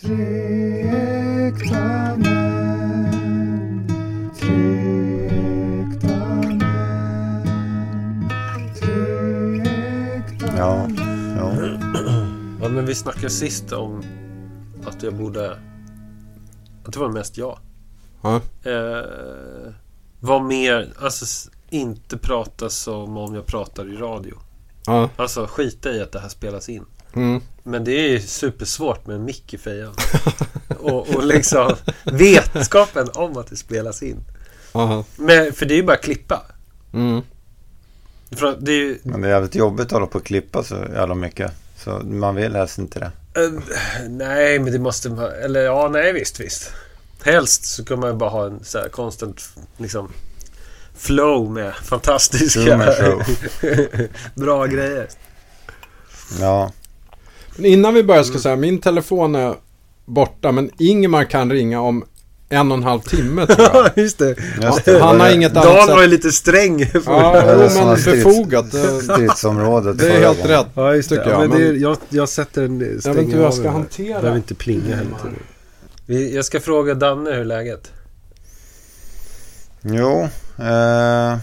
Tre 0.00 1.52
män. 2.16 2.22
Tre 4.40 5.28
män. 6.06 6.60
Tre 8.80 9.32
Ja, 10.56 10.88
ja. 11.36 11.54
Ja, 12.62 12.68
men 12.68 12.86
vi 12.86 12.94
snackade 12.94 13.30
sist 13.30 13.72
om 13.72 14.02
att 14.86 15.02
jag 15.02 15.14
borde... 15.14 15.58
Att 16.84 16.92
det 16.92 16.98
var 16.98 17.08
mest 17.08 17.38
jag. 17.38 17.58
Ja. 18.22 18.36
Eh, 18.64 19.72
var 20.20 20.40
mer... 20.40 20.92
Alltså 21.00 21.50
inte 21.70 22.18
prata 22.18 22.70
som 22.70 23.16
om 23.16 23.34
jag 23.34 23.46
pratar 23.46 23.92
i 23.92 23.96
radio. 23.96 24.38
Ja. 24.86 25.10
Alltså 25.16 25.46
skita 25.46 25.92
i 25.92 26.02
att 26.02 26.12
det 26.12 26.20
här 26.20 26.28
spelas 26.28 26.68
in. 26.68 26.84
Mm. 27.14 27.40
Men 27.62 27.84
det 27.84 27.92
är 27.92 28.08
ju 28.08 28.20
supersvårt 28.20 29.06
med 29.06 29.16
en 29.16 29.24
mick 29.24 29.54
i 29.54 29.58
fejan. 29.58 29.94
och, 30.78 31.14
och 31.14 31.24
liksom 31.24 31.76
vetskapen 32.04 33.08
om 33.14 33.36
att 33.36 33.46
det 33.46 33.56
spelas 33.56 34.02
in. 34.02 34.24
Aha. 34.72 35.04
Men, 35.16 35.52
för 35.52 35.66
det 35.66 35.74
är 35.74 35.76
ju 35.76 35.82
bara 35.82 35.96
att 35.96 36.04
klippa. 36.04 36.42
Mm. 36.92 37.22
Det 38.58 38.72
är 38.72 38.76
ju... 38.76 38.98
Men 39.02 39.20
det 39.20 39.28
är 39.28 39.32
jävligt 39.32 39.54
jobbigt 39.54 39.86
att 39.86 39.92
hålla 39.92 40.06
på 40.06 40.18
och 40.18 40.24
klippa 40.24 40.64
så 40.64 40.74
jävla 40.74 41.14
mycket. 41.14 41.52
Så 41.76 41.90
man 41.90 42.34
vill 42.34 42.56
helst 42.56 42.78
inte 42.78 42.98
det. 42.98 43.40
Eh, 43.42 43.50
nej, 44.08 44.58
men 44.58 44.72
det 44.72 44.78
måste 44.78 45.10
man... 45.10 45.30
Eller 45.44 45.60
ja, 45.60 45.88
nej 45.92 46.12
visst, 46.12 46.40
visst. 46.40 46.72
Helst 47.24 47.64
så 47.64 47.84
kan 47.84 48.00
man 48.00 48.10
ju 48.10 48.16
bara 48.16 48.30
ha 48.30 48.46
en 48.46 48.64
så 48.64 48.78
här 48.78 48.88
konstant 48.88 49.42
liksom 49.76 50.12
flow 50.94 51.50
med 51.50 51.74
fantastiska 51.74 52.76
bra 54.34 54.66
grejer. 54.66 55.08
Ja, 56.40 56.72
innan 57.58 57.94
vi 57.94 58.02
börjar 58.02 58.22
ska 58.22 58.34
jag 58.34 58.42
säga, 58.42 58.56
min 58.56 58.78
telefon 58.78 59.34
är 59.34 59.54
borta 60.04 60.52
men 60.52 60.70
Ingmar 60.78 61.24
kan 61.24 61.52
ringa 61.52 61.80
om 61.80 62.04
en 62.48 62.72
och 62.72 62.78
en 62.78 62.84
halv 62.84 63.00
timme 63.00 63.46
tror 63.46 63.60
jag. 63.60 63.74
Ja, 63.86 63.90
just 64.02 64.18
det. 64.18 64.34
just 64.62 64.84
det. 64.84 64.98
Han 65.00 65.20
har 65.20 65.30
inget 65.30 65.56
annat 65.56 65.64
Dan 65.64 65.88
var 65.96 66.02
ju 66.02 66.08
lite 66.08 66.32
sträng. 66.32 66.80
Ja, 66.80 67.32
det 67.32 67.38
är 67.40 67.54
jo, 67.54 67.84
men 67.86 67.96
strids- 67.96 68.24
befogat. 68.24 68.72
Det, 68.72 69.00
Stridsområdet. 69.02 69.98
det 69.98 70.12
är 70.12 70.20
helt 70.20 70.44
rätt. 70.44 70.66
Ja, 70.74 70.94
just 70.94 71.08
det. 71.08 71.14
jag, 71.14 71.40
men 71.40 71.58
det 71.58 71.66
är, 71.66 71.72
jag, 71.72 71.96
jag 72.08 72.28
sätter 72.28 72.62
en 72.64 72.80
Jag 73.04 73.14
vet 73.14 73.22
inte 73.24 73.36
hur 73.36 73.42
jag 73.42 73.54
ska 73.54 73.70
hantera 73.70 74.20
Behöver 74.20 74.36
inte 74.36 74.54
plinga 74.54 74.96
hela 74.96 75.18
tiden. 76.06 76.34
Jag 76.34 76.44
ska 76.44 76.60
fråga 76.60 76.94
Danne 76.94 77.30
hur 77.30 77.44
läget? 77.44 77.92
Jo, 79.82 80.28
eh, 80.58 81.36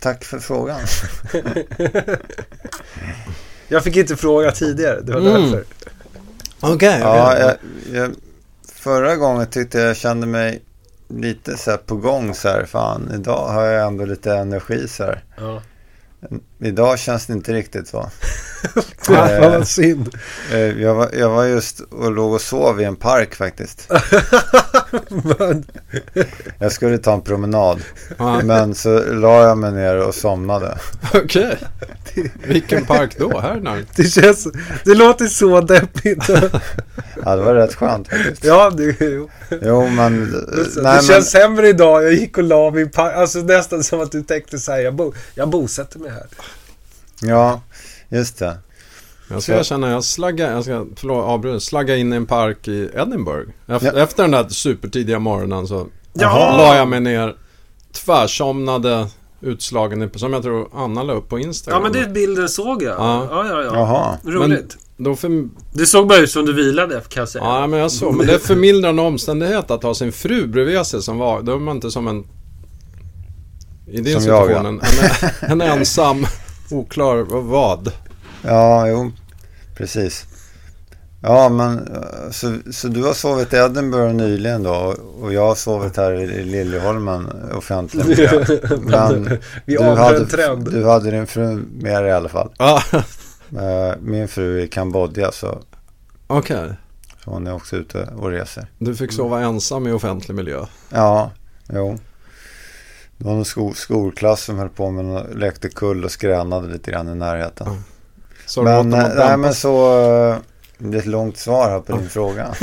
tack 0.00 0.24
för 0.24 0.38
frågan. 0.38 0.80
Jag 3.68 3.84
fick 3.84 3.96
inte 3.96 4.16
fråga 4.16 4.52
tidigare, 4.52 5.00
det 5.00 5.12
var 5.12 5.20
Mm. 5.20 5.32
därför. 5.42 5.64
Okej. 6.60 6.98
Ja, 7.00 7.38
jag, 7.38 7.54
jag, 7.92 8.10
förra 8.74 9.16
gången 9.16 9.46
tyckte 9.46 9.78
jag 9.78 9.88
jag 9.88 9.96
kände 9.96 10.26
mig 10.26 10.62
lite 11.08 11.56
så 11.56 11.70
här 11.70 11.78
på 11.78 11.96
gång 11.96 12.34
så 12.34 12.48
här. 12.48 12.64
Fan, 12.64 13.10
idag 13.14 13.48
har 13.48 13.64
jag 13.64 13.86
ändå 13.86 14.04
lite 14.04 14.32
energi 14.34 14.88
så 14.88 15.04
här. 15.04 15.24
Ja. 15.36 15.62
Idag 16.60 16.98
känns 16.98 17.26
det 17.26 17.32
inte 17.32 17.52
riktigt 17.52 17.88
så. 17.88 18.10
Fan 19.02 19.40
vad 19.52 19.68
synd. 19.68 20.14
Eh, 20.52 20.58
Jag 20.58 20.94
var, 20.94 21.10
jag 21.18 21.28
var 21.30 21.44
just 21.44 21.80
och 21.80 22.12
låg 22.12 22.32
och 22.32 22.40
sov 22.40 22.80
i 22.80 22.84
en 22.84 22.96
park 22.96 23.34
faktiskt. 23.34 23.88
Jag 26.58 26.72
skulle 26.72 26.98
ta 26.98 27.14
en 27.14 27.22
promenad. 27.22 27.80
Men 28.44 28.74
så 28.74 28.98
la 29.12 29.42
jag 29.42 29.58
mig 29.58 29.72
ner 29.72 29.96
och 29.96 30.14
somnade. 30.14 30.78
Okej. 31.14 31.56
Vilken 32.46 32.84
park 32.86 33.14
då? 33.18 33.40
Här 33.40 33.60
när? 33.60 33.84
Det 33.96 34.04
känns... 34.04 34.48
Det 34.84 34.94
låter 34.94 35.26
så 35.26 35.60
deppigt. 35.60 36.28
Ja, 37.24 37.36
det 37.36 37.42
var 37.42 37.54
rätt 37.54 37.74
skönt 37.74 38.08
faktiskt. 38.08 38.44
Ja, 38.44 38.70
det, 38.70 38.96
jo. 39.00 39.30
Jo, 39.62 39.86
men... 39.88 40.32
det 40.32 40.82
Nej, 40.82 40.94
men 40.94 41.02
känns 41.02 41.30
sämre 41.30 41.68
idag. 41.68 42.04
Jag 42.04 42.12
gick 42.12 42.38
och 42.38 42.44
la 42.44 42.70
mig 42.70 42.82
i 42.82 42.86
par- 42.86 43.12
Alltså 43.12 43.38
nästan 43.38 43.84
som 43.84 44.00
att 44.00 44.12
du 44.12 44.22
tänkte 44.22 44.58
så 44.58 44.72
här, 44.72 44.78
jag, 44.78 44.94
bo, 44.94 45.12
jag 45.34 45.48
bosätter 45.48 45.98
mig 45.98 46.10
här. 46.10 46.26
Ja, 47.22 47.60
just 48.08 48.38
det. 48.38 48.58
Jag 49.30 49.42
ska 49.42 49.58
erkänna, 49.58 49.90
jag 49.90 50.04
slagga, 50.04 50.52
jag 50.52 50.64
ska, 50.64 50.86
förlåt, 50.96 51.24
avbryta, 51.24 51.60
slagga 51.60 51.96
in 51.96 52.12
i 52.12 52.16
en 52.16 52.26
park 52.26 52.68
i 52.68 52.90
Edinburgh. 52.94 53.50
Efter, 53.66 53.92
Ja. 53.96 54.02
efter 54.02 54.22
den 54.22 54.30
där 54.32 54.48
supertidiga 54.48 55.18
morgonen 55.18 55.66
så 55.66 55.86
Ja! 56.12 56.54
la 56.56 56.76
jag 56.76 56.88
mig 56.88 57.00
ner, 57.00 57.36
tvärsomnade, 57.92 59.06
utslagen, 59.40 60.10
som 60.14 60.32
jag 60.32 60.42
tror 60.42 60.68
Anna 60.74 61.02
la 61.02 61.12
upp 61.12 61.28
på 61.28 61.38
Instagram. 61.38 61.82
Ja, 61.84 61.90
men 61.90 62.02
det 62.02 62.12
bilden 62.12 62.48
såg 62.48 62.82
jag. 62.82 62.94
Ja. 62.98 63.26
Ja, 63.30 63.46
ja, 63.48 63.62
ja. 63.62 63.74
Jaha. 63.74 64.18
Roligt. 64.24 64.76
Då 64.96 65.16
för, 65.16 65.48
Det 65.72 65.86
såg 65.86 66.08
bara 66.08 66.18
ut 66.18 66.30
som 66.30 66.46
du 66.46 66.52
vilade, 66.52 67.00
kan 67.08 67.20
jag 67.20 67.28
säga. 67.28 67.44
ja, 67.44 67.66
men 67.66 67.80
jag 67.80 67.90
såg. 67.92 68.14
Men 68.14 68.26
det 68.26 68.34
är 68.34 68.38
förmildrande 68.38 69.02
omständighet 69.02 69.70
att 69.70 69.82
ha 69.82 69.94
sin 69.94 70.12
fru 70.12 70.46
bredvid 70.46 70.86
sig 70.86 71.02
som 71.02 71.18
var, 71.18 71.42
då 71.42 71.52
är 71.54 71.58
man 71.58 71.76
inte 71.76 71.90
som 71.90 72.08
en... 72.08 72.24
I 73.86 74.00
din 74.00 74.20
Som 74.20 74.32
jag, 74.32 74.46
situation, 74.46 74.66
en, 74.66 74.80
en 75.50 75.60
ensam, 75.78 76.26
oklar 76.70 77.16
vad. 77.40 77.92
Ja, 78.42 78.88
jo, 78.88 79.10
precis. 79.76 80.24
Ja, 81.22 81.48
men 81.48 81.78
eh, 81.78 82.30
så, 82.30 82.58
så 82.72 82.88
du 82.88 83.04
har 83.04 83.12
sovit 83.12 83.52
i 83.52 83.56
Edinburgh 83.56 84.14
nyligen 84.14 84.62
då 84.62 84.94
och- 85.20 85.32
jag 85.32 85.46
har 85.46 85.54
sovit 85.54 85.96
här 85.96 86.12
i 86.12 86.44
Liljeholmen 86.44 87.28
offentlig 87.54 88.06
miljö. 88.06 88.44
Men 88.80 89.38
Vi 89.66 89.76
du 89.76 89.82
hade, 89.82 90.16
en 90.18 90.26
trend. 90.28 90.70
du 90.72 90.84
hade 90.86 91.10
din 91.10 91.26
fru 91.26 91.62
med 91.72 92.02
dig 92.02 92.10
i 92.10 92.14
alla 92.14 92.28
fall. 92.28 92.50
Eh, 92.60 93.92
Min 94.00 94.28
fru 94.28 94.60
är 94.60 94.64
i 94.64 94.68
Kambodja 94.68 95.32
så, 95.32 95.58
okej. 96.26 96.68
så 97.24 97.30
hon 97.30 97.46
är 97.46 97.54
också 97.54 97.76
ute 97.76 98.08
och 98.16 98.30
reser. 98.30 98.66
Du 98.78 98.94
fick 98.96 99.12
sova 99.12 99.40
ensam 99.40 99.86
i 99.86 99.92
offentlig 99.92 100.34
miljö. 100.34 100.64
Ja, 100.90 101.30
jo. 101.72 101.98
Det 103.18 103.24
var 103.24 103.32
en 103.34 103.44
sko, 103.44 103.74
skolklass 103.74 104.42
som 104.42 104.58
höll 104.58 104.68
på 104.68 104.90
med 104.90 105.04
och 105.04 105.36
lekte 105.36 105.68
kull 105.68 106.04
och 106.04 106.10
skränade 106.10 106.68
lite 106.68 106.90
grann 106.90 107.08
i 107.08 107.14
närheten. 107.14 107.66
Ja. 107.66 107.76
Så 108.46 108.62
Men, 108.62 108.90
dem 108.90 109.00
eh, 109.00 109.08
nej, 109.16 109.36
men 109.36 109.54
så... 109.54 110.00
eh, 110.30 110.36
Det 110.78 110.96
är 110.96 111.00
ett 111.00 111.06
långt 111.06 111.36
svar 111.38 111.70
här 111.70 111.80
på 111.80 111.96
din 111.96 112.08
fråga. 112.08 112.54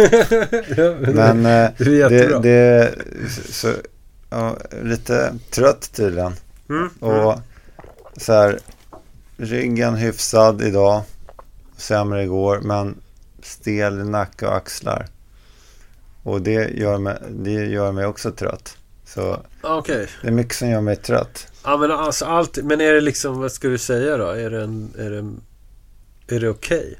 Men 1.13 1.45
eh, 1.45 1.69
Det 1.77 2.09
det, 2.09 2.39
det 2.39 2.94
så, 3.49 3.73
ja, 4.29 4.57
lite 4.83 5.33
trött 5.51 5.91
tydligen. 5.94 6.33
Mm. 6.69 6.88
Och 6.99 7.35
så 8.17 8.33
här, 8.33 8.59
ryggen 9.38 9.95
hyfsad 9.95 10.61
idag. 10.61 11.01
Sämre 11.77 12.23
igår, 12.23 12.59
men 12.63 12.95
stel 13.44 13.99
i 13.99 14.03
nacke 14.03 14.47
och 14.47 14.55
axlar. 14.55 15.05
Och 16.23 16.41
det 16.41 16.69
gör 16.69 16.97
mig, 16.97 17.17
det 17.29 17.51
gör 17.51 17.91
mig 17.91 18.05
också 18.05 18.31
trött. 18.31 18.77
Så 19.15 19.39
Okej. 19.61 20.07
det 20.21 20.27
är 20.27 20.31
mycket 20.31 20.55
som 20.55 20.69
gör 20.69 20.81
mig 20.81 20.95
trött. 20.95 21.47
Ja, 21.63 21.77
men 21.77 21.91
alltså 21.91 22.25
allt. 22.25 22.57
Men 22.63 22.81
är 22.81 22.93
det 22.93 23.01
liksom, 23.01 23.39
vad 23.39 23.51
ska 23.51 23.67
du 23.67 23.77
säga 23.77 24.17
då? 24.17 24.27
Är 24.29 24.49
det 24.49 24.63
en, 24.63 24.91
är 24.97 25.09
det, 25.09 26.35
är 26.35 26.39
det 26.39 26.49
okej? 26.49 26.95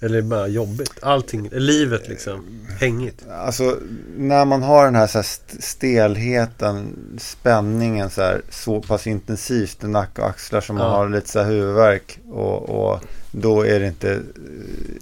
Eller 0.00 0.18
är 0.18 0.22
det 0.22 0.28
bara 0.28 0.46
jobbigt? 0.48 0.92
Allting, 1.02 1.48
livet 1.52 2.08
liksom 2.08 2.66
hängigt? 2.80 3.24
Alltså 3.30 3.76
när 4.16 4.44
man 4.44 4.62
har 4.62 4.84
den 4.84 4.94
här, 4.94 5.06
så 5.06 5.18
här 5.18 5.22
st- 5.24 5.62
stelheten, 5.62 6.96
spänningen 7.18 8.10
så, 8.10 8.22
här, 8.22 8.42
så 8.50 8.80
pass 8.80 9.06
intensivt 9.06 9.84
i 9.84 9.86
nacke 9.86 10.22
och 10.22 10.28
axlar 10.28 10.60
som 10.60 10.76
man 10.76 10.86
Ja. 10.86 10.92
har 10.96 11.08
lite 11.08 11.28
så 11.28 11.38
här 11.38 11.46
huvudvärk 11.50 12.18
och, 12.30 12.68
och 12.70 13.00
då, 13.32 13.62
är 13.66 13.80
det 13.80 13.86
inte, 13.86 14.20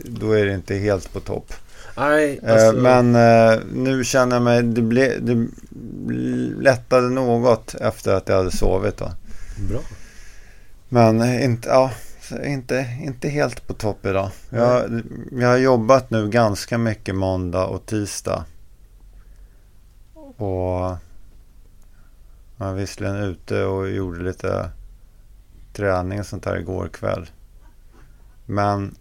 då 0.05 0.33
är 0.33 0.45
det 0.47 0.55
inte 0.55 0.75
helt 0.75 1.13
på 1.13 1.21
topp. 1.21 1.53
Nej, 1.97 2.41
Eh, 2.43 2.53
alltså, 2.53 2.73
Men 2.73 3.15
eh, 3.15 3.61
nu 3.73 4.05
känner 4.05 4.37
jag 4.37 4.43
mig, 4.43 4.63
det, 4.63 4.83
ble, 4.83 5.19
det 5.19 5.49
lättade 6.63 7.09
något 7.09 7.75
efter 7.75 8.15
att 8.15 8.29
jag 8.29 8.37
hade 8.37 8.51
sovit 8.51 8.97
då. 8.97 9.11
Bra. 9.71 9.81
Men 10.89 11.23
inte, 11.41 11.69
ja, 11.69 11.91
inte, 12.45 12.87
inte 13.03 13.29
helt 13.29 13.67
på 13.67 13.75
topp 13.75 14.07
idag. 14.07 14.31
Jag, 14.51 15.03
jag 15.33 15.49
har 15.49 15.57
jobbat 15.57 16.11
nu 16.11 16.29
ganska 16.29 16.79
mycket 16.79 17.15
måndag 17.15 17.67
och 17.67 17.87
tisdag. 17.87 18.45
Och 20.15 20.97
jag 22.57 22.67
var 22.67 22.73
visserligen 22.75 23.17
ute 23.17 23.65
och 23.65 23.91
gjorde 23.91 24.23
lite 24.23 24.71
träning 25.73 26.21
och 26.21 26.27
sånt 26.27 26.43
där 26.45 26.57
igår 26.57 26.89
kväll. 26.89 27.31
Men 28.47 28.95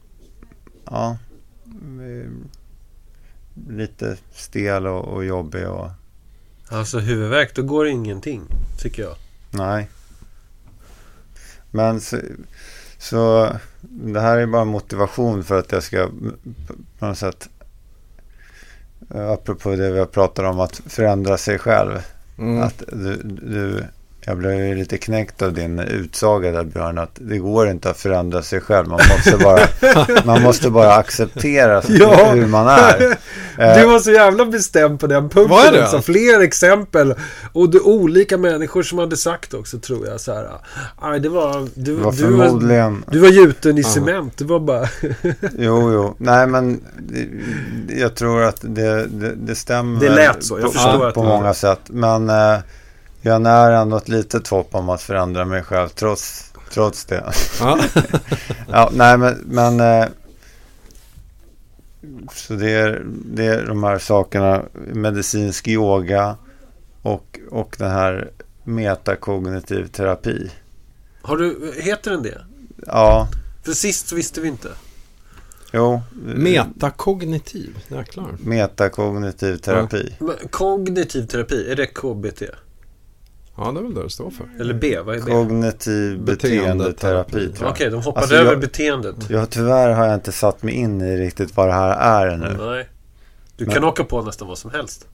ja, 0.86 1.18
eh, 1.66 2.32
lite 3.70 4.18
stel 4.34 4.88
och, 4.88 5.08
och 5.08 5.26
jobbig 5.26 5.68
och 5.68 5.90
Alltså 6.70 7.00
huvudvärk, 7.00 7.56
då 7.56 7.64
går 7.64 7.86
det 7.86 7.92
ingenting, 7.92 8.42
tycker 8.80 9.04
jag. 9.04 9.16
Nej. 9.50 9.90
Men 11.72 12.02
så, 12.02 12.18
så 12.98 13.50
det 13.82 14.20
här 14.20 14.38
är 14.38 14.46
bara 14.46 14.66
motivation 14.66 15.44
för 15.44 15.60
att 15.60 15.72
jag 15.72 15.84
ska 15.84 16.10
på 17.00 17.06
något 17.06 17.18
sätt 17.18 17.50
apropå 19.10 19.76
det 19.76 19.92
vi 19.92 20.00
har 20.00 20.06
pratat 20.06 20.46
om 20.46 20.60
att 20.60 20.82
förändra 20.86 21.38
sig 21.38 21.60
själv. 21.60 22.00
Mm. 22.38 22.64
Att 22.64 22.84
du, 22.88 23.16
du 23.24 23.86
jag 24.26 24.38
blev 24.38 24.66
ju 24.66 24.76
lite 24.76 24.98
knäckt 24.98 25.42
av 25.42 25.54
din 25.54 25.80
utsaga 25.80 26.52
där 26.52 26.64
Björn. 26.64 26.98
Att 26.98 27.12
det 27.22 27.38
går 27.38 27.70
inte 27.70 27.90
att 27.90 27.98
förändra 28.00 28.42
sig 28.42 28.62
själv. 28.62 28.88
Man 28.88 29.00
måste 29.16 29.38
bara, 29.38 29.60
man 30.26 30.42
måste 30.42 30.70
bara 30.70 30.94
acceptera 30.96 31.82
Ja. 31.88 32.32
hur 32.34 32.48
man 32.48 32.68
är. 32.68 33.18
Eh, 33.58 33.76
Du 33.78 33.86
var 33.86 34.00
så 34.00 34.12
jävla 34.12 34.46
bestämd 34.46 35.00
på 35.00 35.08
den 35.08 35.30
punkten. 35.30 35.50
Var 35.50 35.72
det? 35.72 35.84
också. 35.84 36.02
Fler 36.02 36.40
exempel. 36.42 37.16
Och 37.54 37.70
det 37.70 37.80
olika 37.80 38.38
människor 38.38 38.84
som 38.84 38.98
hade 39.00 39.18
sagt 39.18 39.54
också 39.54 39.80
tror 39.80 40.08
jag. 40.08 40.20
Så 40.22 40.34
här, 40.34 40.50
"Aj, 41.02 41.20
det 41.20 41.30
var, 41.30 41.68
du, 41.74 41.96
det 41.96 42.04
var 42.04 42.12
du, 42.12 42.26
var, 42.26 42.46
förmodligen... 42.46 43.06
du 43.12 43.20
var 43.20 43.30
gjuten 43.30 43.78
i 43.78 43.84
cement. 43.84 44.38
Det 44.38 44.46
var 44.46 44.60
bara... 44.60 44.88
Jo, 45.58 45.92
jo. 45.94 46.16
Nej, 46.18 46.48
men 46.48 46.82
jag 47.90 48.16
tror 48.16 48.44
att 48.44 48.58
det, 48.62 49.06
det, 49.08 49.36
det 49.36 49.56
stämmer. 49.56 50.00
Det 50.00 50.10
lät 50.10 50.44
så. 50.44 50.60
Jag 50.60 50.66
på, 50.66 50.72
förstår 50.72 50.98
på, 50.98 51.06
att 51.06 51.14
på 51.14 51.24
många 51.24 51.54
sätt. 51.54 51.80
Men 51.88 52.30
eh, 52.30 52.58
jag 53.22 53.42
när 53.42 53.72
ändå 53.72 53.98
ett 53.98 54.10
litet 54.10 54.48
hopp 54.48 54.76
om 54.76 54.90
att 54.90 55.02
förändra 55.02 55.46
mig 55.46 55.64
själv 55.64 55.88
trots, 55.90 56.54
trots 56.74 57.06
det. 57.06 57.34
Ja. 57.60 57.80
ja, 58.72 58.90
nej, 58.94 59.18
men, 59.18 59.38
men 59.46 59.80
eh, 59.80 60.08
så 62.34 62.54
det 62.54 62.72
är, 62.72 63.06
det 63.26 63.46
är 63.46 63.66
de 63.66 63.84
här 63.84 64.00
sakerna. 64.00 64.64
Medicinsk 64.94 65.68
yoga 65.68 66.38
och, 67.02 67.40
och 67.52 67.76
den 67.80 67.92
här 67.92 68.32
metakognitiv 68.64 69.88
terapi. 69.88 70.52
Har 71.22 71.38
du, 71.38 71.74
heter 71.82 72.12
den 72.12 72.24
det? 72.24 72.42
Ja, 72.86 73.28
För 73.64 73.72
sist 73.72 74.08
så 74.08 74.16
visste 74.16 74.42
vi 74.42 74.48
inte. 74.48 74.70
jo. 75.74 76.02
Metakognitiv, 76.24 77.78
jäklar. 77.88 78.36
Metakognitiv 78.40 79.58
terapi. 79.58 80.16
Men 80.20 80.36
Kognitiv 80.50 81.26
terapi, 81.26 81.72
är 81.72 81.76
det 81.76 81.86
KBT? 81.86 82.44
Ja, 83.66 83.72
det 83.72 83.80
är 83.80 83.84
väl 83.84 83.94
det 83.94 84.04
det 84.04 84.10
står 84.10 84.30
för. 84.32 84.46
Eller 84.60 84.74
B? 84.74 85.00
Vad 85.00 85.16
är 85.16 85.20
B? 85.26 85.32
Kognitiv 85.32 86.22
beteendeterapi 86.22 87.54
jag. 87.60 87.70
Okej, 87.70 87.90
de 87.90 87.96
hoppade 88.02 88.20
Alltså, 88.22 88.36
över 88.36 88.52
jag- 88.52 88.60
beteendet. 88.60 89.16
Ja, 89.30 89.46
tyvärr 89.46 89.90
har 89.90 90.06
jag 90.06 90.14
inte 90.14 90.32
satt 90.32 90.64
mig 90.64 90.74
in 90.74 91.02
i 91.02 91.18
riktigt 91.18 91.58
vad 91.58 91.68
det 91.68 91.74
här 91.74 92.24
är 92.24 92.28
ännu. 92.28 92.58
Nej. 92.66 92.90
Du 93.58 93.66
Men- 93.66 93.74
kan 93.74 93.84
åka 93.84 94.04
på 94.04 94.22
nästan 94.22 94.48
vad 94.48 94.58
som 94.58 94.72
helst. 94.72 95.08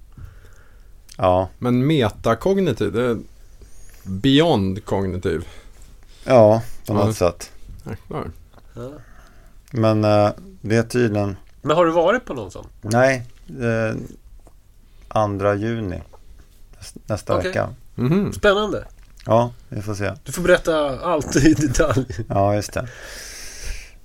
Ja, 1.17 1.49
Men 1.59 1.88
metakognitiv, 1.88 2.91
det 2.94 3.01
är 3.03 3.17
beyond 4.03 4.85
kognitiv. 4.85 5.47
ja 6.25 6.61
på 6.88 6.94
Ja. 6.94 7.05
något 7.05 7.15
sätt. 7.15 7.51
Jäklar. 7.89 8.31
Ja. 8.75 8.89
Men 9.71 10.03
eh, 10.03 10.29
det 10.61 10.75
är 10.75 10.83
tydligen, 10.83 11.35
Men 11.61 11.75
har 11.77 11.85
du 11.85 11.91
varit 11.91 12.25
på 12.25 12.33
någon 12.33 12.51
sån? 12.51 12.65
nej, 12.81 13.23
eh, 13.47 13.95
andra 15.07 15.55
juni 15.55 16.01
näs- 16.79 16.97
nästa 17.05 17.35
Okej. 17.38 17.47
vecka. 17.47 17.69
Mhm. 17.97 18.33
Spännande. 18.33 18.85
Ja, 19.25 19.51
vi 19.69 19.81
får 19.81 19.95
se. 19.95 20.13
Du 20.23 20.31
får 20.31 20.41
berätta 20.41 20.99
allt 20.99 21.35
i 21.35 21.53
detalj. 21.53 22.05
Ja, 22.29 22.55
just 22.55 22.73
det. 22.73 22.88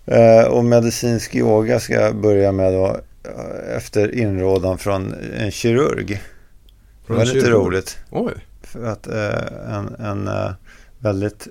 Eh, 0.07 0.45
och 0.47 0.65
medicinsk 0.65 1.35
yoga 1.35 1.81
ska 1.81 1.95
jag 1.95 2.17
börja 2.17 2.53
med 2.53 2.73
då 2.73 2.87
eh, 3.25 3.77
efter 3.77 4.15
inrådan 4.15 4.79
från 4.79 5.15
en 5.37 5.51
kirurg. 5.51 6.07
Det 6.09 7.07
Från 7.07 7.17
var 7.17 7.25
lite 7.25 7.41
kirurg. 7.41 7.55
roligt. 7.67 7.99
Oj. 8.11 8.33
För 8.63 8.85
att 8.85 9.07
eh, 9.07 9.75
en, 9.77 9.95
en 9.95 10.29
eh, 10.29 10.51
väldigt 10.99 11.49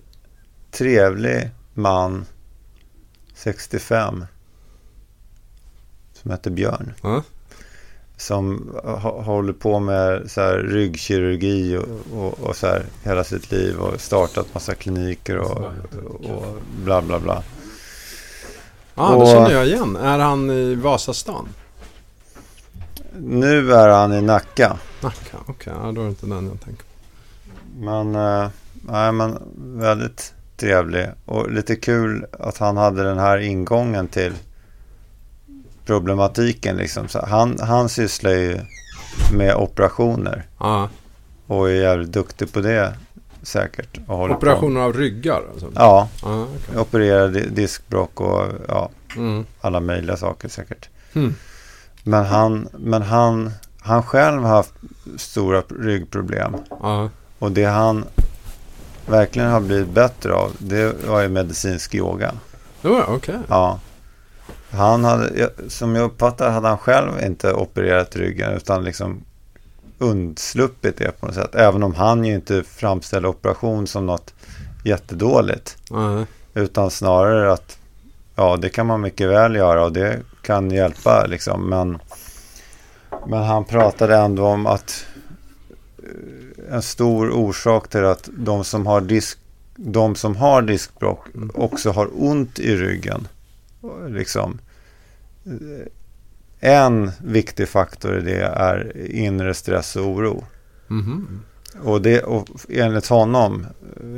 trevlig 0.71 1.49
man, 1.73 2.25
65, 3.35 4.25
som 6.13 6.31
heter 6.31 6.51
Björn. 6.51 6.93
Ja. 7.03 7.23
Som 8.21 8.75
håller 9.25 9.53
på 9.53 9.79
med 9.79 10.31
så 10.31 10.41
här 10.41 10.57
ryggkirurgi 10.57 11.77
och, 11.77 12.18
och, 12.19 12.39
och 12.39 12.56
så 12.56 12.68
här 12.68 12.85
hela 13.03 13.23
sitt 13.23 13.51
liv 13.51 13.77
och 13.79 14.01
startat 14.01 14.53
massa 14.53 14.75
kliniker 14.75 15.38
och, 15.38 15.62
och 16.29 16.45
bla 16.83 17.01
bla 17.01 17.19
bla. 17.19 17.44
Ja, 18.95 19.15
Och- 19.15 19.25
det 19.25 19.31
känner 19.31 19.51
jag 19.51 19.68
igen. 19.68 19.95
Är 19.95 20.19
han 20.19 20.50
i 20.51 20.75
Vasastan? 20.75 21.47
Nu 23.18 23.73
är 23.73 23.88
han 23.89 24.13
i 24.13 24.21
Nacka. 24.21 24.77
Nacka, 25.01 25.38
okej. 25.45 25.74
Ja, 25.83 25.91
då 25.91 26.01
är 26.01 26.06
det 26.06 26.09
inte 26.09 26.25
den 26.25 26.47
jag 26.47 26.62
tänker 26.62 26.83
på. 26.83 26.89
Men, 27.79 28.15
eh, 28.15 28.50
nej, 28.88 29.12
men 29.12 29.38
väldigt 29.57 30.33
trevlig. 30.57 31.07
Och 31.25 31.51
lite 31.51 31.75
kul 31.75 32.25
att 32.39 32.57
han 32.57 32.77
hade 32.77 33.03
den 33.03 33.17
här 33.19 33.38
ingången 33.38 34.07
till 34.07 34.33
problematiken. 35.85 36.77
Liksom. 36.77 37.07
Så 37.07 37.25
han, 37.25 37.57
han 37.61 37.89
sysslar 37.89 38.31
ju 38.31 38.59
med 39.33 39.55
operationer 39.55 40.45
Ja. 40.59 40.89
och 41.47 41.69
är 41.69 41.73
jävligt 41.73 42.11
duktig 42.11 42.53
på 42.53 42.59
det 42.61 42.93
säkert. 43.43 43.97
Och 44.07 44.17
håller 44.17 44.33
På. 44.33 44.37
Operationer 44.37 44.81
av 44.81 44.93
ryggar 44.93 45.41
alltså. 45.53 45.71
Ja, 45.75 46.07
Ja, 46.21 46.43
okej. 46.67 46.79
opererar 46.81 47.27
di- 47.27 47.49
diskbråck 47.49 48.21
och 48.21 48.45
ja, 48.67 48.89
Mm. 49.15 49.45
alla 49.61 49.79
möjliga 49.79 50.17
saker 50.17 50.49
säkert. 50.49 50.89
Hmm. 51.13 51.35
Men 52.03 52.25
han, 52.25 52.67
men 52.73 53.01
han, 53.01 53.51
han 53.81 54.03
själv 54.03 54.41
har 54.41 54.49
haft 54.49 54.73
stora 55.17 55.61
ryggproblem. 55.79 56.55
Ja. 56.69 57.09
Och 57.39 57.51
det 57.51 57.65
han 57.65 58.05
verkligen 59.05 59.49
har 59.51 59.59
blivit 59.59 59.89
bättre 59.89 60.33
av, 60.33 60.51
det 60.57 60.93
var 61.07 61.21
ju 61.21 61.29
medicinsk 61.29 61.95
yoga. 61.95 62.31
Var 62.81 63.05
okej. 63.09 63.35
Ja. 63.47 63.79
Han 64.71 65.03
hade, 65.03 65.50
som 65.68 65.95
jag 65.95 66.06
uppfattar 66.06 66.50
hade 66.50 66.68
han 66.68 66.77
själv 66.77 67.12
inte 67.23 67.53
opererat 67.53 68.15
ryggen 68.15 68.51
utan 68.51 68.83
liksom 68.83 69.23
undsluppit 70.00 70.97
det 70.97 71.19
på 71.19 71.25
något 71.25 71.35
sätt. 71.35 71.56
Även 71.56 71.83
om 71.83 71.95
han 71.95 72.25
ju 72.25 72.35
inte 72.35 72.63
framställer 72.63 73.27
operation 73.27 73.88
som 73.88 74.06
något 74.06 74.33
jättedåligt. 74.83 75.77
Ja. 75.89 76.25
Utan 76.53 76.91
snarare 76.91 77.53
att 77.53 77.77
ja, 78.35 78.57
det 78.57 78.69
kan 78.69 78.85
man 78.88 79.01
mycket 79.01 79.29
väl 79.29 79.56
göra 79.56 79.85
och 79.85 79.94
det 79.94 80.19
kan 80.41 80.71
hjälpa 80.71 81.25
liksom. 81.25 81.69
Men, 81.69 82.00
men 83.27 83.44
han 83.44 83.65
pratade 83.65 84.17
ändå 84.17 84.45
om 84.45 84.67
att 84.67 85.06
eh, 85.97 86.75
en 86.75 86.81
stor 86.81 87.31
orsak 87.31 87.89
till 87.89 88.06
att 88.06 88.29
de 88.38 88.63
som 88.63 88.88
har 88.88 89.01
disk 89.01 89.38
de 89.75 90.15
som 90.15 90.35
har 90.35 90.62
diskbråck 90.62 91.27
också 91.53 91.91
har 91.91 92.09
ont 92.13 92.59
i 92.59 92.75
ryggen. 92.75 93.27
Liksom. 94.09 94.59
Eh, 95.45 95.87
En 96.59 97.11
viktig 97.23 97.69
faktor 97.69 98.17
i 98.17 98.21
det 98.21 98.41
är 98.41 99.07
inre 99.11 99.53
stress 99.53 99.95
och 99.95 100.05
oro. 100.07 100.43
Mhm. 100.87 101.41
Och, 101.83 102.01
det, 102.01 102.21
och 102.23 102.47
enligt 102.69 103.07
honom, 103.07 103.65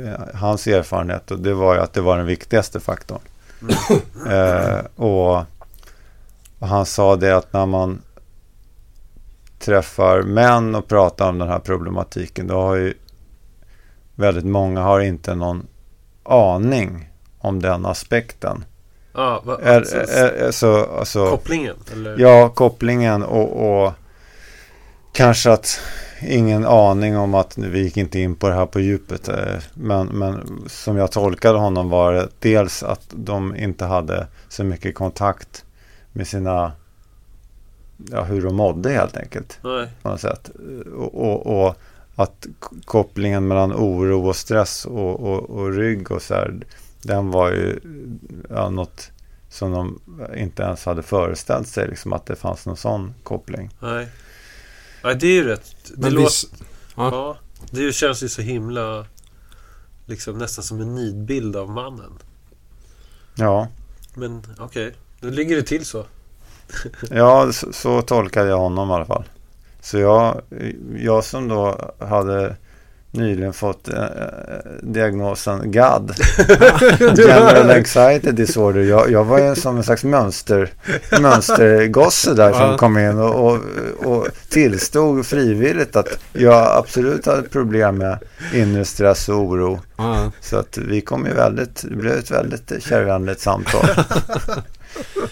eh, 0.04 0.20
hans 0.34 0.66
erfarenhet, 0.66 1.30
och 1.30 1.38
det 1.40 1.54
var 1.54 1.74
ju 1.74 1.80
att 1.80 1.92
det 1.92 2.00
var 2.00 2.16
den 2.16 2.26
viktigaste 2.26 2.80
faktorn. 2.80 3.20
Eh, 4.30 4.78
och, 4.96 5.36
och 6.58 6.68
han 6.68 6.86
sa 6.86 7.16
det 7.16 7.36
att 7.36 7.52
när 7.52 7.66
man 7.66 8.02
träffar 9.58 10.22
män 10.22 10.74
och 10.74 10.88
pratar 10.88 11.28
om 11.28 11.38
den 11.38 11.48
här 11.48 11.58
problematiken, 11.58 12.46
då 12.46 12.54
har 12.54 12.74
ju 12.74 12.94
väldigt 14.14 14.44
många 14.44 14.80
har 14.80 15.00
inte 15.00 15.34
någon 15.34 15.66
aning 16.22 17.10
om 17.38 17.62
den 17.62 17.86
aspekten. 17.86 18.64
Ja, 19.14 19.42
va, 19.44 19.58
Är, 19.62 19.76
alltså, 19.76 19.96
är, 19.96 20.28
är, 20.32 20.50
så, 20.50 20.84
alltså, 20.98 21.30
kopplingen? 21.30 21.76
Eller? 21.92 22.18
Ja, 22.18 22.48
kopplingen 22.48 23.22
och, 23.22 23.84
och 23.84 23.92
kanske 25.12 25.50
att 25.52 25.80
ingen 26.22 26.66
aning 26.66 27.16
om 27.16 27.34
att 27.34 27.58
vi 27.58 27.82
gick 27.82 27.96
inte 27.96 28.18
in 28.18 28.36
på 28.36 28.48
det 28.48 28.54
här 28.54 28.66
på 28.66 28.80
djupet. 28.80 29.28
eh, 29.28 29.56
Men, 29.74 30.06
men 30.06 30.64
som 30.66 30.96
jag 30.96 31.12
tolkade 31.12 31.58
honom 31.58 31.90
var 31.90 32.12
det 32.12 32.28
dels 32.38 32.82
att 32.82 33.06
de 33.10 33.56
inte 33.56 33.84
hade 33.84 34.26
så 34.48 34.64
mycket 34.64 34.94
kontakt 34.94 35.64
med 36.12 36.26
sina, 36.26 36.72
ja 38.10 38.22
hur 38.22 38.42
de 38.42 38.56
mådde 38.56 38.90
helt 38.90 39.16
enkelt 39.16 39.58
Nej. 39.64 39.88
på 40.02 40.08
något 40.08 40.20
sätt. 40.20 40.50
Och, 40.96 41.14
och, 41.14 41.66
och 41.66 41.76
att 42.16 42.46
kopplingen 42.84 43.48
mellan 43.48 43.72
oro 43.72 44.28
och 44.28 44.36
stress 44.36 44.84
och, 44.84 45.20
och, 45.20 45.50
och 45.50 45.72
rygg 45.72 46.10
och 46.10 46.22
så 46.22 46.34
här, 46.34 46.54
den 47.04 47.30
var 47.30 47.50
ju 47.50 47.80
ja, 48.50 48.70
något 48.70 49.10
som 49.48 49.72
de 49.72 50.00
inte 50.36 50.62
ens 50.62 50.84
hade 50.84 51.02
föreställt 51.02 51.68
sig, 51.68 51.88
liksom 51.88 52.12
att 52.12 52.26
det 52.26 52.36
fanns 52.36 52.66
någon 52.66 52.76
sån 52.76 53.14
koppling. 53.22 53.70
Nej. 53.80 54.08
Nej, 55.04 55.16
det 55.16 55.26
är 55.26 55.32
ju 55.32 55.44
rätt. 55.44 55.74
Det, 55.86 56.00
Men 56.00 56.14
låter, 56.14 56.24
visst, 56.24 56.52
ja. 56.96 57.10
ja, 57.12 57.36
det 57.70 57.92
känns 57.92 58.22
ju 58.22 58.28
så 58.28 58.42
himla... 58.42 59.06
Liksom 60.06 60.38
nästan 60.38 60.64
som 60.64 60.80
en 60.80 60.94
nidbild 60.94 61.56
av 61.56 61.70
mannen. 61.70 62.18
Ja, 63.34 63.68
Men 64.14 64.42
okej, 64.58 64.94
nu 65.20 65.30
ligger 65.30 65.56
det 65.56 65.62
till 65.62 65.84
så. 65.84 66.06
ja 67.10 67.52
så, 67.52 67.72
så 67.72 68.02
tolkade 68.02 68.48
jag 68.48 68.58
honom 68.58 68.90
i 68.90 68.92
alla 68.92 69.06
fall. 69.06 69.24
Så 69.80 69.98
jag, 69.98 70.42
jag 70.96 71.24
som 71.24 71.48
då 71.48 71.92
hade 71.98 72.56
nyligen 73.14 73.52
fått 73.52 73.88
eh, 73.88 74.04
diagnosen 74.82 75.70
GAD. 75.72 76.14
General 77.00 77.70
Anxiety 77.70 78.30
Disorder. 78.30 78.80
Jag, 78.80 79.10
jag 79.10 79.24
var 79.24 79.38
ju 79.38 79.54
som 79.54 79.76
en 79.76 79.84
slags 79.84 80.04
mönster, 80.04 80.72
mönstergosse 81.20 82.34
där 82.34 82.52
som 82.52 82.78
kom 82.78 82.98
in 82.98 83.18
och, 83.18 83.50
och, 83.50 83.60
och 84.04 84.28
tillstod 84.48 85.26
frivilligt 85.26 85.96
att 85.96 86.18
jag 86.32 86.78
absolut 86.78 87.26
hade 87.26 87.42
problem 87.42 87.98
med 87.98 88.18
inre 88.54 88.84
stress 88.84 89.28
och 89.28 89.36
oro. 89.36 89.80
Så 90.40 90.56
att 90.56 90.78
vi 90.78 91.00
kom 91.00 91.26
ju 91.26 91.32
väldigt, 91.34 91.82
det 91.82 91.96
blev 91.96 92.12
ett 92.12 92.30
väldigt 92.30 92.72
kärvänligt 92.82 93.40
samtal. 93.40 93.88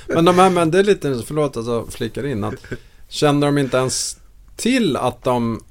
Men 0.06 0.24
de 0.24 0.38
här, 0.38 0.50
men 0.50 0.70
det 0.70 0.78
är 0.78 0.82
lite, 0.82 1.22
förlåt 1.26 1.56
att 1.56 1.66
jag 1.66 1.92
flikar 1.92 2.26
in. 2.26 2.44
Att, 2.44 2.54
kände 3.08 3.46
de 3.46 3.58
inte 3.58 3.76
ens 3.76 4.16
till 4.56 4.96
att 4.96 5.24
de 5.24 5.64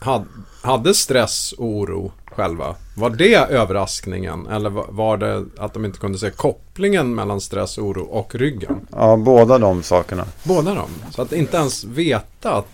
had, 0.00 0.24
hade 0.62 0.94
stress 0.94 1.52
och 1.52 1.66
oro 1.66 2.12
själva? 2.26 2.74
Var 2.96 3.10
det 3.10 3.34
överraskningen? 3.34 4.46
Eller 4.46 4.70
var- 4.70 5.16
det 5.16 5.44
att 5.58 5.74
de 5.74 5.84
inte 5.84 5.98
kunde 5.98 6.18
se 6.18 6.30
kopplingen 6.30 7.14
mellan 7.14 7.40
stress, 7.40 7.78
oro 7.78 8.02
och 8.02 8.34
ryggen? 8.34 8.86
Ja, 8.92 9.16
båda 9.16 9.58
de 9.58 9.82
sakerna. 9.82 10.24
Båda 10.42 10.74
dem. 10.74 10.90
Så 11.10 11.22
att 11.22 11.32
inte 11.32 11.56
ens 11.56 11.84
veta 11.84 12.52
att 12.52 12.66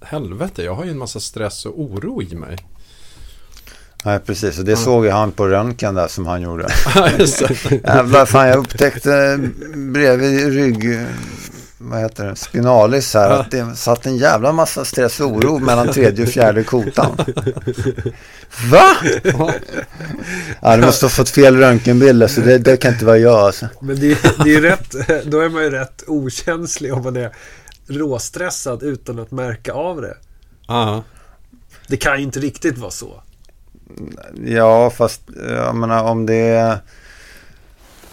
helvete, 0.00 0.62
jag 0.62 0.74
har 0.74 0.84
ju 0.84 0.90
en 0.90 0.98
massa 0.98 1.20
stress 1.20 1.66
och 1.66 1.80
oro 1.80 2.22
i 2.22 2.34
mig. 2.34 2.58
Nej, 4.04 4.18
precis. 4.18 4.58
Och 4.58 4.64
det 4.64 4.76
såg 4.76 5.04
ju 5.04 5.10
han 5.10 5.32
på 5.32 5.48
röntgen 5.48 5.94
där 5.94 6.08
som 6.08 6.26
han 6.26 6.42
gjorde. 6.42 6.68
Jävlar, 7.84 8.26
fan 8.26 8.48
jag 8.48 8.58
upptäckte 8.58 9.40
bredvid 9.74 10.52
rygg... 10.52 11.06
Vad 11.84 12.00
heter 12.00 12.26
det? 12.26 12.36
Spinalis 12.36 13.14
här. 13.14 13.30
Att 13.30 13.50
det 13.50 13.76
satt 13.76 14.06
en 14.06 14.16
jävla 14.16 14.52
massa 14.52 14.84
stress 14.84 15.20
och 15.20 15.26
oro 15.26 15.58
mellan 15.58 15.92
tredje 15.92 16.24
och 16.24 16.30
fjärde 16.30 16.64
kotan. 16.64 17.16
Va? 18.70 18.96
Ja, 20.60 20.76
du 20.76 20.82
måste 20.82 21.04
ha 21.04 21.10
fått 21.10 21.28
fel 21.28 21.56
röntgenbilder 21.56 22.26
så 22.26 22.40
det, 22.40 22.58
det 22.58 22.76
kan 22.76 22.92
inte 22.92 23.04
vara 23.04 23.18
jag 23.18 23.38
alltså. 23.38 23.68
Men 23.80 24.00
det, 24.00 24.18
det 24.22 24.50
är 24.50 24.54
ju 24.54 24.60
rätt, 24.60 24.94
då 25.24 25.40
är 25.40 25.48
man 25.48 25.62
ju 25.62 25.70
rätt 25.70 26.04
okänslig 26.06 26.94
om 26.94 27.02
man 27.02 27.16
är 27.16 27.32
råstressad 27.86 28.82
utan 28.82 29.18
att 29.18 29.30
märka 29.30 29.72
av 29.72 30.00
det. 30.00 30.16
Ja. 30.68 31.04
Det 31.86 31.96
kan 31.96 32.16
ju 32.16 32.22
inte 32.22 32.40
riktigt 32.40 32.78
vara 32.78 32.90
så. 32.90 33.22
Ja, 34.44 34.90
fast 34.90 35.20
jag 35.48 35.76
menar 35.76 36.04
om 36.04 36.26
det 36.26 36.34
är... 36.34 36.78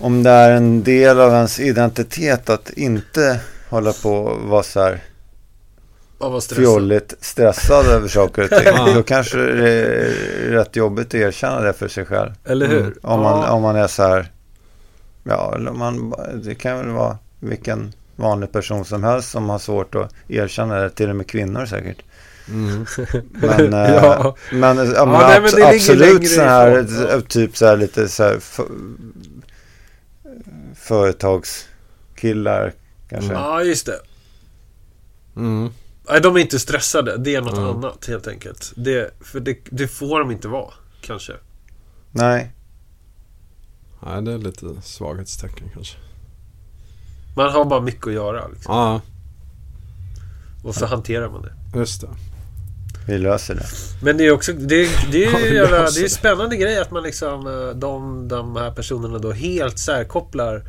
Om 0.02 0.24
det 0.24 0.30
är 0.30 0.52
en 0.52 0.84
del 0.84 1.20
av 1.20 1.34
ens 1.34 1.60
identitet 1.60 2.50
att 2.50 2.70
inte 2.70 3.40
hålla 3.70 3.94
på 3.94 4.14
och 4.14 4.50
vara 4.50 4.64
så 4.64 4.82
här 4.82 5.00
vara 6.18 6.42
stressad. 6.42 6.64
fjolligt 6.64 7.14
stressad 7.22 7.86
över 7.86 8.08
saker 8.08 8.44
och 8.44 8.50
ting. 8.50 8.86
Då 8.96 9.04
kanske 9.04 9.38
det 9.38 9.70
är 9.72 10.12
rätt 10.52 10.76
jobbigt 10.76 11.08
att 11.08 11.14
erkänna 11.14 11.62
det 11.62 11.74
för 11.74 11.88
sig 11.88 12.06
själv. 12.06 12.32
Eller 12.46 12.68
hur? 12.68 12.80
Mm. 12.82 12.94
Om 13.02 13.20
man, 13.22 13.42
Ja. 13.42 13.52
om 13.52 13.62
man 13.62 13.76
är 13.76 13.88
så 13.88 14.04
här, 14.04 14.32
ja, 15.24 15.54
eller 15.56 15.72
man, 15.72 16.14
det 16.44 16.56
kan 16.56 16.78
väl 16.78 16.88
vara 16.90 17.18
vilken 17.40 17.94
vanlig 18.16 18.52
person 18.52 18.86
som 18.86 19.04
helst 19.04 19.30
som 19.32 19.50
har 19.50 19.60
svårt 19.60 19.96
att 19.96 20.14
erkänna 20.28 20.76
det, 20.80 20.90
till 20.90 21.10
och 21.10 21.16
med 21.16 21.28
kvinnor 21.28 21.66
säkert. 21.66 21.98
Mm. 22.50 22.86
Men, 23.32 23.74
eh, 23.74 23.94
Ja. 23.94 24.36
men, 24.52 24.78
ja, 24.78 25.06
men, 25.06 25.20
nej, 25.22 25.42
men 25.42 25.50
abs- 25.50 25.56
det 25.56 25.60
ligger 25.62 25.76
absolut 26.16 26.30
så 26.30 26.42
här, 26.42 26.80
ifrån, 26.84 27.08
ja. 27.12 27.22
typ 27.22 27.58
så 27.58 27.66
här 27.66 27.78
lite 27.78 28.08
så 28.08 28.24
här 28.24 28.38
för, 28.40 28.66
företagskillar 30.76 32.74
kanske. 33.10 33.32
Mm. 33.32 33.42
Ja, 33.44 33.63
just 33.63 33.86
det. 33.86 34.00
Mm. 35.36 35.70
Nej, 36.10 36.22
de 36.22 36.36
är 36.36 36.39
inte 36.39 36.60
stressade. 36.60 37.18
Det 37.18 37.36
är 37.36 37.42
något 37.42 37.58
Mm. 37.58 37.70
annat 37.70 38.06
helt 38.08 38.28
enkelt. 38.28 38.74
Det, 38.75 39.12
för 39.22 39.39
det, 39.39 39.58
det 39.70 39.88
får 39.88 40.20
de 40.20 40.32
inte 40.32 40.48
vara, 40.48 40.74
kanske. 41.01 41.34
Nej, 42.12 42.51
Nej, 44.06 44.22
det 44.22 44.32
är 44.34 44.38
lite 44.38 44.66
svaghetstecken 44.84 45.70
kanske. 45.74 45.98
Man 47.36 47.51
har 47.51 47.66
bara 47.66 47.82
mycket 47.82 48.08
att 48.08 48.13
göra. 48.13 48.48
Liksom. 48.48 48.75
Ja, 48.75 49.01
Och 50.63 50.75
så 50.75 50.86
hanterar 50.86 51.30
man 51.30 51.42
det. 51.42 51.80
just 51.80 52.01
det. 52.01 52.08
vi 53.08 53.18
löser 53.18 53.56
det. 53.56 53.66
Men 54.01 54.18
det 54.18 54.25
är 54.25 54.32
också 54.32 54.54
det, 54.54 54.89
det 55.12 55.25
är 55.25 55.32
Ja, 55.39 55.39
jävla, 55.39 55.78
det 55.92 56.01
är 56.04 56.08
spännande 56.10 56.58
grej 56.58 56.80
att 56.80 56.92
man 56.92 57.04
liksom 57.04 57.48
eh, 57.48 57.75
de, 57.75 58.28
de 58.28 58.56
här 58.56 58.72
personerna 58.72 59.18
då 59.18 59.32
helt 59.32 59.80
särkopplar 59.80 60.63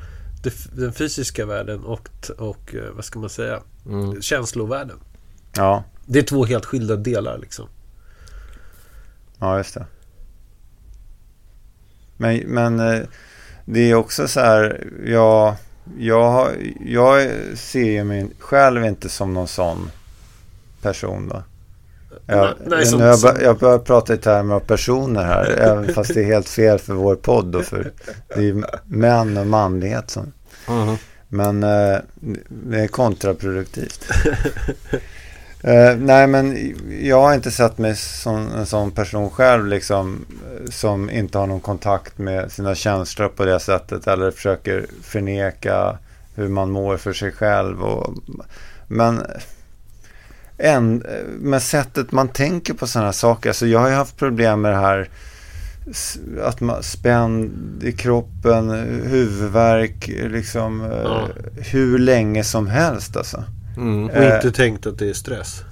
den 0.72 0.92
fysiska 0.92 1.46
världen 1.46 1.84
och, 1.84 2.08
och 2.38 2.74
eh, 2.74 2.90
vad 2.94 3.04
ska 3.04 3.18
man 3.18 3.30
säga 3.30 3.60
Mm. 3.86 4.22
känslovärlden. 4.22 4.96
Ja, 5.56 5.84
Det 6.06 6.18
är 6.18 6.22
två 6.22 6.44
helt 6.44 6.64
skilda 6.64 6.96
delar 6.96 7.38
liksom. 7.38 7.68
ja 9.38 9.56
just 9.58 9.74
det. 9.74 9.86
Men, 12.16 12.38
men 12.38 12.80
eh, 12.80 13.00
det 13.64 13.90
är 13.90 13.94
också 13.94 14.28
så 14.28 14.40
här, 14.40 14.88
jag, 15.06 15.54
jag, 15.98 16.48
jag 16.86 17.30
ser 17.58 17.90
ju 17.90 18.04
mig 18.04 18.30
själv 18.38 18.84
inte 18.84 19.08
som 19.08 19.34
någon 19.34 19.48
sån 19.48 19.90
person 20.82 21.28
då. 21.28 21.42
Jag, 22.36 22.54
Nej, 22.66 22.86
som- 22.86 23.00
jag, 23.00 23.20
bör, 23.20 23.40
jag 23.42 23.58
börjar 23.58 23.78
prata 23.78 24.14
i 24.14 24.16
termer 24.16 24.54
av 24.54 24.60
personer 24.60 25.24
här, 25.24 25.46
även 25.58 25.94
fast 25.94 26.14
det 26.14 26.20
är 26.20 26.24
helt 26.24 26.48
fel 26.48 26.78
för 26.78 26.92
vår 26.94 27.16
podd 27.16 27.54
och 27.56 27.64
för 27.64 27.90
det 28.28 28.34
är 28.34 28.40
ju 28.42 28.62
män 28.84 29.36
och 29.36 29.46
manlighet 29.46 30.10
som 30.10 30.32
Aha. 30.68 30.96
Men 31.28 31.62
eh, 31.62 31.98
det 32.48 32.80
är 32.80 32.86
kontraproduktivt. 32.88 34.04
eh, 35.62 35.96
nej, 35.96 36.26
men 36.26 36.74
jag 37.06 37.22
har 37.22 37.34
inte 37.34 37.50
sett 37.50 37.78
mig 37.78 37.96
som 37.96 38.48
en 38.52 38.66
sån 38.66 38.90
person 38.90 39.30
själv 39.30 39.66
liksom 39.66 40.24
eh, 40.64 40.70
som 40.70 41.10
inte 41.10 41.38
har 41.38 41.46
någon 41.46 41.60
kontakt 41.60 42.18
med 42.18 42.52
sina 42.52 42.74
känslor 42.74 43.28
på 43.28 43.44
det 43.44 43.60
sättet 43.60 44.06
eller 44.06 44.30
försöker 44.30 44.86
förneka 45.02 45.98
hur 46.34 46.48
man 46.48 46.70
mår 46.70 46.96
för 46.96 47.12
sig 47.12 47.32
själv. 47.32 47.82
Och, 47.82 48.14
men 48.88 49.22
en, 50.62 51.04
med 51.40 51.62
sättet 51.62 52.12
man 52.12 52.28
tänker 52.28 52.74
på 52.74 52.86
sådana 52.86 53.06
här 53.06 53.12
saker. 53.12 53.50
Alltså 53.50 53.66
jag 53.66 53.78
har 53.80 53.88
ju 53.88 53.94
haft 53.94 54.16
problem 54.16 54.60
med 54.60 54.72
det 54.72 54.76
här 54.78 55.08
att 56.42 56.60
man 56.60 56.82
spänd 56.82 57.50
i 57.84 57.92
kroppen, 57.92 58.70
huvudvärk, 59.06 60.08
liksom 60.08 60.84
eh, 60.84 60.90
Ja. 61.04 61.28
hur 61.56 61.98
länge 61.98 62.44
som 62.44 62.66
helst 62.68 63.16
alltså. 63.16 63.44
Mm. 63.76 64.04
Och 64.04 64.16
Eh. 64.16 64.34
inte 64.34 64.52
tänkt 64.52 64.86
att 64.86 64.98
det 64.98 65.08
är 65.10 65.12
stress. 65.14 65.62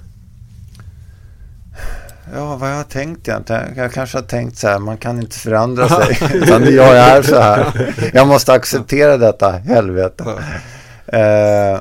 Ja, 2.35 2.55
vad 2.55 2.69
jag 2.71 2.75
har 2.75 2.83
tänkt 2.83 3.27
egentligen. 3.27 3.61
Jag 3.75 3.93
kanske 3.93 4.17
har 4.17 4.23
tänkt 4.23 4.57
så 4.57 4.67
här, 4.67 4.79
man 4.79 4.97
kan 4.97 5.19
inte 5.19 5.35
förändra 5.35 5.89
sig. 6.05 6.17
Utan 6.33 6.73
jag 6.73 6.97
är 6.97 7.21
så 7.21 7.39
här. 7.39 7.93
Jag 8.13 8.27
måste 8.27 8.53
acceptera 8.53 9.17
detta, 9.17 9.51
helvete. 9.51 10.23
Eh, 11.07 11.73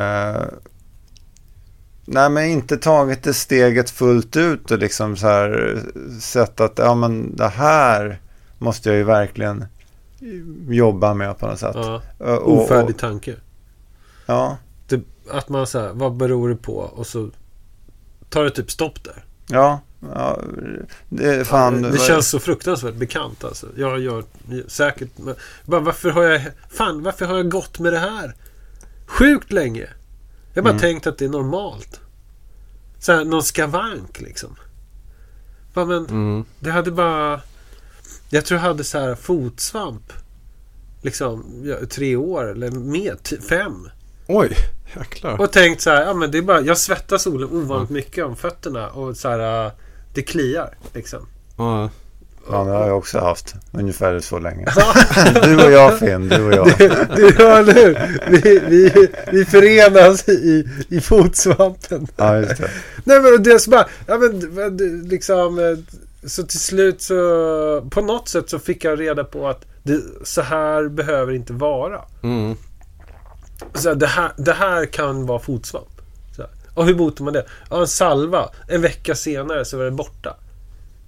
eh, 0.00 0.42
nej, 2.04 2.30
men 2.30 2.44
inte 2.44 2.76
tagit 2.76 3.22
det 3.22 3.34
steget 3.34 3.90
fullt 3.90 4.36
ut 4.36 4.70
och 4.70 4.78
liksom 4.78 5.16
så 5.16 5.26
här 5.26 5.78
sett 6.20 6.60
att 6.60 6.78
ja, 6.78 6.94
men 6.94 7.36
det 7.36 7.48
här 7.48 8.20
måste 8.58 8.88
jag 8.88 8.98
ju 8.98 9.04
verkligen 9.04 9.64
jobba 10.68 11.14
med 11.14 11.38
på 11.38 11.46
något 11.46 11.58
sätt. 11.58 11.74
Ja. 11.74 12.02
Och- 12.18 12.28
och- 12.28 12.62
Ofärdig 12.64 12.98
tanke. 12.98 13.34
Ja, 14.26 14.56
Det, 14.88 15.00
att 15.30 15.48
man 15.48 15.66
säger, 15.66 15.92
vad 15.92 16.16
beror 16.16 16.48
det 16.48 16.56
på? 16.56 16.74
Och 16.76 17.06
så 17.06 17.30
tar 18.28 18.44
det 18.44 18.50
typ 18.50 18.70
stopp 18.70 19.04
där. 19.04 19.24
ja, 19.48 19.80
ja. 20.14 20.38
Det, 21.08 21.46
fan, 21.46 21.82
det 21.82 21.98
känns 21.98 22.28
så 22.28 22.38
fruktansvärt 22.40 22.94
bekant 22.94 23.44
alltså. 23.44 23.66
Jag 23.76 24.00
gör 24.00 24.24
säkert... 24.68 25.08
Men, 25.16 25.34
bara, 25.64 25.80
varför 25.80 26.10
har 26.10 26.22
jag... 26.22 26.42
Fan, 26.70 27.02
varför 27.02 27.26
har 27.26 27.36
jag 27.36 27.48
gått 27.50 27.78
med 27.78 27.92
det 27.92 27.98
här? 27.98 28.34
Sjukt 29.06 29.52
länge. 29.52 29.88
Jag 30.54 30.62
har 30.62 30.64
bara 30.64 30.70
Mm. 30.70 30.80
tänkt 30.80 31.06
att 31.06 31.18
det 31.18 31.24
är 31.24 31.28
normalt. 31.28 32.00
Så 32.98 33.12
här, 33.12 33.24
någon 33.24 33.42
skavank 33.42 34.20
liksom. 34.20 34.56
Bara, 35.74 35.84
men 35.86 36.06
Mm. 36.06 36.44
det 36.60 36.70
hade 36.70 36.90
bara... 36.90 37.40
Jag 38.30 38.44
tror 38.44 38.60
jag 38.60 38.66
hade 38.66 38.84
så 38.84 38.98
här 38.98 39.14
fotsvamp. 39.14 40.12
Liksom 41.02 41.62
ja, 41.64 41.86
tre 41.90 42.16
år 42.16 42.50
eller 42.50 42.70
mer. 42.70 43.16
Fem. 43.48 43.88
Oj, 44.26 44.56
jäklar. 44.96 45.40
Och 45.40 45.52
tänkt 45.52 45.80
så 45.82 45.90
här, 45.90 46.02
ja 46.06 46.14
men 46.14 46.30
det 46.30 46.38
är 46.38 46.42
bara, 46.42 46.60
jag 46.60 46.78
svettas 46.78 47.26
ovanligt 47.26 47.90
mycket 47.90 48.24
om 48.24 48.36
fötterna 48.36 48.90
och 48.90 49.16
så 49.16 49.28
här, 49.28 49.66
äh, 49.66 49.72
det 50.14 50.22
kliar 50.22 50.74
liksom. 50.94 51.26
Ja. 51.56 51.90
Ja, 52.50 52.64
det 52.64 52.70
har 52.70 52.86
jag 52.86 52.98
också 52.98 53.18
haft. 53.18 53.54
Ungefär 53.72 54.20
så 54.20 54.38
länge. 54.38 54.66
du 55.42 55.64
och 55.64 55.72
jag 55.72 55.98
Finn, 55.98 56.28
du 56.28 56.44
och 56.44 56.52
jag. 56.52 56.66
Du 57.16 57.34
hör 57.38 57.62
nu, 57.62 57.96
vi, 58.28 58.58
vi, 58.68 59.08
vi 59.32 59.44
förenas 59.44 60.28
i, 60.28 60.68
i 60.88 61.00
fotsvampen. 61.00 62.06
Ja, 62.16 62.36
just 62.36 62.56
det. 62.56 62.70
Nej 63.04 63.20
men 63.20 63.42
det 63.42 63.52
är 63.52 63.58
så 63.58 63.70
bara, 63.70 63.88
ja 64.06 64.18
men 64.18 65.02
liksom, 65.08 65.58
eh, 65.58 65.78
så 66.28 66.42
till 66.42 66.60
slut 66.60 67.02
så, 67.02 67.88
på 67.90 68.00
något 68.00 68.28
sätt 68.28 68.50
så 68.50 68.58
fick 68.58 68.84
jag 68.84 69.00
reda 69.00 69.24
på 69.24 69.48
att 69.48 69.64
det, 69.82 70.00
så 70.22 70.42
här 70.42 70.88
behöver 70.88 71.32
det 71.32 71.36
inte 71.36 71.52
vara. 71.52 72.00
Mm. 72.22 72.56
Så 73.74 73.94
det, 73.94 74.06
här, 74.06 74.32
det 74.36 74.52
här 74.52 74.86
kan 74.86 75.26
vara 75.26 75.38
fotsvamp. 75.38 76.00
Så 76.36 76.42
här. 76.42 76.50
Och 76.74 76.86
hur 76.86 76.94
botar 76.94 77.24
man 77.24 77.32
det? 77.32 77.46
Ja, 77.70 77.80
en 77.80 77.86
salva. 77.86 78.48
En 78.68 78.82
vecka 78.82 79.14
senare 79.14 79.64
så 79.64 79.76
var 79.76 79.84
det 79.84 79.90
borta. 79.90 80.36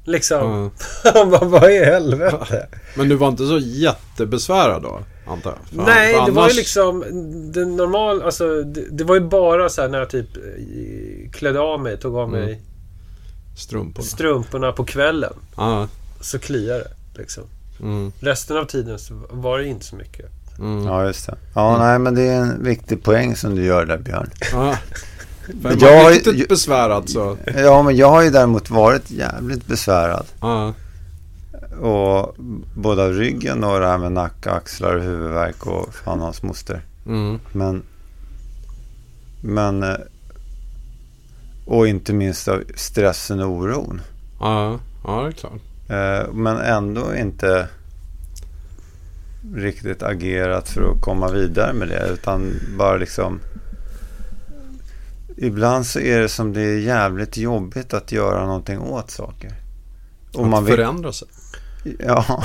Liksom. 0.04 0.70
Han 1.14 1.30
bara, 1.30 1.44
vad 1.44 1.70
i 1.72 1.84
helvete? 1.84 2.66
Men 2.96 3.08
du 3.08 3.14
var 3.14 3.28
inte 3.28 3.46
så 3.46 3.58
jättebesvärad 3.58 4.82
då, 4.82 5.00
antar 5.26 5.50
jag? 5.50 5.84
För- 5.84 5.92
Nej, 5.92 6.14
för 6.14 6.26
det 6.26 6.30
var 6.32 6.42
ju 6.42 6.44
annars- 6.44 6.56
liksom 6.56 7.00
det 7.52 7.64
normal, 7.64 8.22
alltså 8.22 8.62
det, 8.62 8.84
det 8.90 9.04
var 9.04 9.14
ju 9.14 9.20
bara 9.20 9.68
så 9.68 9.82
här 9.82 9.88
när 9.88 9.98
jag 9.98 10.10
typ 10.10 10.36
eh, 10.36 11.30
klädde 11.32 11.60
av 11.60 11.80
mig, 11.80 11.96
tog 11.98 12.16
av 12.16 12.30
mig 12.30 12.60
Strumporna. 13.56 14.06
strumporna 14.06 14.72
på 14.72 14.84
kvällen. 14.84 15.32
Ja. 15.56 15.88
Så 16.20 16.38
kliar 16.38 16.78
det 16.78 17.20
liksom. 17.20 17.42
Mm. 17.80 18.12
Resten 18.20 18.56
av 18.56 18.64
tiden 18.64 18.98
så 18.98 19.14
var 19.30 19.58
det 19.58 19.66
inte 19.66 19.84
så 19.84 19.96
mycket. 19.96 20.26
Mm. 20.58 20.84
Ja, 20.86 21.06
just 21.06 21.26
det. 21.26 21.34
Ja, 21.54 21.78
nej, 21.78 21.98
men 21.98 22.14
det 22.14 22.22
är 22.22 22.36
en 22.40 22.64
viktig 22.64 23.02
poäng 23.02 23.36
som 23.36 23.54
du 23.54 23.64
gör 23.64 23.86
där, 23.86 23.98
Björn. 23.98 24.30
Är 25.48 25.76
Jag- 25.80 26.02
man 26.04 26.12
riktigt 26.12 26.48
besvärad 26.48 27.08
så... 27.08 27.36
Ja, 27.56 27.82
men 27.82 27.96
jag 27.96 28.10
har 28.10 28.22
ju 28.22 28.30
däremot 28.30 28.70
varit 28.70 29.10
jävligt 29.10 29.66
besvärad. 29.66 30.26
Ja. 30.40 30.74
Och 31.80 32.34
både 32.74 33.04
av 33.04 33.12
ryggen 33.12 33.64
och 33.64 33.80
det 33.80 33.86
här 33.86 33.98
med 33.98 34.12
nacke, 34.12 34.50
axlar 34.50 34.96
och 34.96 35.02
huvudvärk 35.02 35.66
och 35.66 35.94
fan 35.94 36.20
hans 36.20 36.42
moster. 36.42 36.80
Mm. 37.06 37.38
Men, 37.52 37.82
men, 39.42 39.82
eh, 39.82 39.96
och 41.66 41.88
inte 41.88 42.12
minst 42.12 42.48
av 42.48 42.62
stressen 42.74 43.40
och 43.40 43.48
oron. 43.50 44.00
Ja. 44.40 44.78
ja, 45.04 45.22
det 45.22 45.28
är 45.28 45.32
klart. 45.32 45.52
Eh, 45.88 46.32
Men 46.34 46.56
ändå 46.56 47.16
inte 47.16 47.68
riktigt 49.54 50.02
agerat 50.02 50.68
för 50.68 50.90
att 50.90 51.00
komma 51.00 51.28
vidare 51.28 51.72
med 51.72 51.88
det. 51.88 52.08
Utan 52.12 52.52
bara 52.78 52.96
liksom... 52.96 53.40
Ibland 55.36 55.86
så 55.86 56.00
är 56.00 56.20
det 56.20 56.28
som 56.28 56.52
det 56.52 56.60
är 56.60 56.78
jävligt 56.78 57.36
jobbigt 57.36 57.94
att 57.94 58.12
göra 58.12 58.46
någonting 58.46 58.78
åt 58.80 59.10
saker. 59.10 59.52
Och 60.34 60.44
Att 60.44 60.48
man 60.50 60.64
vet, 60.64 60.74
förändra 60.74 61.12
sig. 61.12 61.28
ja. 61.98 62.24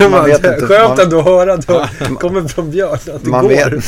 man, 0.00 0.10
man 0.10 0.24
vet 0.24 0.44
inte. 0.44 0.66
Skönt 0.66 0.98
ändå 0.98 1.18
att 1.18 1.24
höra 1.24 1.54
att 1.54 1.66
det 1.66 1.88
kommer 2.20 2.48
från 2.48 2.70
Björn 2.70 2.92
att 2.94 3.04
det 3.24 3.30
man 3.30 3.42
går. 3.42 3.48
vet. 3.48 3.84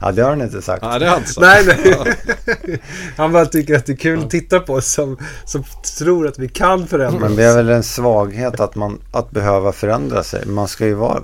Ja, 0.00 0.12
det 0.12 0.22
har 0.22 0.30
han 0.30 0.42
inte 0.42 0.62
sagt. 0.62 0.82
Ja, 0.82 0.98
det 0.98 1.06
är 1.06 1.10
alltså. 1.10 1.40
Nej, 1.40 1.64
nej. 1.66 2.80
Han 3.16 3.32
bara 3.32 3.46
tycker 3.46 3.76
att 3.76 3.86
det 3.86 3.92
är 3.92 3.96
kul 3.96 4.18
att 4.24 4.30
titta 4.30 4.60
på 4.60 4.72
oss 4.74 4.92
som, 4.92 5.16
som 5.44 5.64
tror 5.98 6.26
att 6.28 6.38
vi 6.38 6.48
kan 6.48 6.86
förändra 6.86 7.20
Men 7.20 7.36
det 7.36 7.44
är 7.44 7.56
väl 7.56 7.68
en 7.68 7.82
svaghet 7.82 8.60
att 8.60 8.74
man 8.74 9.00
att 9.12 9.30
behöva 9.30 9.72
förändra 9.72 10.22
sig. 10.22 10.46
Man 10.46 10.68
ska 10.68 10.86
ju 10.86 10.94
vara, 10.94 11.22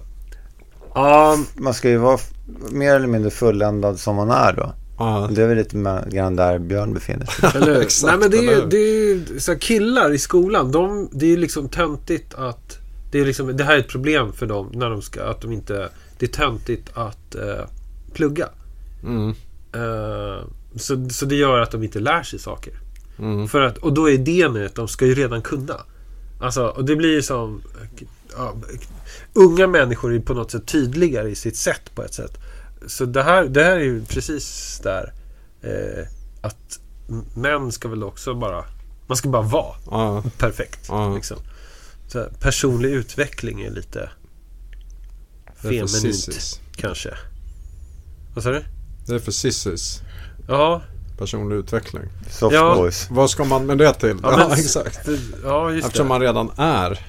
Ja, 0.95 1.39
man 1.55 1.75
ska 1.75 1.89
ju 1.89 1.97
vara 1.99 2.19
mer 2.71 2.95
eller 2.95 3.07
mindre 3.07 3.31
fulländad 3.31 3.99
som 3.99 4.17
man 4.17 4.31
är 4.31 4.53
då. 4.53 4.73
Ja. 4.99 5.29
Det 5.33 5.43
är 5.43 5.47
väl 5.47 5.57
lite 5.57 6.05
grann 6.11 6.37
där 6.37 6.59
Björn 6.59 6.95
befinner 6.95 7.27
sig. 7.27 7.51
eller? 7.55 7.81
Exakt, 7.81 8.11
Nej, 8.11 8.19
men 8.19 8.31
det 8.31 8.37
är 8.37 8.57
ju, 8.57 8.67
det 8.67 8.77
är 8.77 9.15
ju 9.15 9.41
så 9.41 9.53
här, 9.53 9.59
killar 9.59 10.13
i 10.13 10.19
skolan. 10.19 10.73
De, 10.73 11.09
det 11.13 11.27
är 11.27 11.31
ju 11.31 11.37
liksom 11.37 11.69
töntigt 11.69 12.35
att... 12.35 12.79
Det, 13.11 13.21
är 13.21 13.25
liksom, 13.25 13.57
det 13.57 13.65
här 13.65 13.75
är 13.75 13.79
ett 13.79 13.89
problem 13.89 14.33
för 14.33 14.47
dem 14.47 14.71
när 14.75 14.91
de 14.91 15.03
ska... 15.03 15.25
Att 15.25 15.41
de 15.41 15.53
inte... 15.53 15.89
Det 16.19 16.27
är 16.27 16.31
töntigt 16.31 16.91
att 16.95 17.35
eh, 17.35 17.65
plugga. 18.13 18.49
Mm. 19.03 19.35
Eh, 19.73 20.45
så, 20.77 21.09
så 21.09 21.27
det 21.27 21.37
gör 21.37 21.61
att 21.61 21.71
de 21.71 21.83
inte 21.83 22.01
lär 22.01 22.23
sig 22.23 22.39
saker. 22.39 22.73
Mm. 23.19 23.49
För 23.49 23.61
att, 23.61 23.79
och 23.79 23.93
då 23.93 24.09
är 24.11 24.13
idén 24.13 24.67
att 24.67 24.75
de 24.75 24.89
ska 24.89 25.07
ju 25.07 25.15
redan 25.15 25.43
kunna. 25.43 25.81
Alltså, 26.41 26.67
och 26.67 26.85
det 26.85 26.97
blir 26.97 27.13
ju 27.13 27.23
som... 27.23 27.63
Ja, 28.37 28.55
unga 29.33 29.67
människor 29.67 30.15
är 30.15 30.21
på 30.21 30.35
något 30.35 30.51
sätt 30.51 30.67
tydligare 30.67 31.31
i 31.31 31.35
sitt 31.35 31.57
sätt 31.57 31.95
på 31.95 32.03
ett 32.03 32.15
sätt. 32.15 32.39
Så 32.87 33.05
det 33.05 33.23
här, 33.23 33.45
det 33.45 33.65
här 33.65 33.77
är 33.77 33.81
ju 33.85 34.05
precis 34.05 34.81
där. 34.83 35.13
Eh, 35.63 36.07
att 36.41 36.79
män 37.35 37.73
ska 37.73 37.89
väl 37.89 38.03
också 38.05 38.35
bara... 38.35 38.65
Man 39.07 39.17
ska 39.17 39.29
bara 39.29 39.43
vara 39.43 39.75
Ja. 39.91 40.23
perfekt. 40.39 40.81
Ja. 40.89 41.15
Liksom. 41.15 41.37
Så 42.09 42.19
här, 42.19 42.29
personlig 42.41 42.91
utveckling 42.91 43.61
är 43.63 43.71
lite 43.71 44.11
feminint 45.63 45.91
sissis. 45.91 46.61
kanske. 46.77 47.15
Vad 48.35 48.45
sa 48.45 48.51
du? 48.51 48.63
Det 49.07 49.15
är 49.15 49.19
för 49.19 49.33
sissis. 49.33 50.01
Ja, 50.49 50.83
Personlig 51.19 51.57
utveckling. 51.57 52.03
Soft 52.31 52.55
Ja. 52.55 52.75
boys. 52.75 53.07
Vad 53.11 53.31
ska 53.31 53.45
man 53.45 53.67
med 53.67 53.79
det 53.79 53.95
till? 53.95 54.17
Ja, 54.23 54.31
Ja, 54.41 54.49
men- 54.49 54.51
exakt. 54.59 55.07
det- 55.07 55.19
ja 55.45 55.71
just 55.73 55.87
Eftersom 55.87 56.07
det. 56.07 56.09
man 56.09 56.21
redan 56.21 56.51
är 56.57 57.01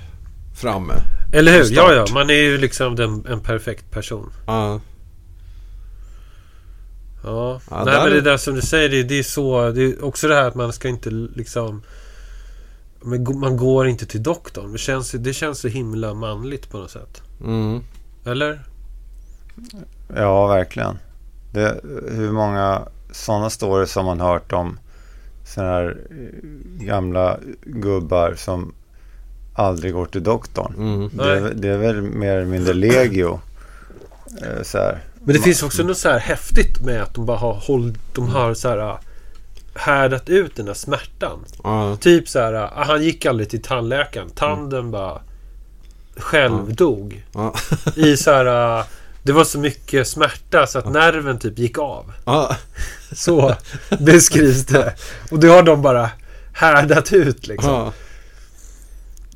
framme. 0.55 0.93
Eller 1.33 1.51
hur? 1.51 1.71
Ja, 1.71 1.93
ja. 1.93 2.05
Man 2.13 2.29
är 2.29 2.33
ju 2.33 2.57
liksom 2.57 2.95
den, 2.95 3.25
en 3.25 3.39
perfekt 3.39 3.91
person. 3.91 4.33
Ja. 4.45 4.81
Ja, 7.27 7.61
Ja, 7.69 7.83
nej 7.83 7.93
där 7.93 8.01
men 8.03 8.11
det 8.11 8.17
är- 8.17 8.21
där 8.21 8.37
som 8.37 8.55
du 8.55 8.61
säger, 8.61 8.89
det, 8.89 9.03
det 9.03 9.19
är 9.19 9.23
så. 9.23 9.71
Det 9.71 9.83
är 9.83 10.05
också 10.05 10.27
det 10.27 10.35
här 10.35 10.47
att 10.47 10.55
man 10.55 10.73
ska 10.73 10.87
inte 10.87 11.09
liksom... 11.09 11.81
Men 13.01 13.39
man 13.39 13.57
går 13.57 13.87
inte 13.87 14.05
till 14.05 14.23
doktorn. 14.23 14.71
Det 14.71 14.77
känns, 14.77 15.11
det 15.11 15.33
känns 15.33 15.59
så 15.59 15.67
himla 15.67 16.13
manligt 16.13 16.69
på 16.69 16.77
något 16.77 16.91
sätt. 16.91 17.21
Mm. 17.43 17.81
Eller? 18.25 18.59
Ja, 20.15 20.47
verkligen. 20.47 20.97
Det, 21.53 21.81
hur 22.11 22.31
många 22.31 22.81
sådana 23.11 23.49
stories 23.49 23.95
har 23.95 24.03
man 24.03 24.19
hört 24.19 24.53
om 24.53 24.79
sådana 25.45 25.71
här 25.71 25.97
eh, 26.11 26.85
gamla 26.85 27.37
gubbar 27.63 28.33
som 28.37 28.73
aldrig 29.53 29.93
går 29.93 30.05
till 30.05 30.23
doktorn. 30.23 30.73
Mm. 30.77 31.09
Det 31.17 31.23
är, 31.37 31.53
det 31.55 31.67
är 31.67 31.77
väl 31.77 32.01
mer 32.01 32.35
eller 32.35 32.45
mindre 32.45 32.73
legio. 32.73 33.39
Eh, 34.43 34.63
Så 34.63 34.77
här. 34.77 35.03
Men 35.27 35.35
det 35.35 35.41
finns 35.41 35.63
också 35.63 35.83
något 35.83 35.97
så 35.97 36.09
här 36.09 36.19
häftigt 36.19 36.81
med 36.81 37.01
att 37.03 37.13
de 37.13 37.25
bara 37.25 37.37
har 37.37 37.53
hållit... 37.53 37.97
De 38.13 38.29
har 38.29 38.53
så 38.53 38.69
här... 38.69 38.77
äh, 38.77 38.95
Härdat 39.75 40.29
ut 40.29 40.55
den 40.55 40.65
där 40.65 40.73
smärtan. 40.73 41.39
Ja. 41.63 41.95
Typ 42.01 42.29
så 42.29 42.39
här, 42.39 42.53
äh, 42.53 42.69
han 42.87 43.03
gick 43.03 43.25
aldrig 43.25 43.49
till 43.49 43.61
tandläkaren. 43.61 44.29
Tanden 44.29 44.91
bara 44.91 45.21
självdog. 46.17 47.25
Ja. 47.33 47.53
I 47.95 48.17
så 48.17 48.31
här... 48.31 48.79
äh, 48.79 48.85
Det 49.23 49.31
var 49.31 49.43
så 49.43 49.59
mycket 49.59 50.07
smärta 50.07 50.67
så 50.67 50.79
att 50.79 50.89
nerven 50.91 51.39
typ 51.39 51.59
gick 51.59 51.77
av. 51.77 52.11
Så 53.11 53.55
beskrivs 53.99 54.65
det. 54.65 54.93
Och 55.31 55.39
det 55.39 55.47
har 55.47 55.63
de 55.63 55.81
bara 55.81 56.09
härdat 56.53 57.13
ut 57.13 57.47
liksom. 57.47 57.91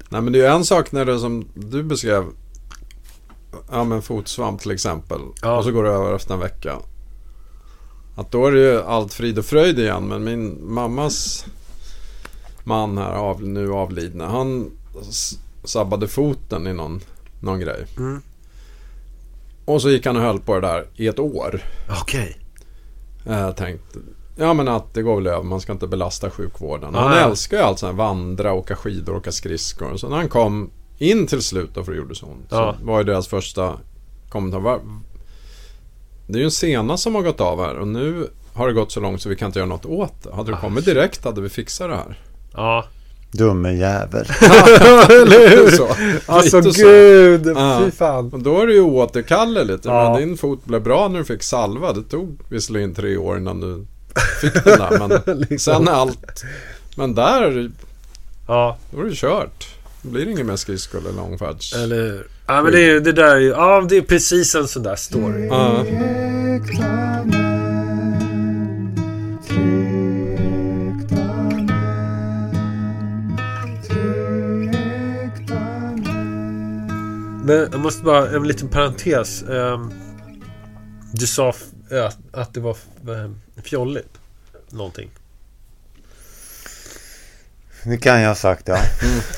Nej 0.09 0.21
men 0.21 0.33
det 0.33 0.39
är 0.39 0.43
ju 0.49 0.55
en 0.55 0.65
sak 0.65 0.91
när 0.91 1.05
det 1.05 1.19
som 1.19 1.47
du 1.53 1.83
beskrev. 1.83 2.23
Ja 3.71 3.83
men 3.83 4.01
fotsvamp 4.01 4.61
till 4.61 4.71
exempel. 4.71 5.19
Ja. 5.41 5.57
Och 5.57 5.63
så 5.63 5.71
går 5.71 5.83
det 5.83 5.89
över 5.89 6.15
efter 6.15 6.33
en 6.33 6.39
vecka. 6.39 6.77
Att 8.15 8.31
då 8.31 8.47
är 8.47 8.51
det 8.51 8.59
ju 8.59 8.81
allt 8.81 9.13
frid 9.13 9.39
och 9.39 9.45
fröjd 9.45 9.79
igen. 9.79 10.07
Men 10.07 10.23
min 10.23 10.73
mammas 10.73 11.45
man 12.63 12.97
här, 12.97 13.13
av, 13.13 13.43
nu 13.43 13.71
avlidne. 13.73 14.23
Han 14.23 14.71
sabbade 15.63 16.07
foten 16.07 16.67
i 16.67 16.73
någon, 16.73 17.01
någon 17.39 17.59
grej. 17.59 17.85
Mm. 17.97 18.21
Och 19.65 19.81
så 19.81 19.89
gick 19.89 20.05
han 20.05 20.15
och 20.15 20.21
höll 20.21 20.39
på 20.39 20.59
det 20.59 20.67
där 20.67 20.87
i 20.95 21.07
ett 21.07 21.19
år. 21.19 21.61
Okej. 22.01 22.37
Jag 23.25 23.57
tänkte, 23.57 23.99
ja 24.35 24.53
men 24.53 24.67
att 24.67 24.93
det 24.93 25.01
går 25.01 25.15
väl 25.15 25.27
över, 25.27 25.43
man 25.43 25.61
ska 25.61 25.71
inte 25.71 25.87
belasta 25.87 26.29
sjukvården. 26.29 26.91
Ja, 26.93 26.99
Han 26.99 27.17
ja. 27.17 27.29
älskar 27.29 27.57
ju 27.57 27.63
allt 27.63 27.79
sånt 27.79 27.91
här, 27.91 27.97
vandra, 27.97 28.53
åka 28.53 28.75
skidor, 28.75 29.15
åka 29.15 29.31
skridskor. 29.31 29.97
Så 29.97 30.09
när 30.09 30.17
han 30.17 30.29
kom 30.29 30.69
in 31.01 31.27
till 31.27 31.41
slut 31.41 31.69
då 31.73 31.83
för 31.83 31.91
det 31.91 31.97
gjorde 31.97 32.15
så 32.15 32.25
ont. 32.25 32.47
Ja. 32.49 32.75
Så 32.79 32.85
var 32.85 32.97
ju 32.97 33.03
deras 33.03 33.27
första 33.27 33.73
kommentar. 34.29 34.59
"Va- 34.59 34.79
Det 36.27 36.33
är 36.37 36.39
ju 36.39 36.45
en 36.45 36.51
sena 36.51 36.97
som 36.97 37.15
har 37.15 37.21
gått 37.21 37.41
av 37.41 37.59
här 37.65 37.75
och 37.75 37.87
nu 37.87 38.27
har 38.53 38.67
det 38.67 38.73
gått 38.73 38.91
så 38.91 38.99
långt 38.99 39.21
så 39.21 39.29
vi 39.29 39.35
kan 39.35 39.45
inte 39.45 39.59
göra 39.59 39.69
något 39.69 39.85
åt 39.85 40.23
det. 40.23 40.35
Hade 40.35 40.51
du 40.51 40.55
Ah, 40.55 40.59
kommit 40.59 40.85
direkt 40.85 41.23
hade 41.25 41.41
vi 41.41 41.49
fixat 41.49 41.89
det 41.89 41.95
här. 41.95 42.19
Ja. 42.53 42.85
Dumme 43.31 43.71
jävel. 43.73 44.25
Eller 45.09 45.49
hur? 45.49 45.71
Så, 45.71 45.87
Alltså 46.25 46.61
så. 46.63 46.83
gud. 46.83 47.47
Ja. 47.55 47.81
Fy 47.85 47.91
fan. 47.91 48.33
Och 48.33 48.39
då 48.39 48.61
är 48.61 48.67
det 48.67 48.73
ju 48.73 48.81
oåterkalleligt. 48.81 49.85
Ja. 49.85 50.17
Din 50.19 50.37
fot 50.37 50.65
blev 50.65 50.83
bra 50.83 51.07
när 51.07 51.19
du 51.19 51.25
fick 51.25 51.43
salva. 51.43 51.93
Det 51.93 52.03
tog 52.03 52.37
visserligen 52.49 52.93
tre 52.95 53.17
år 53.17 53.37
innan 53.37 53.59
du 53.61 53.85
fick 54.41 54.53
den 54.63 54.79
där. 54.79 54.99
Men 55.25 55.37
Liksom. 55.39 55.57
sen 55.75 55.87
allt... 55.87 56.43
Men 56.95 57.15
där, 57.15 57.71
Ja, 58.47 58.77
då 58.91 58.99
är 59.01 59.05
det 59.05 59.15
kört. 59.15 59.67
Det 60.03 60.09
blir 60.09 60.27
inget 60.29 60.45
mer 60.45 60.55
skridskor 60.55 60.99
eller 60.99 61.11
långfärds... 61.13 61.73
eller? 61.75 62.23
Ja, 62.47 62.61
men 62.63 62.71
det, 62.71 62.81
är- 62.81 62.99
det 62.99 63.11
där 63.11 63.35
är 63.35 63.39
ju... 63.39 63.47
Ja, 63.49 63.85
det 63.89 63.97
är 63.97 64.01
precis 64.01 64.55
en 64.55 64.67
sån 64.67 64.83
där 64.83 64.95
story. 64.95 65.47
Ja. 65.47 65.85
Men 77.43 77.67
jag 77.71 77.79
måste 77.79 78.03
bara, 78.03 78.29
en 78.35 78.43
liten 78.47 78.67
parentes. 78.69 79.43
Ehm, 79.43 79.91
du 81.13 81.27
sa 81.27 81.53
att, 82.31 82.53
det 82.53 82.59
var 82.59 82.77
fjolligt. 83.63 84.17
Någonting. 84.69 85.09
Det 87.83 87.97
kan 87.97 88.21
jag 88.21 88.27
ha 88.27 88.35
sagt 88.35 88.67
ja. 88.67 88.77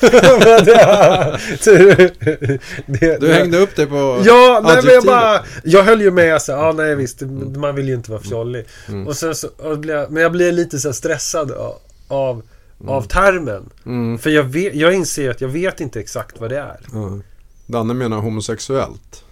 det, 2.86 3.20
Du 3.20 3.32
hängde 3.32 3.58
upp 3.58 3.76
dig 3.76 3.86
på 3.86 4.22
Ja, 4.24 4.60
nej, 4.64 4.80
men 4.84 4.94
jag 4.94 5.04
bara... 5.04 5.44
Jag 5.64 5.82
höll 5.84 6.00
ju 6.00 6.10
med 6.10 6.42
så 6.42 6.52
ja 6.52 6.72
nej 6.72 6.94
visst, 6.94 7.22
man 7.56 7.74
vill 7.74 7.88
ju 7.88 7.94
inte 7.94 8.10
vara 8.10 8.22
fjollig. 8.22 8.66
Mm. 8.88 9.06
Och 9.06 9.16
sen 9.16 9.34
så, 9.34 9.48
och 9.58 9.78
blev 9.78 10.10
men 10.10 10.22
jag 10.22 10.32
blev 10.32 10.52
lite 10.52 10.78
så 10.78 10.92
stressad 10.92 11.50
av, 11.50 11.78
av, 12.08 12.42
av 12.86 13.02
termen. 13.02 13.70
Mm. 13.86 14.18
För 14.18 14.30
jag, 14.30 14.44
vet, 14.44 14.74
jag 14.74 14.94
inser 14.94 15.30
att 15.30 15.40
jag 15.40 15.48
vet 15.48 15.80
inte 15.80 16.00
exakt 16.00 16.40
vad 16.40 16.50
det 16.50 16.58
är. 16.58 16.80
Ja. 16.92 17.18
Danne 17.66 17.94
menar 17.94 18.18
homosexuellt. 18.18 19.24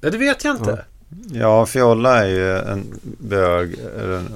Nej, 0.00 0.12
det 0.12 0.18
vet 0.18 0.44
jag 0.44 0.56
inte. 0.56 0.84
Ja, 1.32 1.66
fjolla 1.66 2.24
är 2.24 2.28
ju 2.28 2.58
en 2.58 3.00
bög 3.02 3.76
eller 3.98 4.12
en 4.12 4.28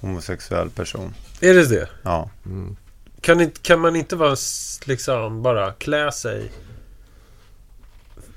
homosexuell 0.00 0.70
person. 0.70 1.14
Är 1.40 1.54
det 1.54 1.66
det? 1.66 1.88
Ja. 2.02 2.30
Mm. 2.46 2.76
Kan, 3.20 3.40
inte, 3.40 3.60
kan 3.60 3.80
man 3.80 3.96
inte 3.96 4.16
vara 4.16 4.36
liksom 4.84 5.42
bara 5.42 5.72
klä 5.72 6.12
sig 6.12 6.52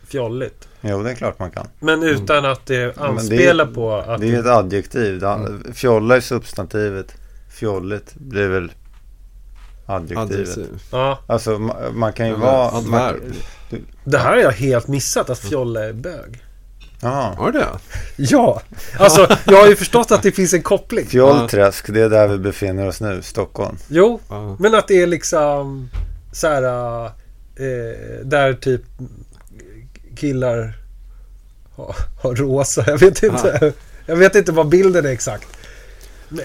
fjolligt? 0.08 0.68
Jo, 0.82 1.04
det 1.04 1.12
är 1.12 1.16
klart 1.16 1.40
man 1.40 1.52
kan. 1.52 1.68
Men 1.80 2.04
utan 2.04 2.46
att 2.46 2.66
det 2.66 2.98
anspelar 2.98 3.66
på 3.66 3.94
att... 3.96 4.22
Det 4.22 4.36
är 4.36 4.40
ett 4.40 4.46
adjektiv. 4.46 5.20
Det- 5.20 5.74
Fjolla 5.74 6.16
är 6.16 6.22
substantivet. 6.22 7.16
Fjolligt 7.52 8.16
blir 8.16 8.48
väl 8.50 8.72
adjektivet. 9.86 10.32
Adjektiv. 10.32 10.82
Ja, 10.92 11.20
Alltså 11.28 11.52
ma- 11.56 11.92
man 11.92 12.14
kan 12.14 12.28
ju 12.28 12.34
Ja, 12.34 12.40
vara... 12.40 12.82
Man, 12.82 13.22
det 14.04 14.18
här 14.18 14.30
har 14.30 14.38
jag 14.38 14.52
helt 14.52 14.88
missat 14.88 15.30
att 15.30 15.40
fjolla 15.40 15.86
är 15.86 15.94
bög. 15.94 16.43
Ja. 17.04 17.34
Har 17.38 17.52
det? 17.52 17.68
Ja, 18.16 18.62
alltså 19.00 19.28
jag 19.46 19.58
har 19.58 19.68
ju 19.68 19.76
förstått 19.76 20.12
att 20.12 20.24
det 20.24 20.32
finns 20.32 20.54
en 20.54 20.62
koppling. 20.62 21.06
Fjollträsk, 21.06 21.94
det 21.94 22.02
är 22.02 22.10
där 22.10 22.28
vi 22.28 22.38
befinner 22.38 22.88
oss 22.88 23.02
nu, 23.02 23.22
Stockholm. 23.22 23.78
Jo, 23.88 24.20
Ja. 24.30 24.56
men 24.60 24.76
att 24.76 24.88
det 24.88 25.02
är 25.02 25.08
liksom 25.08 25.90
så 26.32 26.48
här 26.48 26.64
eh, 27.06 28.22
där 28.24 28.54
typ 28.54 28.82
killar 30.18 30.74
har, 31.76 31.96
har 32.22 32.36
rosa. 32.36 32.84
Jag 32.88 32.98
vet 32.98 33.24
inte. 33.24 33.74
Jag 34.06 34.16
vet 34.16 34.36
inte 34.36 34.52
vad 34.52 34.68
bilden 34.70 35.06
är 35.06 35.10
exakt. 35.10 35.48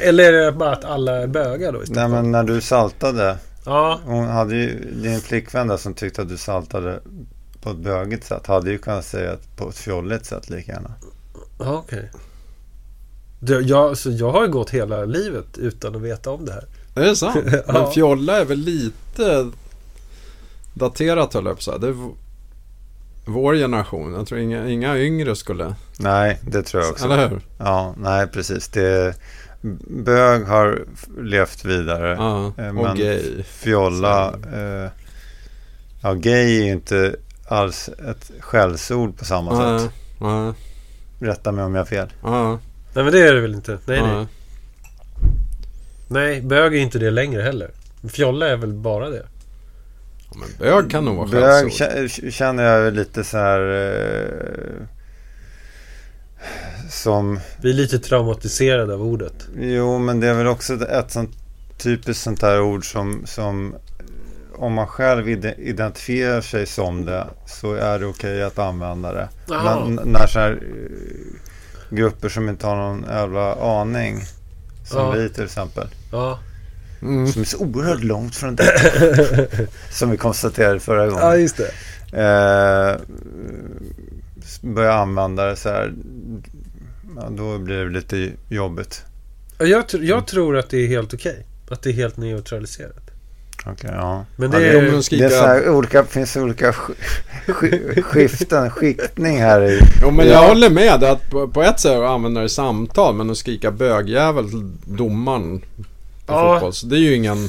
Eller 0.01 0.33
är 0.33 0.45
det 0.45 0.53
bara 0.53 0.73
att 0.73 0.85
alla 0.85 1.17
är 1.23 1.27
bögar 1.27 1.73
då 1.73 1.83
Nej 1.89 2.09
men 2.09 2.31
när 2.31 2.43
du 2.43 2.61
saltade. 2.61 3.37
Ja, 3.65 4.01
Hon 4.05 4.27
hade 4.27 4.55
ju, 4.55 4.91
din 5.03 5.21
flickvän 5.21 5.69
där 5.69 5.77
som 5.77 5.95
tyckte 5.95 6.23
att 6.23 6.29
du 6.29 6.37
saltade 6.37 7.01
på 7.63 7.71
ett 7.71 7.77
bögigt 7.77 8.25
sätt. 8.27 8.47
Hade 8.47 8.71
ju 8.71 8.79
kunnat 8.79 9.05
säga 9.05 9.33
att 9.33 9.57
på 9.57 9.69
ett 9.69 9.77
fjolligt 9.77 10.27
sätt 10.27 10.51
lika 10.51 10.73
gärna. 10.73 10.93
ja 11.59 11.73
okej. 11.73 12.11
Det- 13.41 13.61
Jag, 13.61 13.99
så 13.99 14.11
jag 14.11 14.31
har 14.31 14.43
ju 14.45 14.49
gått 14.51 14.71
hela 14.71 15.05
livet 15.05 15.59
utan 15.59 15.97
att 15.97 16.03
veta 16.03 16.31
om 16.31 16.45
det 16.45 16.53
här. 16.53 16.65
Är 16.95 17.05
det 17.09 17.17
sant? 17.17 17.37
Ja. 17.67 17.73
Men 17.73 17.93
fjolla 17.93 18.41
är 18.41 18.45
väl 18.45 18.59
lite 18.59 19.51
daterat 20.75 21.35
höll 21.35 21.45
jag 21.47 21.55
på 21.55 21.59
att 21.59 21.63
säga. 21.63 21.79
Det 21.79 21.89
är 21.89 21.97
vår 23.27 23.55
generation. 23.55 24.13
Jag 24.15 24.27
tror 24.27 24.41
inga, 24.41 24.69
inga 24.69 24.99
yngre 24.99 25.37
skulle... 25.37 25.75
Nej, 25.99 26.39
det 26.43 26.63
tror 26.63 26.83
jag 26.83 26.93
också. 26.93 27.05
Eller 27.05 27.29
hur? 27.29 27.41
Ja, 27.59 27.95
nej 27.99 28.27
precis. 28.27 28.69
Det, 28.69 29.15
bög 30.05 30.45
har 30.47 30.85
levt 31.21 31.65
vidare. 31.65 32.09
Ja. 32.19 32.53
Eh, 32.59 32.69
Och 32.69 32.75
men- 32.75 32.97
gay. 32.97 33.43
Fjolla. 33.43 34.35
Eh, 34.53 34.91
ja, 36.03 36.15
gay 36.15 36.59
är 36.61 36.65
ju 36.65 36.71
inte 36.73 37.17
alls 37.49 37.89
ett 37.89 38.31
skällsord 38.41 39.19
på 39.19 39.25
samma 39.25 39.53
Ja. 39.53 39.79
sätt. 39.79 39.91
Ja. 40.21 40.55
Rätta 41.21 41.53
mig 41.53 41.65
om 41.65 41.75
jag 41.75 41.81
har 41.81 41.87
fel. 41.87 42.13
Ja. 42.23 42.59
Nej 42.95 43.05
men 43.05 43.13
det 43.13 43.21
är 43.29 43.35
det 43.35 43.41
väl 43.41 43.55
inte? 43.55 43.79
Nej 43.87 44.03
nej. 44.03 44.27
Nej, 46.09 46.41
bög 46.43 46.75
är 46.75 46.79
inte 46.81 46.99
det 46.99 47.11
längre 47.11 47.43
heller. 47.43 47.71
Fjolla 48.09 48.49
är 48.49 48.57
väl 48.57 48.73
bara 48.73 49.11
det. 49.11 49.27
Ja, 50.31 50.37
Men 50.41 50.49
bög 50.59 50.91
kan 50.91 51.05
nog 51.05 51.17
vara 51.17 51.29
Bög 51.29 51.73
skällsord. 51.73 51.89
kä- 52.25 52.31
känner 52.31 52.63
jag 52.65 52.95
lite 52.95 53.25
så 53.25 53.39
här... 53.39 53.61
Eh, 53.61 54.87
som... 56.91 57.41
Vi 57.63 57.71
är 57.71 57.75
lite 57.75 57.99
traumatiserade 57.99 58.95
av 58.95 59.03
ordet. 59.03 59.49
Jo, 59.61 59.99
men 59.99 60.21
det 60.21 60.27
är 60.29 60.35
väl 60.35 60.47
också 60.47 60.75
ett, 60.89 61.11
sånt 61.11 61.31
typiskt 61.79 62.23
sånt 62.25 62.41
där 62.41 62.61
ord 62.61 62.93
som, 62.93 63.23
som 63.27 63.75
om 64.59 64.73
man 64.73 64.87
själv 64.87 65.29
ide- 65.29 65.55
identifierar 65.59 66.41
sig 66.41 66.67
som 66.67 67.05
det 67.05 67.27
så 67.47 67.75
är 67.75 67.99
det 67.99 68.07
okej 68.07 68.43
att 68.43 68.59
använda 68.59 69.13
det. 69.13 69.29
N- 69.87 70.01
när 70.05 70.27
så 70.27 70.39
här, 70.39 70.51
eh, 70.53 71.97
grupper 71.97 72.29
som 72.29 72.49
inte 72.49 72.67
har 72.67 72.77
någon 72.77 73.05
jävla 73.11 73.55
aning 73.55 74.21
som 74.87 74.99
Ja. 75.01 75.11
vi 75.11 75.29
till 75.29 75.45
exempel. 75.45 75.89
Ja. 76.13 76.39
Mm. 77.03 77.27
Som 77.29 77.41
är 77.43 77.47
så 77.47 77.59
oerhört 77.59 78.03
långt 78.05 78.37
från 78.37 78.57
det. 78.57 79.49
som 79.91 80.11
vi 80.11 80.17
konstaterade 80.17 80.81
förra 80.81 81.07
gången. 81.07 81.25
ja, 81.27 81.37
just 81.37 81.57
det. 81.57 81.71
eh, 82.13 82.97
börja 84.61 84.93
använda 84.93 85.47
det 85.47 85.57
så 85.57 85.69
här. 85.69 85.93
Ja, 87.17 87.29
då 87.31 87.59
blir 87.59 87.85
det 87.85 87.91
lite 87.91 88.31
jobbigt. 88.49 89.03
Ja, 89.59 89.67
Jag, 89.67 89.85
tr- 89.85 90.03
jag 90.05 90.27
tror 90.27 90.57
att 90.57 90.71
det 90.71 90.79
är 90.79 90.87
helt 90.89 91.15
okej. 91.15 91.47
Att 91.71 91.83
det 91.83 91.91
är 91.91 91.95
helt 91.95 92.17
neutraliserat. 92.17 93.08
Okej, 93.73 93.91
ja. 93.95 94.25
Men 94.37 94.53
Ja, 94.53 94.59
det 94.59 94.65
det- 94.65 94.71
är... 94.71 94.79
Om 94.79 94.85
de 94.85 94.91
Det 94.91 94.97
är 94.97 95.01
skriker... 95.03 95.29
så 95.29 95.47
här 95.47 95.69
olika, 95.71 96.05
finns 96.05 96.37
olika 96.37 96.71
sk- 96.71 96.95
sk- 97.47 98.03
skiften, 98.03 98.71
skiktning 98.71 99.39
här 99.41 99.63
i. 99.65 99.81
Jo 100.03 100.11
men 100.11 100.27
jag 100.27 100.45
Ja. 100.45 100.49
håller 100.49 100.71
med 100.71 101.05
att 101.05 101.31
på, 101.31 101.49
på 101.49 101.63
ett 101.63 101.81
sätt 101.81 101.93
använder 102.01 102.41
det 102.41 102.47
i 102.47 102.49
samtal 102.49 103.15
men 103.15 103.31
att 103.31 103.37
skrika 103.39 103.71
bögjävel 103.71 104.51
till 104.51 104.71
domaren 104.85 105.59
på 106.27 106.33
Ja. 106.33 106.55
fotboll. 106.55 106.73
Så 106.73 106.87
det 106.87 106.97
är 106.97 107.01
ju 107.01 107.15
ingen 107.15 107.49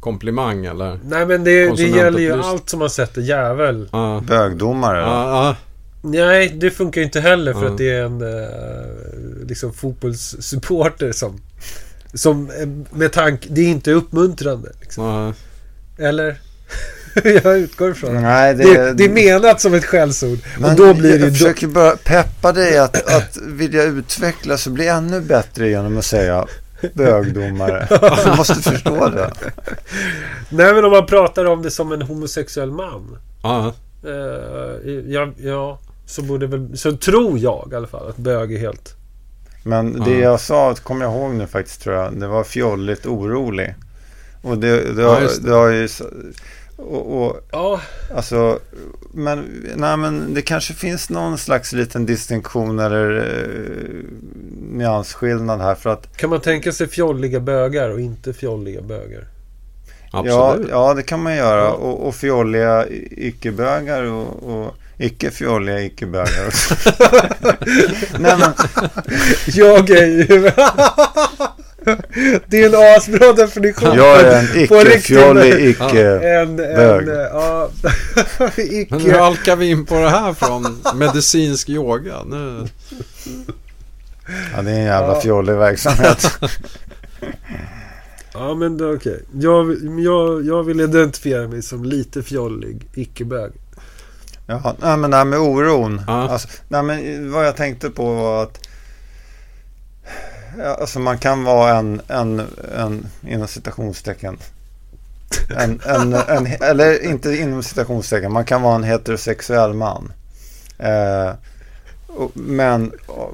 komplimang 0.00 0.64
eller? 0.66 0.98
Nej 1.04 1.26
men 1.26 1.44
det, 1.44 1.76
det 1.76 1.82
gäller 1.82 2.18
ju 2.18 2.42
allt 2.42 2.68
som 2.68 2.78
man 2.78 2.90
sätter 2.90 3.20
jävel. 3.20 3.88
Ja. 3.92 4.22
Bögdomare. 4.26 4.98
Ja, 5.00 5.46
ja. 5.46 5.56
Nej, 6.02 6.48
det 6.60 6.70
funkar 6.70 7.00
ju 7.00 7.04
inte 7.04 7.20
heller 7.20 7.52
för 7.52 7.64
Ja. 7.64 7.70
att 7.70 7.78
det 7.78 7.90
är 7.90 8.02
en 8.04 8.20
eh, 8.22 9.48
liksom 9.48 9.72
fotbollssupporter 9.72 11.12
som... 11.12 11.40
Som 12.14 12.50
eh, 12.50 12.96
med 12.98 13.12
tanke... 13.12 13.48
Det 13.50 13.60
är 13.60 13.68
inte 13.68 13.92
uppmuntrande. 13.92 14.72
Liksom. 14.80 15.34
Eller? 15.98 16.40
jag 17.44 17.58
utgår 17.58 17.90
ifrån 17.90 18.14
det. 18.14 18.20
Nej, 18.20 18.54
det, 18.54 18.64
Det, 18.64 18.92
det 18.92 19.04
är 19.04 19.08
menat 19.08 19.60
som 19.60 19.74
ett 19.74 19.84
skällsord. 19.84 20.38
Men 20.58 20.70
och 20.70 20.76
då 20.76 20.94
blir 20.94 21.12
det 21.12 21.18
jag 21.18 21.28
ju... 21.28 21.32
försöker 21.32 21.66
bara 21.66 21.96
peppa 21.96 22.52
dig 22.52 22.78
att, 22.78 23.16
att 23.16 23.36
vilja 23.36 23.82
utvecklas 23.82 24.66
och 24.66 24.72
bli 24.72 24.88
ännu 24.88 25.20
bättre 25.20 25.68
genom 25.68 25.98
att 25.98 26.04
säga 26.04 26.46
bögdomare. 26.94 27.88
Du 28.24 28.36
måste 28.36 28.54
förstå 28.54 29.08
det. 29.08 29.30
Nej 30.48 30.74
men 30.74 30.84
om 30.84 30.90
man 30.90 31.06
pratar 31.06 31.44
om 31.44 31.62
det 31.62 31.70
som 31.70 31.92
en 31.92 32.02
homosexuell 32.02 32.70
man. 32.70 33.18
ja. 33.42 33.74
Eh, 34.04 34.92
ja, 35.06 35.32
ja, 35.36 35.78
så 36.06 36.22
borde 36.22 36.46
väl... 36.46 36.78
Så 36.78 36.96
tror 36.96 37.38
jag 37.38 37.68
i 37.72 37.74
alla 37.74 37.86
fall 37.86 38.08
att 38.08 38.16
bög 38.16 38.52
är 38.52 38.58
helt... 38.58 38.94
Men 39.62 40.00
det 40.04 40.10
Ja. 40.14 40.18
jag 40.20 40.40
sa, 40.40 40.74
kommer 40.74 41.04
jag 41.04 41.14
ihåg 41.14 41.34
nu 41.34 41.46
faktiskt 41.46 41.82
tror 41.82 41.94
jag, 41.96 42.20
det 42.20 42.26
var 42.26 42.44
fjolligt 42.44 43.06
orolig. 43.06 43.74
Och 44.42 44.58
det, 44.58 44.94
det, 44.94 45.02
Ja, 45.02 45.14
har, 45.14 45.20
just 45.20 45.42
det. 45.42 45.48
det 45.50 45.54
har 45.56 45.68
ju... 45.68 45.88
så- 45.88 46.10
Och, 46.76 47.22
och 47.26 47.40
Ja, 47.52 47.80
Alltså, 48.14 48.58
men, 49.14 49.44
nej, 49.76 49.96
men 49.96 50.34
det 50.34 50.42
kanske 50.42 50.74
finns 50.74 51.10
någon 51.10 51.38
slags 51.38 51.72
liten 51.72 52.06
distinktion 52.06 52.78
eller 52.78 53.16
eh, 53.18 54.04
nyansskillnad 54.72 55.60
här. 55.60 55.74
För 55.74 55.90
att, 55.90 56.16
kan 56.16 56.30
man 56.30 56.40
tänka 56.40 56.72
sig 56.72 56.88
fjolliga 56.88 57.40
bögar 57.40 57.90
och 57.90 58.00
inte 58.00 58.32
fjolliga 58.32 58.82
bögar? 58.82 59.24
ja, 60.12 60.18
Absolut. 60.50 60.68
ja, 60.70 60.94
det 60.94 61.02
kan 61.02 61.22
man 61.22 61.36
göra. 61.36 61.60
Ja. 61.64 61.70
Och, 61.70 62.06
och 62.08 62.14
fjolliga 62.14 62.86
icke-bögar 63.10 64.02
och, 64.02 64.42
och 64.42 64.74
icke-fjolliga 65.00 65.80
icke-bögar 65.82 66.46
också. 66.46 66.74
nej, 68.18 68.36
men, 68.38 68.52
Jag 69.46 69.90
är 69.90 70.06
ju... 70.06 70.50
det 72.46 72.62
är 72.62 72.66
en 72.66 72.96
asbra 72.96 73.32
definition. 73.32 73.96
jag 73.96 74.20
är 74.20 74.38
en 74.38 74.62
icke-fjollig 74.64 75.68
icke... 75.68 76.20
En, 76.40 76.56
Bög. 76.56 77.08
en, 77.08 77.14
ja, 77.14 77.70
Men 78.38 78.50
hur 78.56 78.80
icke... 78.80 79.18
halkar 79.18 79.56
vi 79.56 79.70
in 79.70 79.86
på 79.86 79.94
det 79.94 80.10
här 80.10 80.32
från 80.32 80.82
medicinsk 80.94 81.68
yoga? 81.68 82.24
Nu. 82.24 82.66
Ja, 84.56 84.62
det 84.62 84.70
är 84.70 84.74
en 84.74 84.84
jävla 84.84 85.14
Ja. 85.14 85.20
fjollig 85.20 85.54
verksamhet. 85.54 86.38
Ja 88.32 88.54
men 88.54 88.76
det 88.78 88.84
är 88.84 88.96
okej. 88.96 89.22
Jag, 89.32 89.76
jag, 90.00 90.46
jag 90.46 90.62
vill 90.62 90.80
identifiera 90.80 91.48
mig 91.48 91.62
som 91.62 91.84
lite 91.84 92.22
fjollig 92.22 92.88
icke-bög. 92.94 93.52
Ja, 94.50 94.74
nej, 94.80 94.96
men 94.96 95.10
det 95.10 95.16
här 95.16 95.24
med 95.24 95.38
oron. 95.38 96.02
Ja. 96.06 96.28
Alltså, 96.28 96.48
nej, 96.68 96.82
men 96.82 97.32
vad 97.32 97.46
jag 97.46 97.56
tänkte 97.56 97.90
på 97.90 98.14
var 98.14 98.42
att 98.42 98.58
alltså 100.80 100.98
man 100.98 101.18
kan 101.18 101.44
vara 101.44 101.76
en, 101.76 102.00
en, 102.08 102.42
en 102.78 103.06
inom 103.28 103.48
citationstecken. 103.48 104.38
En, 105.58 105.80
en, 105.86 106.12
en, 106.14 106.46
eller 106.46 107.04
inte 107.04 107.36
inom 107.36 107.62
citationstecken, 107.62 108.32
man 108.32 108.44
kan 108.44 108.62
vara 108.62 108.74
en 108.74 108.84
heterosexuell 108.84 109.72
man. 109.74 110.12
Eh, 110.78 111.30
och, 112.06 112.30
men 112.34 112.92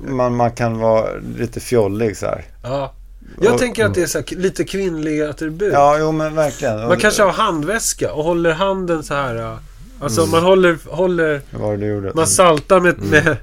man, 0.08 0.36
man 0.36 0.52
kan 0.52 0.78
vara 0.78 1.08
lite 1.38 1.60
fjollig 1.60 2.16
så 2.16 2.26
här. 2.26 2.44
Ja. 2.62 2.92
Jag 3.40 3.52
Och- 3.52 3.58
tänker 3.60 3.84
att 3.86 3.94
det 3.94 4.02
är 4.02 4.06
så 4.06 4.18
här, 4.18 4.36
lite 4.36 4.64
kvinnliga 4.64 5.30
attribut. 5.30 5.72
Ja, 5.72 5.96
jo 5.98 6.12
men 6.12 6.34
verkligen. 6.34 6.76
Man 6.88 7.00
kanske 7.00 7.22
har 7.22 7.32
handväska 7.32 8.12
och 8.12 8.24
håller 8.24 8.52
handen 8.52 9.02
så 9.02 9.14
här. 9.14 9.58
Alltså 10.00 10.26
man 10.26 10.42
håller, 10.42 10.78
håller 10.90 11.40
Vad 11.50 11.60
var 11.62 11.70
det 11.72 11.76
du 11.76 11.86
gjorde? 11.86 12.12
man 12.14 12.26
saltar 12.26 12.80
med, 12.80 12.98
med 13.02 13.36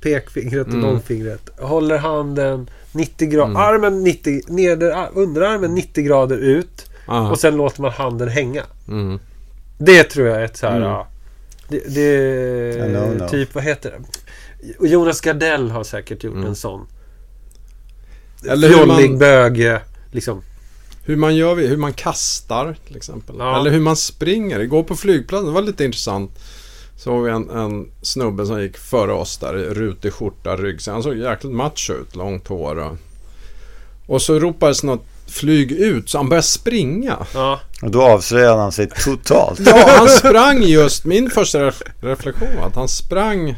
pekfingret 0.00 0.66
och 0.66 0.72
Mm. 0.72 0.86
långfingret. 0.86 1.50
Håller 1.58 1.98
handen 1.98 2.70
90 2.92 3.28
grader, 3.28 3.44
Mm. 3.50 3.56
armen 3.56 4.02
90, 4.04 4.40
neder, 4.48 5.08
underarmen 5.14 5.74
90 5.74 6.04
grader 6.04 6.36
ut. 6.36 6.86
Ja. 7.06 7.30
Och 7.30 7.38
sen 7.40 7.56
låter 7.56 7.82
man 7.82 7.90
handen 7.90 8.28
hänga. 8.28 8.62
Mm. 8.88 9.18
Det 9.78 10.04
tror 10.04 10.28
jag 10.28 10.36
är 10.40 10.44
ett 10.44 10.56
så 10.56 10.66
här... 10.66 10.76
Mm. 10.76 10.88
ja, 10.88 11.06
Det, 11.68 12.88
no-no. 12.88 13.28
Typ, 13.28 13.54
vad 13.54 13.64
heter 13.64 13.90
det? 13.90 14.88
Jonas 14.88 15.20
Gardell 15.20 15.70
har 15.70 15.84
säkert 15.84 16.24
gjort 16.24 16.34
Mm. 16.34 16.46
en 16.46 16.56
sån. 16.56 16.86
Eller 18.50 18.68
hur 18.68 18.74
Fjollig 18.76 19.10
man, 19.10 19.18
bög, 19.18 19.60
eh, 19.66 19.78
liksom. 20.10 20.42
Hur 21.10 21.16
man 21.16 21.36
gör, 21.36 21.56
hur 21.56 21.76
man 21.76 21.92
kastar 21.92 22.76
till 22.86 22.96
exempel. 22.96 23.36
Ja. 23.38 23.60
Eller 23.60 23.70
hur 23.70 23.80
man 23.80 23.96
springer. 23.96 24.60
Igår 24.60 24.82
på 24.82 24.96
flygplatsen, 24.96 25.46
det 25.46 25.52
var 25.52 25.62
lite 25.62 25.84
intressant. 25.84 26.30
Såg 26.96 27.24
vi 27.24 27.30
en, 27.30 27.50
en 27.50 27.90
snubbe 28.02 28.46
som 28.46 28.62
gick 28.62 28.78
före 28.78 29.12
oss 29.12 29.38
där 29.38 29.58
i 29.58 29.64
rutig 29.64 30.12
skjorta, 30.12 30.56
ryggsäck. 30.56 30.92
Han 30.92 31.02
såg 31.02 31.16
jäkligt 31.16 31.52
macho 31.52 31.92
ut, 31.92 32.16
långt 32.16 32.48
hår 32.48 32.78
och... 32.78 32.96
Och 34.06 34.22
så 34.22 34.38
ropades 34.38 34.82
något 34.82 35.04
flyg 35.26 35.72
ut 35.72 36.10
så 36.10 36.18
han 36.18 36.28
började 36.28 36.46
springa. 36.46 37.26
Ja. 37.34 37.60
Och 37.82 37.90
då 37.90 38.02
avslöjade 38.02 38.60
han 38.60 38.72
sig 38.72 38.88
totalt. 38.88 39.60
Ja, 39.66 39.94
han 39.98 40.08
sprang 40.18 40.62
just. 40.62 41.04
Min 41.04 41.30
första 41.30 41.58
ref- 41.58 41.82
reflektion 42.00 42.48
var 42.60 42.66
att 42.66 42.74
han 42.74 42.88
sprang 42.88 43.56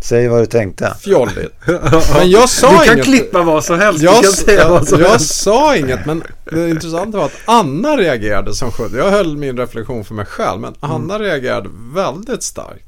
Säg 0.00 0.28
vad 0.28 0.42
du 0.42 0.46
tänkte. 0.46 0.96
fjolligt. 1.00 1.54
Men 2.14 2.30
jag 2.30 2.48
sa 2.48 2.70
Du 2.70 2.76
kan 2.84 2.94
inget. 2.94 3.04
klippa 3.04 3.42
vad 3.42 3.64
som 3.64 3.78
helst. 3.78 4.02
Jag, 4.02 4.16
du 4.16 4.22
kan 4.22 4.32
säga 4.32 4.68
vad 4.68 4.88
som 4.88 5.00
jag 5.00 5.08
helst. 5.08 5.34
sa 5.42 5.76
inget, 5.76 6.06
men 6.06 6.22
det 6.50 6.68
intressanta 6.70 7.18
var 7.18 7.24
att 7.24 7.32
Anna 7.44 7.96
reagerade 7.96 8.54
som 8.54 8.72
sjutton. 8.72 8.98
Jag 8.98 9.10
höll 9.10 9.36
min 9.36 9.56
reflektion 9.58 10.04
för 10.04 10.14
mig 10.14 10.26
själv, 10.26 10.60
men 10.60 10.74
Anna 10.80 11.18
reagerade 11.18 11.68
väldigt 11.94 12.42
starkt. 12.42 12.84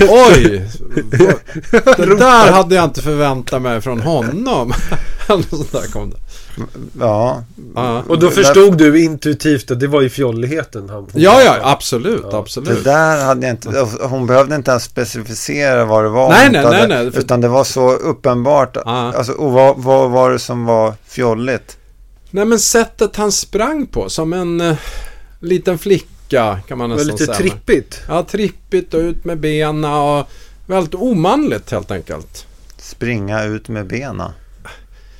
Oj! 0.00 0.68
Det 1.96 2.16
där 2.18 2.52
hade 2.52 2.74
jag 2.74 2.84
inte 2.84 3.02
förväntat 3.02 3.62
mig 3.62 3.80
från 3.80 4.00
honom. 4.00 4.72
Där 5.72 5.92
kom 5.92 6.10
det. 6.10 6.16
Ja, 7.00 7.44
Ja, 7.74 8.02
Och 8.08 8.18
då 8.18 8.30
förstod 8.30 8.78
du 8.78 9.02
intuitivt 9.02 9.70
att 9.70 9.80
det 9.80 9.86
var 9.86 10.00
ju 10.00 10.08
fjolligheten 10.08 10.88
han... 10.88 11.06
ja, 11.14 11.42
ja 11.42 11.58
absolut, 11.62 12.24
Ja. 12.30 12.38
absolut. 12.38 12.68
det 12.84 12.90
där 12.90 13.24
hade 13.24 13.46
jag 13.46 13.54
inte... 13.54 13.86
Hon 14.00 14.26
behövde 14.26 14.54
inte 14.54 14.70
ens 14.70 14.84
specificera 14.84 15.84
vad 15.84 16.04
det 16.04 16.08
var. 16.08 16.28
Nej, 16.28 16.50
nej, 16.50 16.64
hade, 16.64 16.86
nej, 16.86 16.88
nej, 17.04 17.10
Utan 17.14 17.40
det 17.40 17.48
var 17.48 17.64
så 17.64 17.92
uppenbart. 17.92 18.76
Ja. 18.84 19.12
Alltså, 19.16 19.32
och 19.32 19.52
vad, 19.52 19.78
vad 19.78 20.10
var 20.10 20.30
det 20.30 20.38
som 20.38 20.64
var 20.64 20.94
fjolligt? 21.08 21.76
Nej, 22.30 22.44
men 22.44 22.58
sättet 22.58 23.16
han 23.16 23.32
sprang 23.32 23.86
på, 23.86 24.08
som 24.08 24.32
en 24.32 24.60
eh, 24.60 24.76
liten 25.40 25.78
flicka 25.78 26.06
kan 26.30 26.78
man 26.78 26.90
Det 26.90 26.96
var 26.96 27.04
nästan 27.04 27.06
lite 27.06 27.24
säga. 27.26 27.36
trippigt. 27.38 28.00
Ja, 28.08 28.22
trippigt 28.22 28.94
och 28.94 29.00
ut 29.00 29.24
med 29.24 29.38
benen 29.38 29.84
och 29.84 30.28
väldigt 30.66 30.94
omanligt 30.94 31.70
helt 31.70 31.90
enkelt. 31.90 32.46
Springa 32.78 33.44
ut 33.44 33.68
med 33.68 33.86
benen. 33.86 34.30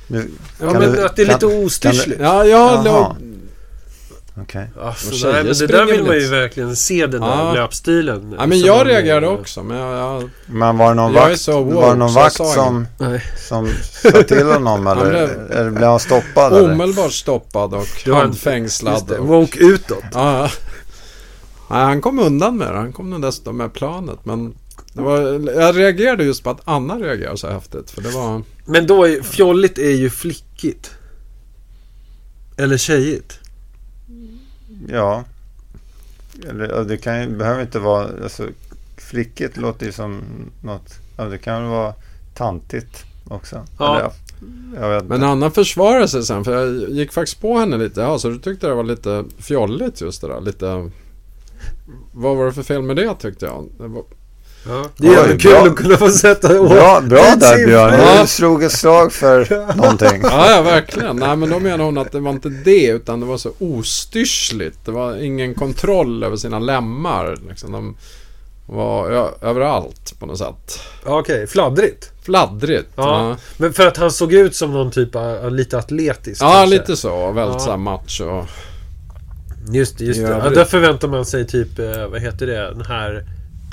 Nu, 0.07 0.29
Ja, 0.59 0.65
men 0.73 0.81
du- 0.91 1.05
att 1.05 1.15
det 1.15 1.21
är 1.21 1.25
kan- 1.25 1.33
lite 1.33 1.45
ostyrsligt. 1.45 2.21
Ja, 2.21 2.45
Jaha. 2.45 2.83
låg... 2.83 3.15
Okej. 4.41 4.69
Alltså, 4.81 5.11
tjejer 5.15 5.33
nej, 5.33 5.43
men 5.43 5.53
det 5.57 5.67
där 5.67 5.85
vill 5.85 6.03
man 6.03 6.13
ju 6.13 6.19
lite. 6.19 6.31
verkligen 6.31 6.75
se 6.75 7.07
den 7.07 7.21
där 7.21 7.27
Ja. 7.27 7.53
löpstilen. 7.53 8.35
Ja, 8.39 8.45
men 8.45 8.59
jag 8.59 8.87
reagerade 8.87 9.27
också, 9.27 9.63
men 9.63 9.77
jag... 9.77 9.97
jag 10.21 10.29
Men 10.45 10.77
var 10.77 10.87
det 10.89 10.93
någon 10.93 11.13
Jag 11.13 11.23
är 11.25 11.29
vakt, 11.29 11.41
så 11.41 11.61
woke, 11.63 11.75
var 11.75 11.89
det 11.91 11.95
någon 11.99 12.13
vakt 12.13 12.35
som, 12.35 12.87
Nej. 12.97 13.21
som 13.47 13.69
sa 14.11 14.11
till 14.23 14.45
honom 14.51 14.87
eller, 14.87 15.09
blev- 15.09 15.51
eller 15.51 15.69
blev 15.69 15.89
han 15.89 15.99
stoppad? 15.99 16.53
Eller? 16.53 16.71
omedelbart 16.71 17.11
stoppad 17.11 17.73
och 17.73 17.87
handfängslad. 18.13 19.13
Woke 19.19 19.59
utåt. 19.59 20.03
Ja, 20.13 20.37
ja. 20.41 20.49
Nej, 21.71 21.83
han 21.83 22.01
kom 22.01 22.19
undan 22.19 22.57
med 22.57 22.67
det. 22.67 22.77
Han 22.77 22.93
kom 22.93 23.21
dessutom 23.21 23.57
med 23.57 23.73
planet. 23.73 24.19
Men 24.23 24.55
det 24.93 25.01
var, 25.01 25.19
jag 25.61 25.77
reagerade 25.77 26.23
just 26.23 26.43
på 26.43 26.49
att 26.49 26.61
Anna 26.63 26.99
reagerade 26.99 27.37
så 27.37 27.47
häftigt. 27.47 27.91
För 27.91 28.01
det 28.01 28.09
var... 28.09 28.41
Men 28.65 28.87
då 28.87 29.07
är 29.07 29.21
fjolligt 29.21 29.77
är 29.77 29.91
ju 29.91 30.09
flickigt. 30.09 30.91
Eller 32.57 32.77
tjejigt. 32.77 33.39
Ja. 34.89 35.23
Eller, 36.49 36.83
det 36.83 36.97
kan 36.97 37.21
ju, 37.21 37.37
behöver 37.37 37.61
inte 37.61 37.79
vara, 37.79 38.09
alltså 38.23 38.47
flickigt 38.97 39.57
låter 39.57 39.85
ju 39.85 39.91
som 39.91 40.21
något, 40.63 40.93
ja 41.17 41.23
det 41.23 41.37
kan 41.37 41.61
väl 41.61 41.71
vara 41.71 41.93
tantigt 42.33 43.03
också. 43.27 43.65
Ja. 43.79 44.13
Eller, 44.77 45.01
Men. 45.01 45.23
Anna 45.23 45.51
försvarade 45.51 46.07
sig 46.07 46.23
sen. 46.23 46.43
För 46.43 46.53
jag 46.53 46.89
gick 46.89 47.11
faktiskt 47.13 47.41
på 47.41 47.57
henne 47.57 47.77
lite. 47.77 48.01
Ja, 48.01 48.19
så 48.19 48.29
du 48.29 48.39
tyckte 48.39 48.67
det 48.67 48.73
var 48.73 48.83
lite 48.83 49.25
fjolligt 49.37 50.01
just 50.01 50.21
det 50.21 50.27
där. 50.27 50.41
Lite... 50.41 50.89
Vad 52.13 52.37
var 52.37 52.45
det 52.45 52.53
för 52.53 52.63
fel 52.63 52.81
med 52.81 52.95
det 52.95 53.15
tyckte 53.19 53.45
jag? 53.45 53.69
Det 53.77 53.87
var... 53.87 54.03
Ja. 54.67 54.85
Det 54.97 55.07
är 55.07 55.11
Oj, 55.11 55.15
jävligt 55.15 55.41
kul 55.41 55.51
bra. 55.51 55.61
att 55.63 55.75
kunna 55.75 55.97
få 55.97 56.09
sätta 56.09 56.47
Bra, 56.47 57.01
bra 57.01 57.35
där 57.37 57.55
Sin- 57.57 57.65
Björn, 57.65 57.93
Ja. 57.99 58.21
du 58.21 58.27
slog 58.27 58.63
ett 58.63 58.71
slag 58.71 59.13
för 59.13 59.65
någonting. 59.75 60.19
Ja, 60.23 60.51
ja, 60.51 60.61
verkligen. 60.61 61.15
Nej, 61.15 61.35
men 61.35 61.49
då 61.49 61.59
menar 61.59 61.85
hon 61.85 61.97
att 61.97 62.11
det 62.11 62.19
var 62.19 62.31
inte 62.31 62.49
det, 62.49 62.85
utan 62.87 63.19
det 63.19 63.25
var 63.25 63.37
så 63.37 63.51
ostyrsligt. 63.59 64.77
Det 64.85 64.91
var 64.91 65.15
ingen 65.23 65.53
kontroll 65.53 66.23
över 66.23 66.37
sina 66.37 66.59
lemmar. 66.59 67.37
Liksom, 67.49 67.71
de 67.71 67.95
var 68.65 69.11
ja, 69.11 69.31
överallt 69.41 70.13
på 70.19 70.25
något 70.25 70.37
sätt. 70.37 70.79
Ja, 71.05 71.19
Okej, 71.19 71.47
fladdrigt. 71.47 72.11
Fladdrigt. 72.23 72.89
Ja. 72.95 73.29
Ja, 73.29 73.37
Men 73.57 73.73
för 73.73 73.87
att 73.87 73.97
han 73.97 74.11
såg 74.11 74.33
ut 74.33 74.55
som 74.55 74.71
någon 74.73 74.91
typ 74.91 75.15
av 75.15 75.51
lite 75.51 75.77
atletisk. 75.77 76.41
ja 76.41 76.51
kanske. 76.51 76.69
lite 76.77 76.97
så. 76.97 77.31
Väldigt 77.31 77.53
Ja. 77.53 77.59
så 77.59 77.69
här 77.69 77.77
macho. 77.77 78.45
Just 79.71 79.97
det, 79.97 80.03
just 80.05 80.21
det. 80.21 80.27
Ja, 80.43 80.49
där 80.49 80.65
förväntar 80.65 81.07
man 81.07 81.25
sig 81.25 81.47
typ, 81.47 81.79
eh, 81.79 82.07
vad 82.11 82.21
heter 82.21 82.47
det, 82.47 82.69
den 82.73 82.85
här... 82.85 83.23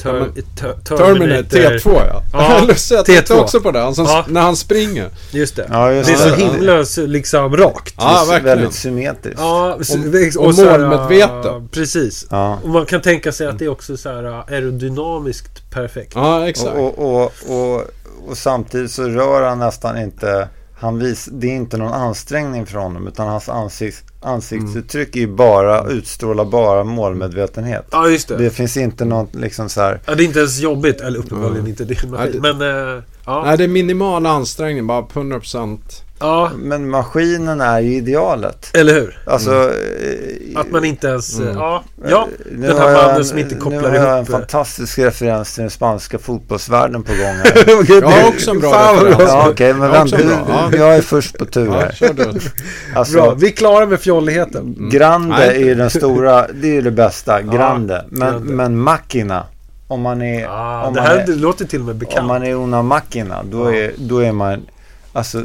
Ter- 0.02 0.08
Ja, 0.08 0.12
men- 0.12 0.32
ter- 0.56 0.96
Terminator 0.96 1.58
T2 1.58 2.02
ja. 2.08 2.22
Ja, 2.32 2.60
Lustigt, 2.68 2.90
jag 2.96 3.06
tänkte 3.06 3.34
T2. 3.34 3.38
också 3.40 3.60
på 3.60 3.70
det. 3.70 3.78
Han 3.78 3.94
som, 3.94 4.04
Ja. 4.04 4.24
När 4.28 4.40
han 4.40 4.56
springer. 4.56 5.08
Just 5.30 5.56
det. 5.56 5.66
Ja, 5.70 5.92
just 5.92 6.08
det 6.08 6.14
är 6.14 6.28
så 6.30 6.34
himla 6.34 6.84
liksom 7.12 7.56
rakt. 7.56 7.94
Ja, 7.98 8.24
verkligen. 8.28 8.58
Väldigt 8.58 8.74
symmetriskt. 8.74 9.40
Ja, 9.40 9.74
Och- 9.74 10.46
och 10.46 10.54
här, 10.54 10.78
målmedveten. 10.78 11.68
Precis. 11.68 12.26
Ja. 12.30 12.58
Och 12.62 12.68
man 12.68 12.86
kan 12.86 13.00
tänka 13.02 13.32
sig 13.32 13.46
att 13.46 13.58
det 13.58 13.64
är 13.64 13.68
också 13.68 13.96
så 13.96 14.08
här 14.08 14.24
aerodynamiskt 14.24 15.70
perfekt. 15.70 16.12
Ja, 16.14 16.48
exakt. 16.48 16.70
Och, 16.76 16.98
och, 16.98 17.22
och, 17.24 17.32
och, 17.74 17.82
och 18.28 18.36
samtidigt 18.36 18.90
så 18.90 19.02
rör 19.08 19.42
han 19.48 19.58
nästan 19.58 19.98
inte, 19.98 20.48
han 20.80 20.98
vis, 20.98 21.28
det 21.32 21.46
är 21.46 21.54
inte 21.56 21.76
någon 21.76 21.92
ansträngning 21.92 22.66
för 22.66 22.78
honom 22.78 23.08
utan 23.08 23.28
hans 23.28 23.48
ansikts, 23.48 24.02
ansiktsuttryck 24.20 25.16
är 25.16 25.20
ju 25.20 25.26
bara, 25.34 25.84
utstrålar 25.88 26.44
bara 26.44 26.84
målmedvetenhet. 26.84 27.86
Ja, 27.90 28.08
just 28.08 28.28
det. 28.28 28.36
Det 28.36 28.50
finns 28.50 28.76
inte 28.76 29.04
något 29.04 29.34
liksom 29.34 29.68
så 29.68 29.80
här, 29.80 30.00
Ja, 30.06 30.14
det 30.14 30.22
är 30.22 30.24
inte 30.24 30.38
ens 30.38 30.58
jobbigt. 30.60 31.00
Eller 31.00 31.18
uppenbarligen 31.18 31.64
Ja. 31.64 31.68
inte 31.68 31.84
det. 31.84 31.98
Nej, 32.10 32.30
det- 32.32 32.40
Men, 32.54 32.60
äh, 32.96 33.02
ja. 33.26 33.42
Nej, 33.44 33.58
det 33.58 33.64
är 33.64 33.68
minimal 33.68 34.26
ansträngning. 34.26 34.86
Bara 34.86 35.02
på 35.02 35.20
100%. 35.20 36.02
Ja. 36.20 36.50
men 36.56 36.90
maskinen 36.90 37.60
är 37.60 37.80
ju 37.80 37.94
idealet. 37.96 38.70
Eller 38.74 38.94
hur? 38.94 39.18
Alltså, 39.26 39.52
eh, 39.54 40.60
Att 40.60 40.70
man 40.70 40.84
inte 40.84 41.06
ens... 41.08 41.38
Mm. 41.38 41.54
Ja, 41.56 41.84
ja. 42.08 42.28
nu 42.52 42.66
den 42.66 42.76
här 42.78 42.92
mannen 42.94 43.16
en- 43.16 43.24
som 43.24 43.38
inte 43.38 43.54
kopplar 43.54 43.80
Nu 43.82 43.88
har 43.88 43.94
jag 43.94 44.08
en 44.10 44.16
ihop, 44.16 44.28
eh. 44.28 44.32
fantastisk 44.38 44.98
referens 44.98 45.54
till 45.54 45.60
den 45.62 45.70
spanska 45.70 46.18
fotbollsvärlden 46.18 47.02
på 47.02 47.12
gång 47.12 47.20
här. 47.20 47.64
Jag 48.00 48.08
har 48.08 48.28
också 48.28 48.50
en 48.50 48.60
bra 48.60 48.70
Fan, 48.72 48.96
referens. 49.04 49.30
Ja, 49.30 49.48
okej, 49.50 49.74
men 49.74 49.92
Jag 49.94 50.06
du, 50.10 50.30
ja. 50.48 50.70
jag 50.76 50.96
är 50.96 51.02
först 51.02 51.38
på 51.38 51.44
tur 51.44 51.66
Ja, 51.66 51.72
här. 51.72 51.94
Alltså, 52.94 53.12
Bra, 53.14 53.34
vi 53.34 53.46
är 53.46 53.50
klara 53.52 53.86
med 53.86 54.00
fjolligheten. 54.00 54.88
Grande 54.92 55.28
Nej. 55.38 55.48
är 55.62 55.66
ju 55.66 55.74
den 55.74 55.90
stora, 55.90 56.46
det 56.54 56.76
är 56.76 56.82
det 56.82 56.90
bästa, 56.90 57.42
Grande. 57.42 58.04
Men, 58.08 58.30
Grande. 58.32 58.52
men 58.52 58.78
Machina, 58.78 59.42
om 59.88 60.00
man 60.00 60.22
är, 60.22 60.46
Ah, 60.48 60.84
om 60.86 60.94
det 60.94 61.00
man 61.00 61.10
här 61.10 61.16
är, 61.18 61.26
det 61.26 61.34
låter 61.34 61.64
till 61.64 61.80
och 61.80 61.86
med 61.86 61.96
bekant. 61.96 62.18
om 62.20 62.26
man 62.26 62.42
är 62.42 62.54
una 62.54 62.82
Machina, 62.82 63.42
då, 63.42 63.64
Ja. 63.74 63.78
är, 63.78 63.92
då 63.98 64.18
är 64.18 64.32
man, 64.32 64.66
alltså, 65.12 65.42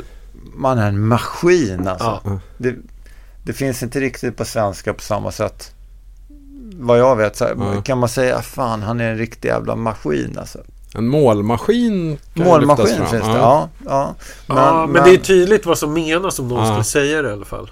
man 0.55 0.77
är 0.77 0.87
en 0.87 1.07
maskin 1.07 1.87
alltså. 1.87 2.21
Ja. 2.23 2.39
Det, 2.57 2.75
det 3.43 3.53
finns 3.53 3.83
inte 3.83 3.99
riktigt 3.99 4.37
på 4.37 4.45
svenska 4.45 4.93
på 4.93 5.01
samma 5.01 5.31
sätt. 5.31 5.71
Vad 6.75 6.99
jag 6.99 7.15
vet 7.15 7.35
så 7.35 7.45
här, 7.45 7.55
Ja. 7.59 7.81
kan 7.81 7.97
man 7.97 8.09
säga, 8.09 8.41
fan 8.41 8.81
han 8.81 8.99
är 8.99 9.11
en 9.11 9.17
riktig 9.17 9.49
jävla 9.49 9.75
maskin 9.75 10.37
alltså. 10.39 10.59
En 10.95 11.07
målmaskin 11.07 12.17
kan 12.33 12.45
Målmaskin 12.45 12.95
finns 12.95 13.11
det, 13.11 13.17
ja. 13.17 13.69
ja. 13.85 14.15
Men, 14.47 14.57
ja, 14.57 14.87
men, 14.87 15.03
det 15.03 15.09
är 15.09 15.17
tydligt 15.17 15.65
vad 15.65 15.77
som 15.77 15.93
menas 15.93 16.39
om 16.39 16.47
någon 16.47 16.59
Ja. 16.59 16.65
skulle 16.65 16.83
säga 16.83 17.21
det 17.21 17.29
i 17.29 17.33
alla 17.33 17.45
fall. 17.45 17.71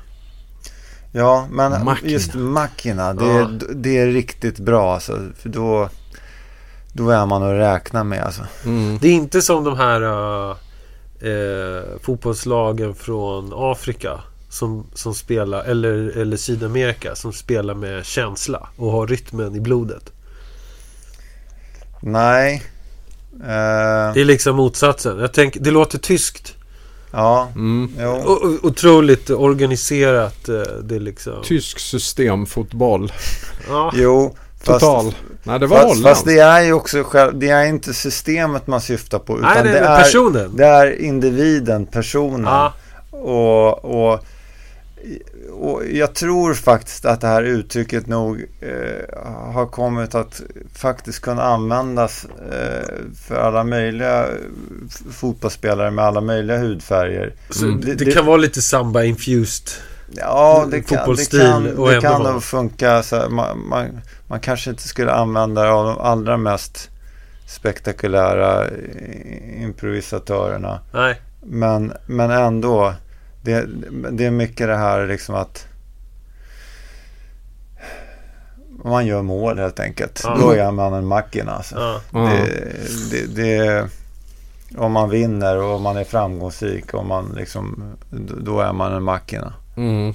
Ja, 1.12 1.48
men 1.52 1.86
Machina. 1.86 2.12
just 2.12 2.34
Machina, 2.36 3.14
det, 3.14 3.26
Ja. 3.26 3.40
är, 3.40 3.60
det 3.76 3.98
är 3.98 4.08
riktigt 4.08 4.60
bra 4.60 4.94
alltså. 4.94 5.20
För 5.40 5.50
då, 5.50 5.90
då 6.94 7.10
är 7.10 7.26
man 7.26 7.44
att 7.44 7.54
räkna 7.54 8.04
med 8.04 8.24
alltså. 8.24 8.42
Mm. 8.66 8.98
Det 9.02 9.08
är 9.08 9.14
inte 9.14 9.42
som 9.42 9.64
de 9.64 9.78
här 9.78 10.02
uh, 10.04 10.56
eh, 11.22 12.00
fotbollslagen 12.02 12.96
från 12.96 13.52
Afrika 13.56 14.20
som, 14.50 14.86
som 14.94 15.14
spelar, 15.16 15.64
eller, 15.64 16.18
eller 16.18 16.38
Sydamerika 16.38 17.16
som 17.16 17.34
spelar 17.34 17.74
med 17.74 18.06
känsla 18.06 18.70
och 18.78 18.92
har 18.92 19.08
rytmen 19.08 19.56
i 19.56 19.60
blodet. 19.60 20.12
Nej. 22.02 22.64
Eh, 23.34 24.14
Det 24.14 24.22
är 24.22 24.26
liksom 24.26 24.56
motsatsen. 24.56 25.20
Jag 25.20 25.34
tänker, 25.34 25.60
det 25.60 25.72
låter 25.72 25.98
tyskt. 25.98 26.54
Ja, 27.12 27.48
Mm. 27.56 27.92
jo. 28.00 28.10
O- 28.10 28.58
otroligt 28.64 29.30
organiserat. 29.30 30.50
eh, 30.50 30.62
Det 30.84 30.96
är 30.96 31.00
liksom... 31.00 31.44
Tysk 31.44 31.80
systemfotboll. 31.80 33.12
Ja. 33.70 33.92
Jo, 33.96 34.36
fast, 34.64 34.80
Total. 34.80 35.16
Nej, 35.44 35.60
det 35.60 35.68
var 35.68 35.78
fast, 35.78 35.88
Holland. 35.88 36.04
fast 36.16 36.26
det 36.26 36.40
är 36.40 36.62
ju 36.62 36.74
också 36.74 37.04
själv, 37.04 37.40
det 37.40 37.50
är 37.50 37.66
inte 37.66 37.94
systemet 37.94 38.68
man 38.68 38.82
syftar 38.82 39.20
på. 39.20 39.38
Utan 39.40 39.54
Nej, 39.54 39.64
det, 39.64 39.70
men 39.70 39.84
är, 39.84 39.98
personen. 39.98 40.56
det 40.56 40.66
är 40.66 41.02
individen, 41.02 41.86
personen. 41.86 42.44
Ja. 42.46 42.74
Och, 43.12 43.86
och, 43.86 44.20
och 45.52 45.82
jag 45.92 46.14
tror 46.14 46.54
faktiskt 46.54 47.06
att 47.06 47.22
det 47.22 47.28
här 47.28 47.44
uttrycket 47.44 48.08
nog 48.08 48.46
eh, 48.62 49.20
har 49.54 49.66
kommit 49.66 50.16
att 50.16 50.42
faktiskt 50.76 51.20
kunna 51.22 51.44
användas 51.44 52.26
eh, 52.52 52.88
för 53.28 53.36
alla 53.36 53.64
möjliga 53.64 54.26
f- 54.90 55.02
fotbollsspelare 55.14 55.92
med 55.92 56.06
alla 56.06 56.22
möjliga 56.22 56.58
hudfärger. 56.58 57.34
Mm. 57.62 57.82
det, 57.82 57.94
Det- 57.94 58.06
det 58.06 58.12
kan 58.12 58.26
vara 58.26 58.38
lite 58.38 58.62
samba-infused. 58.62 59.70
Ja, 60.16 60.68
det 60.72 60.82
kan, 60.82 61.16
det 61.16 61.32
kan, 61.32 61.78
och 61.78 61.90
det 61.90 62.02
kan 62.02 62.24
nog 62.24 62.44
funka. 62.44 63.04
Så 63.04 63.16
här, 63.16 63.30
man, 63.30 63.68
man, 63.68 64.02
man 64.28 64.40
kanske 64.40 64.70
inte 64.70 64.88
skulle 64.88 65.12
använda 65.12 65.64
det 65.64 65.72
av 65.72 65.86
de 65.86 65.98
allra 65.98 66.38
mest 66.38 66.90
spektakulära 67.48 68.68
eh, 68.68 69.64
improvisatörerna. 69.64 70.80
Nej. 70.94 71.22
Men, 71.42 71.94
men 72.06 72.32
ändå, 72.32 72.94
det, 73.42 73.66
det 74.12 74.26
är 74.26 74.32
mycket 74.32 74.68
det 74.68 74.78
här 74.78 75.08
liksom 75.08 75.36
att 75.36 75.68
man 78.84 79.06
gör 79.06 79.22
mål 79.22 79.60
helt 79.60 79.80
enkelt. 79.80 80.22
Ja. 80.24 80.38
Då 80.42 80.52
är 80.52 80.72
man 80.72 80.94
en 80.94 81.06
makina. 81.06 81.52
Alltså. 81.52 81.76
Ja. 81.76 82.20
Det, 82.20 82.46
det, 83.12 83.36
det, 83.36 83.90
om 84.78 84.92
man 84.92 85.10
vinner 85.10 85.58
och 85.58 85.76
om 85.76 85.82
man 85.82 85.98
är 85.98 86.04
framgångsrik 86.04 86.94
och 86.94 87.06
man 87.06 87.34
liksom, 87.38 87.84
då 88.42 88.60
är 88.60 88.74
man 88.74 88.94
en 88.94 89.04
makina. 89.04 89.54
Mm. 89.78 90.14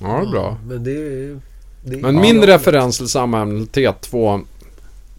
Ja, 0.00 0.06
det 0.06 0.28
är 0.28 0.30
bra. 0.30 0.58
Men 0.66 0.84
det 0.84 0.90
är... 0.90 1.40
Det 1.84 1.94
är 1.94 2.00
Men 2.00 2.20
min 2.20 2.42
referens 2.42 2.98
till 2.98 3.08
samma 3.08 3.40
ämne, 3.40 3.64
T2 3.64 4.44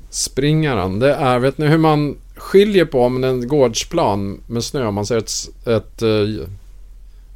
springaren, 0.09 0.99
det 0.99 1.13
är, 1.13 1.39
vet 1.39 1.57
ni 1.57 1.67
hur 1.67 1.77
man 1.77 2.17
skiljer 2.35 2.85
på 2.85 3.03
om 3.03 3.23
en 3.23 3.47
gårdsplan 3.47 4.41
med 4.47 4.63
snö, 4.63 4.85
om 4.85 4.95
man 4.95 5.05
ser 5.05 5.17
ett, 5.17 5.31
ett 5.67 6.01
eh, 6.01 6.47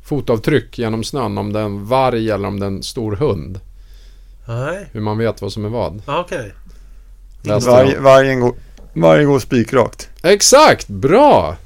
fotavtryck 0.06 0.80
genom 0.80 1.04
snön, 1.04 1.38
om 1.38 1.54
det 1.54 1.60
är 1.60 1.64
en 1.64 1.86
varg 1.86 2.32
eller 2.32 2.48
om 2.48 2.60
det 2.60 2.66
är 2.66 2.68
en 2.68 2.84
stor 2.84 3.16
hund. 3.16 3.60
Nej. 4.48 4.88
Hur 4.92 5.02
man 5.02 5.18
vet 5.18 5.42
vad 5.42 5.54
som 5.54 5.66
är 5.66 5.70
vad. 5.70 6.02
Okej. 6.06 6.54
Varje, 7.44 7.94
jag. 7.94 8.02
vargen, 8.02 8.40
går, 8.40 8.54
vargen 8.94 9.28
går 9.28 9.40
spikrakt. 9.40 10.10
Exakt, 10.24 10.88
bra! 10.88 11.58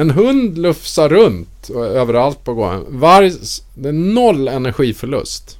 En 0.00 0.10
hund 0.10 0.58
lufsar 0.58 1.08
runt 1.08 1.68
och 1.68 1.86
överallt 1.86 2.44
på 2.44 2.54
gården. 2.54 2.84
Varg, 2.88 3.32
det 3.74 3.88
är 3.88 3.92
noll 3.92 4.48
energiförlust. 4.48 5.58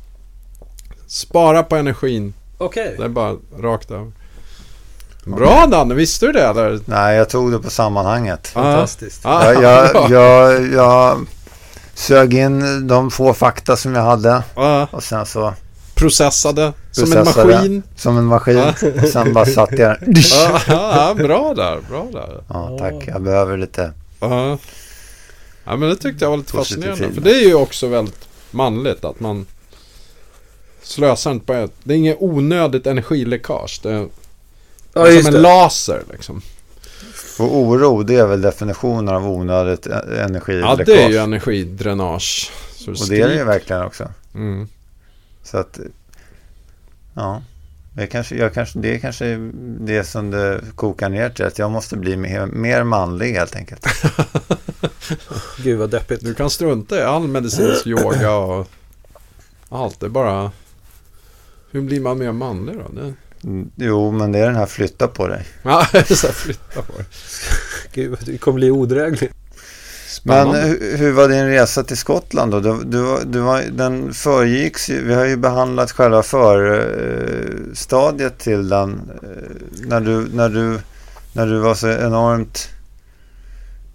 Spara 1.07 1.63
på 1.63 1.77
energin. 1.77 2.35
Okej. 2.59 2.95
Det 2.99 3.05
är 3.05 3.09
bara 3.09 3.37
rakt 3.59 3.91
över. 3.91 4.13
Bra 5.25 5.67
Danne, 5.67 5.95
visste 5.95 6.27
du 6.27 6.33
det 6.33 6.43
eller? 6.47 6.81
Nej, 6.85 7.17
jag 7.17 7.29
tog 7.29 7.53
det 7.53 7.59
på 7.59 7.71
sammanhanget. 7.71 8.49
Fantastiskt. 8.49 9.21
Ja. 9.25 9.53
Jag, 9.53 9.63
jag, 9.63 10.11
jag, 10.11 10.67
jag 10.73 11.27
sög 11.95 12.35
in 12.35 12.87
de 12.89 13.11
få 13.11 13.35
fakta 13.35 13.77
som 13.77 13.95
jag 13.95 14.03
hade 14.03 14.43
Ja. 14.57 14.89
och 14.91 15.03
sen 15.03 15.27
så 15.27 15.55
Processade 15.95 16.73
som 16.91 17.05
en 17.05 17.11
Processade. 17.25 17.55
maskin. 17.55 17.83
som 17.97 18.19
en 18.19 18.25
maskin. 18.25 18.59
Och 19.03 19.09
sen 19.09 19.33
bara 19.33 19.47
satt 19.47 19.79
jag 19.79 19.97
där. 20.01 21.15
Bra 21.29 21.55
där, 21.55 21.79
bra 21.89 22.07
där. 22.13 22.41
Ja, 22.49 22.77
tack. 22.79 22.95
Jag 23.07 23.23
behöver 23.23 23.57
lite. 23.57 23.93
Ja. 24.21 24.59
ja, 25.65 25.77
men 25.77 25.89
det 25.89 25.97
tyckte 25.97 26.25
jag 26.25 26.31
var 26.31 26.37
lite 26.39 26.53
fascinerande. 26.53 27.13
För 27.13 27.21
det 27.21 27.31
är 27.35 27.47
ju 27.47 27.55
också 27.55 27.87
väldigt 27.89 28.29
manligt 28.51 29.05
att 29.05 29.21
man 29.21 29.47
slösar 30.83 31.31
inte 31.31 31.47
på 31.47 31.53
ett. 31.53 31.73
Det 31.85 31.95
är 31.95 31.99
inget 31.99 32.17
onödigt 32.21 32.87
energiläckage. 32.87 33.81
Det 33.83 33.91
är 33.93 34.09
Ja, 34.93 35.07
som 35.07 35.27
en 35.27 35.33
det. 35.33 35.41
laser 35.41 36.03
liksom. 36.13 36.43
Och 37.39 37.57
oro, 37.57 38.03
det 38.03 38.15
är 38.17 38.27
väl 38.27 38.41
definitionen 38.41 39.15
av 39.15 39.29
onödigt 39.29 39.87
e- 39.87 39.91
Ja, 39.91 40.25
energiläckage. 40.25 40.87
det 40.87 41.03
är 41.03 41.09
ju 41.09 41.17
energidränage. 41.17 42.51
Och 42.87 43.09
det 43.09 43.21
är 43.21 43.29
det 43.29 43.35
ju 43.35 43.45
verkligen 43.45 43.83
också. 43.83 44.09
Mm. 44.35 44.69
Så 45.43 45.57
att, 45.59 45.79
ja. 47.15 47.43
Det 48.01 48.05
är, 48.05 48.09
kanske, 48.09 48.37
jag 48.37 48.55
kanske, 48.55 48.79
det 48.79 48.95
är 48.95 48.99
kanske 48.99 49.37
det 49.81 50.05
som 50.05 50.31
det 50.31 50.61
kokar 50.75 51.09
ner 51.09 51.31
till. 51.31 51.45
Att 51.45 51.59
jag 51.59 51.71
måste 51.71 51.97
bli 51.97 52.17
mer, 52.17 52.47
mer 52.47 52.85
manlig 52.85 53.33
helt 53.33 53.57
enkelt. 53.57 53.87
Gud 55.63 55.79
vad 55.79 55.91
deppigt. 55.91 56.25
Du 56.25 56.35
kan 56.35 56.51
strunta 56.51 56.99
i 56.99 57.03
all 57.03 57.29
medicinsk 57.29 57.87
yoga 57.87 58.35
och 58.37 58.69
allt. 59.69 60.01
Det 60.01 60.07
är 60.07 60.11
bara... 60.11 60.53
Hur 61.71 61.81
blir 61.81 62.01
man 62.01 62.19
mer 62.19 62.33
manlig 62.33 62.75
då? 62.77 62.89
Det... 63.01 63.15
Mm, 63.45 63.71
Jo, 63.77 64.11
men 64.11 64.33
det 64.33 64.39
är 64.39 64.47
den 64.47 64.57
här 64.57 64.67
flytta 64.67 65.09
på 65.09 65.29
dig. 65.29 65.47
Ja, 65.63 65.87
så 65.93 66.27
här, 66.27 66.35
flytta 66.35 66.83
på 66.83 66.93
det. 66.99 67.05
Gud, 67.93 68.19
det 68.25 68.39
kommer 68.39 68.55
bli 68.55 68.71
odrägligt. 70.19 70.25
Men 70.25 70.47
Spännande. 70.47 70.61
hur, 70.61 70.97
hur 70.97 71.13
var 71.13 71.29
din 71.29 71.47
resa 71.49 71.83
till 71.85 71.97
Skottland 71.97 72.53
då? 72.53 72.61
Du, 72.61 72.79
du, 72.85 73.17
du 73.25 73.39
var, 73.41 73.63
den 73.73 74.15
föregicks 74.15 74.89
ju, 74.91 75.05
vi 75.05 75.15
har 75.15 75.25
ju 75.25 75.37
behandlat 75.37 75.91
själva 75.93 76.23
förstadiet 76.23 78.39
till 78.39 78.69
den. 78.69 79.11
eh, 79.23 79.29
När 79.87 80.01
du, 80.01 80.27
när, 80.35 80.49
du, 80.49 80.79
när 81.33 81.47
du 81.47 81.59
var 81.59 81.75
så 81.75 81.89
enormt, 81.89 82.69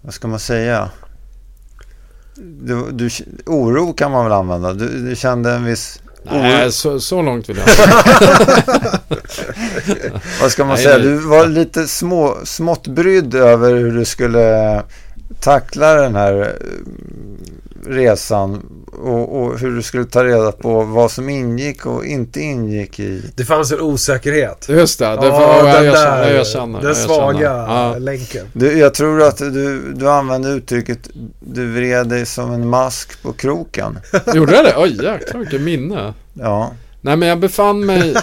vad 0.02 0.14
ska 0.14 0.28
man 0.28 0.38
säga? 0.38 0.90
Du, 2.38 2.82
du, 2.92 3.10
oro 3.46 3.92
kan 3.92 4.10
man 4.10 4.24
väl 4.24 4.32
använda? 4.32 4.72
Du, 4.72 4.88
du 5.08 5.16
kände 5.16 5.52
en 5.52 5.64
viss, 5.64 6.00
Nej, 6.32 6.72
så, 6.72 7.00
så 7.00 7.22
långt 7.22 7.48
vill 7.48 7.56
jag 7.56 7.66
vad 10.40 10.52
ska 10.52 10.64
man 10.64 10.78
säga? 10.78 10.98
Du 10.98 11.14
var 11.16 11.46
lite 11.46 11.88
små, 11.88 12.36
smått 12.44 12.86
brydd 12.86 13.34
över 13.34 13.74
hur 13.74 13.92
du 13.92 14.04
skulle 14.04 14.82
tackla 15.40 15.94
den 15.94 16.14
här 16.14 16.40
eh, 16.40 17.90
resan 17.90 18.66
och, 19.02 19.42
och 19.42 19.58
hur 19.58 19.76
du 19.76 19.82
skulle 19.82 20.04
ta 20.04 20.24
reda 20.24 20.52
på 20.52 20.82
vad 20.82 21.10
som 21.10 21.28
ingick 21.28 21.86
och 21.86 22.04
inte 22.04 22.40
ingick 22.40 23.00
i. 23.00 23.22
Det 23.34 23.44
fanns 23.44 23.72
en 23.72 23.80
osäkerhet. 23.80 24.66
Just 24.68 24.98
det, 24.98 25.04
det 25.04 25.26
Ja, 25.26 25.30
var, 25.30 25.68
jag, 25.68 25.76
den 25.76 25.84
jag, 25.84 25.94
där, 25.94 26.04
känner, 26.04 26.34
jag 26.34 26.46
känner. 26.46 26.78
Den 26.78 26.88
jag 26.88 26.96
svaga 26.96 27.38
känner. 27.38 27.92
Ja. 27.92 27.98
länken. 27.98 28.46
Du, 28.52 28.78
jag 28.78 28.94
tror 28.94 29.22
att 29.22 29.38
du, 29.38 29.92
du 29.92 30.10
använde 30.10 30.48
uttrycket 30.48 30.98
du 31.40 31.72
vred 31.72 32.08
dig 32.08 32.26
som 32.26 32.52
en 32.52 32.68
mask 32.68 33.22
på 33.22 33.32
kroken. 33.32 33.98
Gjorde 34.34 34.54
jag 34.54 34.64
det? 34.64 34.74
Oj, 34.76 34.90
jäklar 34.90 35.40
vilket 35.40 35.60
minne. 35.60 36.14
Ja, 36.34 36.72
Nej, 37.00 37.16
men 37.16 37.28
jag 37.28 37.38
befann 37.38 37.86
mig... 37.86 38.14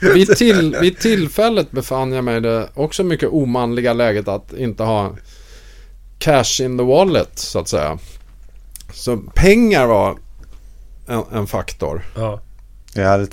vid, 0.00 0.36
till, 0.36 0.76
vid 0.80 0.98
tillfället 0.98 1.70
befann 1.70 2.12
jag 2.12 2.24
mig 2.24 2.36
i 2.36 2.40
det 2.40 2.68
också 2.74 3.04
mycket 3.04 3.28
omanliga 3.28 3.92
läget 3.92 4.28
att 4.28 4.52
inte 4.52 4.82
ha 4.82 5.12
cash 6.20 6.60
in 6.60 6.78
the 6.78 6.84
wallet, 6.84 7.30
så 7.38 7.58
att 7.58 7.68
säga. 7.68 7.98
Så 8.92 9.16
pengar 9.16 9.86
var 9.86 10.16
en, 11.06 11.22
en 11.32 11.46
faktor. 11.46 12.02
Ja. 12.16 12.40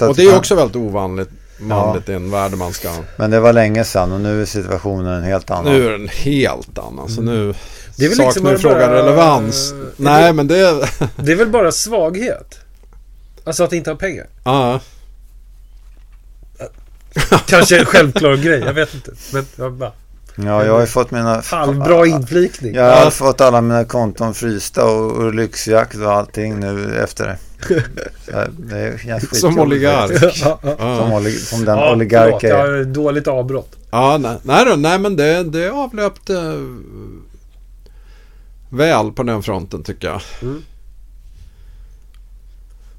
Och 0.07 0.15
det 0.15 0.23
är 0.23 0.35
också 0.37 0.55
väldigt 0.55 0.75
ovanligt 0.75 1.29
manligt 1.59 2.09
i 2.09 2.13
en 2.13 2.31
värld 2.31 2.51
man 2.57 2.73
ska... 2.73 2.89
Men 3.15 3.31
det 3.31 3.39
var 3.39 3.53
länge 3.53 3.83
sedan 3.83 4.11
och 4.11 4.21
nu 4.21 4.41
är 4.41 4.45
situationen 4.45 5.13
en 5.13 5.23
helt 5.23 5.51
annan. 5.51 5.73
Nu 5.73 5.85
är 5.87 5.91
den 5.91 6.07
helt 6.07 6.77
annan. 6.77 7.09
Så 7.09 7.21
nu 7.21 7.53
Det 7.95 8.05
är 8.05 8.09
väl 8.09 8.17
saknar 8.17 8.25
liksom 8.31 8.43
bara- 8.43 8.57
frågan 8.57 8.89
relevans. 8.91 9.71
är 9.71 9.91
Nej, 9.97 10.23
det- 10.27 10.33
men 10.33 10.47
det... 10.47 10.89
Det 11.15 11.31
är 11.31 11.35
väl 11.35 11.49
bara 11.49 11.71
svaghet? 11.71 12.59
Alltså 13.43 13.63
att 13.63 13.73
inte 13.73 13.89
ha 13.91 13.97
pengar. 13.97 14.27
Ja. 14.43 14.79
Kanske 17.45 17.79
en 17.79 17.85
självklar 17.85 18.35
grej, 18.35 18.59
jag 18.59 18.73
vet 18.73 18.93
inte. 18.93 19.11
Men 19.33 19.45
jag 19.55 19.73
bara, 19.73 19.91
Ja, 20.45 20.65
jag 20.65 20.73
har 20.73 20.79
ju 20.81 20.85
fått 20.87 21.11
mina... 21.11 21.41
halvbra 21.45 22.05
inflikning. 22.07 22.75
Jag 22.75 22.95
har 23.03 23.11
fått 23.11 23.41
alla 23.41 23.61
mina 23.61 23.85
konton 23.85 24.33
frysta 24.33 24.85
och, 24.85 25.11
och 25.11 25.33
lyxjakt 25.33 25.95
och 25.95 26.11
allting 26.11 26.59
nu 26.59 26.99
efter 27.03 27.25
det. 27.25 27.37
Så 28.25 28.31
det 28.57 29.35
Som 29.35 29.59
oligark. 29.59 30.11
Ja, 30.21 30.31
ja. 30.35 30.59
Som, 30.61 31.11
Ja, 31.11 31.19
oli- 31.19 31.45
som 31.45 31.65
den 31.65 31.77
Ja, 31.77 31.91
oligark 31.95 32.25
förlåt, 32.25 32.43
jag 32.43 32.79
är. 32.79 32.83
dåligt 32.83 33.27
avbrott. 33.27 33.75
ja 33.91 34.17
nej, 34.17 34.37
nej, 34.43 34.65
då, 34.65 34.75
nej 34.75 34.99
men 34.99 35.15
det, 35.15 35.43
det 35.43 35.69
avlöpte 35.71 36.33
eh, 36.37 36.53
väl 38.69 39.11
på 39.11 39.23
den 39.23 39.43
fronten 39.43 39.83
tycker 39.83 40.07
jag. 40.07 40.21
Mm. 40.41 40.61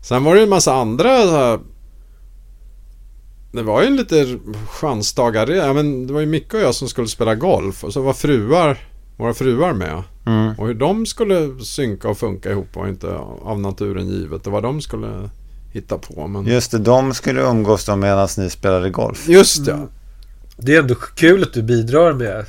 Sen 0.03 0.25
var 0.25 0.35
det 0.35 0.39
ju 0.41 0.45
en 0.45 0.51
massa 0.51 0.75
andra 0.75 1.23
så 1.23 1.37
här, 1.37 1.59
Det 3.53 3.63
var 3.63 3.81
ju 3.83 3.87
en 3.87 3.97
lite 3.97 4.39
chanstagare. 4.71 5.57
Ja, 5.57 5.73
men 5.73 6.07
det 6.07 6.13
var 6.13 6.21
ju 6.21 6.27
Micke 6.27 6.55
och 6.55 6.61
jag 6.61 6.75
som 6.75 6.89
skulle 6.89 7.09
spela 7.09 7.35
golf. 7.35 7.85
Och 7.85 7.93
så 7.93 8.03
var 8.03 8.13
fruar, 8.13 8.79
våra 9.17 9.35
fruar 9.35 9.73
med. 9.73 10.03
Mm. 10.27 10.59
Och 10.59 10.67
hur 10.67 10.75
de 10.75 11.07
skulle 11.07 11.65
synka 11.65 12.09
och 12.09 12.19
funka 12.19 12.51
ihop 12.51 12.67
var 12.77 12.89
inte 12.89 13.15
av 13.43 13.61
naturen 13.61 14.09
givet. 14.09 14.45
Det 14.45 14.51
var 14.51 14.63
de 14.63 14.81
skulle 14.81 15.31
hitta 15.73 15.99
på. 15.99 16.27
Men... 16.27 16.47
Just 16.47 16.71
det, 16.71 16.79
de 16.79 17.15
skulle 17.15 17.41
umgås 17.43 17.85
då 17.85 17.97
medan 17.97 18.29
ni 18.39 18.51
spelade 18.51 18.91
golf. 18.91 19.29
Just 19.29 19.67
ja. 19.67 19.89
Det 20.57 20.75
är 20.75 20.79
ändå 20.79 20.95
kul 20.95 21.43
att 21.43 21.53
du 21.53 21.63
bidrar 21.63 22.13
med 22.13 22.45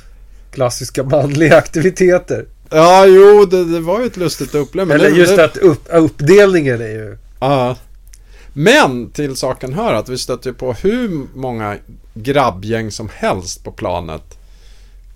klassiska 0.50 1.02
manliga 1.02 1.56
aktiviteter. 1.58 2.46
Ja, 2.70 3.06
jo, 3.06 3.44
det, 3.44 3.64
det 3.64 3.80
var 3.80 4.00
ju 4.00 4.06
ett 4.06 4.16
lustigt 4.16 4.54
men 4.72 4.90
Eller 4.90 5.10
det- 5.10 5.16
just 5.16 5.36
det, 5.36 5.44
att 5.44 5.56
upp, 5.56 5.82
uppdelningen 5.92 6.80
är 6.80 6.88
ju... 6.88 7.18
Ja. 7.40 7.76
Men 8.52 9.10
till 9.10 9.36
saken 9.36 9.72
hör 9.72 9.94
att 9.94 10.08
vi 10.08 10.18
stötte 10.18 10.52
på 10.52 10.72
hur 10.72 11.26
många 11.34 11.76
grabbgäng 12.14 12.90
som 12.90 13.08
helst 13.14 13.64
på 13.64 13.72
planet 13.72 14.38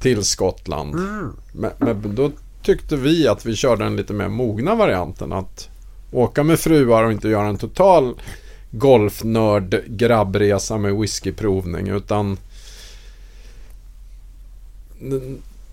till 0.00 0.24
Skottland. 0.24 0.94
Mm. 0.94 1.32
Men, 1.52 1.70
men 1.78 2.14
då 2.14 2.30
tyckte 2.62 2.96
vi 2.96 3.28
att 3.28 3.46
vi 3.46 3.56
körde 3.56 3.84
den 3.84 3.96
lite 3.96 4.12
mer 4.12 4.28
mogna 4.28 4.74
varianten. 4.74 5.32
Att 5.32 5.68
åka 6.12 6.42
med 6.42 6.60
fruar 6.60 7.04
och 7.04 7.12
inte 7.12 7.28
göra 7.28 7.46
en 7.46 7.58
total 7.58 8.14
golfnörd 8.70 9.82
grabbresa 9.86 10.78
med 10.78 10.94
whiskyprovning. 10.94 11.88
Utan... 11.88 12.38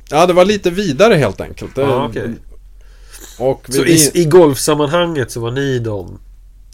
Ja, 0.10 0.26
det 0.26 0.34
var 0.34 0.46
lite 0.46 0.70
vidare 0.70 1.14
helt 1.16 1.42
enkelt. 1.42 1.78
Ja, 1.78 2.08
okej. 2.10 2.30
Och 3.40 3.66
vi, 3.68 3.74
Så 3.74 3.86
i, 3.86 4.22
i 4.22 4.26
golfsammanhanget 4.26 5.32
så 5.32 5.40
var 5.40 5.52
ni 5.52 5.80
de 5.80 6.20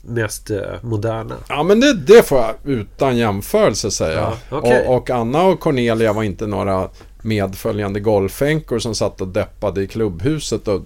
mest 0.08 0.50
eh, 0.50 0.60
moderna? 0.82 1.36
Ja 1.50 1.64
men 1.64 1.80
det, 1.80 1.94
det 1.94 2.28
får 2.28 2.38
jag 2.38 2.56
utan 2.64 3.18
jämförelse 3.18 3.92
säga. 3.92 4.20
Ja, 4.20 4.58
okej. 4.58 4.88
och, 4.88 4.96
och 4.96 5.10
Anna 5.10 5.44
och 5.44 5.60
Cornelia 5.60 6.14
var 6.14 6.24
inte 6.24 6.48
några 6.48 6.90
medföljande 7.22 8.00
golfänkor 8.00 8.80
som 8.80 8.96
satt 8.96 9.22
och 9.22 9.28
deppade 9.28 9.82
i 9.82 9.88
klubbhuset 9.88 10.68
och 10.68 10.82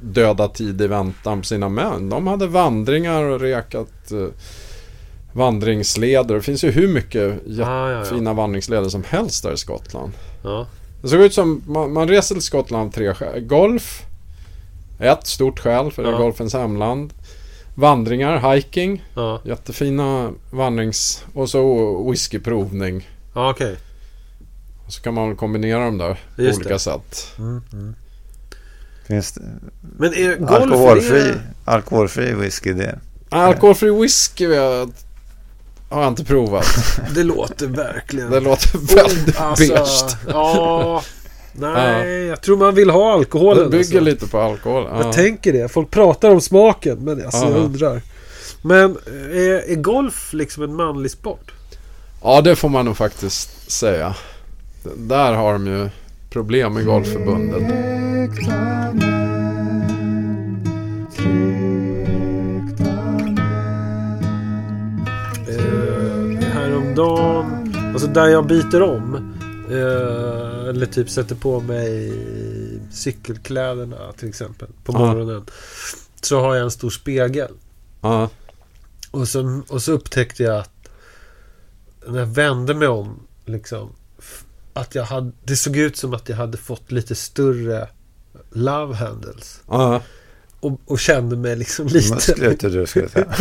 döda 0.00 0.48
tid 0.48 0.82
i 0.82 0.86
väntan 0.86 1.40
på 1.40 1.46
sina 1.46 1.68
män. 1.68 2.08
De 2.08 2.26
hade 2.26 2.46
vandringar 2.46 3.22
och 3.22 3.40
rekat 3.40 4.12
eh, 4.12 4.26
vandringsleder. 5.32 6.34
Det 6.34 6.42
finns 6.42 6.64
ju 6.64 6.70
hur 6.70 6.88
mycket 6.88 7.34
Ja, 7.46 7.90
ja, 7.90 7.90
ja. 7.90 8.04
fina 8.04 8.32
vandringsleder 8.32 8.88
som 8.88 9.04
helst 9.08 9.42
där 9.42 9.52
i 9.52 9.56
Skottland. 9.56 10.12
Ja. 10.44 10.66
Det 11.02 11.08
såg 11.08 11.20
ut 11.20 11.34
som, 11.34 11.62
man, 11.66 11.92
man 11.92 12.08
reser 12.08 12.34
till 12.34 12.44
Skottland 12.44 12.88
av 12.88 12.92
tre 12.92 13.14
skäl. 13.14 13.40
Golf, 13.40 14.02
ett 14.98 15.26
stort 15.26 15.60
skäl 15.60 15.92
för 15.92 16.02
det 16.02 16.08
är 16.08 16.18
golfens 16.18 16.54
hemland. 16.54 17.12
Vandringar, 17.74 18.54
hiking, 18.54 19.04
Ja, 19.14 19.40
Jättefina 19.44 20.32
vandrings... 20.50 21.24
Och 21.34 21.50
så 21.50 22.10
whiskyprovning. 22.10 23.08
ja 23.34 23.50
okej. 23.50 23.76
Så 24.88 25.02
kan 25.02 25.14
man 25.14 25.36
kombinera 25.36 25.84
dem 25.84 25.98
där 25.98 26.20
på 26.36 26.42
Just 26.42 26.58
olika 26.58 26.72
det. 26.72 26.78
sätt. 26.78 27.28
Mm, 27.38 27.62
mm. 27.72 27.94
Finns 29.06 29.32
det 29.32 29.42
Men 29.98 30.14
är 30.14 30.36
golf... 30.36 30.50
alkoholfri, 30.50 31.20
Är, 31.28 31.40
alkoholfri 31.64 32.34
whisky 32.34 32.72
det? 32.72 32.98
Alkoholfri 33.28 33.90
whisky 33.90 34.44
jag, 34.44 34.90
har 35.88 36.02
jag 36.02 36.08
inte 36.12 36.24
provat. 36.24 36.66
det 37.14 37.22
låter 37.24 37.66
verkligen... 37.66 38.30
Det 38.30 38.40
låter 38.40 38.96
väldigt 38.96 39.40
alltså, 39.40 39.74
beige. 39.74 40.16
Ja... 40.28 41.02
Nej, 41.58 42.24
jag 42.24 42.40
tror 42.42 42.56
man 42.56 42.74
vill 42.74 42.90
ha 42.90 43.12
alkoholen. 43.12 43.64
Det 43.64 43.70
bygger 43.70 43.80
alltså. 43.82 44.00
lite 44.00 44.26
på 44.28 44.38
alkohol. 44.40 44.86
Ja. 44.90 45.02
Jag 45.02 45.12
tänker 45.12 45.52
det. 45.52 45.68
Folk 45.68 45.90
pratar 45.90 46.30
om 46.30 46.40
smaken, 46.40 46.98
men 47.04 47.24
alltså 47.24 47.44
jag 47.44 47.52
Ja. 47.52 47.56
undrar. 47.56 48.00
Men 48.62 48.96
eh, 49.06 49.38
är, 49.38 49.70
är 49.70 49.74
golf 49.74 50.32
liksom 50.32 50.62
en 50.62 50.74
manlig 50.76 51.10
sport? 51.10 51.52
ja, 52.22 52.40
det 52.40 52.56
får 52.56 52.68
man 52.68 52.84
nog 52.84 52.96
faktiskt 52.96 53.70
säga. 53.70 54.14
Där 54.96 55.32
har 55.32 55.52
de 55.52 55.66
ju 55.66 55.88
problem 56.30 56.74
med 56.74 56.86
Golfförbundet. 56.86 57.62
Eh, 65.48 66.48
häromdagen, 66.52 67.74
alltså 67.92 68.08
där 68.08 68.26
jag 68.28 68.46
byter 68.46 68.82
om. 68.82 69.14
Eh, 69.70 70.53
eller 70.68 70.86
typ 70.86 71.10
sätter 71.10 71.34
på 71.34 71.60
mig 71.60 72.12
cykelkläderna 72.92 74.12
till 74.12 74.28
exempel 74.28 74.68
på 74.84 74.92
Ja. 74.92 74.98
morgonen. 74.98 75.44
Så 76.22 76.40
har 76.40 76.54
jag 76.54 76.64
en 76.64 76.70
stor 76.70 76.90
spegel. 76.90 77.50
Ja, 78.00 78.30
Och 79.10 79.28
så, 79.28 79.62
och 79.68 79.82
så 79.82 79.92
upptäckte 79.92 80.42
jag 80.42 80.58
att 80.58 80.70
när 82.06 82.18
jag 82.18 82.26
vände 82.26 82.74
mig 82.74 82.88
om 82.88 83.26
liksom 83.44 83.92
att 84.72 84.94
jag 84.94 85.04
hade, 85.04 85.32
det 85.44 85.56
såg 85.56 85.76
ut 85.76 85.96
som 85.96 86.14
att 86.14 86.28
jag 86.28 86.36
hade 86.36 86.56
fått 86.58 86.92
lite 86.92 87.14
större 87.14 87.88
love 88.52 88.94
handles. 88.94 89.60
ja. 89.68 90.02
Och, 90.60 90.80
och 90.86 90.98
kände 91.00 91.36
mig 91.36 91.56
liksom 91.56 91.86
lite... 91.86 92.14
Muskler 92.14 92.56
du 92.70 92.86
skulle 92.86 93.08
säga. 93.08 93.26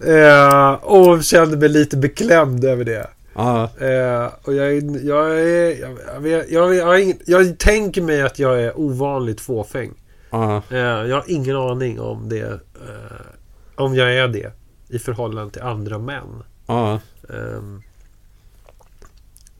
Eh, 0.06 0.72
och 0.72 1.24
kände 1.24 1.56
mig 1.56 1.68
lite 1.68 1.96
beklämd 1.96 2.64
över 2.64 2.84
det. 2.84 3.10
Ja. 3.38 3.64
Eh, 3.86 4.32
och 4.42 4.54
jag, 4.54 4.74
jag, 5.04 5.40
är, 5.40 5.80
jag, 5.80 5.98
jag, 6.14 6.20
vet- 6.20 6.50
jag, 6.50 6.74
jag, 6.74 7.00
ingen- 7.00 7.18
jag 7.26 7.58
tänker 7.58 8.02
mig 8.02 8.22
att 8.22 8.38
jag 8.38 8.62
är 8.62 8.78
ovanligt 8.78 9.40
fåfäng. 9.40 9.94
ja. 10.30 10.62
Eh, 10.70 10.76
jag 10.78 11.14
har 11.16 11.24
ingen 11.26 11.56
aning 11.56 12.00
om 12.00 12.28
det. 12.28 12.40
Eh, 12.50 13.26
om 13.74 13.94
jag 13.94 14.14
är 14.14 14.28
det. 14.28 14.52
I 14.88 14.98
förhållande 14.98 15.52
till 15.52 15.62
andra 15.62 15.98
män. 15.98 16.42
ja. 16.66 17.00
Ehm, 17.30 17.82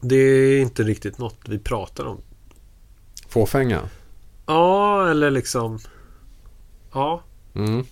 det 0.01 0.15
är 0.15 0.61
inte 0.61 0.83
riktigt 0.83 1.17
något 1.17 1.37
vi 1.45 1.59
pratar 1.59 2.05
om. 2.05 2.21
Fåfänga. 3.29 3.79
Ja, 4.45 5.09
eller 5.11 5.31
liksom... 5.31 5.79
Ja. 6.93 7.23
Mm. 7.55 7.85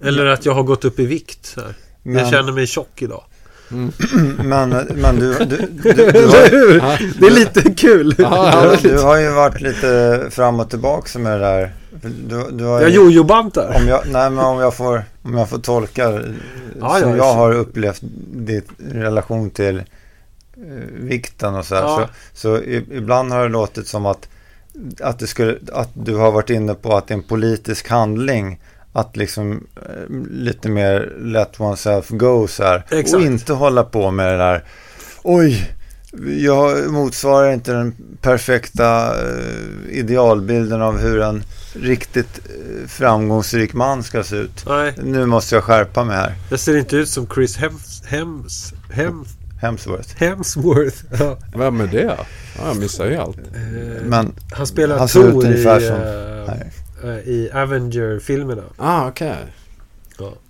Eller 0.00 0.26
att 0.26 0.46
jag 0.46 0.52
har 0.54 0.62
gått 0.62 0.84
upp 0.84 0.98
i 0.98 1.06
vikt. 1.06 1.54
Här. 1.56 1.74
Men, 2.02 2.14
Jag 2.14 2.28
känner 2.30 2.52
mig 2.52 2.66
tjock 2.66 3.02
idag. 3.02 3.24
men, 4.44 4.70
men 4.94 5.16
du, 5.18 5.34
du, 5.38 5.46
du, 5.46 5.92
du, 5.92 6.80
har? 6.80 6.92
Ja. 6.92 6.98
Det 7.20 7.26
är 7.26 7.30
lite 7.30 7.62
kul. 7.74 8.14
Ja, 8.18 8.76
du, 8.82 8.88
du 8.88 8.98
har 8.98 9.16
ju 9.16 9.30
varit 9.30 9.60
lite 9.60 10.22
fram 10.30 10.60
och 10.60 10.70
tillbaka 10.70 11.18
med 11.18 11.32
det 11.32 11.46
där. 11.46 11.72
Du, 12.00 12.44
du 12.50 12.64
har 12.64 12.80
Jag 12.80 12.90
ju, 12.90 12.96
jojobantar. 12.96 13.76
om 13.76 13.88
jag, 13.88 14.00
nej, 14.06 14.30
men 14.30 14.44
om 14.44 14.60
jag 14.60 14.74
får, 14.74 15.04
om 15.22 15.34
jag 15.34 15.48
får 15.48 15.58
tolka 15.58 16.22
Ja, 16.80 16.98
som 17.00 17.10
ja, 17.10 17.16
jag 17.16 17.34
har 17.34 17.52
upplevt 17.52 18.00
ditt 18.32 18.68
relation 18.92 19.50
till 19.50 19.78
eh, 19.78 19.84
vikten 21.00 21.54
och 21.54 21.64
så 21.64 21.74
här. 21.74 21.82
Så, 21.88 22.08
så 22.34 22.62
ibland 22.90 23.32
har 23.32 23.42
det 23.42 23.48
låtit 23.48 23.86
som 23.88 24.06
att, 24.06 24.28
att, 25.00 25.18
det 25.18 25.26
skulle, 25.26 25.58
att 25.72 25.90
du 25.94 26.16
har 26.16 26.32
varit 26.32 26.50
inne 26.50 26.74
på 26.74 26.96
att 26.96 27.06
det 27.08 27.14
är 27.14 27.18
en 27.18 27.22
politisk 27.22 27.88
handling 27.88 28.60
att 29.00 29.16
liksom 29.16 29.66
eh, 29.76 30.14
lite 30.30 30.68
mer 30.68 31.12
let 31.20 31.60
oneself 31.60 32.08
go 32.08 32.46
så 32.48 32.62
här. 32.64 32.84
Exakt. 32.90 33.14
Och 33.14 33.20
inte 33.20 33.52
hålla 33.52 33.84
på 33.84 34.10
med 34.10 34.32
det 34.32 34.36
där. 34.38 34.64
Oj, 35.22 35.70
jag 36.38 36.90
motsvarar 36.92 37.52
inte 37.52 37.72
den 37.72 37.94
perfekta 38.22 39.06
eh, 39.20 39.98
idealbilden 39.98 40.82
av 40.82 40.98
hur 40.98 41.20
en 41.20 41.42
riktigt 41.72 42.38
eh, 42.44 42.86
framgångsrik 42.88 43.72
man 43.74 44.02
ska 44.02 44.22
se 44.22 44.36
ut. 44.36 44.64
Nej, 44.68 44.94
Nu 45.02 45.26
måste 45.26 45.54
jag 45.54 45.64
skärpa 45.64 46.04
mig 46.04 46.16
här. 46.16 46.34
jag 46.50 46.60
ser 46.60 46.76
inte 46.76 46.96
ut 46.96 47.08
som 47.08 47.26
Chris 47.34 47.56
Hems, 47.56 48.02
Hems, 48.06 48.72
Hems, 48.90 49.28
Hemsworth. 49.60 50.08
Hemsworth. 50.16 50.96
Ja. 51.18 51.38
Vem 51.56 51.80
är 51.80 51.86
det? 51.86 52.16
Ja, 52.58 52.66
jag 52.66 52.76
missar 52.76 53.10
helt. 53.10 53.38
Eh, 53.38 54.02
Men 54.04 54.32
han 54.52 54.66
spelar 54.66 54.98
han 54.98 55.08
ser 55.08 55.28
ut 55.28 55.34
ungefär 55.44 55.80
i, 55.80 55.86
som- 55.86 55.96
i 57.24 57.50
Avenger-filmerna. 57.54 58.62
Ah, 58.76 59.08
okej. 59.08 59.36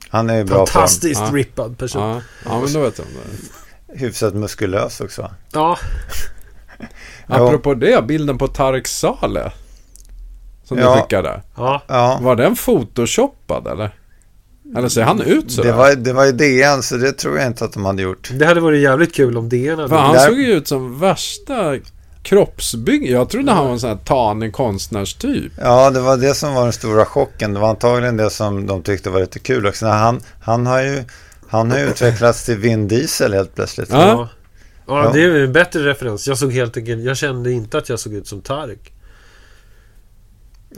han 0.08 0.30
är 0.30 0.36
ju 0.36 0.44
bra 0.44 0.66
Fantastiskt 0.66 1.20
Ja. 1.20 1.30
rippad 1.36 1.78
person. 1.78 2.02
Ja. 2.02 2.20
ja, 2.44 2.60
men 2.60 2.72
då 2.72 2.80
vet 2.80 2.98
jag 2.98 3.06
om 3.06 3.12
det. 3.12 3.36
form. 3.36 3.98
Hyfsat 3.98 4.34
muskulös 4.34 5.00
också. 5.00 5.30
Ja, 5.52 5.78
Ja. 7.26 7.34
Apropå 7.46 7.74
det, 7.74 8.04
bilden 8.06 8.38
på 8.38 8.48
Tarek 8.48 8.86
Saleh. 8.88 9.52
Som 10.64 10.78
Ja. 10.78 10.94
du 10.94 11.00
skickade. 11.02 11.42
ja. 11.56 11.82
Ja, 11.86 12.18
Var 12.22 12.36
den 12.36 12.56
photoshoppad 12.56 13.66
eller? 13.66 13.94
Eller 14.76 14.88
ser 14.88 15.02
han 15.02 15.20
ut 15.20 15.52
sådär? 15.52 15.70
det 15.70 15.76
var, 15.76 15.94
det 15.94 16.12
var 16.12 16.24
ju 16.26 16.32
DN 16.32 16.82
så 16.82 16.96
det 16.96 17.12
tror 17.12 17.38
jag 17.38 17.46
inte 17.46 17.64
att 17.64 17.72
de 17.72 17.84
hade 17.84 18.02
gjort. 18.02 18.30
Det 18.34 18.46
hade 18.46 18.60
varit 18.60 18.82
jävligt 18.82 19.14
kul 19.14 19.36
om 19.38 19.48
DN 19.48 19.76
hade 19.78 19.88
För 19.88 19.96
han 19.96 20.14
Där- 20.14 20.26
såg 20.26 20.38
ju 20.38 20.46
ut 20.52 20.68
som 20.68 20.98
värsta 21.00 21.76
kroppsbygg. 22.28 23.10
Jag 23.10 23.28
trodde 23.28 23.52
han 23.52 23.64
var 23.64 23.72
en 23.72 23.80
sån 23.80 23.90
här 23.90 23.96
tanig 23.96 24.52
konstnärstyp. 24.52 25.52
Ja, 25.56 25.90
det 25.90 26.00
var 26.00 26.16
det 26.16 26.34
som 26.34 26.54
var 26.54 26.62
den 26.62 26.72
stora 26.72 27.04
chocken. 27.04 27.54
Det 27.54 27.60
var 27.60 27.68
antagligen 27.68 28.16
det 28.16 28.30
som 28.30 28.66
de 28.66 28.82
tyckte 28.82 29.10
var 29.10 29.20
lite 29.20 29.38
kul 29.38 29.66
också. 29.66 29.86
Han, 29.86 30.20
han 30.40 30.66
har 30.66 30.82
ju 30.82 31.04
han 31.48 31.70
har 31.70 31.78
ju 31.78 31.84
utvecklats 31.84 32.44
till 32.44 32.56
Vin 32.56 32.88
Diesel 32.88 33.34
helt 33.34 33.54
plötsligt. 33.54 33.90
Ja. 33.90 33.98
Ja. 34.08 34.28
Ja, 34.86 35.10
det 35.14 35.22
är 35.22 35.34
en 35.34 35.52
bättre 35.52 35.84
referens. 35.84 36.28
Jag 36.28 36.38
såg 36.38 36.52
helt 36.52 36.76
enkelt... 36.76 37.04
Jag 37.04 37.16
kände 37.16 37.52
inte 37.52 37.78
att 37.78 37.88
jag 37.88 38.00
såg 38.00 38.14
ut 38.14 38.26
som 38.26 38.40
Tarek. 38.40 38.92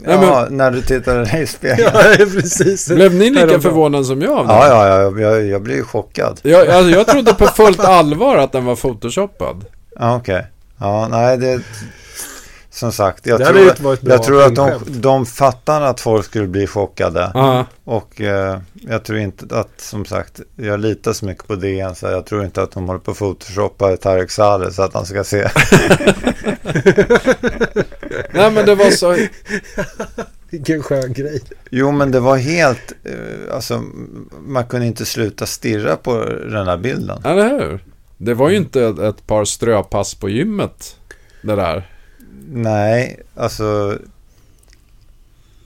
Ja, 0.05 0.47
när 0.49 0.71
du 0.71 0.81
tittade 0.81 1.25
dig 1.25 1.41
i 1.41 1.47
spegeln. 1.47 1.89
Ja, 1.93 2.25
precis. 2.25 2.89
Blev 2.89 3.13
ni 3.13 3.29
lika 3.29 3.59
förvånade 3.59 4.05
som 4.05 4.21
jag? 4.21 4.45
Ja, 4.47 4.67
ja, 4.67 4.87
ja 4.87 5.19
jag, 5.19 5.45
jag 5.45 5.61
blir 5.61 5.75
ju 5.75 5.83
chockad. 5.83 6.39
Jag, 6.43 6.67
alltså, 6.67 6.91
jag 6.91 7.07
trodde 7.07 7.33
på 7.33 7.47
fullt 7.47 7.79
allvar 7.79 8.37
att 8.37 8.51
den 8.51 8.65
var 8.65 8.75
photoshoppad. 8.75 9.65
Ja, 9.95 10.15
okej. 10.15 10.47
Ja, 10.81 11.07
nej, 11.07 11.37
det... 11.37 11.61
som 12.69 12.91
sagt, 12.91 13.25
jag 13.25 13.39
Det 13.39 13.45
tror, 13.45 13.97
jag 14.01 14.23
tror 14.23 14.43
att 14.43 14.55
de, 14.55 14.79
de 14.87 15.25
fattar 15.25 15.81
att 15.81 15.99
folk 15.99 16.25
skulle 16.25 16.47
bli 16.47 16.67
chockade. 16.67 17.31
Ja, 17.33 17.65
Och 17.83 18.21
eh, 18.21 18.59
jag 18.73 19.03
tror 19.03 19.19
inte 19.19 19.59
att, 19.59 19.81
som 19.81 20.05
sagt, 20.05 20.39
jag 20.55 20.79
litar 20.79 21.13
så 21.13 21.25
mycket 21.25 21.47
på 21.47 21.55
DN 21.55 21.95
så 21.95 22.05
jag 22.05 22.25
tror 22.25 22.45
inte 22.45 22.61
att 22.61 22.71
de 22.71 22.87
håller 22.87 22.99
på 22.99 23.11
att 23.11 23.17
photoshoppa 23.17 23.97
Tarek 23.97 24.31
Saleh 24.31 24.69
så 24.69 24.81
att 24.81 24.93
han 24.93 25.05
ska 25.05 25.23
se. 25.23 25.37
nej 28.31 28.51
men 28.51 28.65
det 28.65 28.75
var 28.75 28.91
så... 28.91 29.17
Vilken 30.49 30.83
skön 30.83 31.13
grej. 31.13 31.41
Jo, 31.69 31.91
men 31.91 32.11
det 32.11 32.19
var 32.19 32.37
helt, 32.37 32.93
eh, 33.03 33.55
alltså 33.55 33.83
man 34.41 34.65
kunde 34.65 34.85
inte 34.85 35.05
sluta 35.05 35.45
stirra 35.45 35.95
på 35.95 36.25
den 36.25 36.67
här 36.67 36.77
bilden. 36.77 37.25
Eller 37.25 37.49
hur? 37.49 37.79
Det 38.23 38.33
var 38.33 38.49
ju 38.49 38.57
inte 38.57 38.83
ett, 38.85 38.99
ett 38.99 39.27
par 39.27 39.45
ströpass 39.45 40.15
på 40.15 40.29
gymmet. 40.29 40.97
Det 41.41 41.55
där. 41.55 41.89
Nej, 42.51 43.19
alltså 43.35 43.97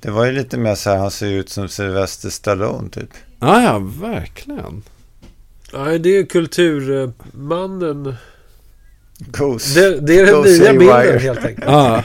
det 0.01 0.11
var 0.11 0.25
ju 0.25 0.31
lite 0.31 0.57
mer 0.57 0.75
så 0.75 0.89
här, 0.89 0.97
han 0.97 1.11
ser 1.11 1.27
ut 1.31 1.49
som 1.49 1.67
Sylvester 1.69 2.29
Stallone 2.29 2.89
typ. 2.89 3.09
Ja, 3.39 3.61
ja, 3.63 3.79
verkligen. 3.79 4.83
Nej, 5.73 5.99
det 5.99 6.09
är 6.17 6.25
kulturmannen. 6.25 8.15
Ghost. 9.17 9.75
Det, 9.75 9.99
det 9.99 10.19
är 10.19 10.25
den 10.25 10.35
Go 10.35 10.43
nya 10.43 10.73
bilden 10.73 10.79
wire. 11.03 11.19
helt 11.19 11.45
enkelt. 11.45 11.65
Ja, 11.67 12.03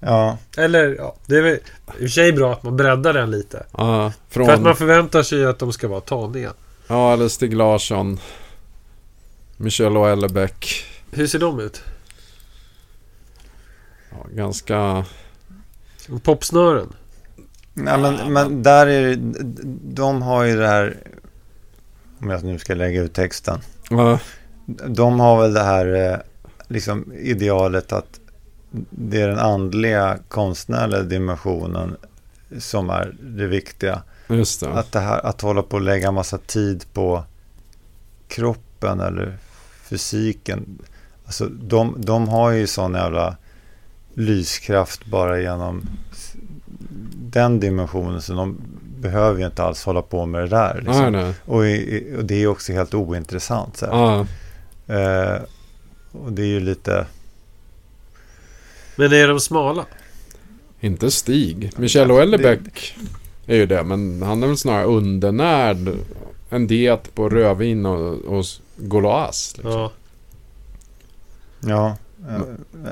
Ja, 0.00 0.38
Eller 0.56 0.94
ja, 0.98 1.16
det 1.26 1.36
är 1.36 1.42
väl 1.42 1.54
i 1.54 1.58
och 1.88 1.98
för 1.98 2.06
sig 2.06 2.32
bra 2.32 2.52
att 2.52 2.62
man 2.62 2.76
breddar 2.76 3.12
den 3.12 3.30
lite. 3.30 3.66
ja. 3.76 4.12
Från... 4.30 4.46
För 4.46 4.52
att 4.54 4.62
man 4.62 4.76
förväntar 4.76 5.22
sig 5.22 5.46
att 5.46 5.58
de 5.58 5.72
ska 5.72 5.88
vara 5.88 6.00
taniga. 6.00 6.52
Ja, 6.86 7.12
eller 7.12 7.28
Stig 7.28 7.54
Larsson. 7.56 8.18
Michel 9.64 9.96
och 9.96 10.08
Ellebeck. 10.08 10.84
Hur 11.10 11.26
ser 11.26 11.38
de 11.38 11.60
ut? 11.60 11.82
Ja, 14.10 14.26
ganska... 14.32 15.04
Popsnören? 16.22 16.92
Nej, 17.74 17.98
men, 17.98 18.32
men 18.32 18.62
där 18.62 18.86
är 18.86 19.02
det, 19.02 19.16
de 19.94 20.22
har 20.22 20.44
ju 20.44 20.56
det 20.56 20.66
här, 20.66 20.96
om 22.18 22.30
jag 22.30 22.44
nu 22.44 22.58
ska 22.58 22.74
lägga 22.74 23.02
ut 23.02 23.12
texten. 23.12 23.60
Ja, 23.90 24.18
De 24.88 25.20
har 25.20 25.42
väl 25.42 25.54
det 25.54 25.62
här 25.62 26.12
eh, 26.12 26.18
liksom 26.68 27.12
idealet 27.12 27.92
att 27.92 28.20
det 28.90 29.20
är 29.20 29.28
den 29.28 29.38
andliga 29.38 30.18
konstnärliga 30.28 31.02
dimensionen 31.02 31.96
som 32.58 32.90
är 32.90 33.16
det 33.20 33.46
viktiga. 33.46 34.02
just 34.28 34.60
det. 34.60 34.68
Att, 34.68 34.92
det 34.92 35.00
här, 35.00 35.26
att 35.26 35.40
hålla 35.40 35.62
på 35.62 35.76
och 35.76 35.82
lägga 35.82 36.10
massa 36.10 36.38
tid 36.38 36.84
på 36.92 37.24
kroppen 38.28 39.00
eller 39.00 39.38
fysiken. 39.98 40.78
Alltså 41.24 41.46
de, 41.46 41.94
de 41.98 42.28
har 42.28 42.50
ju 42.50 42.66
sån 42.66 42.94
jävla 42.94 43.36
lyskraft 44.14 45.06
bara 45.06 45.40
genom 45.40 45.82
den 47.16 47.60
dimensionen 47.60 48.22
så 48.22 48.32
de 48.34 48.56
behöver 49.00 49.38
ju 49.40 49.46
inte 49.46 49.62
alls 49.62 49.84
hålla 49.84 50.02
på 50.02 50.26
med 50.26 50.40
det 50.42 50.48
där. 50.48 50.74
Nej, 50.74 50.82
Liksom. 50.84 51.12
nej. 51.12 51.34
Och, 51.44 51.66
i- 51.66 52.14
och 52.18 52.24
det 52.24 52.42
är 52.42 52.46
också 52.46 52.72
helt 52.72 52.94
ointressant. 52.94 53.76
Så. 53.76 53.86
Ja, 53.86 54.26
Eh, 54.86 55.40
och 56.12 56.32
det 56.32 56.42
är 56.42 56.46
ju 56.46 56.60
lite... 56.60 57.06
Men 58.96 59.12
är 59.12 59.28
de 59.28 59.40
smala? 59.40 59.84
inte 60.80 61.10
Stig. 61.10 61.70
Michel 61.76 62.10
och 62.10 62.20
Ellebeck 62.22 62.96
är 63.46 63.56
ju 63.56 63.66
det, 63.66 63.82
men 63.84 64.22
han 64.22 64.42
är 64.42 64.46
väl 64.46 64.56
snarare 64.56 64.84
undernärd. 64.84 65.92
En 66.50 66.66
diet 66.66 67.14
på 67.14 67.28
rödvin 67.28 67.86
och, 67.86 68.14
och 68.14 68.44
goloas. 68.76 69.54
Liksom. 69.56 69.72
Ja. 69.72 69.92
Ja, 71.66 71.86
eh, 72.28 72.40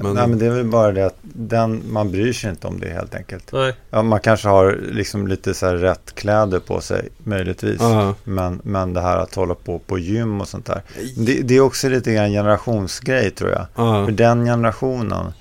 Men- 0.02 0.14
nej, 0.14 0.26
men 0.28 0.38
det 0.38 0.46
är 0.46 0.50
väl 0.50 0.64
bara 0.64 0.92
det 0.92 1.06
att 1.06 1.16
den, 1.22 1.82
man 1.92 2.10
bryr 2.10 2.32
sig 2.32 2.50
inte 2.50 2.66
om 2.66 2.80
det 2.80 2.88
helt 2.88 3.14
enkelt. 3.14 3.52
Nej. 3.52 3.74
Ja, 3.90 4.02
man 4.02 4.20
kanske 4.20 4.48
har 4.48 4.78
liksom 4.92 5.26
lite 5.26 5.54
så 5.54 5.66
här 5.66 5.76
rätt 5.76 6.14
kläder 6.14 6.58
på 6.60 6.80
sig 6.80 7.08
möjligtvis. 7.18 7.76
Ja, 7.80 8.14
Men, 8.24 8.60
men 8.64 8.94
det 8.94 9.00
här 9.00 9.18
att 9.18 9.34
hålla 9.34 9.54
på 9.54 9.78
på 9.78 9.98
gym 9.98 10.40
och 10.40 10.48
sånt 10.48 10.66
där. 10.66 10.82
Det, 11.16 11.42
det 11.42 11.56
är 11.56 11.60
också 11.60 11.88
lite 11.88 12.14
grann 12.14 12.30
generationsgrej 12.30 13.30
tror 13.30 13.50
jag. 13.50 13.66
ja, 13.74 14.04
För 14.04 14.12
den 14.12 14.44
generationen, 14.44 15.32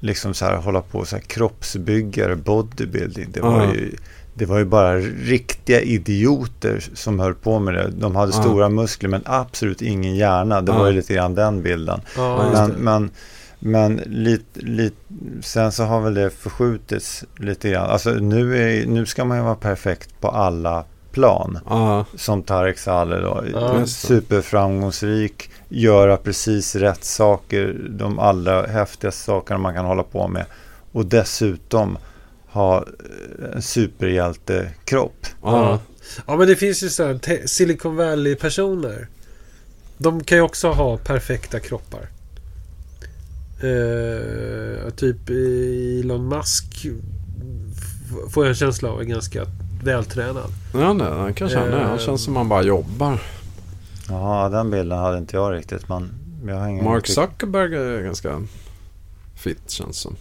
liksom 0.00 0.34
så 0.34 0.44
här 0.44 0.56
hålla 0.56 0.80
på 0.80 1.04
så 1.04 1.16
här 1.16 1.22
kroppsbyggare, 1.22 2.36
bodybuilding. 2.36 3.26
Det 3.32 3.40
var, 3.40 3.64
Ja. 3.64 3.74
ju, 3.74 3.96
det 4.38 4.46
var 4.46 4.58
ju 4.58 4.64
bara 4.64 4.96
riktiga 4.98 5.80
idioter 5.80 6.84
som 6.94 7.20
höll 7.20 7.34
på 7.34 7.58
med 7.58 7.74
det. 7.74 7.90
De 7.90 8.16
hade 8.16 8.32
Ja. 8.36 8.42
stora 8.42 8.68
muskler 8.68 9.08
men 9.08 9.22
absolut 9.24 9.82
ingen 9.82 10.16
hjärna. 10.16 10.60
Det 10.60 10.72
var 10.72 10.80
Ja. 10.80 10.86
ju 10.90 10.92
lite 10.96 11.14
grann 11.14 11.34
den 11.34 11.62
bilden. 11.62 12.00
Ja, 12.16 12.50
Men, 12.52 12.70
men, 12.70 13.10
men 13.58 13.96
lite, 14.06 14.60
lite, 14.60 14.96
sen 15.42 15.72
så 15.72 15.84
har 15.84 16.00
väl 16.00 16.14
det 16.14 16.30
förskjutits 16.30 17.24
lite 17.36 17.70
grann. 17.70 17.90
Alltså 17.90 18.10
nu, 18.10 18.58
är, 18.82 18.86
nu 18.86 19.06
ska 19.06 19.24
man 19.24 19.36
ju 19.38 19.42
vara 19.44 19.54
perfekt 19.54 20.20
på 20.20 20.28
alla 20.28 20.84
plan. 21.12 21.58
Som 22.16 22.42
Tarek 22.42 22.78
Saleh 22.78 23.18
då. 23.20 23.42
Superframgångsrik. 23.86 25.50
Göra 25.68 26.16
precis 26.16 26.76
rätt 26.76 27.04
saker. 27.04 27.76
De 27.90 28.18
allra 28.18 28.66
häftigaste 28.66 29.22
sakerna 29.22 29.58
man 29.58 29.74
kan 29.74 29.84
hålla 29.84 30.02
på 30.02 30.28
med. 30.28 30.44
Och 30.92 31.06
dessutom 31.06 31.98
ha 32.58 32.76
eh, 32.78 33.54
en 33.56 33.62
superhjältekropp. 33.62 35.26
Ja. 35.42 35.52
ja. 35.52 35.80
ja, 36.26 36.36
men 36.36 36.48
det 36.48 36.56
finns 36.56 36.82
ju 36.82 36.88
så 36.88 37.06
här 37.06 37.18
te- 37.18 37.48
Silicon 37.48 37.96
Valley-personer. 37.96 39.08
De 39.98 40.24
kan 40.24 40.38
ju 40.38 40.42
också 40.42 40.68
ha 40.68 40.96
perfekta 40.96 41.60
kroppar. 41.60 42.08
Eh, 43.62 44.90
typ 44.90 45.16
Elon 46.00 46.28
Musk 46.28 46.86
får 48.30 48.44
jag 48.44 48.48
en 48.50 48.54
känsla 48.54 48.88
av 48.90 49.00
är 49.00 49.04
ganska 49.04 49.46
vältränad. 49.84 50.50
Ja, 50.74 50.92
nej, 50.92 51.06
han 51.10 51.34
kanske 51.34 51.58
han 51.58 51.68
är. 51.68 51.84
Han 51.84 51.98
känns 51.98 52.22
som 52.24 52.36
han 52.36 52.48
bara 52.48 52.62
jobbar. 52.62 53.22
Ja, 54.08 54.48
den 54.48 54.70
bilden 54.70 54.98
hade 54.98 55.18
inte 55.18 55.36
jag 55.36 55.54
riktigt. 55.54 55.88
Men 55.88 56.10
jag 56.46 56.54
har 56.54 56.68
ingen 56.68 56.84
Mark 56.84 57.06
Zuckerberg 57.06 57.74
är 57.74 58.02
ganska 58.02 58.42
fit 59.36 59.70
känns 59.70 59.96
som. 59.96 60.16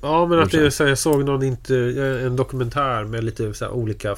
Ja, 0.00 0.26
men 0.26 0.38
att 0.38 0.50
det 0.50 0.66
är 0.66 0.70
så 0.70 0.82
här, 0.82 0.88
jag 0.88 0.98
såg 0.98 1.24
någon 1.24 1.42
inter, 1.42 1.98
en 2.26 2.36
dokumentär 2.36 3.04
med 3.04 3.24
lite 3.24 3.54
så 3.54 3.64
här 3.64 3.72
olika 3.72 4.16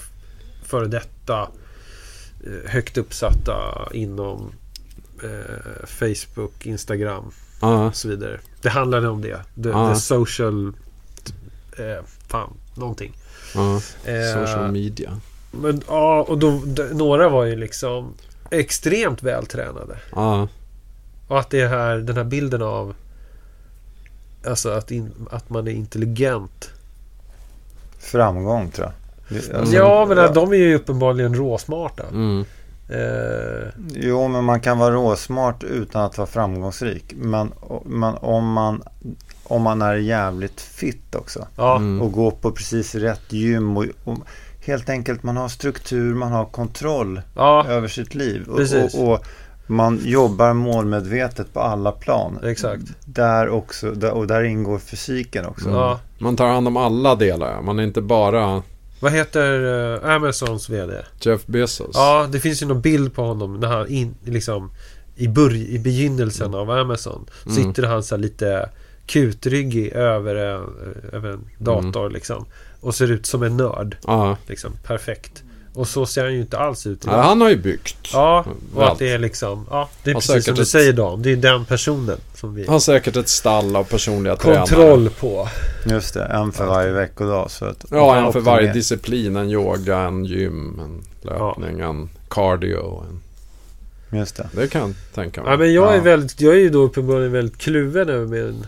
före 0.64 0.86
detta 0.86 1.48
eh, 2.46 2.70
högt 2.70 2.98
uppsatta 2.98 3.88
inom 3.92 4.52
eh, 5.22 5.86
Facebook, 5.86 6.66
Instagram 6.66 7.30
Ja, 7.60 7.86
och 7.86 7.96
så 7.96 8.08
vidare. 8.08 8.40
Det 8.62 8.68
handlade 8.68 9.08
om 9.08 9.20
det. 9.22 9.40
The, 9.62 9.68
Ja. 9.68 9.94
the 9.94 10.00
social... 10.00 10.72
Eh, 11.78 12.04
fan, 12.28 12.50
någonting. 12.74 13.12
ja. 13.54 13.76
Eh, 14.04 14.34
Social 14.46 14.72
media. 14.72 15.20
Men 15.50 15.82
ja, 15.88 16.22
och 16.22 16.38
då, 16.38 16.62
några 16.92 17.28
var 17.28 17.44
ju 17.44 17.56
liksom 17.56 18.14
extremt 18.50 19.22
vältränade. 19.22 19.98
Ja, 20.12 20.48
Och 21.28 21.38
att 21.38 21.50
det 21.50 21.66
här, 21.66 21.96
den 21.96 22.16
här 22.16 22.24
bilden 22.24 22.62
av 22.62 22.94
Alltså 24.46 24.70
att, 24.70 24.90
in, 24.90 25.12
att 25.30 25.50
man 25.50 25.68
är 25.68 25.72
intelligent. 25.72 26.70
framgång 27.98 28.70
tror 28.70 28.86
jag. 28.86 28.94
Alltså, 29.56 29.74
ja, 29.76 30.06
men 30.08 30.34
de 30.34 30.52
är 30.52 30.56
ju 30.56 30.74
uppenbarligen 30.74 31.34
råsmarta. 31.34 32.04
mm. 32.12 32.44
Eh, 32.88 33.68
Jo, 33.94 34.28
men 34.28 34.44
man 34.44 34.60
kan 34.60 34.78
vara 34.78 34.94
råsmart 34.94 35.64
utan 35.64 36.02
att 36.04 36.18
vara 36.18 36.26
framgångsrik. 36.26 37.14
Men, 37.16 37.52
men 37.84 38.14
om, 38.14 38.52
man, 38.52 38.82
om 39.44 39.62
man 39.62 39.82
är 39.82 39.94
jävligt 39.94 40.60
fit 40.60 41.14
också. 41.14 41.46
ja, 41.56 41.76
Mm. 41.76 42.02
Och 42.02 42.12
går 42.12 42.30
på 42.30 42.50
precis 42.52 42.94
rätt 42.94 43.32
gym. 43.32 43.76
Och, 43.76 43.84
och 44.04 44.18
helt 44.66 44.88
enkelt 44.88 45.22
man 45.22 45.36
har 45.36 45.48
struktur, 45.48 46.14
man 46.14 46.32
har 46.32 46.44
kontroll 46.44 47.20
ja, 47.36 47.66
över 47.68 47.88
sitt 47.88 48.14
liv. 48.14 48.48
Och, 48.48 48.56
Precis. 48.56 48.94
och, 48.94 49.12
och 49.12 49.24
man 49.70 50.00
jobbar 50.04 50.52
målmedvetet 50.54 51.52
på 51.52 51.60
alla 51.60 51.92
plan. 51.92 52.38
exakt. 52.44 52.82
Där 53.04 53.48
också, 53.48 53.90
där, 53.90 54.10
och 54.10 54.26
där 54.26 54.42
ingår 54.42 54.78
fysiken 54.78 55.46
också. 55.46 55.64
Mm. 55.68 55.78
Ja. 55.80 56.00
Man 56.18 56.36
tar 56.36 56.46
hand 56.48 56.68
om 56.68 56.76
alla 56.76 57.14
delar. 57.14 57.62
Man 57.62 57.78
är 57.78 57.82
inte 57.82 58.00
bara 58.00 58.62
Vad 59.00 59.12
heter 59.12 59.64
eh, 60.04 60.14
Amazons 60.14 60.68
VD? 60.68 60.92
Jeff 61.20 61.46
Bezos. 61.46 61.90
Ja, 61.94 62.28
det 62.32 62.40
finns 62.40 62.62
ju 62.62 62.66
någon 62.66 62.80
bild 62.80 63.14
på 63.14 63.22
honom 63.22 63.60
när 63.60 63.68
han 63.68 63.88
in, 63.88 64.14
liksom 64.24 64.70
i, 65.16 65.26
börj- 65.26 65.68
i 65.68 65.78
begynnelsen 65.78 66.54
av 66.54 66.70
Amazon. 66.70 67.26
Mm. 67.46 67.56
Sitter 67.56 67.82
han 67.82 68.02
så 68.02 68.14
här 68.14 68.22
lite 68.22 68.68
kutryggig 69.06 69.92
över 69.92 70.34
en, 70.34 70.62
över 71.12 71.28
en 71.30 71.44
dator 71.58 72.10
liksom. 72.10 72.46
Och 72.80 72.94
ser 72.94 73.10
ut 73.10 73.26
som 73.26 73.42
en 73.42 73.56
nörd. 73.56 73.96
Liksom, 74.46 74.72
perfekt. 74.86 75.42
Och 75.74 75.88
så 75.88 76.06
ser 76.06 76.24
han 76.24 76.32
ju 76.34 76.40
inte 76.40 76.58
alls 76.58 76.86
ut 76.86 77.02
Ja, 77.06 77.12
idag. 77.12 77.22
han 77.22 77.40
har 77.40 77.48
ju 77.50 77.56
byggt. 77.56 77.96
Ja, 78.12 78.44
och 78.74 78.82
Allt. 78.82 78.92
att 78.92 78.98
det 78.98 79.10
är 79.10 79.18
liksom... 79.18 79.66
Ja, 79.70 79.88
det 80.02 80.10
är 80.10 80.14
Har 80.14 80.20
precis 80.20 80.44
som 80.44 80.54
du 80.54 80.62
ett- 80.62 80.68
säger 80.68 80.92
Dan. 80.92 81.22
Det 81.22 81.32
är 81.32 81.36
den 81.36 81.64
personen 81.64 82.18
som 82.34 82.54
vi... 82.54 82.66
Har 82.66 82.78
säkert 82.78 83.16
ett 83.16 83.28
stall 83.28 83.76
av 83.76 83.84
personliga 83.84 84.36
tränare. 84.36 84.58
Kontroll 84.58 85.10
på. 85.10 85.48
Just 85.86 86.14
det, 86.14 86.24
en 86.24 86.52
för 86.52 86.66
varje 86.66 86.92
veckodag. 86.92 87.50
Så 87.50 87.64
att, 87.64 87.84
Ja, 87.90 88.16
en 88.26 88.32
för 88.32 88.40
varje 88.40 88.72
disciplin. 88.72 89.36
En 89.36 89.50
yoga, 89.50 89.98
en 89.98 90.24
gym, 90.24 90.80
en 90.84 91.02
löpning, 91.30 91.80
en 91.80 92.08
cardio. 92.28 93.04
En... 93.08 93.20
Just 94.18 94.36
det. 94.36 94.48
Det 94.52 94.68
kan 94.68 94.80
jag 94.80 94.94
tänka 95.14 95.42
mig. 95.42 95.50
Ja, 95.50 95.56
men 95.56 95.72
jag 95.74 95.92
är 95.92 95.96
Ja. 95.96 96.02
väldigt... 96.02 96.40
Jag 96.40 96.54
är 96.54 96.58
ju 96.58 96.70
då 96.70 96.82
uppenbarligen 96.82 97.32
väldigt 97.32 97.58
kluven 97.58 98.08
över 98.08 98.26
min 98.26 98.66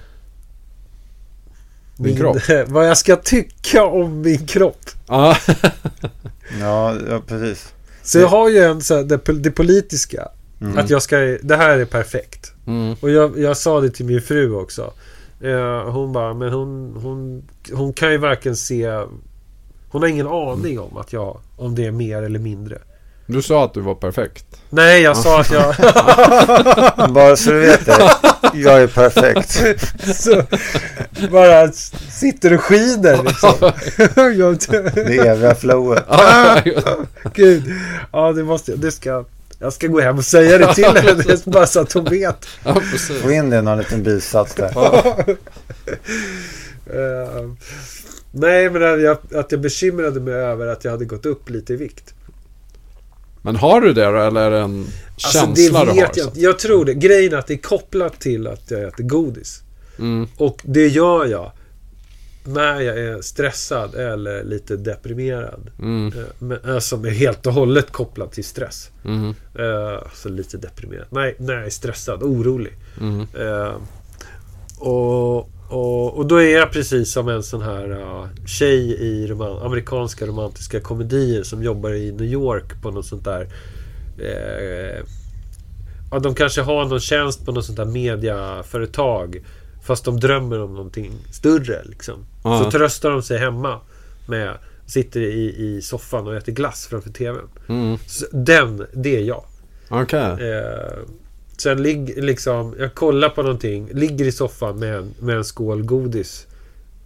Din 1.96 2.16
kropp? 2.16 2.36
vad 2.66 2.88
jag 2.88 2.98
ska 2.98 3.16
tycka 3.16 3.84
om 3.84 4.20
min 4.20 4.46
kropp. 4.46 4.80
Ja, 5.08 5.36
Ja, 6.60 6.96
ja 7.10 7.20
precis. 7.26 7.72
Så 8.02 8.18
jag 8.18 8.28
har 8.28 8.48
ju 8.48 8.58
en 8.58 8.80
så 8.80 8.96
här, 8.96 9.02
det, 9.02 9.32
det 9.32 9.50
politiska. 9.50 10.28
Mm. 10.60 10.78
Att 10.78 10.90
jag 10.90 11.02
ska, 11.02 11.16
det 11.42 11.56
här 11.56 11.78
är 11.78 11.84
perfekt. 11.84 12.52
mm. 12.66 12.96
Och 13.00 13.10
jag, 13.10 13.38
jag 13.38 13.56
sa 13.56 13.80
det 13.80 13.90
till 13.90 14.06
min 14.06 14.22
fru 14.22 14.54
också. 14.54 14.92
Eh, 15.40 15.90
hon 15.90 16.12
bara, 16.12 16.34
men 16.34 16.52
hon, 16.52 16.96
hon, 17.02 17.42
hon 17.72 17.92
kan 17.92 18.12
ju 18.12 18.18
varken 18.18 18.56
se... 18.56 18.90
Hon 19.88 20.02
har 20.02 20.08
ingen 20.08 20.26
aning 20.26 20.80
om 20.80 20.96
att 20.96 21.12
jag, 21.12 21.38
om 21.56 21.74
det 21.74 21.86
är 21.86 21.90
mer 21.90 22.22
eller 22.22 22.38
mindre. 22.38 22.78
Du 23.26 23.42
sa 23.42 23.64
att 23.64 23.74
du 23.74 23.80
var 23.80 23.94
perfekt. 23.94 24.46
Nej, 24.70 25.02
jag 25.02 25.16
sa 25.16 25.40
att 25.40 25.50
jag... 25.50 25.74
Bara 27.12 27.36
så 27.36 27.50
du 27.50 27.60
vet 27.60 27.86
det. 27.86 28.10
Jag 28.54 28.82
är 28.82 28.86
perfekt. 28.86 29.80
så, 30.16 30.42
bara 31.30 31.72
sitter 32.10 32.52
och 32.52 32.60
skiner 32.60 33.22
liksom. 33.22 33.72
Det 34.94 35.18
eviga 35.18 35.54
flowet. 35.54 36.04
Gud. 37.34 37.62
Ja, 38.12 38.32
det 38.32 38.44
måste 38.44 38.70
jag. 38.70 38.80
Det 38.80 38.92
ska... 38.92 39.24
Jag 39.58 39.72
ska 39.72 39.86
gå 39.86 40.00
hem 40.00 40.18
och 40.18 40.24
säga 40.24 40.58
det 40.58 40.74
till 40.74 40.84
henne. 40.84 41.24
Bara 41.44 41.66
så 41.66 41.80
att 41.80 41.92
hon 41.92 42.04
vet. 42.04 42.46
ja. 42.64 42.80
Få 43.22 43.32
in 43.32 43.50
det 43.50 43.58
i 43.58 43.62
någon 43.62 43.78
liten 43.78 44.02
bisats 44.02 44.54
där. 44.54 44.72
Eh, 46.86 47.50
nej, 48.30 48.70
men 48.70 48.94
att 48.94 49.00
jag, 49.00 49.18
att 49.34 49.52
jag 49.52 49.60
bekymrade 49.60 50.20
mig 50.20 50.34
över 50.34 50.66
att 50.66 50.84
jag 50.84 50.92
hade 50.92 51.04
gått 51.04 51.26
upp 51.26 51.50
lite 51.50 51.72
i 51.72 51.76
vikt. 51.76 52.14
Men 53.42 53.56
har 53.56 53.80
du 53.80 53.92
det 53.92 54.04
eller 54.06 54.40
är 54.40 54.50
det 54.50 54.58
en 54.58 54.86
Alltså, 55.14 55.38
känsla 55.38 55.84
det 55.84 55.90
du 55.92 55.94
vet 55.94 56.00
har? 56.00 56.06
jag 56.06 56.16
så? 56.16 56.28
inte. 56.28 56.40
Jag 56.40 56.58
tror 56.58 56.84
det. 56.84 56.94
Grejen 56.94 57.32
är 57.32 57.36
att 57.36 57.46
det 57.46 57.54
är 57.54 57.58
kopplat 57.58 58.20
till 58.20 58.46
att 58.46 58.70
jag 58.70 58.82
äter 58.82 59.04
godis. 59.04 59.62
Mm. 59.98 60.28
Och 60.36 60.60
det 60.64 60.88
gör 60.88 61.26
jag 61.26 61.52
när 62.44 62.80
jag 62.80 62.98
är 62.98 63.22
stressad 63.22 63.94
eller 63.94 64.44
lite 64.44 64.76
deprimerad. 64.76 65.70
Mm. 65.78 66.12
Eh, 66.18 66.24
Men, 66.38 66.58
eh, 66.64 66.78
som 66.78 67.04
är 67.04 67.10
helt 67.10 67.46
och 67.46 67.52
hållet 67.52 67.90
kopplat 67.92 68.32
till 68.32 68.44
stress. 68.44 68.90
Mm. 69.04 69.28
Eh, 69.58 70.02
Så 70.14 70.28
lite 70.28 70.56
deprimerad. 70.56 71.06
Nej, 71.10 71.34
när 71.38 71.54
jag 71.54 71.66
är 71.66 71.70
stressad, 71.70 72.22
orolig. 72.22 72.72
Mm. 73.00 73.26
Och, 74.78 75.48
och, 75.72 76.16
och 76.16 76.26
då 76.26 76.36
är 76.36 76.56
jag 76.58 76.72
precis 76.72 77.12
som 77.12 77.28
en 77.28 77.42
sån 77.42 77.62
här 77.62 77.90
uh, 77.90 78.26
tjej 78.46 78.92
i 78.92 79.26
roman, 79.26 79.62
amerikanska 79.62 80.26
romantiska 80.26 80.80
komedier 80.80 81.42
som 81.42 81.62
jobbar 81.62 81.94
i 81.94 82.12
New 82.12 82.28
York 82.28 82.82
på 82.82 82.90
något 82.90 83.06
sånt 83.06 83.24
där 83.24 83.48
eh, 84.18 85.04
Ja, 86.10 86.18
de 86.18 86.34
kanske 86.34 86.62
har 86.62 86.84
någon 86.84 87.00
tjänst 87.00 87.46
på 87.46 87.52
något 87.52 87.64
sånt 87.64 87.76
där 87.76 87.84
mediaföretag 87.84 89.42
Fast 89.82 90.04
de 90.04 90.20
drömmer 90.20 90.62
om 90.62 90.74
någonting 90.74 91.12
större 91.30 91.82
liksom. 91.84 92.26
Ja. 92.44 92.64
Så 92.64 92.70
tröstar 92.70 93.10
de 93.10 93.22
sig 93.22 93.38
hemma 93.38 93.80
med 94.26 94.56
Sitter 94.86 95.20
i, 95.20 95.56
i 95.56 95.82
soffan 95.82 96.26
och 96.26 96.36
äter 96.36 96.52
glass 96.52 96.86
framför 96.86 97.10
TVn. 97.10 97.48
Mm. 97.68 97.98
Den, 98.32 98.86
det 98.92 99.16
är 99.16 99.22
jag. 99.22 99.44
Okej. 99.88 100.36
Sen 101.62 101.82
ligger 101.82 102.22
liksom, 102.22 102.74
jag 102.78 102.94
kollar 102.94 103.28
på 103.28 103.42
någonting, 103.42 103.88
ligger 103.92 104.24
i 104.24 104.32
soffan 104.32 104.78
med 104.78 104.94
en, 104.96 105.14
med 105.20 105.36
en 105.36 105.44
skål 105.44 105.82
godis 105.82 106.46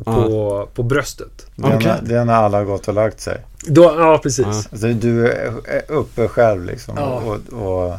på, 0.04 0.68
på 0.74 0.82
bröstet. 0.82 1.46
Det 1.56 1.66
är, 1.66 1.80
när, 1.80 2.00
det 2.02 2.14
är 2.16 2.24
när 2.24 2.32
alla 2.34 2.58
har 2.58 2.64
gått 2.64 2.88
och 2.88 2.94
lagt 2.94 3.20
sig. 3.20 3.40
Då, 3.66 3.82
ja, 3.82 4.20
precis. 4.22 4.46
Ja. 4.46 4.62
Alltså, 4.72 4.86
du 4.88 5.28
är 5.28 5.52
uppe 5.88 6.28
själv 6.28 6.64
liksom. 6.64 6.94
Ja. 6.96 7.22
Och, 7.52 7.62
och 7.62 7.94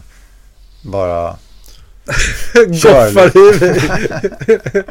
bara... 0.92 1.36
Goffar 2.68 3.38
i 3.38 3.60
mig. 3.60 3.82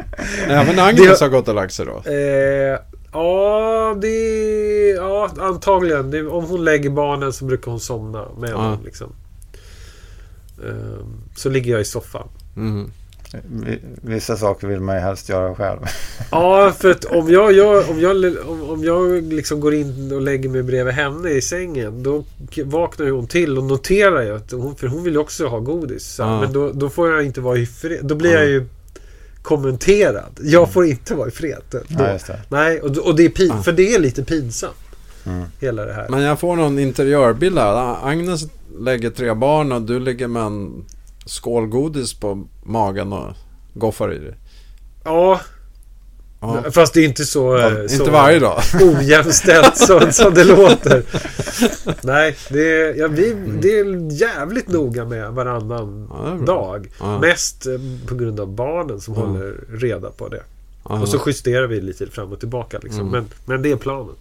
Även 0.47 0.79
Agnes 0.79 1.19
Det- 1.19 1.25
har 1.25 1.29
gått 1.29 1.47
och 1.47 1.55
lagt 1.55 1.73
sig 1.73 1.85
då? 1.85 2.11
eh, 2.11 2.79
ja, 3.13 3.97
det... 4.01 4.89
Ja, 4.97 5.29
antagligen. 5.39 6.11
Det, 6.11 6.27
om 6.27 6.45
hon 6.45 6.63
lägger 6.65 6.89
barnen 6.89 7.33
så 7.33 7.45
brukar 7.45 7.71
hon 7.71 7.79
somna 7.79 8.25
med 8.39 8.49
Ja. 8.49 8.53
dem. 8.57 8.77
Liksom. 8.85 9.13
Eh, 10.65 11.05
så 11.35 11.49
ligger 11.49 11.71
jag 11.71 11.81
i 11.81 11.85
soffan. 11.85 12.27
Mm. 12.55 12.91
vi- 13.65 13.79
Vissa 14.01 14.37
saker 14.37 14.67
vill 14.67 14.79
man 14.79 14.95
ju 14.95 15.01
helst 15.01 15.29
göra 15.29 15.55
själv. 15.55 15.79
Ja, 16.31 16.73
för 16.79 16.91
att 16.91 17.05
om 17.05 17.29
jag, 17.31 17.51
gör, 17.53 17.89
om 17.89 17.99
jag, 17.99 18.35
om, 18.49 18.63
om 18.69 18.83
jag 18.83 19.23
liksom 19.23 19.59
går 19.59 19.73
in 19.73 20.11
och 20.11 20.21
lägger 20.21 20.49
mig 20.49 20.63
bredvid 20.63 20.93
henne 20.93 21.29
i 21.29 21.41
sängen 21.41 22.03
Då 22.03 22.23
vaknar 22.65 23.09
hon 23.09 23.27
till 23.27 23.57
och 23.57 23.63
noterar 23.63 24.21
ju 24.21 24.35
att 24.35 24.51
hon, 24.51 24.75
För 24.75 24.87
hon 24.87 25.03
vill 25.03 25.13
ju 25.13 25.19
också 25.19 25.47
ha 25.47 25.59
godis 25.59 26.03
så, 26.15 26.21
Ja. 26.23 26.41
Men 26.41 26.53
då, 26.53 26.71
då 26.71 26.89
får 26.89 27.09
jag 27.11 27.25
inte 27.25 27.41
vara 27.41 27.57
i 27.57 27.65
fred 27.65 27.99
Då 28.03 28.15
blir 28.15 28.31
Ja. 28.31 28.39
jag 28.39 28.47
ju 28.49 28.65
kommenterad 29.41 30.39
Jag 30.43 30.73
får 30.73 30.85
inte 30.85 31.15
vara 31.15 31.27
i 31.27 31.31
fred 31.31 31.61
då. 31.71 31.79
Ja. 31.87 32.17
Nej, 32.49 32.81
och, 32.81 32.97
och 32.97 33.15
det 33.15 33.25
är 33.25 33.29
pin, 33.29 33.51
Ja. 33.55 33.63
för 33.63 33.71
det 33.71 33.95
är 33.95 33.99
lite 33.99 34.23
pinsamt 34.23 34.75
Mm. 35.27 35.43
Hela 35.59 35.85
det 35.85 35.93
här 35.93 36.09
Men 36.09 36.21
jag 36.21 36.39
får 36.39 36.55
någon 36.55 36.79
interiörbild 36.79 37.57
här. 37.57 37.97
Agnes 38.09 38.41
lägger 38.79 39.09
tre 39.09 39.33
barn 39.33 39.71
och 39.71 39.81
du 39.81 39.99
ligger 39.99 40.27
med 40.27 40.43
en 40.43 40.85
skål 41.25 41.67
godis 41.67 42.13
på 42.13 42.47
magen 42.63 43.13
och 43.13 43.33
goffar 43.73 44.13
i 44.13 44.17
det. 44.19 44.35
Ja, 45.03 45.39
Ja. 46.41 46.63
fast 46.71 46.93
det 46.93 46.99
är 46.99 47.05
inte 47.05 47.25
så, 47.25 47.57
eh, 47.57 47.87
så 47.87 47.93
Inte 47.95 48.11
varje 48.11 48.39
dag. 48.39 48.61
ojämställt 48.81 49.77
som, 49.77 50.11
som 50.11 50.33
det 50.33 50.43
låter. 50.43 51.03
Nej, 52.01 52.35
det 52.49 52.81
är, 52.81 52.95
ja, 52.95 53.07
vi, 53.07 53.35
det 53.61 53.79
är 53.79 54.11
jävligt 54.21 54.67
noga 54.67 55.05
med 55.05 55.31
varannan 55.31 56.07
Ja, 56.11 56.45
dag. 56.45 56.87
Ja. 56.99 57.19
Mest 57.19 57.65
eh, 57.67 57.73
på 58.07 58.15
grund 58.15 58.39
av 58.39 58.47
barnen 58.47 59.01
som 59.01 59.13
Ja. 59.13 59.19
håller 59.21 59.55
reda 59.79 60.09
på 60.09 60.27
det. 60.27 60.41
Ja. 60.89 61.01
Och 61.01 61.09
så 61.09 61.19
justerar 61.25 61.67
vi 61.67 61.81
lite 61.81 62.07
fram 62.07 62.31
och 62.31 62.39
tillbaka. 62.39 62.79
Liksom. 62.83 63.01
Mm. 63.01 63.11
Men, 63.11 63.25
men 63.45 63.61
det 63.61 63.71
är 63.71 63.75
planen. 63.75 64.15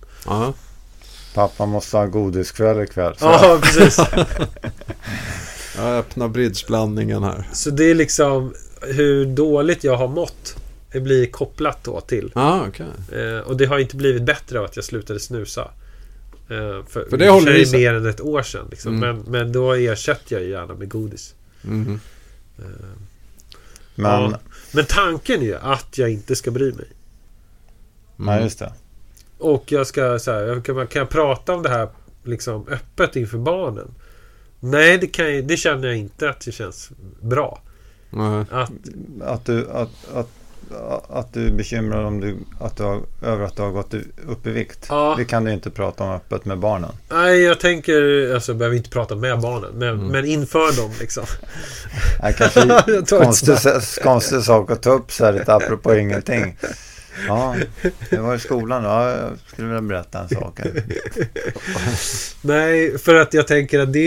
Pappa 1.37 1.67
måste 1.67 1.97
ha 1.97 2.07
godiskväll 2.07 2.81
ikväll. 2.83 3.15
Så 3.19 3.25
Ja, 3.25 3.61
precis. 3.63 3.99
Jag 5.77 5.99
öppnar 5.99 6.29
bridgeblandningen 6.29 7.23
här. 7.23 7.49
Så 7.53 7.71
det 7.71 7.85
är 7.91 7.95
liksom 7.95 8.55
hur 8.83 9.27
dåligt 9.27 9.85
jag 9.85 9.97
har 9.97 10.09
mått. 10.09 10.57
Det 10.93 11.01
blir 11.01 11.27
kopplat 11.27 11.85
då 11.85 12.01
till. 12.01 12.33
Ja, 12.35 12.65
okej. 12.69 12.87
Eh, 13.13 13.39
och 13.39 13.57
det 13.57 13.67
har 13.67 13.79
inte 13.79 13.97
blivit 13.97 14.23
bättre 14.23 14.59
av 14.59 14.65
att 14.65 14.77
jag 14.77 14.85
slutade 14.85 15.21
snusa. 15.21 15.71
Eh, 16.49 16.85
för, 16.89 17.11
För 17.11 17.17
det 17.17 17.29
håller 17.29 17.55
i 17.55 17.67
sig. 17.67 17.79
mer 17.81 17.95
än 17.95 18.07
ett 18.07 18.21
år 18.21 18.43
sedan. 18.43 18.67
Liksom. 18.71 18.97
Mm. 18.97 19.17
Men, 19.17 19.25
men 19.33 19.53
då 19.53 19.73
ersätter 19.73 20.37
jag 20.37 20.45
gärna 20.45 20.75
med 20.75 20.89
godis. 20.89 21.35
Mhm. 21.63 22.01
Eh, 22.59 22.65
Men, 23.95 24.31
ja. 24.31 24.39
Men 24.73 24.85
tanken 24.85 25.41
är 25.41 25.47
ju 25.47 25.57
att 25.57 25.99
jag 25.99 26.11
inte 26.11 26.37
ska 26.37 26.51
bry 26.51 26.73
mig. 26.73 26.87
ja, 28.17 28.41
just 28.41 28.59
det. 28.59 28.73
Och 29.39 29.73
jag 29.73 29.87
ska 29.87 30.19
så 30.19 30.31
här, 30.33 30.61
kan, 30.61 30.87
kan 30.87 31.01
jag 31.01 31.09
prata 31.09 31.55
om 31.55 31.63
det 31.63 31.69
här 31.69 31.89
liksom 32.25 32.67
öppet 32.69 33.17
inför 33.17 33.39
barnen? 33.39 33.95
Nej, 34.61 34.99
det, 34.99 35.07
kan 35.07 35.35
jag, 35.35 35.45
det 35.45 35.57
känner 35.57 35.89
jag 35.89 35.97
inte 35.97 36.29
att 36.31 36.41
det 36.41 36.53
känns 36.53 36.91
bra. 37.21 37.61
Nej. 38.11 38.45
Att, 38.51 38.71
Att 39.23 39.45
du, 39.45 39.69
att, 39.71 39.91
att, 40.15 40.29
att 41.11 41.33
du 41.33 41.47
är 41.47 41.51
bekymrad 41.53 42.05
om 42.07 42.21
du, 42.21 42.37
att 42.61 42.77
du 42.77 42.83
har, 42.83 43.01
över 43.23 43.45
att 43.45 43.57
du 43.57 43.63
har 43.63 43.71
gått 43.71 43.95
upp 44.29 44.47
i 44.47 44.51
vikt. 44.51 44.87
Ja. 44.89 45.15
Det 45.19 45.25
kan 45.25 45.45
du 45.45 45.53
inte 45.53 45.71
prata 45.71 46.05
om 46.05 46.11
öppet 46.11 46.45
med 46.45 46.59
barnen. 46.59 46.91
nej, 47.11 47.43
jag 47.43 47.61
tänker, 47.61 48.35
alltså 48.35 48.53
jag 48.53 48.57
behöver 48.59 48.77
inte 48.77 48.91
prata 48.91 49.15
med 49.15 49.41
barnen, 49.41 49.71
men, 49.75 49.89
Mm. 49.89 50.07
men 50.07 50.25
inför 50.25 50.77
dem 50.83 50.91
liksom. 51.01 51.25
Det 52.23 52.33
kanske 52.33 52.61
är 52.61 53.19
konstig, 53.25 53.57
konstig 54.03 54.43
sak 54.43 54.71
att 54.71 54.83
ta 54.83 54.91
upp 54.91 55.13
så 55.13 55.25
här 55.25 55.33
lite 55.33 55.55
apropå 55.55 55.95
ingenting. 55.95 56.57
Ja, 57.29 57.57
det 58.11 58.19
var 58.19 58.35
i 58.35 58.39
skolan. 58.39 58.85
Ja, 58.85 59.11
jag 59.11 59.31
skulle 59.47 59.69
vilja 59.69 59.83
berätta 59.83 60.21
en 60.21 60.29
sak. 60.29 60.61
Nej, 62.43 62.99
för 62.99 63.15
att 63.15 63.35
jag 63.35 63.47
tänker 63.47 63.79
att 63.81 63.93
det 63.93 63.99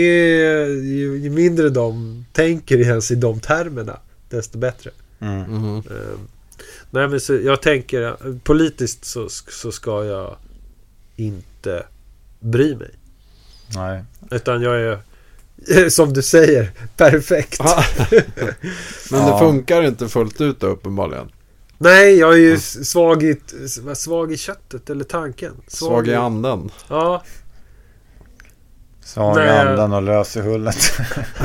är, 0.42 0.66
ju, 0.68 1.16
ju 1.18 1.30
mindre 1.30 1.68
de 1.70 2.24
tänker 2.32 2.78
ens 2.78 3.10
i 3.10 3.14
de 3.14 3.40
termerna, 3.40 3.98
desto 4.28 4.58
bättre. 4.58 4.90
Mm. 5.20 5.40
Mhm. 5.42 5.76
Eh, 5.76 6.18
nej, 6.90 7.08
men 7.08 7.20
så 7.20 7.34
jag 7.34 7.62
tänker, 7.62 8.16
politiskt 8.38 9.04
så, 9.04 9.28
så 9.48 9.72
ska 9.72 10.04
jag 10.04 10.36
inte 11.16 11.82
bry 12.40 12.76
mig. 12.76 12.90
Nej. 13.74 14.04
Utan 14.30 14.62
jag 14.62 14.80
är, 14.80 14.98
som 15.88 16.12
du 16.12 16.22
säger, 16.22 16.70
perfekt. 16.96 17.60
Men 19.10 19.20
det 19.20 19.28
Ja. 19.30 19.38
funkar 19.38 19.82
inte 19.82 20.08
fullt 20.08 20.40
ut 20.40 20.60
då, 20.60 20.66
uppenbarligen. 20.66 21.28
Nej, 21.82 22.18
jag 22.18 22.32
är 22.32 22.38
ju 22.38 22.58
svag 22.58 23.22
i, 23.22 23.36
svag 23.94 24.32
i 24.32 24.36
köttet, 24.36 24.90
eller 24.90 25.04
tanken. 25.04 25.52
Svag 25.66 26.08
i 26.08 26.14
anden. 26.14 26.70
Ja. 26.88 27.22
Svag 29.04 29.36
i 29.36 29.40
Nej. 29.40 29.58
andan 29.68 29.92
och 29.92 30.02
lös 30.02 30.36
i 30.36 30.40
hullet. 30.40 30.76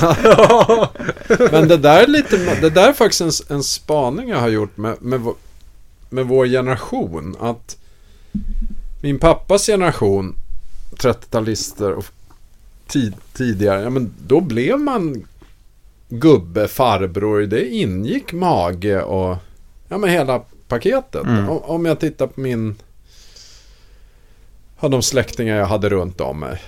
Men 1.51 1.67
det 1.67 1.77
där 1.77 2.03
är 2.03 2.07
lite, 2.07 2.37
det 2.61 2.69
där 2.69 2.89
är 2.89 2.93
faktiskt 2.93 3.49
en, 3.49 3.55
en 3.55 3.63
spaning 3.63 4.29
jag 4.29 4.39
har 4.39 4.47
gjort 4.47 4.77
med, 4.77 5.01
med, 5.01 5.19
vår- 5.19 5.35
med 6.09 6.25
vår 6.25 6.45
generation. 6.45 7.35
Att 7.39 7.77
min 9.01 9.19
pappas 9.19 9.65
generation, 9.65 10.35
30-talister 10.97 11.91
och 11.93 12.05
tid, 12.87 13.13
tidigare, 13.33 13.81
ja 13.81 13.89
men 13.89 14.13
då 14.27 14.41
blev 14.41 14.79
man 14.79 15.27
gubbe, 16.09 16.67
farbror. 16.67 17.41
Det 17.41 17.67
ingick 17.69 18.33
mage 18.33 19.01
och 19.01 19.37
ja 19.87 19.97
men 19.97 20.09
hela 20.09 20.41
paketet. 20.67 21.23
Mm. 21.23 21.49
Om, 21.49 21.57
om 21.57 21.85
jag 21.85 21.99
tittar 21.99 22.27
på 22.27 22.39
min... 22.41 22.75
Ja, 24.79 24.87
de 24.87 25.01
släktingar 25.01 25.57
jag 25.57 25.65
hade 25.65 25.89
runt 25.89 26.21
om 26.21 26.39
mig. 26.39 26.61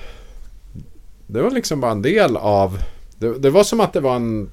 Det 1.27 1.41
var 1.41 1.51
liksom 1.51 1.81
bara 1.81 1.91
en 1.91 2.01
del 2.01 2.37
av... 2.37 2.79
Det, 3.17 3.39
det 3.39 3.49
var 3.49 3.63
som 3.63 3.79
att 3.79 3.93
det 3.93 3.99
var 3.99 4.15
en 4.15 4.49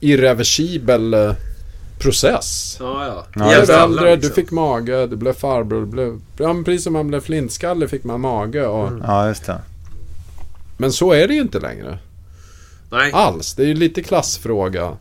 irreversibel 0.00 1.14
eh, 1.14 1.32
process. 1.98 2.76
Ja, 2.80 3.06
ja. 3.06 3.26
Ja, 3.34 3.60
Du 3.60 3.66
blev 3.66 3.76
alla, 3.78 3.84
äldre, 3.84 4.14
liksom. 4.14 4.28
du 4.28 4.34
fick 4.34 4.50
mage, 4.50 5.06
du 5.06 5.16
blev 5.16 5.32
farbror, 5.32 5.80
du 5.80 5.86
blev... 5.86 6.20
Ja, 6.38 6.54
precis 6.64 6.84
som 6.84 6.92
man 6.92 7.08
blev 7.08 7.20
flintskallig 7.20 7.90
fick 7.90 8.04
man 8.04 8.20
mage. 8.20 8.66
Och, 8.66 8.88
Mm. 8.88 9.02
Ja, 9.06 9.28
just 9.28 9.46
det. 9.46 9.60
Men 10.76 10.92
så 10.92 11.12
är 11.12 11.28
det 11.28 11.34
ju 11.34 11.40
inte 11.40 11.60
längre. 11.60 11.98
Nej. 12.90 13.12
Alls. 13.12 13.54
Det 13.54 13.62
är 13.62 13.66
ju 13.66 13.74
lite 13.74 14.02
klassfråga. 14.02 14.96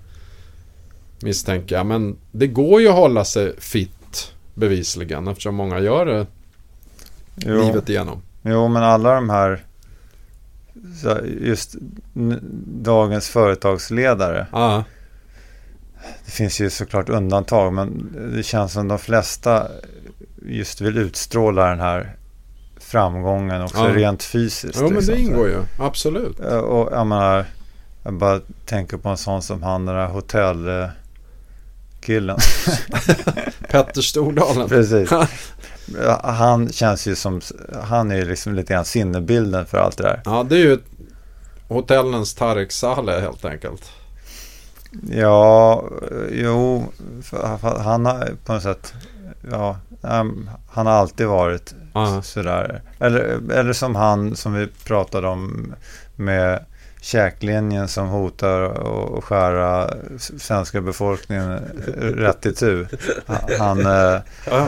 Misstänker 1.24 1.76
jag. 1.76 1.86
Men 1.86 2.18
det 2.32 2.48
går 2.48 2.82
ju 2.82 2.88
att 2.88 2.96
hålla 2.96 3.26
sig 3.26 3.60
fit. 3.60 4.34
Bevisligen. 4.54 5.28
Eftersom 5.28 5.56
många 5.56 5.80
gör 5.80 6.06
det 6.06 6.28
Jo, 7.36 7.62
livet 7.66 7.90
igenom. 7.90 8.22
jo 8.42 8.68
men 8.68 8.84
alla 8.84 9.14
de 9.16 9.30
här 9.30 9.64
just 11.42 11.76
dagens 12.82 13.30
företagsledare. 13.30 14.48
Ja. 14.52 14.84
Det 16.26 16.32
finns 16.32 16.62
ju 16.62 16.70
såklart 16.70 17.10
undantag 17.10 17.74
men 17.74 18.14
det 18.36 18.44
känns 18.44 18.74
som 18.74 18.88
de 18.88 19.00
flesta 19.00 19.68
just 20.46 20.82
vill 20.82 20.98
utstråla 20.98 21.70
den 21.70 21.80
här 21.80 22.16
framgången 22.80 23.62
också 23.62 23.78
Ja. 23.78 23.96
rent 23.96 24.24
fysiskt. 24.24 24.78
Jo 24.82 24.84
men 24.88 24.94
liksom, 24.96 25.16
det 25.16 25.22
ingår 25.22 25.48
ju. 25.48 25.58
Absolut. 25.80 26.40
Eh, 26.40 26.58
Och 26.58 26.92
jag 26.94 27.08
menar, 27.08 27.46
jag 28.04 28.14
bara 28.14 28.40
tänker 28.66 28.98
på 28.98 29.10
en 29.10 29.18
sån 29.18 29.42
som 29.42 29.64
han 29.64 29.86
den 29.86 29.96
där 29.96 30.08
hotellkillen. 32.02 32.38
Petter 33.70 34.02
Stordalen. 34.02 34.70
Precis. 34.70 35.10
Han 36.24 36.70
känns 36.72 37.08
ju 37.08 37.16
som, 37.16 37.42
han 37.84 38.12
är 38.12 38.16
ju 38.16 38.26
liksom 38.26 38.56
lite 38.56 38.74
grann 38.74 38.86
sinnebilden 38.86 39.66
för 39.66 39.78
allt 39.78 39.98
det 39.98 40.04
där. 40.04 40.22
Ja 40.26 40.46
det 40.50 40.56
är 40.56 40.60
ju 40.60 40.80
hotellens 41.68 42.34
Tarek 42.34 42.72
Saleh 42.72 43.20
helt 43.22 43.46
enkelt. 43.46 43.84
Ja, 45.12 45.84
jo, 46.32 46.86
han 47.62 48.06
har 48.06 48.30
på 48.46 48.54
något 48.54 48.64
sätt, 48.64 48.94
ja, 49.52 49.78
han 50.72 50.86
har 50.88 50.94
alltid 50.94 51.28
varit 51.28 51.74
Ja. 51.94 52.22
sådär. 52.22 52.82
Eller, 53.00 53.40
eller 53.54 53.74
som 53.74 53.96
han 53.96 54.36
som 54.36 54.54
vi 54.54 54.68
pratade 54.86 55.28
om 55.28 55.74
med 56.16 56.66
käklinjen 57.04 57.88
som 57.88 58.08
hotar 58.08 58.62
att 59.18 59.24
skära 59.24 59.94
svenska 60.38 60.82
befolkningen 60.82 61.60
rätt 61.98 62.46
i 62.46 62.54
tu. 62.54 62.88
Han, 63.60 63.86
eh, 63.86 64.20
Ja, 64.50 64.68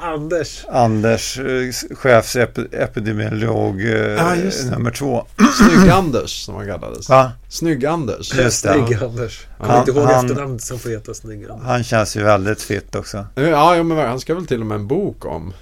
Anders. 0.00 0.64
Anders, 0.70 1.38
eh, 1.38 1.94
chefsepidemiolog 1.96 3.80
eh, 3.80 3.88
Ja, 3.90 4.34
det. 4.34 4.70
nummer 4.70 4.90
två. 4.90 5.26
Snygg-Anders 5.58 6.44
som 6.44 6.54
han 6.54 6.66
kallades. 6.66 7.08
Va? 7.08 7.32
Snygg-Anders. 7.48 8.34
Just 8.34 8.64
det. 8.64 8.72
Snygg 8.72 9.02
Anders. 9.02 9.46
Jag 9.48 9.58
kommer 9.66 9.72
Han- 9.72 9.88
inte 9.88 9.90
ihåg 10.00 10.10
han- 10.10 10.24
efternamnet 10.26 10.62
som 10.62 10.78
får 10.78 10.90
heta 10.90 11.14
Snygg 11.14 11.50
Anders. 11.50 11.66
Han 11.66 11.84
känns 11.84 12.16
ju 12.16 12.22
väldigt 12.22 12.62
fit 12.62 12.94
också. 12.94 13.26
Ja, 13.34 13.76
ja 13.76 13.82
men 13.82 13.98
han 13.98 14.20
ska 14.20 14.34
väl 14.34 14.46
till 14.46 14.60
och 14.60 14.66
med 14.66 14.74
en 14.74 14.86
bok 14.86 15.24
om. 15.26 15.52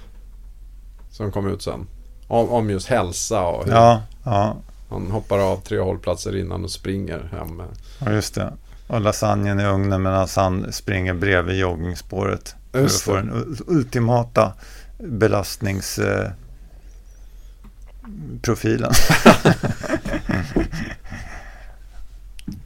Som 1.11 1.31
kom 1.31 1.47
ut 1.47 1.61
sen. 1.61 1.87
Om, 2.27 2.49
om 2.49 2.69
just 2.69 2.87
hälsa 2.87 3.41
och 3.41 3.65
hur 3.65 3.71
Ja, 3.71 4.01
ja, 4.25 4.57
han 4.91 5.11
hoppar 5.11 5.39
av 5.39 5.57
tre 5.61 5.79
hållplatser 5.79 6.35
innan 6.37 6.63
och 6.63 6.71
springer 6.71 7.19
hem. 7.31 7.61
ja 7.99 8.11
just 8.11 8.35
det. 8.35 8.53
Och 8.87 9.01
lasagnen 9.01 9.59
i 9.59 9.65
ugnen 9.65 10.01
medan 10.03 10.27
han 10.35 10.73
springer 10.73 11.13
bredvid 11.13 11.57
joggingspåret. 11.59 12.55
För 12.71 12.85
att 12.85 12.91
få 13.01 13.15
den 13.15 13.57
ultimata 13.67 14.53
belastnings... 14.97 15.99
Eh. 15.99 16.31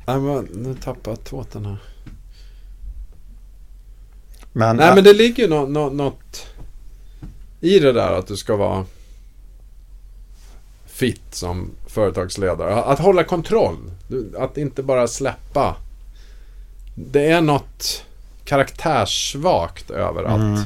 Nej 0.08 0.20
men 0.20 0.44
nu 0.54 0.76
tappar 0.84 1.12
jag 1.12 1.24
tåten 1.24 1.66
här. 1.66 1.78
Men, 4.54 4.76
Nej 4.76 4.96
men 4.96 5.04
det 5.04 5.14
ligger 5.14 5.44
ju 5.44 5.50
nå- 5.50 5.66
nå- 5.66 5.90
något 5.90 6.48
i 7.62 7.80
det 7.80 7.92
där 7.94 8.12
att 8.20 8.28
du 8.28 8.38
ska 8.38 8.56
vara 8.56 8.86
fit 10.96 11.22
som 11.36 11.72
företagsledare. 11.88 12.76
Att 12.76 13.00
hålla 13.00 13.24
kontroll. 13.24 13.92
Att 14.38 14.58
inte 14.58 14.84
bara 14.84 15.08
släppa. 15.08 15.76
Det 16.96 17.32
är 17.32 17.42
något 17.42 18.06
karaktärssvagt 18.46 19.92
över 19.92 20.24
att 20.24 20.40
Mm. 20.40 20.62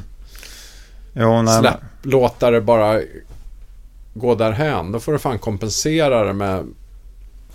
Jo, 1.13 1.41
nej, 1.41 1.59
släpp, 1.59 1.77
låta 2.01 2.51
det 2.51 2.61
bara 2.61 3.01
gå 4.13 4.35
därhän. 4.35 4.91
Då 4.91 4.99
får 4.99 5.11
du 5.11 5.19
fan 5.19 5.39
kompensera 5.39 6.23
det 6.23 6.33
med 6.33 6.65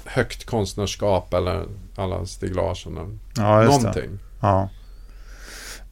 högt 0.05 0.45
konstnärskap 0.45 1.35
eller 1.35 1.65
alla 1.97 2.27
Stig 2.27 2.57
Larsson. 2.57 3.21
ja, 3.37 3.63
just 3.63 3.81
det. 3.81 3.87
Någonting. 3.87 4.19
Ja. 4.41 4.69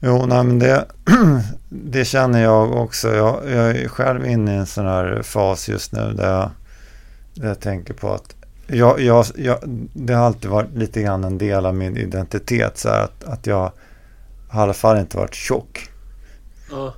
Jo, 0.01 0.27
nej, 0.27 0.45
men 0.45 0.59
det, 0.59 0.87
det 1.69 2.05
känner 2.05 2.43
jag 2.43 2.73
också. 2.73 3.15
Jag, 3.15 3.51
jag 3.51 3.71
är 3.71 3.89
själv 3.89 4.27
inne 4.27 4.55
i 4.55 4.57
en 4.57 4.67
sån 4.67 4.87
här 4.87 5.23
fas 5.23 5.69
just 5.69 5.93
nu 5.93 6.13
där 6.13 6.33
jag, 6.33 6.51
där 6.51 6.51
jag 7.35 7.61
tänker 7.61 7.95
på 7.95 8.15
att 8.15 8.35
jag, 8.67 9.01
jag, 9.01 9.27
jag, 9.37 9.59
det 9.93 10.13
har 10.13 10.27
alltid 10.27 10.51
varit 10.51 10.75
lite 10.75 11.03
grann 11.03 11.25
en 11.25 11.39
del 11.39 11.67
av 11.67 11.75
min 11.75 11.97
identitet. 11.97 12.79
Så 12.79 12.89
här, 12.89 13.05
att, 13.05 13.25
att 13.25 13.47
jag 13.47 13.73
har 14.49 14.61
i 14.61 14.63
alla 14.63 14.75
fall 14.75 14.99
inte 14.99 15.17
varit 15.17 15.35
tjock. 15.35 15.89
Ja. 16.71 16.95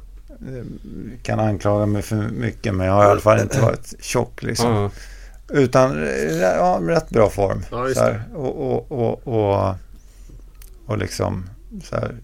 Kan 1.22 1.41
anklaga 1.41 1.87
mig 1.87 2.03
för 2.03 2.16
mycket 2.16 2.74
men 2.74 2.87
jag 2.87 2.95
har 2.95 3.05
i 3.05 3.09
alla 3.09 3.20
fall 3.20 3.41
inte 3.41 3.61
varit 3.61 3.95
tjock. 4.01 4.43
Liksom. 4.43 4.72
Ja. 4.72 4.91
Utan 5.49 6.07
ja, 6.41 6.80
rätt 6.82 7.11
bra 7.11 7.30
form. 7.30 7.64
Ja, 7.70 7.87
just 7.87 7.99
så 7.99 8.05
här, 8.05 8.22
och, 8.35 8.72
och, 8.72 8.93
och, 8.93 9.28
och, 9.28 9.74
och 10.87 10.99
liksom 10.99 11.49
så 11.85 11.97
här, 11.97 12.16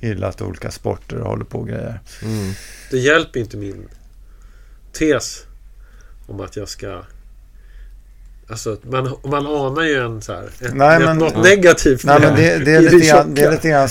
gillat 0.00 0.42
olika 0.42 0.70
sporter 0.70 1.16
och 1.16 1.28
håller 1.28 1.44
på 1.44 1.58
och 1.58 1.68
grejer. 1.68 2.00
Mm. 2.22 2.52
Det 2.90 2.98
hjälper 2.98 3.40
inte 3.40 3.56
min 3.56 3.88
tes 4.92 5.44
om 6.26 6.40
att 6.40 6.56
jag 6.56 6.68
ska... 6.68 7.02
Alltså, 8.50 8.76
man, 8.82 9.14
man 9.24 9.46
anar 9.46 9.82
ju 9.82 9.94
en 10.04 10.22
så 10.22 10.32
här... 10.32 10.42
Ett, 10.60 10.74
Nej, 10.74 10.96
ett, 10.96 11.02
men- 11.02 11.18
något 11.18 11.32
Ja. 11.36 11.42
negativt 11.42 12.04
Nej, 12.04 12.20
men 12.20 12.34
det, 12.36 12.58
det, 12.64 12.74
är 12.74 12.80
lite 12.80 13.06
grann, 13.06 13.34
det 13.34 13.42
är 13.42 13.50
lite 13.50 13.68
grann 13.68 13.88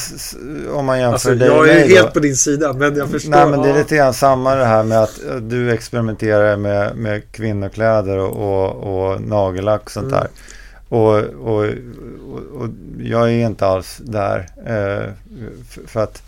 om 0.74 0.86
man 0.86 0.99
jämför 0.99 1.14
Alltså, 1.14 1.36
dig 1.36 1.47
jag 1.47 1.70
är 1.70 1.84
ju 1.86 1.89
då. 1.89 1.95
helt 1.95 2.14
på 2.14 2.20
din 2.20 2.36
sida, 2.36 2.74
men 2.74 2.95
jag 2.95 3.10
förstår. 3.10 3.30
Nej, 3.32 3.45
men 3.49 3.62
det 3.62 3.70
är 3.70 3.78
lite 3.78 3.95
grann 3.95 4.14
samma 4.14 4.55
det 4.55 4.66
här 4.66 4.84
med 4.84 5.03
att 5.03 5.20
eh, 5.30 5.36
du 5.36 5.72
experimenterar 5.72 6.55
med, 6.55 6.95
med 6.95 7.32
kvinnokläder 7.32 8.18
och, 8.18 8.32
och, 8.38 9.12
och 9.12 9.22
nagellack 9.22 9.82
och 9.84 9.91
sånt 9.91 10.07
Mm. 10.12 10.20
där. 10.20 10.30
Och, 10.89 11.16
och, 11.18 11.64
och, 11.64 12.62
och 12.62 12.70
jag 12.99 13.24
är 13.32 13.45
inte 13.45 13.66
alls 13.66 13.97
där. 14.03 14.38
Eh, 14.66 15.10
för, 15.70 15.88
för 15.88 16.03
att 16.03 16.22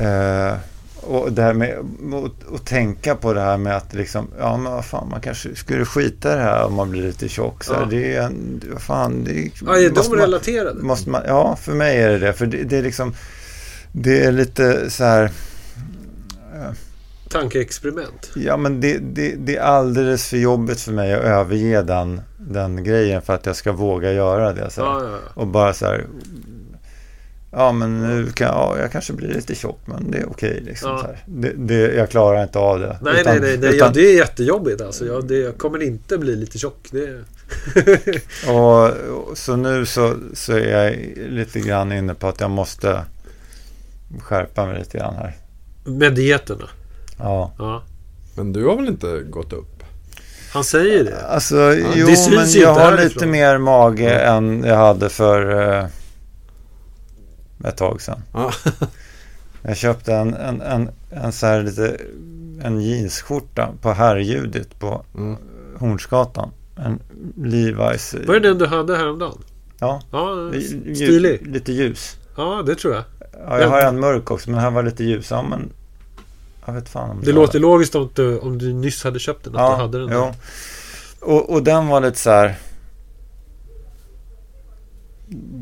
eh, 0.00 0.58
och 1.06 1.32
det 1.32 1.42
här 1.42 1.52
med 1.52 1.78
att, 1.78 2.54
att 2.54 2.66
tänka 2.66 3.14
på 3.14 3.32
det 3.32 3.40
här 3.40 3.56
med 3.56 3.76
att 3.76 3.94
liksom, 3.94 4.28
ja 4.38 4.56
men 4.56 4.72
vad 4.72 4.84
fan, 4.84 5.08
man 5.10 5.20
kanske 5.20 5.54
skulle 5.54 5.84
skita 5.84 6.34
det 6.36 6.42
här 6.42 6.64
om 6.64 6.74
man 6.74 6.90
blir 6.90 7.02
lite 7.02 7.28
tjock. 7.28 7.64
Så 7.64 7.72
Ja. 7.72 7.86
Det 7.90 8.14
är 8.16 8.22
en, 8.22 8.62
vad 8.72 8.82
fan, 8.82 9.24
det 9.24 9.30
är, 9.32 9.50
Ja, 9.66 9.76
är 9.78 9.90
måste 9.90 10.02
de 10.12 10.16
man- 10.16 10.18
relaterade? 10.26 10.82
Måste 10.82 11.10
man, 11.10 11.22
ja, 11.26 11.56
för 11.56 11.72
mig 11.74 11.96
är 12.02 12.08
det 12.10 12.18
det. 12.18 12.32
För 12.32 12.46
det, 12.46 12.62
det 12.62 12.76
är 12.78 12.82
liksom, 12.82 13.14
det 13.92 14.24
är 14.24 14.32
lite 14.32 14.90
så 14.90 15.04
här, 15.04 15.30
Tankeexperiment. 17.30 18.30
ja 18.34 18.56
men 18.56 18.80
det, 18.80 18.98
det, 18.98 19.34
det 19.38 19.56
är 19.56 19.60
alldeles 19.62 20.26
för 20.28 20.36
jobbigt 20.36 20.80
för 20.80 20.92
mig 20.92 21.14
att 21.14 21.22
överge 21.22 21.82
den, 21.82 22.20
den 22.38 22.84
grejen 22.84 23.22
för 23.22 23.34
att 23.34 23.46
jag 23.46 23.56
ska 23.56 23.72
våga 23.72 24.12
göra 24.12 24.52
det. 24.52 24.70
Så 24.70 24.80
ja, 24.80 25.00
ja. 25.04 25.18
Och 25.34 25.46
bara 25.46 25.74
så 25.74 25.86
här, 25.86 26.06
ja 27.56 27.72
men 27.72 28.00
nu 28.02 28.30
kan 28.32 28.46
ja, 28.46 28.76
jag 28.80 28.92
kanske 28.92 29.12
blir 29.12 29.28
lite 29.28 29.54
tjock 29.54 29.78
men 29.84 30.10
det 30.10 30.18
är 30.18 30.28
okej 30.30 30.60
liksom. 30.66 30.90
Ja. 30.90 31.08
Det, 31.26 31.52
det, 31.56 31.74
jag 31.94 32.10
klarar 32.10 32.42
inte 32.42 32.58
av 32.58 32.80
det. 32.80 32.98
Nej, 33.02 33.20
Utan- 33.20 33.32
nej, 33.32 33.40
nej. 33.40 33.58
nej 33.58 33.74
utan- 33.76 33.86
ja, 33.88 33.92
det 33.94 34.00
är 34.00 34.16
jättejobbigt 34.16 34.80
alltså. 34.80 35.06
Jag, 35.06 35.28
det, 35.28 35.36
jag 35.38 35.58
kommer 35.58 35.82
inte 35.82 36.18
bli 36.18 36.36
lite 36.36 36.58
tjock. 36.58 36.88
Det, 36.90 37.24
Och, 38.52 38.90
så 39.38 39.56
nu 39.56 39.86
så, 39.86 40.14
så 40.34 40.52
är 40.52 40.82
jag 40.82 40.96
lite 41.30 41.60
grann 41.60 41.92
inne 41.92 42.14
på 42.14 42.28
att 42.28 42.40
jag 42.40 42.50
måste 42.50 43.00
skärpa 44.20 44.66
mig 44.66 44.78
lite 44.78 44.98
grann 44.98 45.14
här. 45.14 45.36
med 45.84 46.14
dieterna. 46.14 46.68
Ja. 47.18 47.52
Ja. 47.58 47.82
Men 48.36 48.52
du 48.52 48.64
har 48.64 48.76
väl 48.76 48.88
inte 48.88 49.22
gått 49.30 49.52
upp? 49.52 49.82
Han 50.52 50.64
säger 50.64 51.04
det. 51.04 51.26
Alltså, 51.26 51.56
jo, 51.94 52.06
det 52.06 52.30
men 52.36 52.50
jag 52.50 52.74
har 52.74 52.80
härifrån. 52.80 53.04
lite 53.04 53.26
mer 53.26 53.58
mage 53.58 54.10
än 54.10 54.64
jag 54.64 54.76
hade 54.76 55.08
för 55.08 55.70
eh, 55.78 55.86
ett 57.64 57.76
tag 57.76 58.00
sedan. 58.02 58.22
Ja. 58.32 58.52
Jag 59.62 59.76
köpte 59.76 60.14
en, 60.14 60.34
en, 60.34 60.60
en, 60.60 60.90
en 61.10 61.32
så 61.32 61.46
här 61.46 61.62
lite 61.62 61.96
en 62.62 62.80
jeansskjorta 62.80 63.68
på 63.82 63.92
herrljudit 63.92 64.78
på 64.78 65.04
Mm. 65.14 65.36
Hornsgatan. 65.78 66.50
En 66.76 67.00
Levi's. 67.36 68.26
Var 68.26 68.34
det 68.34 68.40
den 68.48 68.58
du 68.58 68.66
hade 68.66 68.96
häromdagen? 68.96 69.38
Ja, 69.78 70.02
Ja, 70.10 70.50
ljus, 70.54 70.96
stilig. 70.96 71.46
lite 71.46 71.72
ljus. 71.72 72.16
Ja, 72.36 72.62
det 72.66 72.74
tror 72.74 72.94
jag. 72.94 73.04
Ja, 73.46 73.60
jag 73.60 73.68
har 73.68 73.80
en 73.82 74.00
mörk 74.00 74.30
också, 74.30 74.50
men 74.50 74.54
den 74.54 74.64
här 74.64 74.70
var 74.70 74.82
lite 74.82 75.04
ljus. 75.04 75.30
Ja, 75.30 75.42
men... 75.42 75.72
Jag 76.66 76.72
vet 76.74 76.88
fan 76.88 77.10
om 77.10 77.20
Det 77.24 77.32
låter 77.32 77.58
logiskt 77.60 77.94
om 77.94 78.10
du, 78.14 78.38
om 78.38 78.58
du 78.58 78.72
nyss 78.72 79.04
hade 79.04 79.18
köpt 79.18 79.44
den, 79.44 79.56
att 79.56 79.76
du 79.76 79.82
hade 79.82 79.98
den. 79.98 80.08
jo. 80.12 80.32
Och, 81.20 81.50
och 81.50 81.62
den 81.62 81.86
var 81.88 82.00
lite 82.00 82.18
så 82.18 82.30
här... 82.30 82.56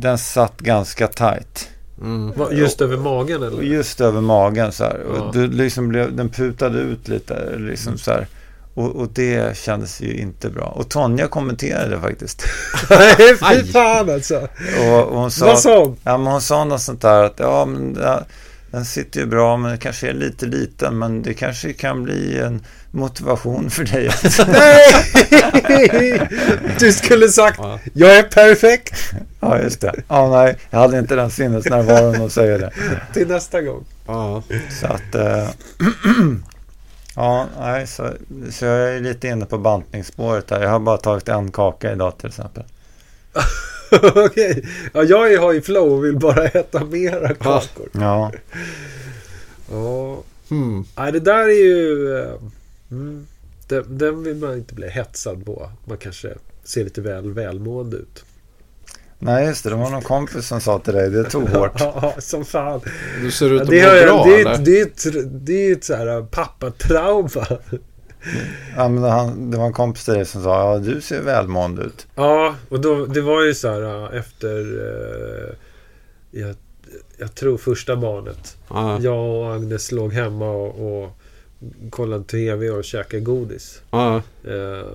Den 0.01 0.19
satt 0.19 0.61
ganska 0.61 1.09
tight. 1.09 1.71
Mm. 2.05 2.59
Just 2.59 2.81
över 2.81 2.97
magen 2.97 3.43
eller? 3.43 3.63
Just 3.63 4.01
över 4.01 4.21
magen 4.21 4.73
så 4.73 4.85
här. 4.85 5.01
Ja. 5.09 5.21
Och 5.21 5.35
du, 5.35 5.47
liksom 5.47 5.89
blev, 5.89 6.17
den 6.17 6.29
putade 6.29 6.79
ut 6.79 7.09
lite. 7.09 7.57
Liksom 7.59 7.99
så 7.99 8.11
här. 8.11 8.27
Och, 8.75 8.97
och 8.97 9.09
det 9.13 9.57
kändes 9.57 10.01
ju 10.01 10.15
inte 10.15 10.51
bra. 10.51 10.65
Och 10.65 10.89
Tonja 10.89 11.27
kommenterade 11.29 12.01
faktiskt. 12.01 12.45
Nej, 12.91 13.17
fy 13.19 13.65
fan 13.73 14.11
alltså. 14.11 14.49
Och, 14.81 15.03
och 15.03 15.19
hon 15.19 15.31
sa... 15.31 15.47
Vad 15.47 15.59
sa 15.59 15.79
hon? 15.79 15.97
Ja, 16.05 16.19
men 16.19 16.33
hon 16.33 16.41
sa 16.41 16.65
något 16.65 16.83
sånt 16.83 17.03
där 17.03 17.25
att 17.25 17.35
ja, 17.39 17.65
men 17.65 17.99
ja, 18.03 18.21
den 18.71 18.85
sitter 18.85 19.21
ju 19.21 19.27
bra 19.27 19.57
men 19.57 19.71
den 19.71 19.79
kanske 19.79 20.09
är 20.09 20.15
lite 20.15 20.47
liten 20.47 20.99
men 20.99 21.23
det 21.23 21.35
kanske 21.35 21.73
kan 21.73 22.03
bli 22.03 22.39
en 22.39 22.63
motivation 22.91 23.71
för 23.71 23.85
dig. 23.85 24.11
Nej! 24.49 26.29
Du 26.79 26.93
skulle 26.93 27.29
sagt 27.29 27.59
Ja. 27.63 27.79
Jag 27.93 28.17
är 28.17 28.23
perfekt 28.23 29.15
ja, 29.45 29.63
just 29.63 29.81
det. 29.81 29.93
Ja, 30.09 30.29
nej, 30.31 30.57
jag 30.71 30.79
hade 30.79 30.99
inte 30.99 31.17
den 31.17 31.31
sinnesnärvaron 31.31 32.23
att 32.27 32.33
säga 32.33 32.59
det. 32.59 32.71
till 33.13 33.29
nästa 33.29 33.63
gång. 33.63 33.85
Ja. 34.07 34.43
Så 34.81 34.87
att... 34.87 35.15
Eh, 35.15 35.49
ja, 37.17 37.47
nej, 37.61 37.87
så, 37.87 38.09
så 38.51 38.65
jag 38.65 38.95
är 38.97 39.01
lite 39.01 39.29
inne 39.29 39.47
på 39.47 39.59
bantningsspåret 39.59 40.47
där. 40.47 40.63
Jag 40.63 40.71
har 40.71 40.79
bara 40.81 40.97
tagit 40.97 41.29
en 41.29 41.53
kaka 41.53 41.93
idag 41.93 42.19
till 42.19 42.29
exempel. 42.29 42.65
Okej. 44.15 44.65
Ja, 44.93 45.03
jag 45.03 45.41
har 45.41 45.53
ju 45.53 45.63
flow 45.63 45.93
och 45.93 46.05
vill 46.05 46.19
bara 46.19 46.45
äta 46.45 46.85
mera 46.85 47.35
kakor. 47.35 47.89
Ja, 47.93 48.33
Ja. 49.71 50.19
Hmm. 50.49 50.85
Nej, 50.97 51.13
det 51.13 51.21
där 51.21 51.45
är 51.45 51.65
ju... 51.65 52.19
eh, 52.19 52.35
Mm, 52.91 53.27
den, 53.69 53.99
den 53.99 54.23
vill 54.23 54.37
man 54.37 54.55
inte 54.55 54.75
bli 54.75 54.89
hetsad 54.89 55.47
på. 55.47 55.71
Man 55.85 55.99
kanske 55.99 56.35
ser 56.65 56.85
lite 56.85 57.01
väl 57.01 57.31
välmående 57.33 57.97
ut. 57.97 58.25
Nej 59.25 59.47
just 59.47 59.65
det. 59.65 59.71
Det 59.71 59.77
var 59.77 59.91
någon 59.91 60.03
kompis 60.03 60.47
som 60.47 60.61
sa 60.61 60.79
till 60.79 60.95
dig. 60.95 61.11
Det 61.11 61.25
tog 61.25 61.49
hårt. 61.49 61.73
Ja, 61.81 62.15
som 62.19 62.45
fan. 62.45 62.81
Du 63.23 63.31
ser 63.31 63.53
ut 63.53 63.63
att 63.63 63.69
det, 63.69 63.83
må 63.87 63.95
jag- 63.95 64.07
bra 64.07 64.25
det, 64.25 64.35
är 64.35 64.41
eller? 64.41 64.53
ett- 64.55 64.65
det, 64.65 64.81
är 64.81 64.87
ett, 64.87 65.47
det 65.47 65.53
är 65.69 65.73
ett 65.73 65.85
så 65.85 65.95
här 65.95 66.23
pappatrauma. 66.31 67.47
Ja, 68.77 68.89
men 68.89 69.03
han, 69.03 69.51
det 69.51 69.57
var 69.59 69.67
en 69.67 69.73
kompis 69.73 70.05
till 70.05 70.15
dig 70.15 70.25
som 70.25 70.43
sa 70.43 70.73
ja, 70.73 70.79
du 70.79 71.01
ser 71.01 71.23
välmående 71.23 71.83
ut. 71.83 72.07
Ja, 72.15 72.55
och 72.69 72.81
då, 72.81 73.07
det 73.07 73.21
var 73.21 73.43
ju 73.43 73.55
så 73.55 73.69
här 73.69 74.13
äh, 74.13 74.19
efter... 74.19 74.59
eh, 74.61 75.55
jag, 76.41 76.55
jag 77.19 77.35
tror 77.35 77.57
första 77.57 77.97
barnet. 77.97 78.57
Ja. 78.71 78.99
Jag 79.01 79.19
och 79.31 79.55
Agnes 79.55 79.93
låg 79.93 80.13
hemma 80.13 80.51
och, 80.51 81.03
och 81.05 81.11
kollade 81.91 82.25
TV 82.25 82.71
och 82.71 82.85
käkade 82.85 83.21
godis. 83.23 83.81
Ja. 83.91 84.17
Eh, 84.45 84.87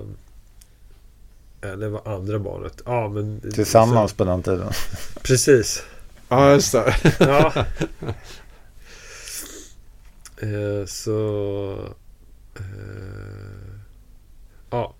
eller 1.62 1.88
var 1.88 2.14
andra 2.14 2.38
barnet. 2.38 2.82
Ja, 2.84 3.08
men... 3.08 3.40
Tillsammans 3.54 4.12
på 4.12 4.24
den 4.24 4.42
tiden. 4.42 4.72
Så, 4.72 5.20
precis. 5.20 5.82
ja, 6.28 6.52
just 6.52 6.72
det. 6.72 6.94
Ja. 7.18 7.64
Eh, 10.42 10.86
så... 10.86 11.94
Eh, 12.56 12.62
ja. 14.70 14.94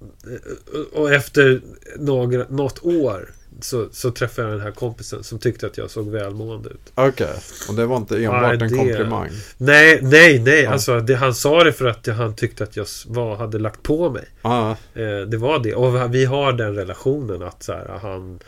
Eh, 0.00 0.80
Och 0.92 1.12
efter 1.12 1.62
några, 1.98 2.46
något 2.48 2.82
år 2.84 3.30
så, 3.64 3.88
så 3.92 4.10
träffade 4.10 4.48
jag 4.48 4.56
den 4.56 4.64
här 4.66 4.70
kompisen 4.72 5.24
som 5.24 5.38
tyckte 5.38 5.66
att 5.66 5.78
jag 5.78 5.90
såg 5.90 6.10
välmående 6.10 6.68
ut. 6.70 6.92
Okej. 6.94 7.28
Och 7.68 7.74
det 7.74 7.86
var 7.86 7.96
inte 7.96 8.16
enbart 8.24 8.42
Nej, 8.42 8.52
en 8.52 8.58
det- 8.58 8.68
komplimang. 8.76 9.30
Nej, 9.56 9.98
nej, 10.02 10.38
nej. 10.38 10.62
Ja. 10.62 10.70
Alltså, 10.72 11.00
det, 11.00 11.14
han 11.14 11.34
sa 11.34 11.64
det 11.64 11.72
för 11.72 11.86
att 11.86 12.06
han 12.06 12.36
tyckte 12.36 12.64
att 12.64 12.76
jag 12.76 12.86
var, 13.06 13.36
hade 13.36 13.58
lagt 13.58 13.82
på 13.82 14.10
mig. 14.10 14.24
Ja. 14.42 14.70
Eh, 14.94 15.20
det 15.20 15.36
var 15.36 15.58
det. 15.58 15.74
Och 15.74 16.14
vi 16.14 16.24
har 16.24 16.52
den 16.52 16.74
relationen 16.74 17.42
att 17.42 17.62
så 17.62 17.72
här, 17.72 17.98
han... 18.02 18.38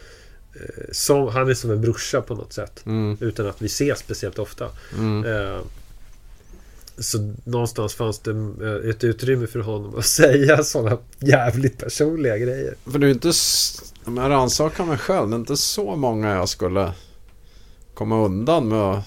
Eh, 0.54 0.84
som, 0.92 1.28
han 1.28 1.48
är 1.50 1.54
som 1.54 1.70
en 1.70 1.80
brorsa 1.80 2.20
på 2.20 2.34
något 2.34 2.52
sätt. 2.52 2.82
Mm. 2.86 3.16
Utan 3.20 3.46
att 3.46 3.62
vi 3.62 3.66
ses 3.66 3.98
speciellt 3.98 4.38
ofta. 4.38 4.68
Mm. 4.98 5.24
Eh, 5.24 5.58
så 6.98 7.32
någonstans 7.44 7.94
fanns 7.94 8.18
det 8.18 8.30
eh, 8.30 8.90
ett 8.90 9.04
utrymme 9.04 9.46
för 9.46 9.58
honom 9.60 9.98
att 9.98 10.06
säga 10.22 10.64
sådana 10.64 10.98
jävligt 11.18 11.78
personliga 11.78 12.38
grejer. 12.38 12.74
För 12.92 12.98
det 12.98 13.06
är 13.06 13.10
inte... 13.10 13.32
Om 14.06 14.16
jag 14.16 14.30
rannsakar 14.30 14.84
mig 14.84 14.98
själv, 14.98 15.28
det 15.28 15.34
är 15.36 15.38
inte 15.38 15.56
så 15.56 15.96
många 15.96 16.34
jag 16.34 16.48
skulle 16.48 16.92
komma 17.94 18.24
undan 18.24 18.68
med 18.68 18.78
att 18.78 19.04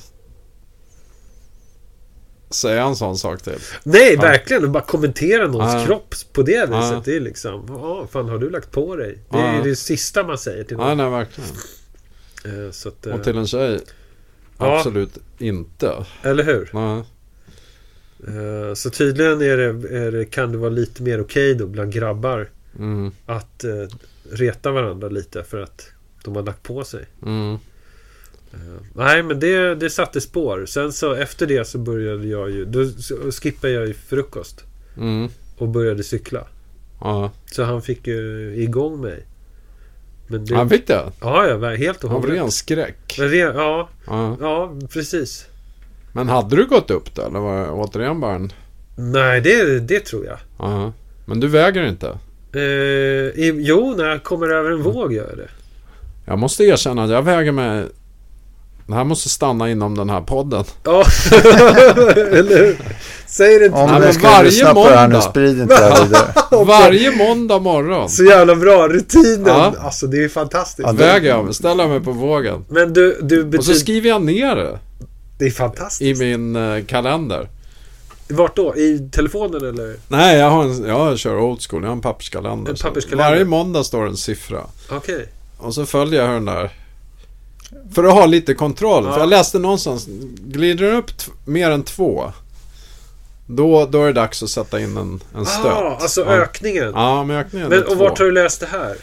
säga 2.49 2.83
en 2.83 2.95
sån 2.95 3.17
sak 3.17 3.41
till. 3.41 3.59
Nej, 3.83 4.13
Ja. 4.13 4.21
verkligen. 4.21 4.71
Bara 4.71 4.83
kommentera 4.83 5.47
någons 5.47 5.73
Ja. 5.73 5.85
kropp 5.85 6.15
på 6.33 6.41
det 6.41 6.61
viset. 6.69 6.91
Ja. 6.91 7.01
Det 7.05 7.15
är 7.15 7.19
liksom, 7.19 7.65
ja, 7.69 8.07
fan 8.11 8.29
har 8.29 8.37
du 8.37 8.49
lagt 8.49 8.71
på 8.71 8.95
dig? 8.95 9.19
Det 9.29 9.37
är 9.37 9.55
Ja. 9.57 9.63
det 9.63 9.75
sista 9.75 10.23
man 10.23 10.37
säger 10.37 10.63
till 10.63 10.77
någon. 10.77 10.97
nej, 10.97 11.09
verkligen. 11.09 11.49
Eh, 12.45 12.71
så 12.71 12.89
att, 12.89 13.05
eh, 13.05 13.13
Och 13.15 13.23
till 13.23 13.37
en 13.37 13.47
tjej, 13.47 13.79
Ja. 14.57 14.77
absolut 14.77 15.17
inte. 15.37 16.05
Eller 16.21 16.43
hur? 16.43 16.69
Eh, 18.27 18.73
så 18.73 18.89
tydligen 18.89 19.41
är 19.41 19.57
det, 19.57 19.97
är 19.97 20.11
det, 20.11 20.25
kan 20.25 20.51
det 20.51 20.57
vara 20.57 20.69
lite 20.69 21.03
mer 21.03 21.21
okej 21.21 21.55
då 21.55 21.67
bland 21.67 21.93
grabbar 21.93 22.49
Mm. 22.79 23.11
att 23.25 23.63
eh, 23.63 23.71
reta 24.31 24.71
varandra 24.71 25.09
lite 25.09 25.43
för 25.43 25.61
att 25.61 25.91
de 26.23 26.35
har 26.35 26.43
lagt 26.43 26.63
på 26.63 26.83
sig. 26.83 27.05
Mm. 27.25 27.53
Eh, 28.53 28.59
nej, 28.95 29.23
men 29.23 29.39
det, 29.39 29.75
det 29.75 29.89
satte 29.89 30.21
spår. 30.21 30.65
Sen 30.65 30.93
så 30.93 31.13
efter 31.13 31.47
det 31.47 31.65
så 31.67 31.77
började 31.77 32.27
jag 32.27 32.49
ju... 32.51 32.65
Då 32.65 32.85
skippade 33.31 33.73
jag 33.73 33.87
ju 33.87 33.93
frukost 33.93 34.63
Mm. 34.97 35.29
och 35.57 35.67
började 35.67 36.03
cykla. 36.03 36.47
Ja. 37.01 37.31
Så 37.51 37.63
han 37.63 37.81
fick 37.81 38.07
ju 38.07 38.53
igång 38.55 39.01
mig. 39.01 39.25
Det, 40.27 40.55
Han 40.55 40.69
fick 40.69 40.87
det? 40.87 41.11
Ja, 41.21 41.47
ja, 41.47 41.75
helt 41.75 42.03
och 42.03 42.11
Av 42.11 42.21
hållet. 42.21 42.37
ren 42.37 42.51
skräck? 42.51 43.15
Ren- 43.19 43.55
Ja, 43.55 43.89
Ja. 44.07 44.37
ja, 44.41 44.73
precis. 44.89 45.45
Men 46.13 46.29
hade 46.29 46.55
du 46.55 46.65
gått 46.65 46.91
upp 46.91 47.15
då? 47.15 47.21
Eller 47.21 47.39
var 47.39 47.59
det 47.65 47.69
återigen 47.71 48.19
bara 48.19 48.35
en... 48.35 48.51
Nej, 48.97 49.41
det, 49.41 49.79
det 49.79 49.99
tror 49.99 50.25
jag. 50.25 50.37
Ja. 50.59 50.93
Men 51.25 51.39
du 51.39 51.47
väger 51.47 51.83
inte? 51.87 52.17
Eh, 52.55 52.61
i, 52.61 53.53
jo, 53.57 53.93
när 53.97 54.05
jag 54.05 54.23
kommer 54.23 54.49
över 54.49 54.71
en 54.71 54.83
våg 54.83 55.13
gör 55.13 55.27
jag 55.29 55.37
det. 55.37 55.49
Jag 56.25 56.39
måste 56.39 56.63
erkänna 56.63 57.03
att 57.03 57.09
jag 57.09 57.21
väger 57.21 57.51
mig... 57.51 57.85
Det 58.87 58.93
här 58.93 59.03
måste 59.03 59.29
stanna 59.29 59.69
inom 59.69 59.95
den 59.97 60.09
här 60.09 60.21
podden. 60.21 60.63
Ja, 60.83 61.03
eller 62.15 62.57
hur? 62.57 62.77
Säg 63.27 63.59
det 63.59 63.65
inte. 63.65 63.77
Om 63.77 63.91
men 63.91 64.13
ska 64.13 64.27
varje 64.27 64.43
lyssna 64.43 64.73
på 64.73 64.89
det 64.89 64.95
här 64.95 65.07
nu, 65.07 65.13
måndag. 65.13 65.21
sprid 65.29 65.59
inte 65.61 65.75
det 65.79 65.93
här 65.95 66.03
vidare. 66.51 66.65
Varje 66.65 67.11
måndag 67.17 67.59
morgon 67.59 68.09
Så 68.09 68.23
jävla 68.23 68.55
bra. 68.55 68.87
Rutinen. 68.87 69.45
Ja. 69.47 69.73
Alltså, 69.79 70.07
det 70.07 70.23
är 70.23 70.29
fantastiskt. 70.29 70.85
Ja, 70.87 70.91
det- 70.91 70.97
väger 70.97 71.29
jag 71.29 71.45
mig, 71.45 71.53
ställer 71.53 71.83
jag 71.83 71.89
mig 71.89 71.99
på 71.99 72.11
vågen. 72.11 72.65
Men 72.69 72.93
du, 72.93 73.19
du 73.21 73.57
Och 73.57 73.63
så 73.65 73.73
skriver 73.73 74.09
jag 74.09 74.21
ner 74.21 74.55
det 74.55 74.79
Det 75.39 75.45
är 75.45 75.49
i 75.49 75.51
fantastiskt. 75.51 76.19
min 76.21 76.55
eh, 76.55 76.83
kalender. 76.85 77.49
Vart 78.29 78.55
då? 78.55 78.75
I 78.75 79.09
telefonen 79.11 79.65
eller? 79.65 79.95
Nej, 80.07 80.37
jag, 80.37 80.49
har 80.49 80.63
en, 80.63 80.85
jag 80.85 81.19
kör 81.19 81.39
old 81.39 81.61
school. 81.61 81.81
Jag 81.81 81.89
har 81.89 81.95
en 81.95 82.01
papperskalender. 82.01 82.71
En 82.71 82.77
papperskalender. 82.77 83.29
Varje 83.31 83.45
måndag 83.45 83.83
står 83.83 84.03
det 84.03 84.09
en 84.09 84.17
siffra. 84.17 84.61
Okej. 84.89 85.27
Och 85.57 85.73
så 85.73 85.85
följer 85.85 86.25
jag 86.25 86.33
den 86.33 86.45
där... 86.45 86.71
För 87.93 88.03
att 88.03 88.13
ha 88.13 88.25
lite 88.25 88.53
kontroll. 88.53 89.05
Ja. 89.05 89.13
För 89.13 89.19
jag 89.19 89.29
läste 89.29 89.59
någonstans, 89.59 90.07
glider 90.37 90.85
den 90.85 90.95
upp 90.95 91.11
mer 91.45 91.71
än 91.71 91.83
två. 91.83 92.31
Då, 93.47 93.85
då 93.85 94.01
är 94.03 94.07
det 94.07 94.13
dags 94.13 94.43
att 94.43 94.49
sätta 94.49 94.79
in 94.79 94.97
en, 94.97 95.19
en 95.35 95.45
stöt. 95.45 95.65
Ah, 95.65 95.97
alltså 96.01 96.21
ja. 96.21 96.31
ökningen. 96.31 96.91
Ja, 96.95 97.23
men 97.23 97.37
ökningen 97.37 97.69
Men, 97.69 97.83
och 97.83 97.87
två. 97.87 97.95
vart 97.95 98.19
har 98.19 98.25
du 98.25 98.31
läst 98.31 98.59
det 98.59 98.67
här? 98.67 98.97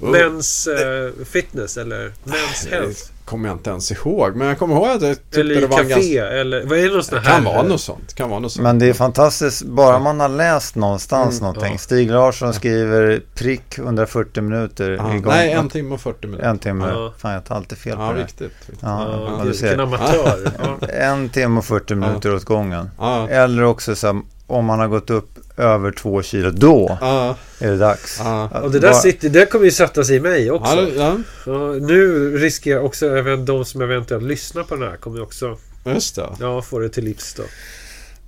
Oh. 0.00 0.10
Mens 0.10 0.66
eh, 0.66 1.24
fitness 1.24 1.76
eller 1.76 2.12
mens 2.24 2.66
Det 2.70 2.76
health? 2.76 3.00
kommer 3.24 3.48
jag 3.48 3.54
inte 3.56 3.70
ens 3.70 3.92
ihåg. 3.92 4.36
Men 4.36 4.48
jag 4.48 4.58
kommer 4.58 4.74
ihåg 4.74 4.88
att 4.88 5.02
jag 5.02 5.16
tyckte 5.16 5.40
Eller 5.40 5.60
det 5.60 5.66
var 5.66 5.80
en 5.80 5.88
café? 5.88 6.14
ganska... 6.14 6.28
Eller 6.28 6.66
vad 6.66 6.78
är 6.78 6.82
det 6.82 6.94
någon 6.94 7.04
sån 7.04 7.14
Det 7.14 7.20
här? 7.28 7.34
kan 7.34 7.44
vara 7.44 7.62
något 7.62 7.80
sånt. 7.80 8.14
Kan 8.14 8.30
vara 8.30 8.40
något 8.40 8.52
sånt. 8.52 8.62
Men 8.62 8.78
det 8.78 8.86
är 8.88 8.92
fantastiskt, 8.92 9.62
bara 9.62 9.98
man 9.98 10.20
har 10.20 10.28
läst 10.28 10.74
någonstans 10.74 11.34
Mm, 11.40 11.42
någonting. 11.46 11.72
ja. 11.72 11.78
Stig 11.78 12.10
Larsson 12.10 12.54
skriver 12.54 13.22
prick 13.34 13.78
140 13.78 14.42
minuter 14.42 14.90
Ja, 14.90 15.14
igång. 15.14 15.32
nej, 15.32 15.52
en 15.52 15.68
timme 15.68 15.94
och 15.94 16.00
40 16.00 16.26
minuter. 16.26 16.48
En 16.48 16.58
timme. 16.58 16.88
Ja. 16.88 17.12
Fan, 17.18 17.32
jag 17.32 17.44
tar 17.44 17.54
alltid 17.54 17.78
fel 17.78 17.96
på 17.96 18.02
Ja, 18.02 18.12
det. 18.12 18.22
riktigt. 18.22 18.40
riktigt. 18.40 18.78
Ja, 18.80 19.08
Ja, 19.10 19.36
ja, 19.38 19.44
vilken 19.44 19.80
amatör. 19.80 20.52
Ja. 20.82 20.88
En 20.88 21.28
timme 21.28 21.58
och 21.58 21.64
40 21.64 21.94
minuter 21.94 22.34
åt 22.34 22.44
gången. 22.44 22.90
Ja, 22.98 23.28
Eller 23.28 23.62
också 23.62 23.96
så 23.96 24.06
här, 24.06 24.20
om 24.46 24.64
man 24.64 24.78
har 24.78 24.88
gått 24.88 25.10
upp 25.10 25.30
över 25.58 25.90
två 25.92 26.22
kilo, 26.22 26.50
då 26.50 26.98
ja, 27.00 27.36
är 27.60 27.70
det 27.70 27.76
dags. 27.76 28.20
ja. 28.24 28.60
Och 28.62 28.70
det 28.70 28.78
där, 28.78 28.90
Bara- 28.90 29.00
sitter, 29.00 29.28
det 29.28 29.46
kommer 29.46 29.64
ju 29.64 29.70
sätta 29.70 30.04
sig 30.04 30.16
i 30.16 30.20
mig 30.20 30.50
också. 30.50 30.76
Ja, 30.76 30.88
ja, 30.96 31.16
Ja, 31.46 31.72
nu 31.72 32.30
riskerar 32.38 32.80
också 32.80 33.16
även 33.16 33.44
de 33.44 33.64
som 33.64 33.80
eventuellt 33.80 34.24
lyssnar 34.24 34.62
på 34.62 34.74
den 34.76 34.88
här 34.88 34.96
kommer 34.96 35.22
också 35.22 35.58
just 35.84 36.16
det. 36.16 36.28
ja, 36.40 36.62
få 36.62 36.78
det 36.78 36.88
till 36.88 37.04
livs 37.04 37.34
då. 37.34 37.42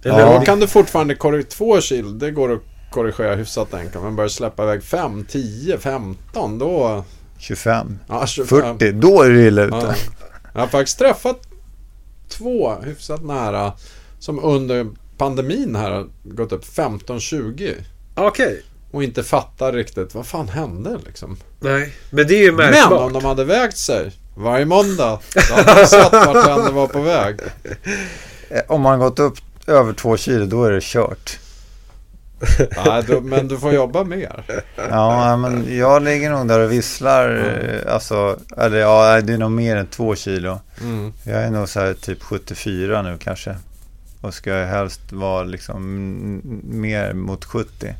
Ja. 0.03 0.11
Eller 0.15 0.27
Då 0.27 0.39
om- 0.39 0.45
kan 0.45 0.61
du 0.61 0.67
fortfarande 0.67 1.15
korrigera 1.15 1.47
två 1.51 1.81
kilo. 1.81 2.09
Det 2.11 2.31
går 2.31 2.53
att 2.53 2.61
korrigera 2.91 3.35
hyfsat 3.35 3.75
enkelt. 3.75 4.05
Men 4.05 4.17
börjar 4.17 4.29
släppa 4.29 4.63
iväg 4.63 4.83
5, 4.83 5.25
10, 5.31 5.79
15 5.79 6.59
då... 6.59 7.05
25, 7.39 7.99
Ja, 8.09 8.27
25. 8.27 8.79
40, 8.79 8.93
då 8.93 9.23
är 9.23 9.31
det 9.31 9.41
illa 9.47 9.63
ute. 9.63 9.77
Ja. 9.77 9.95
Jag 10.55 10.61
har 10.61 10.69
faktiskt 10.69 10.99
träffat 10.99 11.37
två 12.29 12.75
hyfsat 12.85 13.23
nära 13.25 13.73
som 14.19 14.45
under 14.45 14.87
pandemin 15.19 15.77
här 15.77 15.91
har 15.91 16.07
gått 16.23 16.53
upp 16.53 16.65
15-20 16.65 17.75
Okej. 18.15 18.63
och 18.91 19.03
inte 19.05 19.23
fattar 19.23 19.73
riktigt 19.73 20.15
vad 20.15 20.27
fan 20.27 20.49
hände 20.49 20.99
liksom. 21.07 21.37
Nej, 21.61 21.93
men 22.11 22.27
det 22.27 22.35
är 22.35 22.43
ju 22.43 22.53
Men 22.53 22.71
märkbart. 22.71 23.01
om 23.01 23.13
de 23.13 23.25
hade 23.25 23.45
vägt 23.45 23.79
sig 23.79 24.13
varje 24.37 24.65
måndag 24.65 25.19
så 25.49 25.55
hade 25.55 25.81
de 25.81 25.87
sett 25.87 26.13
vart 26.13 26.67
det 26.67 26.73
var 26.73 26.87
på 26.87 27.01
väg. 27.01 27.37
Eh, 28.51 28.63
Om 28.69 28.81
man 28.81 28.99
gått 28.99 29.19
upp 29.19 29.35
över 29.67 29.93
två 29.93 30.17
kilo 30.17 30.47
då 30.47 30.65
är 30.65 30.71
det 30.73 30.83
kört. 30.83 31.39
Nej, 32.87 33.03
då, 33.07 33.21
men 33.21 33.49
du 33.49 33.59
får 33.59 33.73
jobba 33.73 34.05
mer. 34.05 34.45
Ja, 34.91 35.37
men 35.37 35.77
jag 35.77 36.03
ligger 36.03 36.31
nog 36.31 36.49
där 36.49 36.61
och 36.61 36.73
visslar. 36.73 37.37
eh, 37.87 37.95
Alltså, 37.95 38.39
eller 38.57 38.79
ja, 38.79 39.21
det 39.21 39.33
är 39.33 39.39
nog 39.39 39.51
mer 39.51 39.77
än 39.77 39.87
två 39.87 40.15
kilo. 40.17 40.61
Mm. 40.81 41.13
Jag 41.25 41.43
är 41.43 41.51
nog 41.51 41.69
så 41.69 41.81
här 41.81 41.95
typ 41.95 42.23
74 42.23 43.03
nu 43.03 43.17
kanske. 43.21 43.57
Och 44.21 44.35
ska 44.35 44.51
jag 44.51 44.67
helst 44.69 45.13
vara 45.13 45.45
liksom 45.45 45.83
mer 46.65 47.13
mot 47.13 47.45
70. 47.45 47.95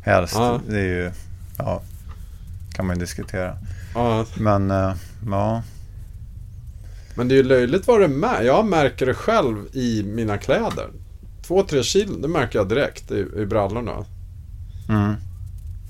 Helst. 0.00 0.34
Ja. 0.34 0.60
Det 0.68 0.78
är 0.80 0.84
ju, 0.84 1.10
ja, 1.58 1.82
kan 2.74 2.86
man 2.86 2.96
ju 2.96 3.00
diskutera. 3.00 3.56
Ja, 3.94 4.26
Men, 4.38 4.70
eh, 4.70 4.94
ja. 5.30 5.62
men 7.14 7.28
det 7.28 7.34
är 7.34 7.36
ju 7.36 7.42
löjligt 7.42 7.86
vad 7.86 8.00
det 8.00 8.26
är. 8.26 8.42
Jag 8.42 8.66
märker 8.66 9.06
det 9.06 9.14
själv 9.14 9.56
i 9.72 10.02
mina 10.02 10.38
kläder. 10.38 10.88
Två, 11.46 11.62
tre 11.62 11.82
kilo, 11.82 12.16
det 12.16 12.28
märker 12.28 12.58
jag 12.58 12.68
direkt 12.68 13.10
i, 13.10 13.26
i 13.36 13.46
brallorna. 13.46 14.04
Mm. 14.88 15.14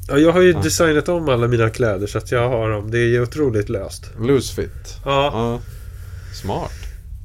Ja, 0.09 0.17
jag 0.19 0.33
har 0.33 0.41
ju 0.41 0.53
Ja. 0.53 0.61
designat 0.63 1.09
om 1.09 1.29
alla 1.29 1.49
mina 1.49 1.71
kläder 1.71 2.07
så 2.07 2.19
att 2.19 2.31
jag 2.33 2.49
har 2.49 2.71
dem. 2.71 2.91
Det 2.91 2.99
är 2.99 3.07
ju 3.07 3.23
otroligt 3.23 3.69
löst. 3.69 4.11
Loose 4.21 4.55
fit. 4.55 4.97
Ja. 5.05 5.31
Ja. 5.35 5.61
Smart. 6.43 6.73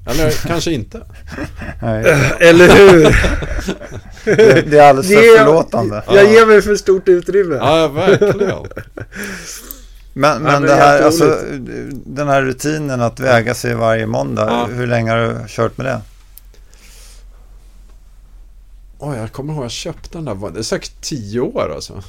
Eller 0.06 0.32
kanske 0.47 0.72
inte. 0.72 1.02
Nej, 1.82 2.06
Eller 2.39 2.68
hur? 2.76 3.04
det, 4.36 4.62
det 4.72 4.80
är 4.80 4.89
alldeles 4.89 5.08
Det 5.10 5.16
för 5.16 5.22
är- 5.24 5.38
förlåtande. 5.45 6.04
Jag 6.08 6.32
ger 6.32 6.45
mig 6.45 6.62
för 6.62 6.76
stort 6.76 7.08
utrymme. 7.08 7.56
Ja, 7.56 7.88
verkligen. 7.88 8.38
Men, 10.14 10.32
Ja, 10.32 10.39
men 10.39 10.43
men 10.43 10.62
det 10.62 10.68
det 10.68 10.74
är 10.74 10.78
här, 10.78 11.02
alltså, 11.02 11.38
den 12.06 12.28
här 12.28 12.41
rutinen 12.41 13.02
att 13.02 13.20
väga 13.20 13.54
sig 13.54 13.76
varje 13.76 14.06
måndag. 14.06 14.45
Ja. 14.49 14.68
Hur 14.76 14.88
länge 14.88 15.12
har 15.12 15.18
du 15.18 15.36
kört 15.47 15.78
med 15.78 15.86
det? 15.86 16.02
Oj, 18.99 19.18
jag 19.18 19.32
kommer 19.32 19.54
ihåg 19.54 19.64
jag 19.64 19.72
köpte 19.72 20.18
den 20.18 20.26
där. 20.26 20.52
Det 20.54 20.60
är 20.60 20.64
säkert 20.64 21.02
tio 21.02 21.39
år 21.39 21.72
alltså. 21.76 22.04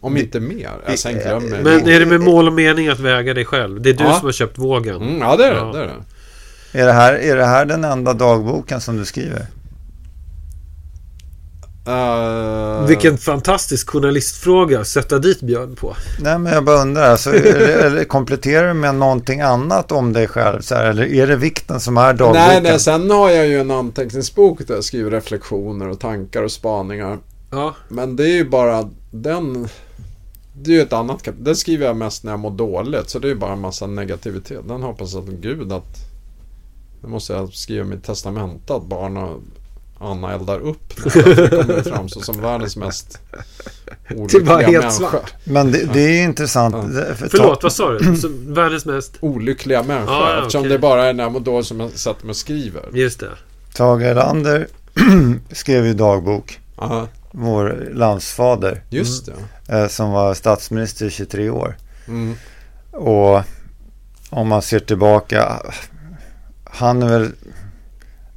Om 0.00 0.16
inte 0.16 0.40
mer. 0.40 0.70
Jag 0.86 0.98
sen 0.98 1.12
glömmer 1.14 1.56
jag. 1.56 1.64
Men 1.64 1.88
är 1.88 2.00
det 2.00 2.06
med 2.06 2.20
mål 2.20 2.46
och 2.46 2.52
mening 2.52 2.88
att 2.88 2.98
väga 3.00 3.34
dig 3.34 3.44
själv? 3.44 3.80
Det 3.82 3.90
är 3.90 3.94
du 3.94 4.04
Ja. 4.04 4.12
som 4.18 4.24
har 4.24 4.32
köpt 4.32 4.58
vågen. 4.58 4.96
Mm, 4.96 5.18
ja, 5.18 5.36
det 5.36 5.44
är 5.46 5.50
det. 5.54 5.56
Ja. 5.60 5.72
det, 5.72 5.78
är 5.78 5.86
det. 5.86 5.94
Är 6.72 6.86
det, 6.86 6.92
här, 6.92 7.12
är 7.14 7.36
det 7.36 7.46
här 7.46 7.64
den 7.64 7.84
enda 7.84 8.12
dagboken 8.12 8.80
som 8.80 8.96
du 8.96 9.04
skriver? 9.04 9.46
Eh, 11.86 12.86
Vilken 12.86 13.18
fantastisk 13.18 13.90
journalistfråga 13.90 14.80
att 14.80 14.86
sätta 14.86 15.18
dit 15.18 15.40
Björn 15.40 15.76
på. 15.76 15.96
Nej, 16.20 16.38
men 16.38 16.52
jag 16.52 16.64
bara 16.64 16.82
undrar. 16.82 17.10
Alltså, 17.10 17.30
eller, 17.34 18.04
kompletterar 18.04 18.68
du 18.68 18.74
med 18.74 18.94
någonting 18.94 19.40
annat 19.40 19.92
om 19.92 20.12
dig 20.12 20.28
själv? 20.28 20.60
Så 20.60 20.74
här, 20.74 20.84
eller 20.84 21.04
är 21.04 21.26
det 21.26 21.36
vikten 21.36 21.80
som 21.80 21.96
är 21.96 22.12
dagboken? 22.12 22.42
Nej, 22.48 22.60
nej, 22.62 22.80
sen 22.80 23.10
har 23.10 23.30
jag 23.30 23.46
ju 23.46 23.60
en 23.60 23.70
anteckningsbok 23.70 24.66
där 24.66 24.74
jag 24.74 24.84
skriver 24.84 25.10
reflektioner 25.10 25.88
och 25.88 26.00
tankar 26.00 26.42
och 26.42 26.52
spaningar. 26.52 27.18
Ja, 27.50 27.74
Men 27.88 28.16
det 28.16 28.24
är 28.24 28.34
ju 28.34 28.48
bara 28.48 28.90
den... 29.10 29.68
Det 30.54 30.70
är 30.70 30.74
ju 30.74 30.82
ett 30.82 30.92
annat 30.92 31.22
kapitel. 31.22 31.44
Den 31.44 31.56
skriver 31.56 31.86
jag 31.86 31.96
mest 31.96 32.24
när 32.24 32.32
jag 32.32 32.40
mår 32.40 32.50
dåligt. 32.50 33.10
Så 33.10 33.18
det 33.18 33.26
är 33.26 33.28
ju 33.28 33.34
bara 33.34 33.52
en 33.52 33.60
massa 33.60 33.86
negativitet. 33.86 34.68
Den 34.68 34.82
hoppas 34.82 35.14
att 35.14 35.24
Gud 35.24 35.72
att... 35.72 36.11
Det 37.02 37.08
måste 37.08 37.32
jag 37.32 37.52
skriva 37.52 37.84
mitt 37.84 38.04
testamente 38.04 38.74
att 38.74 38.82
barn 38.84 39.16
och 39.16 39.40
Anna 40.00 40.32
eldar 40.34 40.58
upp. 40.58 40.96
Det 41.14 41.50
kommer 41.50 41.82
framstå 41.82 42.20
som 42.20 42.40
världens 42.40 42.76
mest 42.76 43.18
Det 44.08 44.14
olyckliga 44.14 44.56
helt 44.56 44.72
människa. 44.72 44.90
svart. 44.90 45.32
Men 45.44 45.72
det, 45.72 45.84
det 45.92 46.00
är 46.00 46.08
ju 46.12 46.22
intressant. 46.22 46.74
Ja. 46.74 46.82
Det- 47.00 47.14
för 47.14 47.28
förlåt, 47.28 47.62
vad 47.62 47.72
sa 47.72 47.92
du? 47.92 48.16
Så, 48.16 48.28
världens 48.46 48.86
mest... 48.86 49.16
Olyckliga 49.20 49.82
människa. 49.82 50.12
Ja, 50.12 50.30
ja, 50.32 50.38
eftersom 50.38 50.60
okej. 50.60 50.72
det 50.72 50.78
bara 50.78 51.04
är 51.04 51.12
när 51.12 51.30
mår 51.30 51.40
dåligt 51.40 51.66
som 51.66 51.80
jag 51.80 51.90
sätter 51.90 52.24
mig 52.26 52.30
och 52.30 52.36
skriver. 52.36 52.82
Just 52.92 53.20
det. 53.20 53.30
Tage 53.74 54.02
Erlander 54.02 54.66
skrev 55.52 55.86
ju 55.86 55.94
dagbok. 55.94 56.60
Ja, 56.76 57.08
Vår 57.30 57.88
landsfader. 57.94 58.82
just 58.90 59.28
det. 59.66 59.78
Eh, 59.78 59.88
som 59.88 60.10
var 60.10 60.34
statsminister 60.34 61.06
i 61.06 61.10
23 61.10 61.50
år. 61.50 61.76
Mm. 62.08 62.34
Och 62.92 63.40
om 64.30 64.48
man 64.48 64.62
ser 64.62 64.78
tillbaka. 64.80 65.62
Han 66.74 67.02
är 67.02 67.08
väl. 67.08 67.32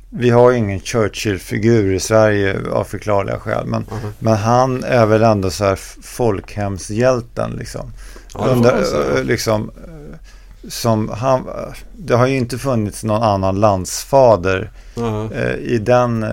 Vi 0.09 0.29
har 0.29 0.51
ju 0.51 0.57
ingen 0.57 0.79
Churchill-figur 0.79 1.93
i 1.93 1.99
Sverige 1.99 2.57
av 2.71 2.83
förklarliga 2.83 3.39
skäl. 3.39 3.65
Men, 3.65 3.85
Aha. 3.91 3.99
men 4.19 4.33
han 4.35 4.83
är 4.83 5.05
väl 5.05 5.23
ändå 5.23 5.49
så 5.49 5.63
här 5.65 5.79
folkhemshjälten 6.03 7.51
liksom. 7.51 7.91
Ja, 8.33 8.45
Under, 8.47 8.73
eh, 9.17 9.23
liksom 9.23 9.71
eh, 9.87 10.17
som 10.69 11.09
han, 11.09 11.47
det 11.97 12.15
har 12.15 12.27
ju 12.27 12.37
inte 12.37 12.57
funnits 12.57 13.03
någon 13.03 13.23
annan 13.23 13.59
landsfader 13.59 14.71
Ja. 14.95 15.29
eh, 15.33 15.55
i 15.55 15.77
den 15.77 16.23
eh, 16.23 16.29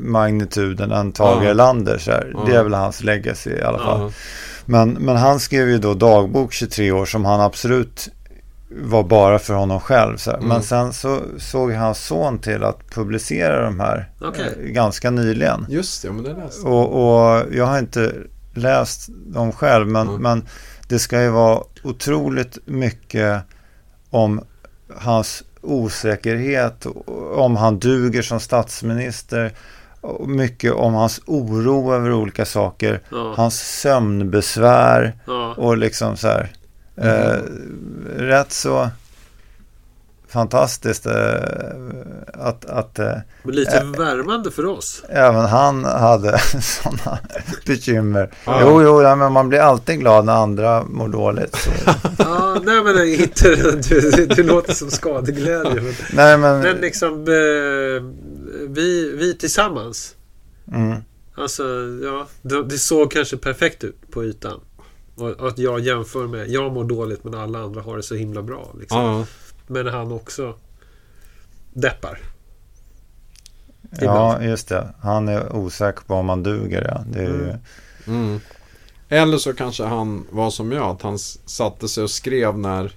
magnituden 0.00 0.92
än 0.92 1.12
Tage 1.12 1.44
Ja. 1.44 1.50
Erlander. 1.50 1.98
Så 1.98 2.10
här. 2.10 2.34
Det 2.46 2.54
är 2.54 2.62
väl 2.62 2.74
hans 2.74 3.02
legacy 3.02 3.50
i 3.50 3.62
alla 3.62 3.78
fall. 3.78 4.00
Ja. 4.00 4.10
Men, 4.64 4.90
men 4.92 5.16
han 5.16 5.40
skrev 5.40 5.68
ju 5.68 5.78
då 5.78 5.94
dagbok 5.94 6.52
23 6.52 6.92
år 6.92 7.06
som 7.06 7.24
han 7.24 7.40
absolut 7.40 8.08
var 8.80 9.02
bara 9.02 9.38
för 9.38 9.54
honom 9.54 9.80
själv. 9.80 10.16
Så. 10.16 10.30
Mm. 10.30 10.48
Men 10.48 10.62
sen 10.62 10.92
så 10.92 11.20
såg 11.38 11.72
hans 11.72 12.06
son 12.06 12.38
till 12.38 12.64
att 12.64 12.90
publicera 12.90 13.64
de 13.64 13.80
här 13.80 14.10
Okej. 14.20 14.54
eh, 14.60 14.66
ganska 14.66 15.10
nyligen. 15.10 15.66
Just 15.68 16.02
det, 16.02 16.10
men 16.12 16.24
det 16.24 16.32
läste. 16.34 16.66
Och, 16.68 16.86
och 17.34 17.42
jag 17.52 17.66
har 17.66 17.78
inte 17.78 18.12
läst 18.54 19.08
dem 19.26 19.52
själv 19.52 19.88
men, 19.88 20.08
Mm. 20.08 20.22
men 20.22 20.46
det 20.88 20.98
ska 20.98 21.22
ju 21.22 21.28
vara 21.30 21.60
otroligt 21.84 22.58
mycket 22.64 23.42
om 24.10 24.40
hans 24.96 25.42
osäkerhet, 25.60 26.86
om 27.36 27.56
han 27.56 27.78
duger 27.78 28.22
som 28.22 28.40
statsminister, 28.40 29.52
mycket 30.26 30.72
om 30.72 30.94
hans 30.94 31.20
oro 31.26 31.92
över 31.94 32.12
olika 32.12 32.44
saker, 32.44 33.00
Ja. 33.10 33.34
hans 33.36 33.80
sömnbesvär 33.80 35.12
ja. 35.26 35.54
och 35.56 35.76
liksom 35.76 36.16
så 36.16 36.28
här. 36.28 36.50
Eh, 36.96 37.38
rätt 38.16 38.52
så 38.52 38.90
fantastiskt 40.32 41.06
eh, 41.06 41.12
att, 42.34 42.64
att 42.64 42.98
eh, 42.98 43.14
lite 43.44 43.84
värmande 43.98 44.50
för 44.50 44.66
oss. 44.66 45.04
även 45.08 45.44
han 45.44 45.84
hade 45.84 46.38
sådana 46.60 47.18
bekymmer. 47.66 48.30
Ja. 48.44 48.58
Jo, 48.60 48.82
jo, 48.82 49.02
ja, 49.02 49.16
men 49.16 49.32
man 49.32 49.48
blir 49.48 49.58
alltid 49.58 49.98
glad 49.98 50.24
när 50.24 50.32
andra 50.32 50.84
mår 50.84 51.08
dåligt. 51.08 51.68
Ja, 52.18 52.60
nej 52.62 52.82
men 52.84 53.08
inte... 53.08 53.48
Du, 53.88 54.26
du 54.26 54.42
låter 54.42 54.72
som 54.74 54.90
skadeglädje. 54.90 55.80
Men, 55.80 55.94
Nej, 56.12 56.38
men... 56.38 56.60
men 56.60 56.76
liksom... 56.76 57.12
Eh, 57.12 58.02
vi, 58.68 59.12
vi 59.16 59.34
tillsammans. 59.34 60.14
Mm, 60.72 60.96
Alltså, 61.34 61.62
ja. 62.04 62.26
Det, 62.42 62.64
det 62.64 62.78
såg 62.78 63.10
kanske 63.10 63.36
perfekt 63.36 63.84
ut 63.84 64.10
på 64.10 64.24
ytan. 64.24 64.60
Och 65.22 65.48
att 65.48 65.58
jag 65.58 65.80
jämför 65.80 66.26
med... 66.26 66.48
Jag 66.48 66.72
mår 66.72 66.84
dåligt 66.84 67.24
men 67.24 67.34
alla 67.34 67.58
andra 67.58 67.82
har 67.82 67.96
det 67.96 68.02
så 68.02 68.14
himla 68.14 68.42
bra. 68.42 68.74
Liksom. 68.80 69.00
Ja. 69.00 69.26
Men 69.66 69.86
han 69.86 70.12
också 70.12 70.54
deppar. 71.72 72.18
ja, 74.00 74.42
just 74.42 74.68
det. 74.68 74.94
Han 75.00 75.28
är 75.28 75.56
osäker 75.56 76.02
på 76.02 76.14
om 76.14 76.26
man 76.26 76.42
duger. 76.42 76.86
Ja. 76.88 77.04
Det 77.12 77.18
är 77.18 77.24
ju... 77.24 77.44
Mm. 77.44 77.58
Mm. 78.06 78.40
Eller 79.08 79.38
så 79.38 79.52
kanske 79.52 79.84
han 79.84 80.26
var 80.30 80.50
som 80.50 80.72
jag, 80.72 80.90
att 80.90 81.02
han 81.02 81.18
satte 81.18 81.88
sig 81.88 82.04
och 82.04 82.10
skrev 82.10 82.58
när 82.58 82.92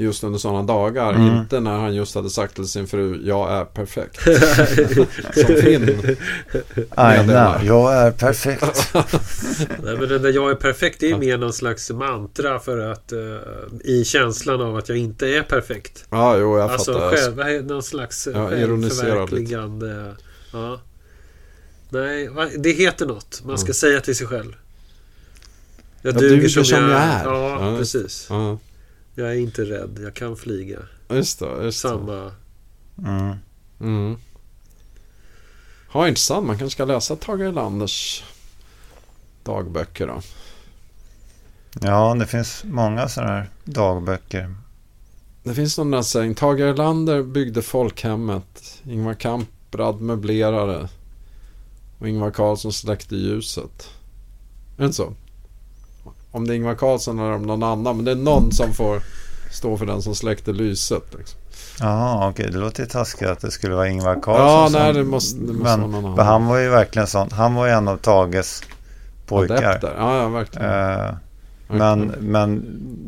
Just 0.00 0.24
under 0.24 0.38
sådana 0.38 0.62
dagar, 0.62 1.12
Mm. 1.12 1.36
inte 1.36 1.60
när 1.60 1.78
han 1.78 1.94
just 1.94 2.14
hade 2.14 2.30
sagt 2.30 2.54
till 2.54 2.68
sin 2.68 2.86
fru 2.86 3.20
Jag 3.24 3.52
är 3.52 3.64
perfekt. 3.64 4.22
Som 5.46 5.56
Finn. 5.62 6.16
Aina, 6.90 7.60
jag 7.64 7.94
är 7.94 8.10
perfekt. 8.10 8.90
Nej, 9.82 9.96
men 9.98 10.08
det 10.08 10.18
där 10.18 10.32
jag 10.32 10.50
är 10.50 10.54
perfekt 10.54 11.00
det 11.00 11.10
är 11.10 11.18
mer 11.18 11.38
någon 11.38 11.52
slags 11.52 11.90
mantra 11.90 12.58
för 12.58 12.78
att 12.78 13.12
eh, 13.12 13.18
i 13.84 14.04
känslan 14.04 14.60
av 14.60 14.76
att 14.76 14.88
jag 14.88 14.98
inte 14.98 15.28
är 15.28 15.42
perfekt. 15.42 16.04
Ja, 16.10 16.36
jo, 16.38 16.58
jag 16.58 16.70
Alltså 16.70 16.92
fattar. 16.92 17.10
själv, 17.16 17.36
vad 17.36 17.48
är- 17.48 17.62
någon 17.62 17.82
slags 17.82 18.26
eh, 18.26 18.36
Ja, 18.38 18.48
självförverkligande. 18.48 20.14
Ja. 20.52 20.80
Nej, 21.90 22.28
det 22.58 22.70
heter 22.70 23.06
något. 23.06 23.42
Man 23.44 23.58
ska 23.58 23.66
Mm. 23.66 23.74
säga 23.74 24.00
till 24.00 24.16
sig 24.16 24.26
själv. 24.26 24.52
Jag 26.02 26.14
Jag 26.14 26.20
duger, 26.20 26.36
duger 26.36 26.48
som, 26.48 26.64
som 26.64 26.78
jag, 26.82 26.90
jag 26.90 27.00
är. 27.00 27.20
är. 27.20 27.24
Ja, 27.24 27.70
Ja. 27.72 27.78
precis. 27.78 28.26
Ja, 28.30 28.58
Jag 29.18 29.28
är 29.28 29.38
inte 29.38 29.62
rädd. 29.64 29.98
Jag 30.02 30.14
kan 30.14 30.36
flyga. 30.36 30.78
just 31.08 31.38
det. 31.38 31.62
Just 31.62 31.82
det. 31.82 31.88
Samma. 31.88 32.32
Mm. 32.98 33.36
Mm. 33.80 34.16
Ja, 35.92 36.08
intressant. 36.08 36.46
Man 36.46 36.58
kanske 36.58 36.74
ska 36.76 36.84
läsa 36.84 37.16
Tage 37.16 37.40
Erlanders 37.40 38.24
dagböcker 39.42 40.06
då. 40.06 40.20
Ja, 41.80 42.14
det 42.14 42.26
finns 42.26 42.64
många 42.64 43.08
sådana 43.08 43.32
här 43.32 43.50
dagböcker. 43.64 44.54
Det 45.42 45.54
finns 45.54 45.78
någon 45.78 45.90
där 45.90 46.02
sägning. 46.02 46.34
Tage 46.34 46.60
Erlander 46.60 47.22
byggde 47.22 47.62
folkhemmet. 47.62 48.82
Ingvar 48.84 49.14
Kamprad 49.14 50.00
möblerade. 50.00 50.88
Och 51.98 52.08
Ingvar 52.08 52.30
Carlsson 52.30 52.72
släckte 52.72 53.16
ljuset. 53.16 53.90
Är 54.76 54.80
det 54.80 54.84
inte 54.84 54.96
så? 54.96 55.14
Om 56.38 56.46
det 56.46 56.54
är 56.54 56.56
Ingvar 56.56 56.74
Carlsson 56.74 57.18
eller 57.18 57.32
om 57.32 57.42
någon 57.42 57.62
annan. 57.62 57.96
Men 57.96 58.04
det 58.04 58.10
är 58.10 58.16
någon 58.16 58.52
som 58.52 58.72
får 58.72 59.02
stå 59.52 59.76
för 59.76 59.86
den 59.86 60.02
som 60.02 60.14
släckte 60.14 60.52
lyset. 60.52 61.02
Liksom. 61.18 61.40
Jaha, 61.80 62.28
okej. 62.28 62.48
Det 62.52 62.58
låter 62.58 62.82
ju 62.82 62.88
taskigt 62.88 63.28
att 63.28 63.40
det 63.40 63.50
skulle 63.50 63.74
vara 63.74 63.88
Ingvar 63.88 64.14
Carlsson 64.22 64.72
Ja, 64.80 64.84
nej 64.84 64.92
det 64.92 65.04
måste, 65.04 65.40
det 65.40 65.52
måste 65.52 65.64
vara 65.64 65.76
någon 65.76 65.90
men, 65.90 65.98
annan. 66.04 66.16
men 66.16 66.26
han 66.26 66.46
var 66.46 66.58
ju 66.58 66.68
verkligen 66.68 67.06
sån. 67.08 67.30
Han 67.32 67.54
var 67.54 67.66
ju 67.66 67.72
en 67.72 67.88
av 67.88 67.96
Tages 67.96 68.62
pojkar. 69.26 69.80
Ja, 69.82 70.16
ja, 70.22 70.28
verkligen. 70.28 70.70
Eh, 70.70 71.14
men, 71.68 72.00
men 72.20 72.64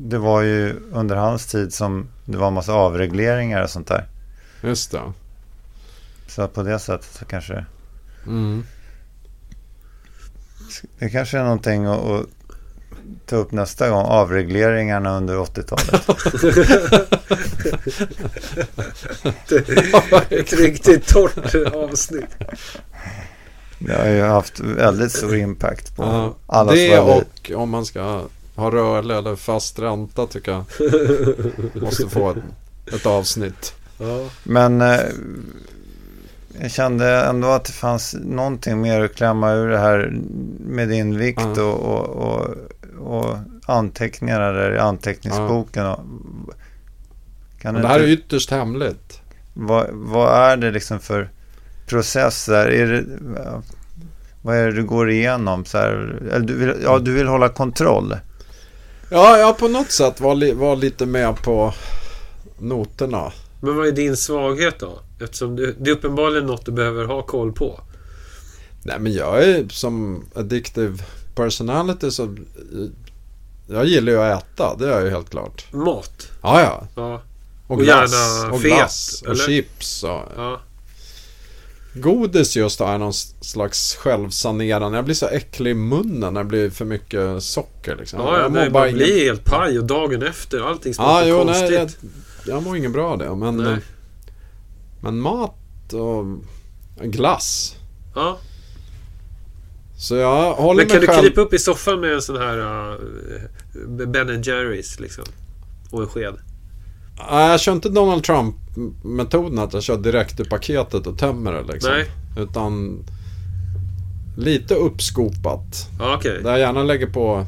det 0.09 0.19
var 0.19 0.41
ju 0.43 0.81
under 0.93 1.17
hans 1.17 1.47
tid 1.47 1.75
som 1.75 2.09
det 2.25 2.37
var 2.37 2.49
en 2.49 2.55
massa 2.55 2.73
avregleringar 2.73 3.63
och 3.63 3.71
sånt 3.71 3.89
där. 3.89 4.07
Just 4.63 4.91
det. 4.91 5.01
Så 6.29 6.49
på 6.49 6.63
det 6.63 6.79
sättet 6.79 7.13
så 7.19 7.25
kanske 7.25 7.65
Mm. 8.27 8.65
det 10.99 11.11
kanske 11.11 11.39
är 11.39 11.43
någonting 11.43 11.87
att, 11.87 11.99
att 12.05 12.27
ta 13.27 13.37
upp 13.37 13.53
nästa 13.53 13.89
gång. 13.89 14.03
Avregleringarna 14.05 15.17
under 15.17 15.37
80-talet. 15.37 16.09
Ett 20.33 20.53
riktigt 20.53 21.07
torrt 21.07 21.75
avsnitt. 21.75 22.37
Det 23.79 23.95
har 23.95 24.09
ju 24.09 24.23
haft 24.23 24.61
väldigt 24.61 25.13
stor 25.13 25.37
impact 25.37 25.97
på 25.97 26.03
Ja, 26.03 26.35
allas 26.47 26.75
det 26.75 26.89
liv. 26.89 26.99
och 26.99 27.51
om 27.63 27.71
man 27.71 27.87
ska 27.87 28.23
ha 28.57 28.71
rörlig 28.71 29.17
eller 29.17 29.37
fast 29.37 29.79
ränta 29.79 30.27
tycker 30.27 30.53
jag 30.53 30.65
måste 31.83 32.09
få 32.09 32.31
ett, 32.31 32.37
ett 32.95 33.07
avsnitt. 33.07 33.73
Ja. 33.99 34.25
Men 34.43 34.81
eh, 34.81 35.01
jag 36.61 36.71
kände 36.71 37.07
ändå 37.25 37.49
att 37.49 37.65
det 37.65 37.73
fanns 37.73 38.17
någonting 38.25 38.81
mer 38.81 39.01
att 39.01 39.15
klämma 39.15 39.53
ur 39.53 39.69
det 39.69 39.79
här 39.79 40.13
med 40.61 40.89
din 40.89 41.19
vikt 41.19 41.43
Ja. 41.57 41.63
och, 41.63 41.79
och, 41.81 42.09
och, 42.09 42.55
och 43.01 43.37
anteckningarna 43.67 44.53
där 44.53 44.75
i 44.75 44.79
anteckningsboken. 44.79 45.87
Och, 45.87 46.01
kan 47.61 47.75
du 47.75 47.81
det 47.81 47.89
här 47.89 48.01
är 48.01 48.09
inte, 48.09 48.23
ytterst 48.23 48.51
hemligt. 48.51 49.21
vad, 49.55 49.87
vad 49.93 50.35
är 50.35 50.57
det 50.57 50.71
liksom 50.71 51.01
för 51.01 51.31
process 51.87 52.47
där? 52.47 52.67
Är 52.67 52.87
det, 52.87 53.05
vad 54.43 54.57
är 54.57 54.67
det 54.67 54.73
du 54.73 54.85
går 54.85 55.11
igenom? 55.11 55.65
Så 55.65 55.79
här, 55.79 56.23
eller 56.33 56.47
du, 56.47 56.55
vill, 56.55 56.75
ja, 56.85 56.99
du 56.99 57.13
vill 57.13 57.27
hålla 57.27 57.49
kontroll. 57.49 58.17
Ja, 59.11 59.39
jag 59.39 59.59
på 59.59 59.69
något 59.69 59.91
sätt 59.91 60.21
var, 60.21 60.35
li, 60.35 60.53
var 60.53 60.77
lite 60.77 61.07
med 61.07 61.43
på 61.43 61.75
noterna. 62.59 63.33
Men 63.61 63.77
vad 63.77 63.87
är 63.87 63.93
din 63.93 64.17
svaghet 64.17 64.79
då? 64.79 64.99
Eftersom 65.21 65.57
det, 65.57 65.75
det 65.79 65.91
är 65.91 65.95
uppenbarligen 65.95 66.47
något 66.47 66.67
du 66.67 66.73
behöver 66.73 67.05
ha 67.05 67.23
koll 67.23 67.53
på. 67.53 67.81
Nej, 68.83 68.97
men 68.99 69.13
jag 69.13 69.45
är 69.45 69.69
som 69.69 70.25
addictive 70.35 70.99
personality 71.45 72.11
så 72.11 72.37
jag 73.69 73.87
gillar 73.87 74.13
ju 74.13 74.19
att 74.23 74.43
äta, 74.43 74.77
det 74.77 74.95
är 74.95 75.05
ju 75.05 75.11
helt 75.11 75.31
klart. 75.31 75.73
Mat. 75.73 76.29
Ja, 76.43 76.61
ja. 76.61 76.87
Ja. 76.97 77.23
Och, 77.67 77.77
Och 77.77 77.83
glass. 77.85 78.13
gärna 78.13 78.53
och 78.55 78.61
fet, 78.63 78.71
glass. 78.73 79.23
Och 79.23 79.29
eller? 79.29 79.45
chips. 79.47 80.03
Och, 80.03 80.23
ja. 80.37 80.61
Godis 81.95 82.57
just 82.57 82.81
har 82.81 82.99
någon 82.99 83.13
slags 83.41 83.95
självsanerande. 83.97 84.99
Jag 84.99 85.05
blir 85.05 85.15
så 85.15 85.29
äcklig 85.29 85.71
i 85.71 85.75
munnen 85.75 86.35
när 86.35 86.41
det 86.43 86.49
blir 86.49 86.71
för 86.71 86.85
mycket 86.85 87.43
socker. 87.43 87.97
Liksom. 87.97 88.21
Ja, 88.21 88.37
ja 88.37 88.43
jag 88.43 88.53
nej, 88.53 88.71
bara 88.71 88.81
man 88.81 88.89
ingen... 88.89 88.99
blir 88.99 89.25
helt 89.25 89.45
paj 89.45 89.79
och 89.79 89.85
dagen 89.85 90.23
efter 90.23 90.61
allting 90.61 90.91
Ja, 90.91 90.95
smakar 90.95 91.27
jo, 91.29 91.45
konstigt. 91.45 91.71
nej, 91.71 91.79
jag, 91.79 92.57
jag 92.57 92.63
mår 92.63 92.77
ingen 92.77 92.93
bra 92.93 93.11
av 93.11 93.19
det. 93.19 93.35
Men, 93.37 93.57
Nej. 93.57 93.73
eh, 93.73 93.79
men 95.01 95.21
mat 95.21 95.93
och 95.93 96.25
glass. 97.03 97.77
Ja. 98.15 98.39
Så 100.01 100.17
jag 100.17 100.55
håller 100.55 100.83
Men 100.83 100.91
kan 100.91 101.01
du 101.01 101.07
själv... 101.07 101.23
krypa 101.23 101.41
upp 101.41 101.55
i 101.55 101.59
soffan 101.59 102.01
med 102.01 102.13
en 102.13 102.23
sån 102.23 102.37
här 102.37 102.59
uh, 102.59 104.07
Ben 104.07 104.43
Jerrys 104.43 105.01
liksom? 105.01 105.25
Och 105.91 106.03
en 106.03 106.09
sked? 106.09 106.35
Nej, 107.31 107.51
jag 107.51 107.61
kör 107.61 107.73
inte 107.73 107.89
Donald 107.89 108.25
Trump-metoden 108.25 109.59
att 109.59 109.73
jag 109.73 109.83
kör 109.83 109.97
direkt 109.97 110.41
ur 110.41 110.45
paketet 110.45 111.07
och 111.07 111.19
tömmer 111.19 111.53
det 111.53 111.73
liksom. 111.73 111.93
Nej. 111.93 112.11
Utan 112.39 112.99
lite 114.37 114.75
uppskopat. 114.75 115.89
Ja, 115.99 116.17
okej. 116.17 116.43
Där 116.43 116.51
jag 116.51 116.61
gärna 116.61 116.83
lägger 116.83 117.07
på... 117.07 117.47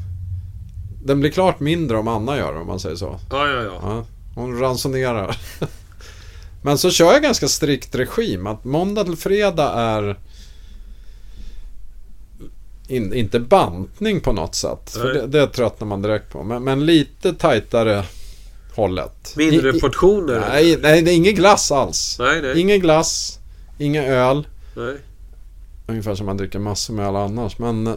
Den 1.04 1.20
blir 1.20 1.30
klart 1.30 1.60
mindre 1.60 1.96
om 1.96 2.08
Anna 2.08 2.36
gör 2.36 2.52
det, 2.52 2.60
om 2.60 2.66
man 2.66 2.80
säger 2.80 2.96
så. 2.96 3.18
Ja, 3.30 3.48
ja, 3.48 3.62
ja. 3.62 3.80
Ja, 3.82 4.04
hon 4.34 4.58
ransonerar. 4.58 5.36
Men 6.62 6.78
så 6.78 6.90
kör 6.90 7.12
jag 7.12 7.22
ganska 7.22 7.48
strikt 7.48 7.94
regim. 7.94 8.46
Att 8.46 8.64
måndag 8.64 9.04
till 9.04 9.16
fredag 9.16 9.72
är 9.72 10.18
in, 12.92 13.14
inte 13.14 13.40
bantning 13.40 14.20
på 14.20 14.32
något 14.32 14.54
sätt. 14.54 14.90
För 14.90 15.14
det, 15.14 15.26
det 15.26 15.46
tröttnar 15.46 15.86
man 15.86 16.02
direkt 16.02 16.32
på. 16.32 16.42
Men, 16.42 16.64
men 16.64 16.86
lite 16.86 17.32
tajtare 17.34 18.04
hållet. 18.74 19.34
Mindre 19.36 19.76
I, 19.76 19.80
portioner? 19.80 20.40
nej, 20.40 20.78
nej, 20.82 21.02
det 21.02 21.12
är 21.12 21.16
ingen 21.16 21.34
glass 21.34 21.72
alls. 21.72 22.16
nej. 22.18 22.42
nej. 22.42 22.60
Ingen 22.60 22.80
glass, 22.80 23.38
ingen 23.78 24.04
öl. 24.04 24.46
nej. 24.76 24.96
Ungefär 25.86 26.14
som 26.14 26.26
man 26.26 26.36
dricker 26.36 26.58
massor 26.58 26.94
med 26.94 27.06
öl 27.06 27.16
annars. 27.16 27.58
Men 27.58 27.86
eh, 27.86 27.94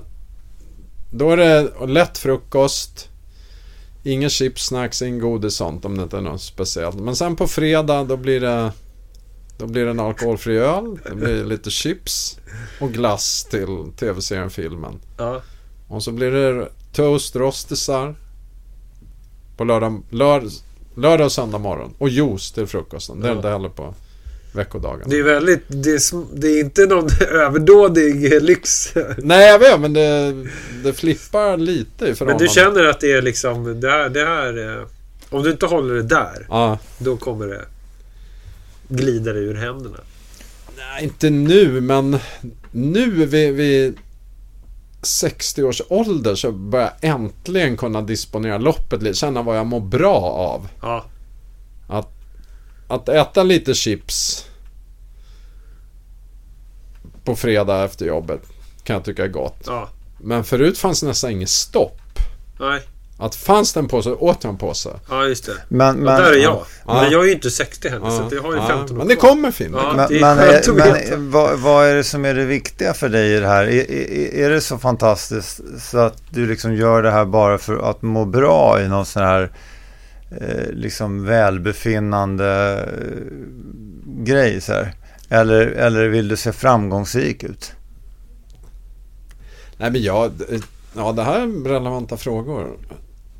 då 1.11 1.31
är 1.31 1.37
det 1.37 1.71
lätt 1.87 2.17
frukost. 2.17 3.09
Inga 4.03 4.29
chips, 4.29 4.65
snacks, 4.65 5.01
ingen 5.01 5.19
godis 5.19 5.55
sånt 5.55 5.85
om 5.85 5.97
det 5.97 6.03
inte 6.03 6.17
är 6.17 6.21
något 6.21 6.41
speciellt. 6.41 6.95
Men 6.95 7.15
sen 7.15 7.35
på 7.35 7.47
fredag 7.47 8.03
då 8.03 8.17
blir 8.17 8.41
det 8.41 8.71
då 9.57 9.67
blir 9.67 9.83
det 9.85 9.91
en 9.91 9.99
alkoholfri 9.99 10.57
öl. 10.57 10.99
Det 11.09 11.15
blir 11.15 11.45
lite 11.45 11.69
chips 11.69 12.39
och 12.79 12.91
glass 12.93 13.47
till 13.51 13.67
tv-serien 13.99 14.49
filmen. 14.49 14.99
Ja. 15.17 15.41
Och 15.87 16.03
så 16.03 16.11
blir 16.11 16.31
det 16.31 16.67
toast, 16.93 17.35
rostisar. 17.35 18.15
På 19.57 19.63
lördag, 19.63 20.03
lördag, 20.09 20.49
lördag 20.95 21.25
och 21.25 21.31
söndag 21.31 21.57
morgon. 21.57 21.93
Och 21.97 22.09
juice 22.09 22.51
till 22.51 22.67
frukosten. 22.67 23.19
Det 23.21 23.27
är 23.27 23.31
Ja. 23.31 23.35
inte 23.37 23.49
heller 23.49 23.69
på 23.69 23.93
veckodagen. 24.53 25.09
Det 25.09 25.19
är 25.19 25.23
väldigt... 25.23 25.63
Det 25.67 25.89
är, 25.89 26.39
det 26.39 26.47
är 26.47 26.59
inte 26.59 26.85
någon 26.85 27.09
överdådig 27.31 28.43
lyx. 28.43 28.93
Nej, 29.17 29.47
jag 29.47 29.59
vet, 29.59 29.79
men 29.79 29.93
det, 29.93 30.33
det 30.83 30.93
flippar 30.93 31.57
lite 31.57 32.05
i 32.05 32.07
Men 32.07 32.15
förhållande. 32.15 32.43
du 32.43 32.49
känner 32.49 32.83
att 32.83 32.99
det 32.99 33.11
är 33.11 33.21
liksom... 33.21 33.81
Det 33.81 33.89
här... 33.89 34.09
Det 34.09 34.25
här 34.25 34.77
eh, 34.79 34.85
om 35.29 35.43
du 35.43 35.51
inte 35.51 35.65
håller 35.65 35.93
det 35.95 36.03
där, 36.03 36.45
Ja. 36.49 36.79
då 36.97 37.17
kommer 37.17 37.47
det 37.47 37.65
glida 38.87 39.33
dig 39.33 39.43
ur 39.43 39.55
händerna. 39.55 39.97
Nej, 40.77 41.03
inte 41.03 41.29
nu, 41.29 41.81
men 41.81 42.19
nu 42.71 43.25
vid, 43.25 43.53
vid 43.53 43.97
60 45.01 45.63
års 45.63 45.81
ålder 45.89 46.35
så 46.35 46.51
börjar 46.51 46.93
jag 47.01 47.11
äntligen 47.11 47.77
kunna 47.77 48.01
disponera 48.01 48.57
loppet 48.57 49.01
lite. 49.01 49.17
Känna 49.17 49.41
vad 49.41 49.57
jag 49.57 49.65
mår 49.65 49.79
bra 49.79 50.21
av. 50.21 50.67
Ja. 50.81 51.05
Att 52.87 53.09
äta 53.09 53.43
lite 53.43 53.73
chips 53.73 54.45
på 57.23 57.35
fredag 57.35 57.83
efter 57.83 58.05
jobbet 58.05 58.41
kan 58.83 58.93
jag 58.93 59.05
tycka 59.05 59.23
är 59.23 59.27
gott. 59.27 59.63
Ja. 59.65 59.89
Men 60.17 60.43
förut 60.43 60.77
fanns 60.77 61.03
nästan 61.03 61.31
inget 61.31 61.49
stopp. 61.49 62.01
Nej. 62.59 62.81
Att 63.17 63.35
fanns 63.35 63.73
det 63.73 63.79
en 63.79 63.87
påse, 63.87 64.09
åt 64.09 64.43
jag 64.43 64.51
en 64.51 64.57
påse. 64.57 64.89
Ja, 65.09 65.25
just 65.25 65.45
det. 65.45 65.51
Men, 65.67 65.87
Ja, 65.87 65.93
men, 65.93 66.05
där 66.05 66.31
är 66.31 66.43
jag. 66.43 66.65
Ja. 66.85 67.01
Men 67.01 67.11
jag 67.11 67.21
är 67.21 67.25
ju 67.25 67.33
inte 67.33 67.51
60 67.51 67.89
heller, 67.89 68.09
så 68.09 68.23
att 68.23 68.31
jag 68.31 68.41
har 68.41 68.51
ju 68.51 68.57
Ja, 68.57 68.67
15 68.67 68.95
år 68.95 68.97
Men 68.97 69.07
det 69.07 69.15
kommer 69.15 69.51
Finn. 69.51 69.73
Ja. 69.73 69.93
Men, 69.95 70.07
det 70.09 70.19
är 70.19 70.73
men, 70.73 71.09
men 71.09 71.31
vad, 71.31 71.59
vad 71.59 71.85
är 71.85 71.95
det 71.95 72.03
som 72.03 72.25
är 72.25 72.33
det 72.33 72.45
viktiga 72.45 72.93
för 72.93 73.09
dig 73.09 73.35
i 73.35 73.39
det 73.39 73.47
här? 73.47 73.63
Är, 73.63 73.91
är, 73.91 74.33
är 74.33 74.49
det 74.49 74.61
så 74.61 74.77
fantastiskt 74.77 75.61
så 75.79 75.97
att 75.97 76.23
du 76.29 76.47
liksom 76.47 76.75
gör 76.75 77.03
det 77.03 77.11
här 77.11 77.25
bara 77.25 77.57
för 77.57 77.89
att 77.89 78.01
må 78.01 78.25
bra 78.25 78.81
i 78.81 78.87
någon 78.87 79.05
sån 79.05 79.23
här 79.23 79.51
eh, 80.31 80.71
liksom 80.71 81.25
välbefinnande 81.25 82.79
eh, 82.87 84.23
grej 84.23 84.61
så 84.61 84.73
här? 84.73 84.93
Eller, 85.29 85.67
eller 85.67 86.07
vill 86.07 86.27
du 86.27 86.37
se 86.37 86.51
framgångsrik 86.51 87.43
ut? 87.43 87.71
Nej 89.77 89.91
men 89.91 90.01
jag, 90.01 90.31
ja 90.95 91.11
det 91.11 91.23
här 91.23 91.39
är 91.39 91.69
relevanta 91.69 92.17
frågor. 92.17 92.77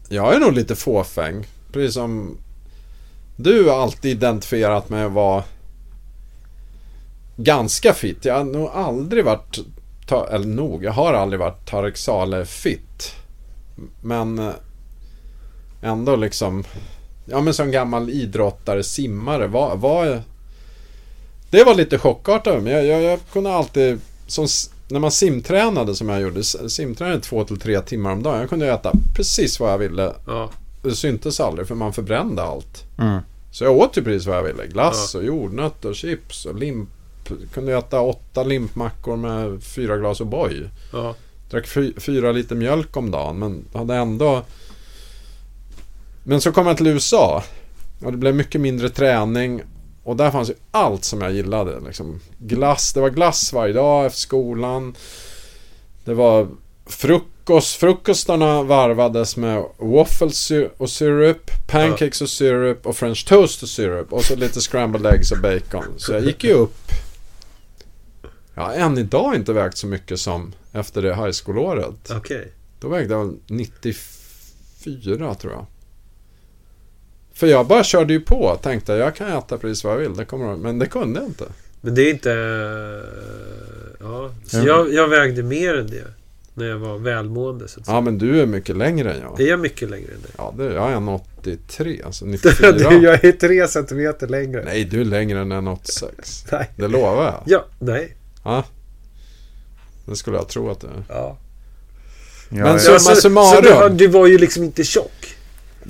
Jag 0.09 0.35
är 0.35 0.39
nog 0.39 0.53
lite 0.53 0.75
fåfäng. 0.75 1.47
Precis 1.71 1.93
som 1.93 2.37
du 3.35 3.69
har 3.69 3.81
alltid 3.81 4.11
identifierat 4.11 4.89
mig 4.89 5.03
att 5.03 5.11
vara 5.11 5.43
ganska 7.35 7.93
fit. 7.93 8.25
Jag 8.25 8.37
har 8.37 8.43
nog 8.43 8.69
aldrig 8.73 9.25
varit, 9.25 9.59
eller 10.31 10.47
nog, 10.47 10.83
jag 10.83 10.91
har 10.91 11.13
aldrig 11.13 11.39
varit 11.39 11.65
Tarek 11.65 11.97
Saleh 11.97 12.43
fit. 12.43 13.15
Men 14.01 14.39
eh, 14.39 14.53
ändå 15.81 16.15
liksom, 16.15 16.63
ja 17.25 17.41
men 17.41 17.53
som 17.53 17.71
gammal 17.71 18.09
idrottare, 18.09 18.83
simmare, 18.83 19.47
var, 19.47 19.75
var 19.75 20.21
det 21.49 21.63
var 21.63 21.75
lite 21.75 21.97
chockartat 21.97 22.63
men 22.63 22.73
jag, 22.73 22.85
jag, 22.85 23.01
jag 23.01 23.19
kunde 23.33 23.51
alltid, 23.53 23.99
som, 24.27 24.47
när 24.87 24.99
man 24.99 25.11
simtränade 25.11 25.95
som 25.95 26.09
jag 26.09 26.21
gjorde, 26.21 26.43
simtränade 26.43 27.21
två 27.21 27.43
till 27.43 27.59
tre 27.59 27.81
timmar 27.81 28.11
om 28.11 28.23
dagen. 28.23 28.39
Jag 28.39 28.49
kunde 28.49 28.73
äta 28.73 28.91
precis 29.15 29.59
vad 29.59 29.71
jag 29.71 29.77
ville. 29.77 30.13
Ja. 30.27 30.49
Det 30.83 30.95
syntes 30.95 31.39
aldrig 31.39 31.67
för 31.67 31.75
man 31.75 31.93
förbrände 31.93 32.43
allt. 32.43 32.83
Mm. 32.97 33.21
Så 33.51 33.63
jag 33.63 33.77
åt 33.77 33.97
ju 33.97 34.03
precis 34.03 34.27
vad 34.27 34.37
jag 34.37 34.43
ville. 34.43 34.67
Glass 34.67 35.15
och 35.15 35.23
jordnötter 35.23 35.89
och 35.89 35.95
chips 35.95 36.45
och 36.45 36.55
limp. 36.55 36.89
Kunde 37.53 37.77
äta 37.77 38.01
åtta 38.01 38.43
limpmackor 38.43 39.15
med 39.15 39.63
fyra 39.63 39.97
glas 39.97 40.21
O'boy. 40.21 40.69
Ja. 40.93 41.15
Drack 41.49 41.67
fy, 41.67 41.93
fyra 41.97 42.31
liter 42.31 42.55
mjölk 42.55 42.97
om 42.97 43.11
dagen 43.11 43.39
men 43.39 43.65
hade 43.73 43.95
ändå... 43.95 44.43
Men 46.23 46.41
så 46.41 46.51
kom 46.51 46.67
jag 46.67 46.77
till 46.77 46.87
USA. 46.87 47.43
Och 47.99 48.11
det 48.11 48.17
blev 48.17 48.35
mycket 48.35 48.61
mindre 48.61 48.89
träning. 48.89 49.61
Och 50.05 50.15
där 50.15 50.31
fanns 50.31 50.49
ju 50.49 50.53
allt 50.71 51.03
som 51.03 51.21
jag 51.21 51.33
gillade. 51.33 51.79
Liksom. 51.79 52.19
Glass, 52.37 52.93
det 52.93 53.01
var 53.01 53.09
glass 53.09 53.53
varje 53.53 53.73
dag 53.73 54.05
efter 54.05 54.19
skolan. 54.19 54.95
Det 56.03 56.13
var 56.13 56.47
frukost. 56.85 57.75
Frukostarna 57.75 58.63
varvades 58.63 59.37
med 59.37 59.63
waffles 59.77 60.51
och 60.77 60.89
syrup, 60.89 61.51
pancakes 61.67 62.21
och 62.21 62.29
syrup 62.29 62.85
och 62.85 62.97
french 62.97 63.27
toast 63.27 63.63
och 63.63 63.69
syrup. 63.69 64.13
Och 64.13 64.23
så 64.23 64.35
lite 64.35 64.61
scrambled 64.61 65.13
eggs 65.13 65.31
och 65.31 65.41
bacon. 65.41 65.85
Så 65.97 66.13
jag 66.13 66.23
gick 66.23 66.43
ju 66.43 66.53
upp. 66.53 66.91
Jag 68.53 68.63
har 68.63 68.73
än 68.73 68.97
idag 68.97 69.35
inte 69.35 69.53
vägt 69.53 69.77
så 69.77 69.87
mycket 69.87 70.19
som 70.19 70.53
efter 70.71 71.01
det 71.01 71.15
high 71.15 71.31
school-året. 71.43 72.11
Okej. 72.11 72.51
Då 72.79 72.87
vägde 72.89 73.13
jag 73.13 73.39
94 73.47 75.35
tror 75.35 75.53
jag. 75.53 75.65
För 77.35 77.47
jag 77.47 77.67
bara 77.67 77.83
körde 77.83 78.13
ju 78.13 78.19
på. 78.19 78.59
Tänkte 78.61 78.93
jag 78.93 79.15
kan 79.15 79.27
äta 79.27 79.57
precis 79.57 79.83
vad 79.83 79.93
jag 79.93 79.97
vill. 79.99 80.15
Det 80.15 80.25
kommer, 80.25 80.55
men 80.55 80.79
det 80.79 80.85
kunde 80.85 81.19
jag 81.19 81.29
inte. 81.29 81.45
Men 81.81 81.95
det 81.95 82.01
är 82.01 82.09
inte... 82.11 82.29
Ja. 83.99 84.31
Så 84.45 84.57
Mm. 84.57 84.67
jag, 84.67 84.93
jag 84.93 85.07
vägde 85.07 85.43
mer 85.43 85.75
än 85.77 85.87
det. 85.87 86.03
När 86.53 86.65
jag 86.65 86.77
var 86.77 86.97
välmående 86.97 87.67
så 87.67 87.79
att 87.79 87.85
säga. 87.85 87.95
Ja 87.97 88.01
men 88.01 88.17
du 88.17 88.41
är 88.41 88.45
mycket 88.45 88.77
längre 88.77 89.13
än 89.13 89.21
jag. 89.21 89.41
Är 89.41 89.47
jag 89.49 89.59
mycket 89.59 89.89
längre 89.89 90.05
än 90.15 90.21
dig? 90.21 90.31
Ja, 90.37 90.53
det, 90.57 90.63
jag 90.63 90.91
är 90.91 90.95
en 90.95 91.07
83, 91.09 92.01
alltså 92.05 92.25
94. 92.25 92.71
Du, 92.71 92.83
jag 93.03 93.23
är 93.25 93.31
tre 93.31 93.67
centimeter 93.67 94.27
längre. 94.27 94.63
Nej, 94.65 94.83
du 94.85 95.01
är 95.01 95.05
längre 95.05 95.39
än 95.41 95.51
en 95.51 95.67
86. 95.67 96.45
Nej. 96.51 96.69
Det 96.75 96.87
lovar 96.87 97.23
jag. 97.25 97.41
Ja, 97.45 97.65
nej. 97.79 98.15
Ja. 98.43 98.63
Det 100.05 100.15
skulle 100.15 100.37
jag 100.37 100.47
tro 100.47 100.69
att 100.71 100.79
det 100.81 100.87
är. 100.87 101.03
Ja. 101.09 101.37
Men 102.49 102.59
ja. 102.59 102.79
så- 102.79 102.85
Summa 102.99 102.99
så, 103.15 103.21
summarum. 103.21 103.55
så 103.55 103.61
du, 103.61 103.69
var- 103.73 103.89
du 103.89 104.07
var 104.07 104.27
ju 104.27 104.37
liksom 104.37 104.63
inte 104.63 104.83
tjock. 104.83 105.34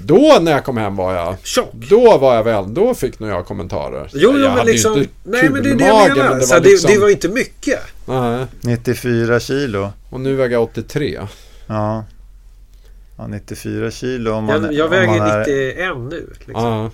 Då 0.03 0.37
när 0.41 0.51
jag 0.51 0.65
kom 0.65 0.77
hem 0.77 0.95
var 0.95 1.13
jag... 1.15 1.35
Tjock. 1.43 1.73
Då 1.89 2.17
var 2.17 2.35
jag 2.35 2.43
väl... 2.43 2.73
Då 2.73 2.93
fick 2.93 3.19
nog 3.19 3.29
jag 3.29 3.45
kommentarer. 3.45 4.09
Jo, 4.13 4.31
jag 4.31 4.39
jo 4.41 4.47
hade 4.47 4.55
men 4.57 4.65
ju 4.67 4.71
liksom... 4.71 4.97
inte 4.97 5.09
Nej, 5.23 5.49
men 5.49 5.63
det 5.63 5.69
är 5.69 5.75
det 5.75 5.85
jag 5.85 6.09
menar. 6.17 6.29
men 6.29 6.39
Det, 6.39 6.45
var 6.45 6.53
var 6.55 6.59
det, 6.59 6.69
liksom... 6.69 6.91
det 6.91 6.97
var 6.99 7.09
inte 7.09 7.29
mycket. 7.29 7.79
Nej. 8.05 8.45
94 8.61 9.39
kilo. 9.39 9.91
Och 10.09 10.19
nu 10.19 10.35
väger 10.35 10.53
jag 10.55 10.63
83. 10.63 11.19
Ja. 11.67 12.05
ja 13.17 13.27
94 13.27 13.91
kilo 13.91 14.31
om 14.31 14.43
man, 14.43 14.63
Jag, 14.63 14.73
jag 14.73 14.85
om 14.85 14.91
väger 14.91 15.07
man 15.19 15.29
är, 15.29 15.39
91 15.39 15.97
nu. 16.11 16.29
Liksom. 16.45 16.63
Ja. 16.63 16.91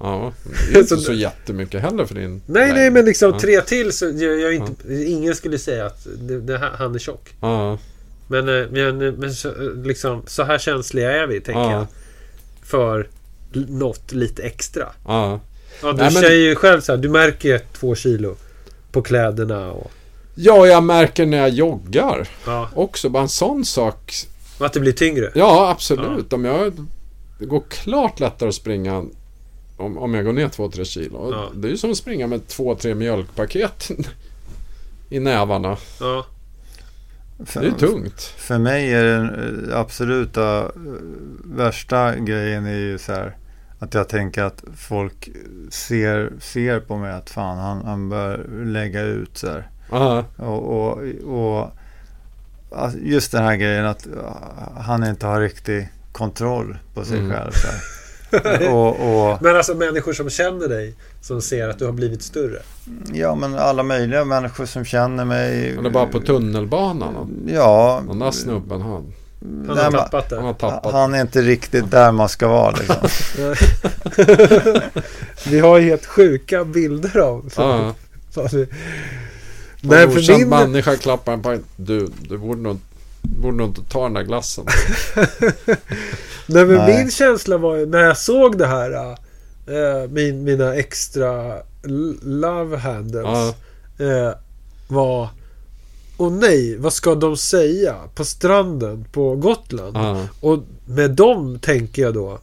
Ja, 0.00 0.32
det 0.72 0.74
är 0.78 0.78
inte 0.82 0.96
Så- 0.96 1.02
så 1.02 1.12
jättemycket 1.12 1.82
heller 1.82 2.04
för 2.04 2.14
din 2.14 2.30
Nej, 2.46 2.66
nej, 2.66 2.74
längd. 2.74 2.92
men 2.94 3.04
liksom 3.04 3.32
Ja. 3.32 3.40
tre 3.40 3.60
till 3.60 3.92
så 3.92 4.04
jag, 4.04 4.14
jag 4.40 4.40
är 4.40 4.52
inte, 4.52 4.94
ingen 4.94 5.34
skulle 5.34 5.58
säga 5.58 5.86
att 5.86 6.06
det, 6.18 6.40
det, 6.40 6.58
här- 6.58 6.72
han 6.78 6.94
är 6.94 6.98
tjock. 6.98 7.28
Ja, 7.40 7.78
Men, 8.28 8.48
eh, 8.48 8.66
men, 8.70 8.98
men 9.14 9.34
så, 9.34 9.48
eh, 9.48 9.54
liksom, 9.84 10.22
så 10.26 10.42
här 10.42 10.58
känsliga 10.58 11.12
är 11.22 11.26
vi, 11.26 11.40
tänker 11.40 11.60
Ja. 11.60 11.72
jag. 11.72 11.86
För 12.62 13.08
något 13.68 14.12
lite 14.12 14.42
extra. 14.42 14.86
ja. 15.06 15.40
Ja, 15.82 15.88
du 15.92 15.96
Nej, 15.96 16.12
men- 16.12 16.22
säger 16.22 16.48
ju 16.48 16.54
själv 16.54 16.80
så 16.80 16.92
här, 16.92 16.96
du 16.96 17.08
märker 17.08 17.60
två 17.72 17.94
kilo 17.94 18.36
på 18.92 19.02
kläderna 19.02 19.72
och... 19.72 19.90
Ja, 20.34 20.66
jag 20.66 20.82
märker 20.82 21.26
när 21.26 21.38
jag 21.38 21.48
joggar 21.48 22.28
Ja, 22.46 22.68
också. 22.74 23.08
Bara 23.08 23.22
en 23.22 23.28
sån 23.28 23.64
sak. 23.64 24.12
att 24.60 24.72
det 24.72 24.80
blir 24.80 24.92
tyngre. 24.92 25.32
Ja, 25.34 25.70
absolut. 25.70 26.32
Om 26.32 26.44
jag... 26.44 26.86
Det 27.38 27.46
går 27.46 27.62
klart 27.68 28.20
lättare 28.20 28.48
att 28.48 28.54
springa 28.54 29.04
om, 29.76 29.98
om 29.98 30.14
jag 30.14 30.24
går 30.24 30.32
ner 30.32 30.48
2-3 30.48 30.84
kilo. 30.84 31.30
Ja. 31.32 31.48
Det 31.54 31.68
är 31.68 31.70
ju 31.70 31.76
som 31.78 31.90
att 31.90 31.96
springa 31.96 32.26
med 32.26 32.40
2-3 32.48 32.94
mjölkpaket 32.94 33.90
i 35.10 35.20
nävarna. 35.20 35.76
Ja, 36.00 36.26
för, 37.46 37.60
Det 37.60 37.66
är 37.66 37.70
tungt. 37.72 38.20
för 38.20 38.58
mig 38.58 38.94
är 38.94 39.04
den 39.04 39.24
eh, 39.70 39.78
absoluta 39.78 40.58
eh, 40.58 40.68
värsta 41.44 42.16
grejen 42.16 42.66
är 42.66 42.74
ju 42.78 42.98
så 42.98 43.12
här 43.12 43.36
att 43.78 43.94
jag 43.94 44.08
tänker 44.08 44.42
att 44.42 44.64
folk 44.76 45.28
ser, 45.70 46.32
ser 46.40 46.80
på 46.80 46.96
mig 46.96 47.12
att 47.12 47.30
fan 47.30 47.58
han, 47.58 47.84
han 47.84 48.08
bör 48.08 48.46
lägga 48.64 49.02
ut 49.02 49.38
så 49.38 49.46
här. 49.46 49.68
Ja, 49.90 50.24
Och, 50.36 50.62
och, 50.62 50.98
och 51.24 51.70
alltså, 52.76 52.98
just 52.98 53.32
den 53.32 53.44
här 53.44 53.56
grejen 53.56 53.86
att 53.86 54.06
uh, 54.06 54.12
han 54.80 55.04
inte 55.04 55.26
har 55.26 55.40
riktig 55.40 55.88
kontroll 56.12 56.78
på 56.94 57.04
sig 57.04 57.18
Mm. 57.18 57.30
själv. 57.30 57.50
Så 57.52 57.66
här. 57.66 57.80
och, 58.70 58.88
och, 59.30 59.42
Men 59.42 59.56
alltså 59.56 59.74
människor 59.74 60.12
som 60.12 60.30
känner 60.30 60.68
dig, 60.68 60.94
som 61.22 61.42
ser 61.42 61.68
att 61.68 61.78
du 61.78 61.84
har 61.84 61.92
blivit 61.92 62.22
större. 62.22 62.62
ja, 63.12 63.34
men 63.34 63.54
alla 63.54 63.82
möjliga 63.82 64.24
människor 64.24 64.66
som 64.66 64.84
känner 64.84 65.24
mig. 65.24 65.70
eller 65.78 65.90
bara 65.90 66.06
på 66.06 66.20
tunnelbanan. 66.20 67.16
Och 67.16 67.28
Ja. 67.46 68.02
Den 68.08 68.18
där 68.18 68.30
snubben 68.30 68.80
han, 68.80 68.90
Han 68.90 69.12
nej, 69.76 69.84
har 69.84 69.90
men- 69.90 70.00
tappat 70.00 70.30
han 70.30 70.38
det. 70.40 70.46
har 70.46 70.54
tappat. 70.54 70.92
Han 70.92 71.14
är 71.14 71.20
inte 71.20 71.42
riktigt 71.42 71.90
där 71.90 72.12
man 72.12 72.28
ska 72.28 72.48
vara 72.48 72.70
liksom. 72.76 72.96
Vi 75.50 75.58
har 75.60 75.80
helt 75.80 76.06
sjuka 76.06 76.64
bilder 76.64 77.18
av. 77.18 77.52
Ja, 77.56 77.94
Nej, 78.36 78.66
Nej, 79.80 80.08
för 80.14 80.20
för 80.20 80.38
min... 80.38 80.48
människa 80.48 80.96
klappar 80.96 81.32
en 81.32 81.42
på 81.42 81.58
Du, 81.76 82.08
du 82.28 82.38
borde 82.38 82.60
nog, 82.62 82.80
borde 83.38 83.56
nog 83.56 83.68
inte 83.68 83.82
ta 83.90 84.02
den 84.02 84.14
där 84.14 84.22
glassen. 84.22 84.64
Nej, 86.46 86.64
men 86.66 86.74
Nej. 86.76 86.96
min 86.98 87.10
känsla 87.10 87.56
var 87.58 87.76
ju 87.76 87.86
när 87.86 87.98
jag 88.04 88.18
såg 88.18 88.58
det 88.58 88.66
här. 88.66 88.92
eh, 89.66 90.08
min, 90.10 90.44
mina 90.44 90.74
extra 90.74 91.56
love 92.22 92.76
handles. 92.76 93.24
Ja. 93.24 93.54
Eh, 94.06 94.32
var... 94.88 95.28
Och 96.16 96.32
nej, 96.32 96.76
vad 96.76 96.92
ska 96.92 97.14
de 97.14 97.36
säga 97.36 97.94
på 98.14 98.24
stranden 98.24 99.04
på 99.12 99.36
Gotland? 99.36 99.96
Ja. 99.96 100.26
Och 100.40 100.58
med 100.86 101.10
dem 101.10 101.58
tänker 101.58 102.02
jag 102.02 102.14
då. 102.14 102.38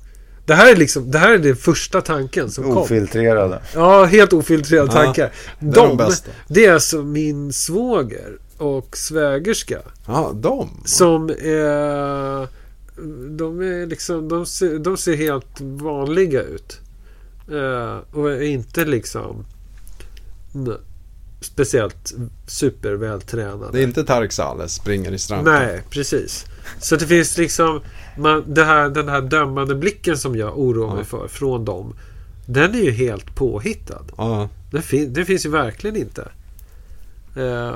Det 0.45 0.53
här 0.53 0.71
är 0.71 0.75
liksom, 0.75 1.11
det 1.11 1.17
här 1.19 1.31
är 1.31 1.37
den 1.37 1.55
första 1.55 2.01
tanken 2.01 2.51
som 2.51 2.63
kom. 2.63 2.77
Ofiltrerade. 2.77 3.61
Ja, 3.73 4.05
helt 4.05 4.33
ofiltrerade 4.33 4.87
Ja, 4.87 5.03
tankar. 5.03 5.31
Det 5.59 5.67
är 5.67 5.71
De, 5.71 5.87
de 5.87 5.97
bästa. 5.97 6.31
det 6.47 6.65
är 6.65 6.73
alltså 6.73 6.97
min 7.03 7.53
svåger 7.53 8.37
och 8.57 8.97
svägerska. 8.97 9.79
Ja, 10.07 10.31
de. 10.35 10.69
Som 10.85 11.29
är... 11.29 12.47
De 13.37 13.61
är 13.61 13.85
liksom... 13.85 14.29
De 14.29 14.45
ser, 14.45 14.79
de 14.79 14.97
ser 14.97 15.15
helt 15.15 15.61
vanliga 15.61 16.41
ut. 16.41 16.79
Eh, 17.51 17.97
och 18.19 18.31
är 18.31 18.41
inte 18.41 18.85
liksom... 18.85 19.45
Speciellt 21.41 22.13
supervältränade. 22.47 23.71
Det 23.71 23.79
är 23.79 23.83
inte 23.83 24.03
Tareq 24.03 24.31
Saleh 24.31 24.67
springer 24.67 25.11
i 25.11 25.19
stranden. 25.19 25.53
Nej, 25.53 25.81
precis. 25.89 26.45
Så 26.79 26.95
det 26.95 27.07
finns 27.07 27.37
liksom... 27.37 27.81
Man, 28.17 28.53
här, 28.57 28.89
den 28.89 29.09
här 29.09 29.21
dömande 29.21 29.75
blicken 29.75 30.17
som 30.17 30.35
jag 30.35 30.59
oroar 30.59 30.87
mig 30.87 30.97
Ja. 31.11 31.17
för 31.19 31.27
från 31.27 31.65
dem. 31.65 31.93
Den 32.45 32.75
är 32.75 32.79
ju 32.79 32.91
helt 32.91 33.35
påhittad. 33.35 34.05
Ja, 34.17 34.49
Det, 34.71 34.81
fin- 34.81 35.13
det 35.13 35.25
finns 35.25 35.45
ju 35.45 35.49
verkligen 35.49 35.95
inte. 35.95 36.27
Eh, 37.35 37.75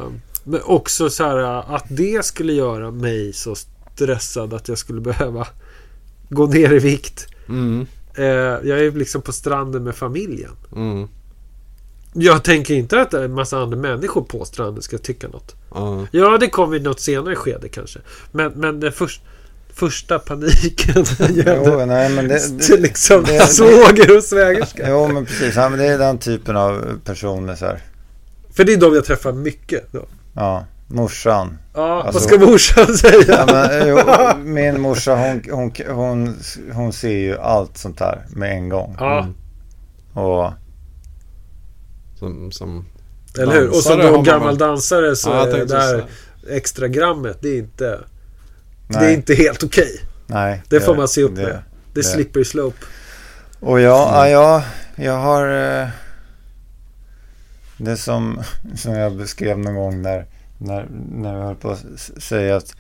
men 0.49 0.61
också 0.63 1.09
så 1.09 1.23
här 1.23 1.38
att 1.76 1.85
det 1.89 2.26
skulle 2.26 2.53
göra 2.53 2.91
mig 2.91 3.34
så 3.34 3.55
stressad 3.95 4.53
att 4.53 4.67
jag 4.67 4.77
skulle 4.77 5.01
behöva 5.01 5.47
gå 6.30 6.45
ner 6.47 6.73
i 6.73 6.80
vikt. 6.80 7.27
mm, 7.49 7.85
Eh, 8.15 8.26
jag 8.26 8.69
är 8.80 8.91
liksom 8.91 9.21
på 9.21 9.31
stranden 9.31 9.84
med 9.84 9.95
familjen. 9.95 10.51
mm, 10.76 11.07
Jag 12.13 12.43
tänker 12.43 12.73
inte 12.73 13.01
att 13.01 13.13
en 13.13 13.34
massa 13.34 13.57
andra 13.57 13.77
människor 13.77 14.21
på 14.21 14.45
stranden 14.45 14.84
ska 14.84 14.97
tycka 14.97 15.27
något. 15.27 15.55
ja. 15.73 16.05
Ja, 16.11 16.38
det 16.38 16.47
kommer 16.49 16.77
i 16.77 16.80
något 16.80 16.99
senare 16.99 17.35
skede 17.35 17.69
kanske. 17.69 17.99
Men, 18.31 18.51
men 18.51 18.80
den 18.80 18.91
först, 18.91 19.21
första 19.73 20.19
paniken 20.19 21.05
Jo, 21.30 21.85
nej, 21.85 22.09
men 22.09 22.27
det, 22.27 22.39
till 22.59 22.81
liksom 22.81 23.23
det- 23.23 23.39
svåger 23.47 24.17
och 24.17 24.23
svägerska. 24.23 24.89
Jo, 24.89 25.07
men 25.07 25.26
precis. 25.26 25.55
Ja, 25.55 25.69
men 25.69 25.80
det 25.80 25.85
är 25.85 25.97
den 25.97 26.17
typen 26.17 26.55
av 26.55 26.99
personer 27.05 27.55
så 27.55 27.65
här. 27.65 27.81
För 28.53 28.63
det 28.63 28.73
är 28.73 28.77
de 28.77 28.93
jag 28.95 29.05
träffar 29.05 29.31
mycket. 29.31 29.91
Då. 29.91 30.05
Ja, 30.39 30.65
morsan. 30.87 31.57
Ja, 31.73 32.03
Alltså- 32.03 32.13
vad 32.13 32.21
ska 32.41 32.51
morsan 32.51 32.97
säga? 32.97 33.23
Ja, 33.27 33.45
men, 33.51 33.87
jo, 33.87 33.99
min 34.43 34.81
morsa 34.81 35.15
hon, 35.15 35.41
hon, 35.51 35.71
hon, 35.95 36.37
hon 36.73 36.93
ser 36.93 37.09
ju 37.17 37.37
allt 37.37 37.77
sånt 37.77 37.99
här 37.99 38.25
med 38.29 38.51
en 38.51 38.69
gång. 38.69 38.95
Ja, 38.99 39.19
Mm. 39.19 39.33
Och 40.13 40.53
Som, 42.19 42.51
som 42.51 42.85
eller 43.39 43.53
hur? 43.53 43.69
Och 43.69 43.75
som 43.75 43.99
då 43.99 44.11
man 44.11 44.23
gammal 44.23 44.47
väl- 44.47 44.57
dansare 44.57 45.15
så 45.15 45.29
Ja, 45.29 45.35
jag 45.35 45.49
är 45.49 45.57
det 45.57 45.65
där 45.65 45.99
så. 45.99 46.49
extra 46.49 46.87
grammet, 46.87 47.37
det 47.41 47.49
är 47.49 47.57
inte, 47.57 47.99
det 48.87 48.95
är 49.05 49.09
inte 49.13 49.33
helt 49.35 49.63
okej. 49.63 50.01
nej. 50.27 50.63
Det 50.69 50.79
får 50.79 50.95
man 50.95 51.07
se 51.07 51.23
upp 51.23 51.35
det, 51.35 51.41
med. 51.41 51.51
Det 51.93 52.01
det. 52.01 52.03
slippery 52.03 52.45
slope. 52.45 52.85
Och 53.59 53.79
ja, 53.81 54.27
ja, 54.27 54.29
jag, 54.29 54.61
jag 55.05 55.17
har... 55.17 55.47
Eh, 55.81 55.87
det 57.80 57.97
som, 57.97 58.41
som 58.76 58.93
jag 58.93 59.15
beskrev 59.15 59.60
någon 59.60 59.76
gång 59.76 60.01
när, 60.01 60.26
när, 60.57 60.88
när 61.11 61.35
vi 61.35 61.41
höll 61.41 61.56
på 61.56 61.72
att 61.72 61.85
säga 62.18 62.56
att 62.56 62.76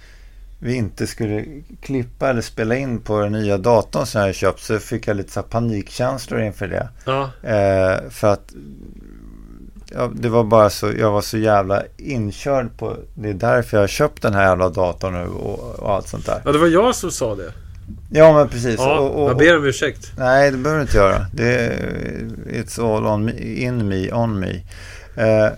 vi 0.59 0.73
inte 0.73 1.07
skulle 1.07 1.45
klippa 1.81 2.29
eller 2.29 2.41
spela 2.41 2.75
in 2.75 2.99
på 2.99 3.21
den 3.21 3.31
nya 3.31 3.57
datorn 3.57 4.05
som 4.05 4.21
jag 4.21 4.35
köpt 4.35 4.59
så 4.59 4.79
fick 4.79 5.07
jag 5.07 5.17
lite 5.17 5.31
så 5.31 5.43
panikkänslor 5.43 6.41
inför 6.41 6.67
det. 6.67 6.89
Ja, 7.05 7.29
Eh, 7.43 8.09
för 8.09 8.27
att 8.27 8.53
ja, 9.91 10.11
det 10.15 10.29
var 10.29 10.43
bara 10.43 10.69
så, 10.69 10.91
jag 10.97 11.11
var 11.11 11.21
så 11.21 11.37
jävla 11.37 11.83
inkörd 11.97 12.77
på, 12.77 12.95
det 13.13 13.29
är 13.29 13.33
därför 13.33 13.77
jag 13.77 13.83
har 13.83 13.87
köpt 13.87 14.21
den 14.21 14.33
här 14.33 14.43
jävla 14.43 14.69
datorn 14.69 15.13
nu 15.13 15.27
och, 15.27 15.79
och 15.79 15.91
allt 15.91 16.07
sånt 16.07 16.25
där. 16.25 16.41
ja, 16.45 16.51
det 16.51 16.57
var 16.57 16.67
jag 16.67 16.95
som 16.95 17.11
sa 17.11 17.35
det. 17.35 17.53
Ja 18.09 18.33
men 18.33 18.49
precis. 18.49 18.75
Ja, 18.77 18.99
och, 18.99 19.23
och, 19.23 19.29
jag 19.29 19.37
ber 19.37 19.57
om 19.57 19.65
ursäkt. 19.65 20.11
Nej, 20.17 20.51
det 20.51 20.57
behöver 20.57 20.79
du 20.79 20.81
inte 20.81 20.97
göra. 20.97 21.25
Det 21.33 21.55
är, 21.55 21.73
it's 22.45 22.95
all 22.95 23.05
on 23.05 23.25
me, 23.25 23.31
in 23.41 23.87
me, 23.87 24.11
on 24.11 24.39
me. 24.39 24.61
Eh, 25.15 25.51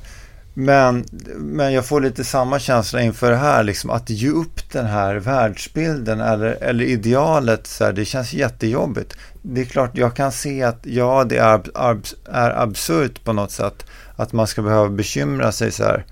men, 0.53 1.05
men 1.37 1.73
jag 1.73 1.85
får 1.85 2.01
lite 2.01 2.23
samma 2.23 2.59
känsla 2.59 3.01
inför 3.01 3.31
det 3.31 3.37
här, 3.37 3.63
liksom, 3.63 3.89
att 3.89 4.09
ge 4.09 4.29
upp 4.29 4.71
den 4.71 4.85
här 4.85 5.15
världsbilden 5.15 6.21
eller, 6.21 6.57
eller 6.63 6.85
idealet, 6.85 7.67
så 7.67 7.85
här, 7.85 7.93
det 7.93 8.05
känns 8.05 8.33
jättejobbigt. 8.33 9.15
Det 9.41 9.61
är 9.61 9.65
klart, 9.65 9.97
jag 9.97 10.15
kan 10.15 10.31
se 10.31 10.63
att 10.63 10.79
ja, 10.83 11.23
det 11.23 11.37
är, 11.37 11.61
ab, 11.73 12.05
är 12.25 12.49
absurt 12.49 13.23
på 13.23 13.33
något 13.33 13.51
sätt, 13.51 13.85
att 14.15 14.33
man 14.33 14.47
ska 14.47 14.61
behöva 14.61 14.89
bekymra 14.89 15.51
sig 15.51 15.71
så 15.71 15.83
här. 15.83 16.05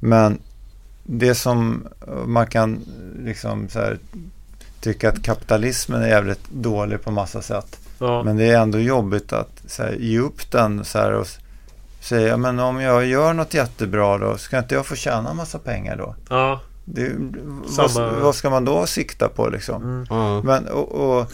Men 0.00 0.38
det 1.02 1.34
som 1.34 1.88
man 2.26 2.46
kan 2.46 2.84
liksom 3.18 3.68
så 3.68 3.78
här, 3.78 3.98
tycka 4.82 5.08
att 5.08 5.22
kapitalismen 5.22 6.02
är 6.02 6.08
jävligt 6.08 6.50
dålig 6.50 7.02
på 7.02 7.10
massa 7.10 7.42
sätt. 7.42 7.80
Ja, 7.98 8.22
Men 8.22 8.36
det 8.36 8.50
är 8.50 8.58
ändå 8.58 8.78
jobbigt 8.78 9.32
att 9.32 9.62
så 9.66 9.82
här, 9.82 9.92
ge 9.92 10.18
upp 10.18 10.50
den 10.50 10.84
så 10.84 10.98
här, 10.98 11.12
och 11.12 11.26
säga 12.00 12.36
men 12.36 12.58
om 12.58 12.80
jag 12.80 13.06
gör 13.06 13.32
något 13.32 13.54
jättebra 13.54 14.18
då, 14.18 14.36
ska 14.38 14.58
inte 14.58 14.74
jag 14.74 14.86
få 14.86 14.94
tjäna 14.94 15.30
en 15.30 15.36
massa 15.36 15.58
pengar 15.58 15.96
då? 15.96 16.14
ja. 16.30 16.60
Det, 16.84 17.12
vad, 17.76 17.90
Samma- 17.90 18.20
vad 18.20 18.34
ska 18.34 18.50
man 18.50 18.64
då 18.64 18.86
sikta 18.86 19.28
på 19.28 19.48
liksom? 19.48 19.82
Mm. 19.82 20.06
Ja. 20.10 20.42
Men, 20.42 20.68
och, 20.68 20.92
och, 20.92 21.32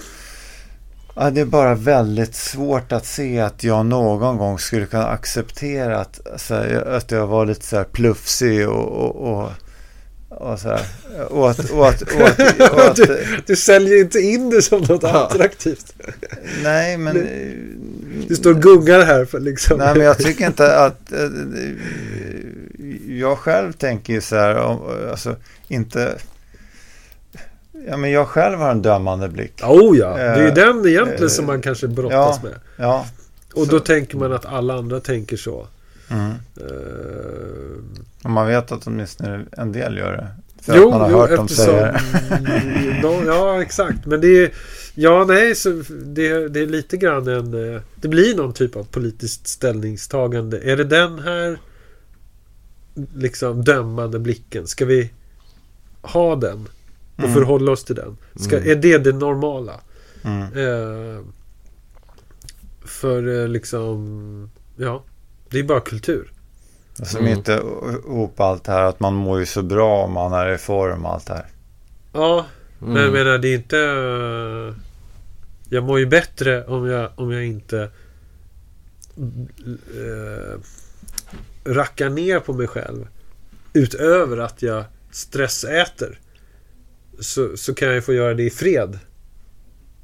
ja, 1.16 1.30
det 1.30 1.40
är 1.40 1.44
bara 1.44 1.74
väldigt 1.74 2.34
svårt 2.34 2.92
att 2.92 3.06
se 3.06 3.40
att 3.40 3.64
jag 3.64 3.86
någon 3.86 4.36
gång 4.38 4.58
skulle 4.58 4.86
kunna 4.86 5.06
acceptera 5.06 5.98
att, 6.00 6.20
så 6.36 6.54
här, 6.54 6.84
att 6.96 7.10
jag 7.10 7.26
var 7.26 7.46
lite 7.46 7.66
så 7.66 7.76
här 7.76 7.84
plufsig 7.84 8.68
och, 8.68 8.88
och, 8.88 9.16
och, 9.16 9.50
och 10.40 10.58
så 10.60 10.68
här. 10.68 10.80
Och 11.28 11.50
att, 11.50 11.70
och 11.70 11.88
att, 11.88 12.96
Du, 12.96 13.24
du 13.46 13.56
säljer 13.56 14.00
inte 14.00 14.18
in 14.18 14.50
det 14.50 14.62
som 14.62 14.80
något 14.80 15.04
attraktivt. 15.04 15.94
nej 16.62 16.96
men 16.98 17.14
Du 18.28 18.36
står 18.36 18.50
och 18.50 18.62
gungar 18.62 19.00
här 19.04 19.24
för 19.24 19.40
liksom. 19.40 19.78
Nej, 19.78 19.94
men 19.96 20.06
jag 20.06 20.18
tycker 20.18 20.46
inte 20.46 20.76
att... 20.78 21.12
eh, 21.12 21.28
Jag 23.08 23.38
själv 23.38 23.72
tänker 23.72 24.12
ju 24.12 24.20
så 24.20 24.36
här, 24.36 24.54
alltså 25.10 25.36
inte... 25.68 26.14
Ja, 27.88 27.96
men 27.96 28.10
jag 28.10 28.28
själv 28.28 28.58
har 28.58 28.70
en 28.70 28.82
dömande 28.82 29.28
blick. 29.28 29.60
Oh 29.62 29.98
ja, 29.98 30.16
det 30.16 30.22
är 30.22 30.42
ju 30.42 30.48
Eh, 30.48 30.54
den 30.54 30.86
egentligen 30.88 31.22
eh, 31.24 31.28
som 31.28 31.46
man 31.46 31.62
kanske 31.62 31.88
brottas 31.88 32.40
ja. 32.42 32.48
med. 32.48 32.54
Ja. 32.76 33.06
Och 33.54 33.64
så- 33.66 33.70
då 33.72 33.80
tänker 33.80 34.16
man 34.16 34.32
att 34.32 34.46
alla 34.46 34.74
andra 34.74 35.00
tänker 35.00 35.36
så. 35.36 35.66
Mm. 36.10 36.30
Eh, 36.56 36.66
Och 38.24 38.30
man 38.30 38.46
vet 38.46 38.72
att 38.72 38.86
åtminstone 38.86 39.44
en 39.52 39.72
del 39.72 39.96
gör 39.96 40.12
det. 40.12 40.28
För 40.62 40.76
jo, 40.76 40.84
att 40.84 40.90
man 40.90 41.00
har 41.00 41.10
jo, 41.10 41.16
hört 41.18 41.36
dem 41.36 41.48
säga 41.48 41.92
det. 41.92 42.98
de, 43.02 43.24
ja, 43.26 43.62
exakt. 43.62 44.06
Men 44.06 44.20
det 44.20 44.44
är... 44.44 44.52
Ja, 44.94 45.24
nej, 45.28 45.54
så 45.54 45.70
det, 46.04 46.48
det 46.48 46.60
är 46.60 46.66
lite 46.66 46.96
grann 46.96 47.28
en... 47.28 47.74
eh, 47.74 47.80
Det 47.96 48.08
blir 48.08 48.36
någon 48.36 48.52
typ 48.52 48.76
av 48.76 48.84
politiskt 48.84 49.46
ställningstagande. 49.46 50.58
Är 50.60 50.76
det 50.76 50.84
den 50.84 51.18
här 51.18 51.58
liksom 53.16 53.64
dömande 53.64 54.18
blicken? 54.18 54.66
Ska 54.66 54.84
vi 54.84 55.10
ha 56.02 56.36
den? 56.36 56.68
Och 57.16 57.22
Mm. 57.24 57.34
förhålla 57.34 57.72
oss 57.72 57.84
till 57.84 57.94
den? 57.96 58.16
Ska, 58.36 58.56
Mm. 58.56 58.70
Är 58.70 58.74
det 58.74 58.98
det 58.98 59.12
normala? 59.12 59.80
Mm. 60.24 60.42
Eh, 60.42 61.20
för 62.84 63.42
eh, 63.42 63.48
liksom... 63.48 64.50
Ja, 64.76 65.02
det 65.50 65.58
är 65.58 65.62
bara 65.62 65.80
kultur. 65.80 66.32
Som 67.02 67.20
Mm. 67.20 67.38
inte 67.38 67.52
ihop 68.06 68.40
allt 68.40 68.64
det 68.64 68.72
här 68.72 68.82
att 68.82 69.00
man 69.00 69.14
mår 69.14 69.40
ju 69.40 69.46
så 69.46 69.62
bra 69.62 70.04
om 70.04 70.12
man 70.12 70.32
är 70.32 70.52
i 70.52 70.58
form 70.58 71.04
och 71.04 71.12
allt 71.12 71.26
det 71.26 71.34
här. 71.34 71.46
Ja, 72.12 72.46
Mm. 72.82 72.92
Men 72.92 73.02
jag 73.02 73.12
menar, 73.12 73.38
det 73.38 73.48
är 73.48 73.54
inte... 73.54 73.76
Jag 75.68 75.84
mår 75.84 75.98
ju 75.98 76.06
bättre 76.06 76.64
om 76.64 76.86
jag, 76.86 77.10
om 77.14 77.32
jag 77.32 77.44
inte 77.44 77.90
uh, 79.96 80.60
rackar 81.64 82.08
ner 82.08 82.40
på 82.40 82.52
mig 82.52 82.66
själv. 82.66 83.06
Utöver 83.72 84.36
att 84.36 84.62
jag 84.62 84.84
stressäter. 85.10 86.18
Så, 87.20 87.56
så 87.56 87.74
kan 87.74 87.88
jag 87.88 87.94
ju 87.94 88.00
få 88.02 88.12
göra 88.12 88.34
det 88.34 88.42
i 88.42 88.50
fred. 88.50 88.98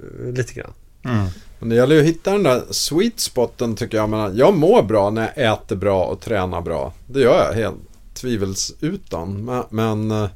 Eh, 0.01 0.33
lite 0.33 0.55
grann. 0.55 0.73
Mm. 1.05 1.27
Men 1.65 1.69
det 1.71 1.77
gäller 1.77 1.95
ju 1.95 2.01
att 2.01 2.07
hitta 2.07 2.33
den 2.33 2.43
där 2.43 2.63
sweet 2.71 3.21
spoten 3.21 3.77
tycker 3.77 3.97
jag. 3.97 4.09
Men 4.09 4.37
jag 4.37 4.55
mår 4.55 4.83
bra 4.83 5.11
när 5.11 5.33
jag 5.37 5.53
äter 5.53 5.77
bra 5.77 6.05
och 6.05 6.21
tränar 6.21 6.61
bra. 6.61 6.93
Det 7.07 7.21
gör 7.21 7.47
jag 7.47 7.53
helt 7.55 7.77
tvivelsutan. 8.15 9.51
Men, 9.71 10.11
eh, 10.11 10.29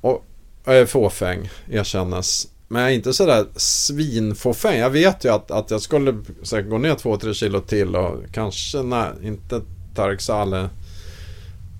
och 0.00 0.24
jag 0.64 0.78
är 0.78 0.86
fåfäng, 0.86 1.50
erkännes. 1.70 2.48
Men 2.68 2.82
jag 2.82 2.90
är 2.90 2.94
inte 2.94 3.12
sådär 3.12 3.46
svinfåfäng. 3.56 4.78
Jag 4.78 4.90
vet 4.90 5.24
ju 5.24 5.28
att, 5.34 5.50
att 5.50 5.70
jag 5.70 5.82
skulle 5.82 6.14
säkert 6.42 6.70
gå 6.70 6.78
ner 6.78 6.94
2-3 6.94 7.34
kilo 7.34 7.60
till 7.60 7.96
och 7.96 8.16
kanske, 8.32 8.82
nej, 8.82 9.08
inte 9.22 9.60
Tarksale. 9.94 10.68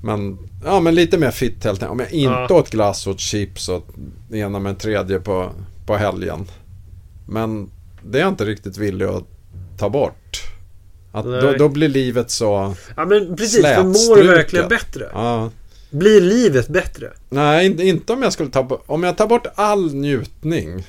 Men, 0.05 0.39
ja 0.65 0.81
men 0.81 0.95
lite 0.95 1.19
mer 1.19 1.31
fit 1.31 1.65
helt 1.65 1.83
enkelt. 1.83 1.91
Om 1.93 2.01
jag 2.01 2.13
inte 2.13 2.53
Ja. 2.55 2.59
åt 2.59 2.71
glass 2.71 3.07
och 3.07 3.19
chips 3.21 3.69
och 3.69 3.87
ena 4.33 4.59
med 4.59 4.71
en 4.71 4.77
tredje 4.77 5.19
på, 5.21 5.51
på 5.87 5.97
helgen. 5.97 6.47
Men 7.27 7.71
det 8.05 8.19
är 8.19 8.23
jag 8.23 8.29
inte 8.29 8.45
riktigt 8.45 8.77
villig 8.77 9.07
att 9.07 9.25
ta 9.79 9.89
bort. 9.91 10.43
Att 11.13 11.25
då, 11.25 11.53
då 11.59 11.69
blir 11.69 11.89
livet 11.89 12.31
så... 12.31 12.75
Ja 12.97 13.05
men 13.05 13.37
precis, 13.37 13.67
för 13.67 13.83
mår 13.83 14.17
du 14.17 14.29
verkligen 14.29 14.69
bättre? 14.69 15.11
Ja, 15.13 15.51
Blir 15.91 16.21
livet 16.21 16.69
bättre? 16.69 17.11
nej, 17.29 17.89
inte, 17.89 18.13
om 18.13 18.23
jag 18.23 18.33
skulle 18.33 18.51
ta 18.51 18.63
bort... 18.63 18.83
Om 18.87 19.03
jag 19.03 19.17
tar 19.17 19.27
bort 19.27 19.47
all 19.55 19.95
njutning. 19.95 20.87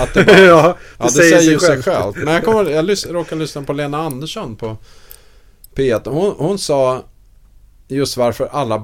Att 0.00 0.14
det 0.14 0.24
bara, 0.26 0.40
ja, 0.40 0.62
det, 0.62 0.76
ja, 0.98 1.04
det 1.04 1.10
säger, 1.10 1.38
sig 1.38 1.60
sig 1.60 1.82
självt. 1.82 2.16
Men 2.16 2.34
jag, 2.34 2.44
kommer, 2.44 2.70
jag 2.70 2.84
lys, 2.84 3.06
råkade 3.06 3.40
lyssna 3.40 3.62
på 3.62 3.72
Lena 3.72 3.98
Andersson 3.98 4.56
på 4.56 4.76
P1. 5.74 6.08
Hon, 6.10 6.34
hon 6.38 6.58
sa 6.58 7.04
just 7.88 8.16
varför 8.16 8.48
alla 8.52 8.78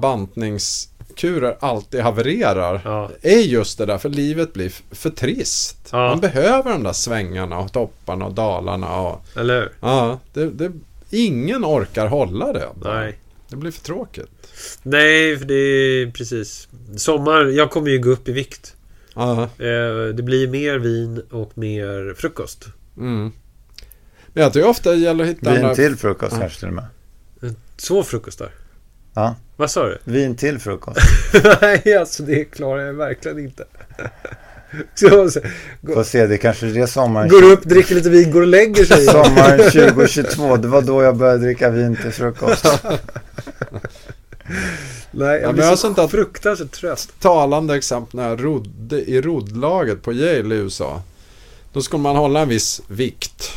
bantningskurer 1.09 1.57
alltid 1.59 2.01
havererar. 2.01 2.81
Ja. 2.85 3.09
är 3.21 3.39
just 3.39 3.77
det 3.77 3.85
där, 3.85 3.97
för 3.97 4.09
livet 4.09 4.53
blir 4.53 4.71
för 4.91 5.09
trist. 5.09 5.77
Ja. 5.91 5.97
Man 6.09 6.19
behöver 6.19 6.71
de 6.71 6.83
där 6.83 6.93
svängarna 6.93 7.59
och 7.59 7.73
topparna 7.73 8.25
och 8.25 8.33
dalarna 8.33 8.95
och... 8.99 9.25
Eller 9.35 9.59
hur? 9.61 9.71
Ja, 9.81 10.19
det, 10.33 10.49
det, 10.49 10.71
ingen 11.09 11.65
orkar 11.65 12.07
hålla 12.07 12.53
det. 12.53 12.69
Nej. 12.83 13.19
Det 13.49 13.55
blir 13.55 13.71
för 13.71 13.81
tråkigt. 13.81 14.29
Nej, 14.83 15.37
för 15.37 15.45
det 15.45 15.53
är 15.55 16.11
precis. 16.11 16.67
Sommar, 16.97 17.45
jag 17.45 17.71
kommer 17.71 17.89
ju 17.89 17.99
gå 17.99 18.09
upp 18.09 18.27
i 18.29 18.31
vikt. 18.31 18.75
Ja, 19.15 19.43
Eh, 19.43 20.13
det 20.15 20.23
blir 20.23 20.47
mer 20.47 20.77
vin 20.79 21.21
och 21.31 21.51
mer 21.57 22.13
frukost. 22.17 22.65
mm. 22.97 23.31
Men 24.33 24.43
jag 24.43 24.53
tycker 24.53 24.67
ofta 24.69 24.91
det 24.91 24.97
gäller 24.97 25.23
att 25.23 25.29
hitta 25.29 25.53
Vin 25.53 25.75
till 25.75 25.95
frukost 25.95 26.31
Ja. 26.33 26.39
kanske 26.39 26.59
till 26.59 26.67
och 26.67 26.73
med. 26.73 26.85
Två 27.87 28.03
frukostar. 28.03 28.51
Ja. 29.13 29.35
Vad 29.55 29.71
sa 29.71 29.85
du? 29.85 29.97
Vin 30.03 30.35
till 30.35 30.59
frukost. 30.59 30.99
Nej, 31.61 31.97
alltså 31.99 32.23
det 32.23 32.45
klarar 32.45 32.81
jag 32.85 32.93
verkligen 32.93 33.39
inte. 33.39 33.63
Så, 34.95 35.29
så, 35.31 35.39
Får 35.93 36.03
se, 36.03 36.27
det 36.27 36.37
kanske 36.37 36.67
är 36.67 36.71
det 36.73 36.87
sommaren... 36.87 37.29
går 37.29 37.43
upp, 37.43 37.63
dricker 37.63 37.95
lite 37.95 38.09
vin, 38.09 38.31
går 38.31 38.41
och 38.41 38.47
lägger 38.47 38.85
sig. 38.85 39.05
Sommaren 39.05 39.57
2022, 39.71 40.57
det 40.57 40.67
var 40.67 40.81
då 40.81 41.03
jag 41.03 41.17
började 41.17 41.39
dricka 41.43 41.69
vin 41.69 41.95
till 42.01 42.11
frukost. 42.11 42.65
Nej, 45.11 45.27
Ja, 45.35 45.35
jag 45.39 45.53
blir 45.53 45.63
så 45.63 45.77
sånt 45.77 45.99
att- 45.99 46.11
fruktansvärt 46.11 46.71
trött. 46.71 47.09
Talande 47.19 47.75
exempel 47.75 48.19
när 48.19 48.29
jag 48.29 48.43
rodde 48.45 49.01
i 49.09 49.21
roddlaget 49.21 50.01
på 50.01 50.13
Yale 50.13 50.55
i 50.55 50.57
USA. 50.57 51.01
Då 51.73 51.81
skulle 51.81 52.03
man 52.03 52.15
hålla 52.15 52.39
en 52.39 52.49
viss 52.49 52.81
vikt. 52.87 53.51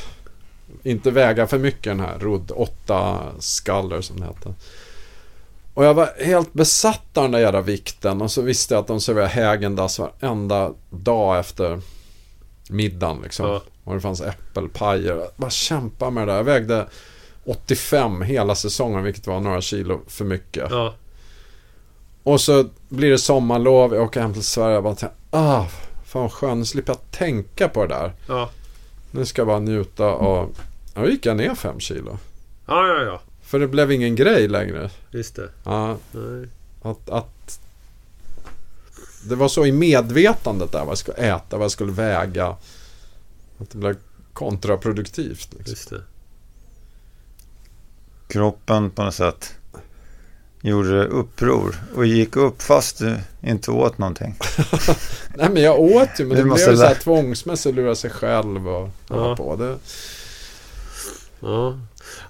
Inte 0.82 1.10
väga 1.10 1.46
för 1.46 1.58
mycket 1.58 1.84
den 1.84 2.00
här 2.00 2.18
rodd 2.18 2.52
8 2.54 3.18
skallar 3.38 4.00
som 4.00 4.20
det 4.20 4.26
hette. 4.26 4.54
Och 5.74 5.84
jag 5.84 5.94
var 5.94 6.24
helt 6.24 6.52
besatt 6.52 7.16
av 7.16 7.22
den 7.22 7.30
där 7.30 7.38
jävla 7.38 7.60
vikten 7.60 8.22
och 8.22 8.30
så 8.30 8.42
visste 8.42 8.74
jag 8.74 8.80
att 8.80 8.86
de 8.86 9.00
serverade 9.00 9.30
Häagen-Dazs 9.30 9.98
varenda 9.98 10.70
dag 10.90 11.38
efter 11.38 11.80
middagen 12.70 13.20
liksom. 13.22 13.46
Ja. 13.46 13.62
Och 13.84 13.94
det 13.94 14.00
fanns 14.00 14.20
äppelpajer. 14.20 15.16
Jag 15.16 15.28
bara 15.36 15.50
kämpa 15.50 16.10
med 16.10 16.28
det 16.28 16.32
där. 16.32 16.36
Jag 16.36 16.44
vägde 16.44 16.86
85 17.44 18.22
hela 18.22 18.54
säsongen 18.54 19.02
vilket 19.02 19.26
var 19.26 19.40
några 19.40 19.60
kilo 19.60 20.00
för 20.06 20.24
mycket. 20.24 20.70
Ja, 20.70 20.94
Och 22.22 22.40
så 22.40 22.64
blir 22.88 23.10
det 23.10 23.18
sommarlov, 23.18 23.94
jag 23.94 24.02
åker 24.02 24.20
hem 24.20 24.32
till 24.32 24.44
Sverige 24.44 24.76
och 24.76 24.82
bara 24.82 24.94
tänker, 24.94 25.16
ah, 25.30 25.66
fan 26.06 26.22
vad 26.22 26.32
skönt, 26.32 26.58
nu 26.58 26.64
slipper 26.64 26.92
jag 26.92 27.10
tänka 27.10 27.68
på 27.68 27.86
det 27.86 27.94
där. 27.94 28.12
ja, 28.28 28.50
Nu 29.10 29.26
ska 29.26 29.40
jag 29.40 29.46
bara 29.46 29.58
njuta 29.58 30.06
och... 30.14 30.50
Ja, 30.94 31.00
då 31.02 31.08
gick 31.08 31.26
jag 31.26 31.36
ner 31.36 31.54
fem 31.54 31.80
kilo. 31.80 32.18
ja, 32.66 32.86
ja, 32.86 33.02
ja. 33.02 33.20
För 33.52 33.58
det 33.58 33.68
blev 33.68 33.92
ingen 33.92 34.14
grej 34.14 34.48
längre. 34.48 34.90
Just 35.10 35.36
det. 35.36 35.48
Ja, 35.64 35.96
Nej. 36.12 36.48
att, 36.82 37.10
att... 37.10 37.60
det 39.24 39.34
var 39.34 39.48
så 39.48 39.66
i 39.66 39.72
medvetandet 39.72 40.72
där 40.72 40.78
vad 40.78 40.88
jag 40.90 40.98
skulle 40.98 41.16
äta, 41.16 41.56
vad 41.56 41.64
jag 41.64 41.70
skulle 41.70 41.92
väga. 41.92 42.56
Att 43.58 43.70
det 43.70 43.78
blev 43.78 43.96
kontraproduktivt. 44.32 45.48
Liksom. 45.52 45.70
Just 45.70 45.90
det. 45.90 46.02
Kroppen 48.28 48.90
på 48.90 49.02
något 49.04 49.14
sätt 49.14 49.54
gjorde 50.60 51.04
uppror 51.04 51.76
och 51.96 52.06
gick 52.06 52.36
upp 52.36 52.62
fast 52.62 52.98
du 52.98 53.16
inte 53.42 53.70
åt 53.70 53.98
någonting. 53.98 54.38
Nej 55.36 55.50
men 55.50 55.62
jag 55.62 55.80
åt 55.80 56.08
ju, 56.20 56.24
men 56.24 56.36
Du 56.36 56.42
det 56.42 56.48
måste 56.48 56.66
blev 56.70 56.76
så 56.78 56.84
här 56.84 56.94
tvångsmässigt 56.94 57.74
lura 57.76 57.94
sig 57.94 58.10
själv 58.10 58.68
och 58.68 58.90
hålla 59.08 59.28
Ja. 59.28 59.36
på. 59.36 59.56
Det, 59.56 59.78
Ja. 61.40 61.78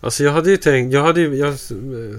Alltså 0.01 0.25
jag 0.25 0.33
hade 0.33 0.51
ju 0.51 0.57
tänkt, 0.57 0.93
jag, 0.93 1.03
hade 1.03 1.21
ju, 1.21 1.35
jag 1.37 1.55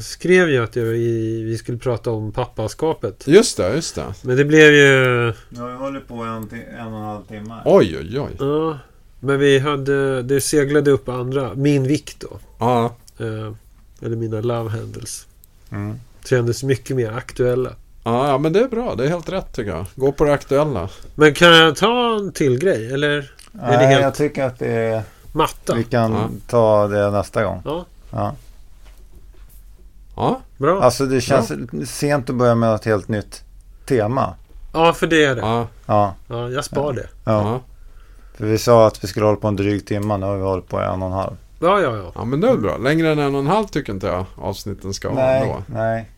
skrev 0.04 0.50
ju 0.50 0.64
att 0.64 0.76
jag, 0.76 0.86
i, 0.88 1.44
vi 1.44 1.58
skulle 1.58 1.78
prata 1.78 2.12
om 2.12 2.32
pappaskapet. 2.32 3.24
just 3.28 3.58
det, 3.58 3.76
just 3.76 3.96
det. 3.96 4.14
Men 4.22 4.38
det 4.38 4.46
blev 4.46 4.74
ju... 4.74 5.34
Ja, 5.50 5.70
jag 5.70 5.78
håller 5.78 6.00
på 6.00 6.14
en, 6.16 6.50
en 6.80 6.88
och 6.94 7.00
en 7.00 7.06
halv 7.06 7.24
timme. 7.24 7.62
Oj, 7.66 7.98
oj, 8.00 8.20
oj. 8.20 8.32
Ja. 8.40 8.80
Men 9.20 9.40
vi 9.40 9.60
hade, 9.60 10.22
det 10.22 10.42
seglade 10.42 10.92
upp 10.92 11.10
andra, 11.10 11.54
min 11.56 11.84
vikt 11.84 12.20
då. 12.20 12.40
Ja, 12.60 12.96
Eh, 13.18 13.54
eller 14.06 14.16
mina 14.16 14.42
love 14.42 14.70
handles. 14.70 15.28
Mm. 15.72 16.00
Kändes 16.26 16.64
mycket 16.64 16.96
mer 16.96 17.12
aktuella. 17.12 17.70
ja, 18.04 18.28
ja, 18.30 18.38
men 18.38 18.54
det 18.54 18.60
är 18.60 18.68
bra. 18.68 18.96
Det 18.96 19.04
är 19.06 19.08
helt 19.10 19.30
rätt 19.30 19.54
tycker 19.56 19.72
jag. 19.72 19.86
Gå 19.96 20.12
på 20.12 20.24
det 20.26 20.34
aktuella. 20.34 20.90
Men 21.16 21.34
kan 21.34 21.50
jag 21.58 21.76
ta 21.76 22.16
en 22.20 22.32
till 22.32 22.60
grej? 22.60 22.94
Eller 22.94 23.10
är 23.10 23.22
det 23.52 23.78
Nej, 23.78 23.88
helt 23.88 24.02
jag 24.02 24.16
tycker 24.16 24.44
att 24.44 24.60
det 24.60 24.68
är, 24.72 25.02
matta? 25.34 25.76
vi 25.76 25.84
kan 25.84 26.12
Ja. 26.14 26.30
ta 26.48 26.88
det 26.88 27.12
nästa 27.12 27.44
gång. 27.44 27.62
Ja, 27.66 27.86
Ja. 28.12 28.36
Ja, 30.16 30.40
bra. 30.58 30.82
Alltså 30.84 31.06
det 31.06 31.22
känns 31.22 31.52
sent 31.86 32.30
att 32.30 32.36
börja 32.36 32.56
med 32.56 32.76
ett 32.76 32.86
helt 32.86 33.08
nytt 33.08 33.44
tema. 33.86 34.34
Ja, 34.74 34.94
för 34.94 35.08
det 35.08 35.26
är 35.26 35.36
det. 35.36 35.42
ja, 35.42 35.68
Ja, 35.86 36.14
Ja, 36.28 36.50
jag 36.50 36.66
spar 36.66 36.94
det. 36.94 37.08
ja. 37.24 37.32
ja. 37.32 37.62
För 38.38 38.46
vi 38.46 38.58
sa 38.58 38.88
att 38.88 39.04
vi 39.04 39.08
skulle 39.08 39.26
hålla 39.26 39.38
på 39.38 39.48
en 39.48 39.56
dryg 39.56 39.88
timme. 39.88 40.18
Nu 40.18 40.26
har 40.26 40.36
vi 40.38 40.44
hållit 40.44 40.68
på 40.70 40.80
en 40.80 41.02
och 41.02 41.08
en 41.08 41.14
halv. 41.14 41.36
Ja, 41.60 41.82
ja, 41.82 41.98
ja. 41.98 42.12
Ja, 42.16 42.26
men 42.26 42.42
det 42.42 42.50
är 42.50 42.58
bra. 42.58 42.78
Längre 42.78 43.12
än 43.12 43.20
en 43.20 43.36
och 43.36 43.42
en 43.42 43.48
halv 43.48 43.66
tycker 43.68 43.94
inte 43.94 44.08
jag 44.08 44.26
avsnitten 44.36 44.94
ska 44.94 45.10
vara 45.10 45.26
nej, 45.26 45.48
då. 45.68 45.74
nej. 45.80 46.10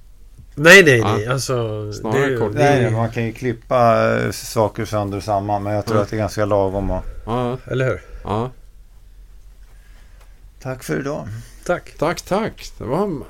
Nej, 0.56 0.84
nej, 0.84 0.98
Ja. 1.00 1.14
nej. 1.16 1.28
Alltså, 1.28 1.54
Snarare 1.94 2.26
det, 2.30 2.38
kort. 2.38 2.54
det 2.54 2.64
är 2.64 2.76
nej. 2.76 2.84
ju- 2.84 2.98
Man 2.98 3.12
kan 3.12 3.24
ju 3.26 3.34
klippa 3.34 4.10
eh, 4.18 4.32
saker 4.32 4.86
sönder 4.86 5.18
och 5.18 5.24
samman. 5.24 5.64
Men 5.64 5.74
jag 5.74 5.86
tror 5.86 5.98
Ja. 5.98 6.04
att 6.04 6.10
det 6.10 6.16
är 6.16 6.18
ganska 6.18 6.46
lagom. 6.46 6.92
Och... 6.92 7.04
Ja, 7.26 7.58
Eller 7.68 7.86
hur? 7.86 8.02
ja. 8.24 8.50
Tack 10.66 10.84
för 10.84 11.00
idag. 11.00 11.28
Tack. 11.66 11.94
Tack, 11.98 12.22
tack. 12.22 12.72
Det 12.78 12.84
var 12.84 13.04
en 13.04 13.24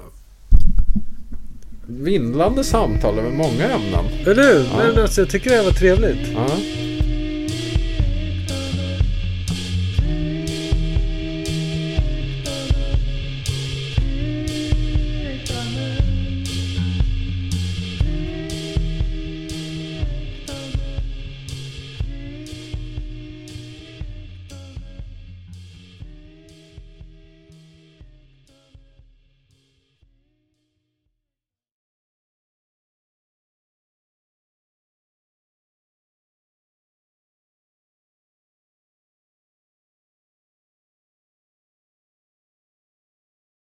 vindlande 1.88 2.64
samtal 2.64 3.20
över 3.20 3.32
många 3.32 3.70
ämnen. 3.70 4.06
Eller 4.26 4.54
hur? 4.54 4.66
Ja. 4.66 4.78
Men 4.78 5.02
alltså, 5.02 5.22
jag 5.22 5.30
tycker 5.30 5.50
det 5.50 5.56
här 5.56 5.64
var 5.64 5.72
trevligt. 5.72 6.28
Ja. 6.34 6.48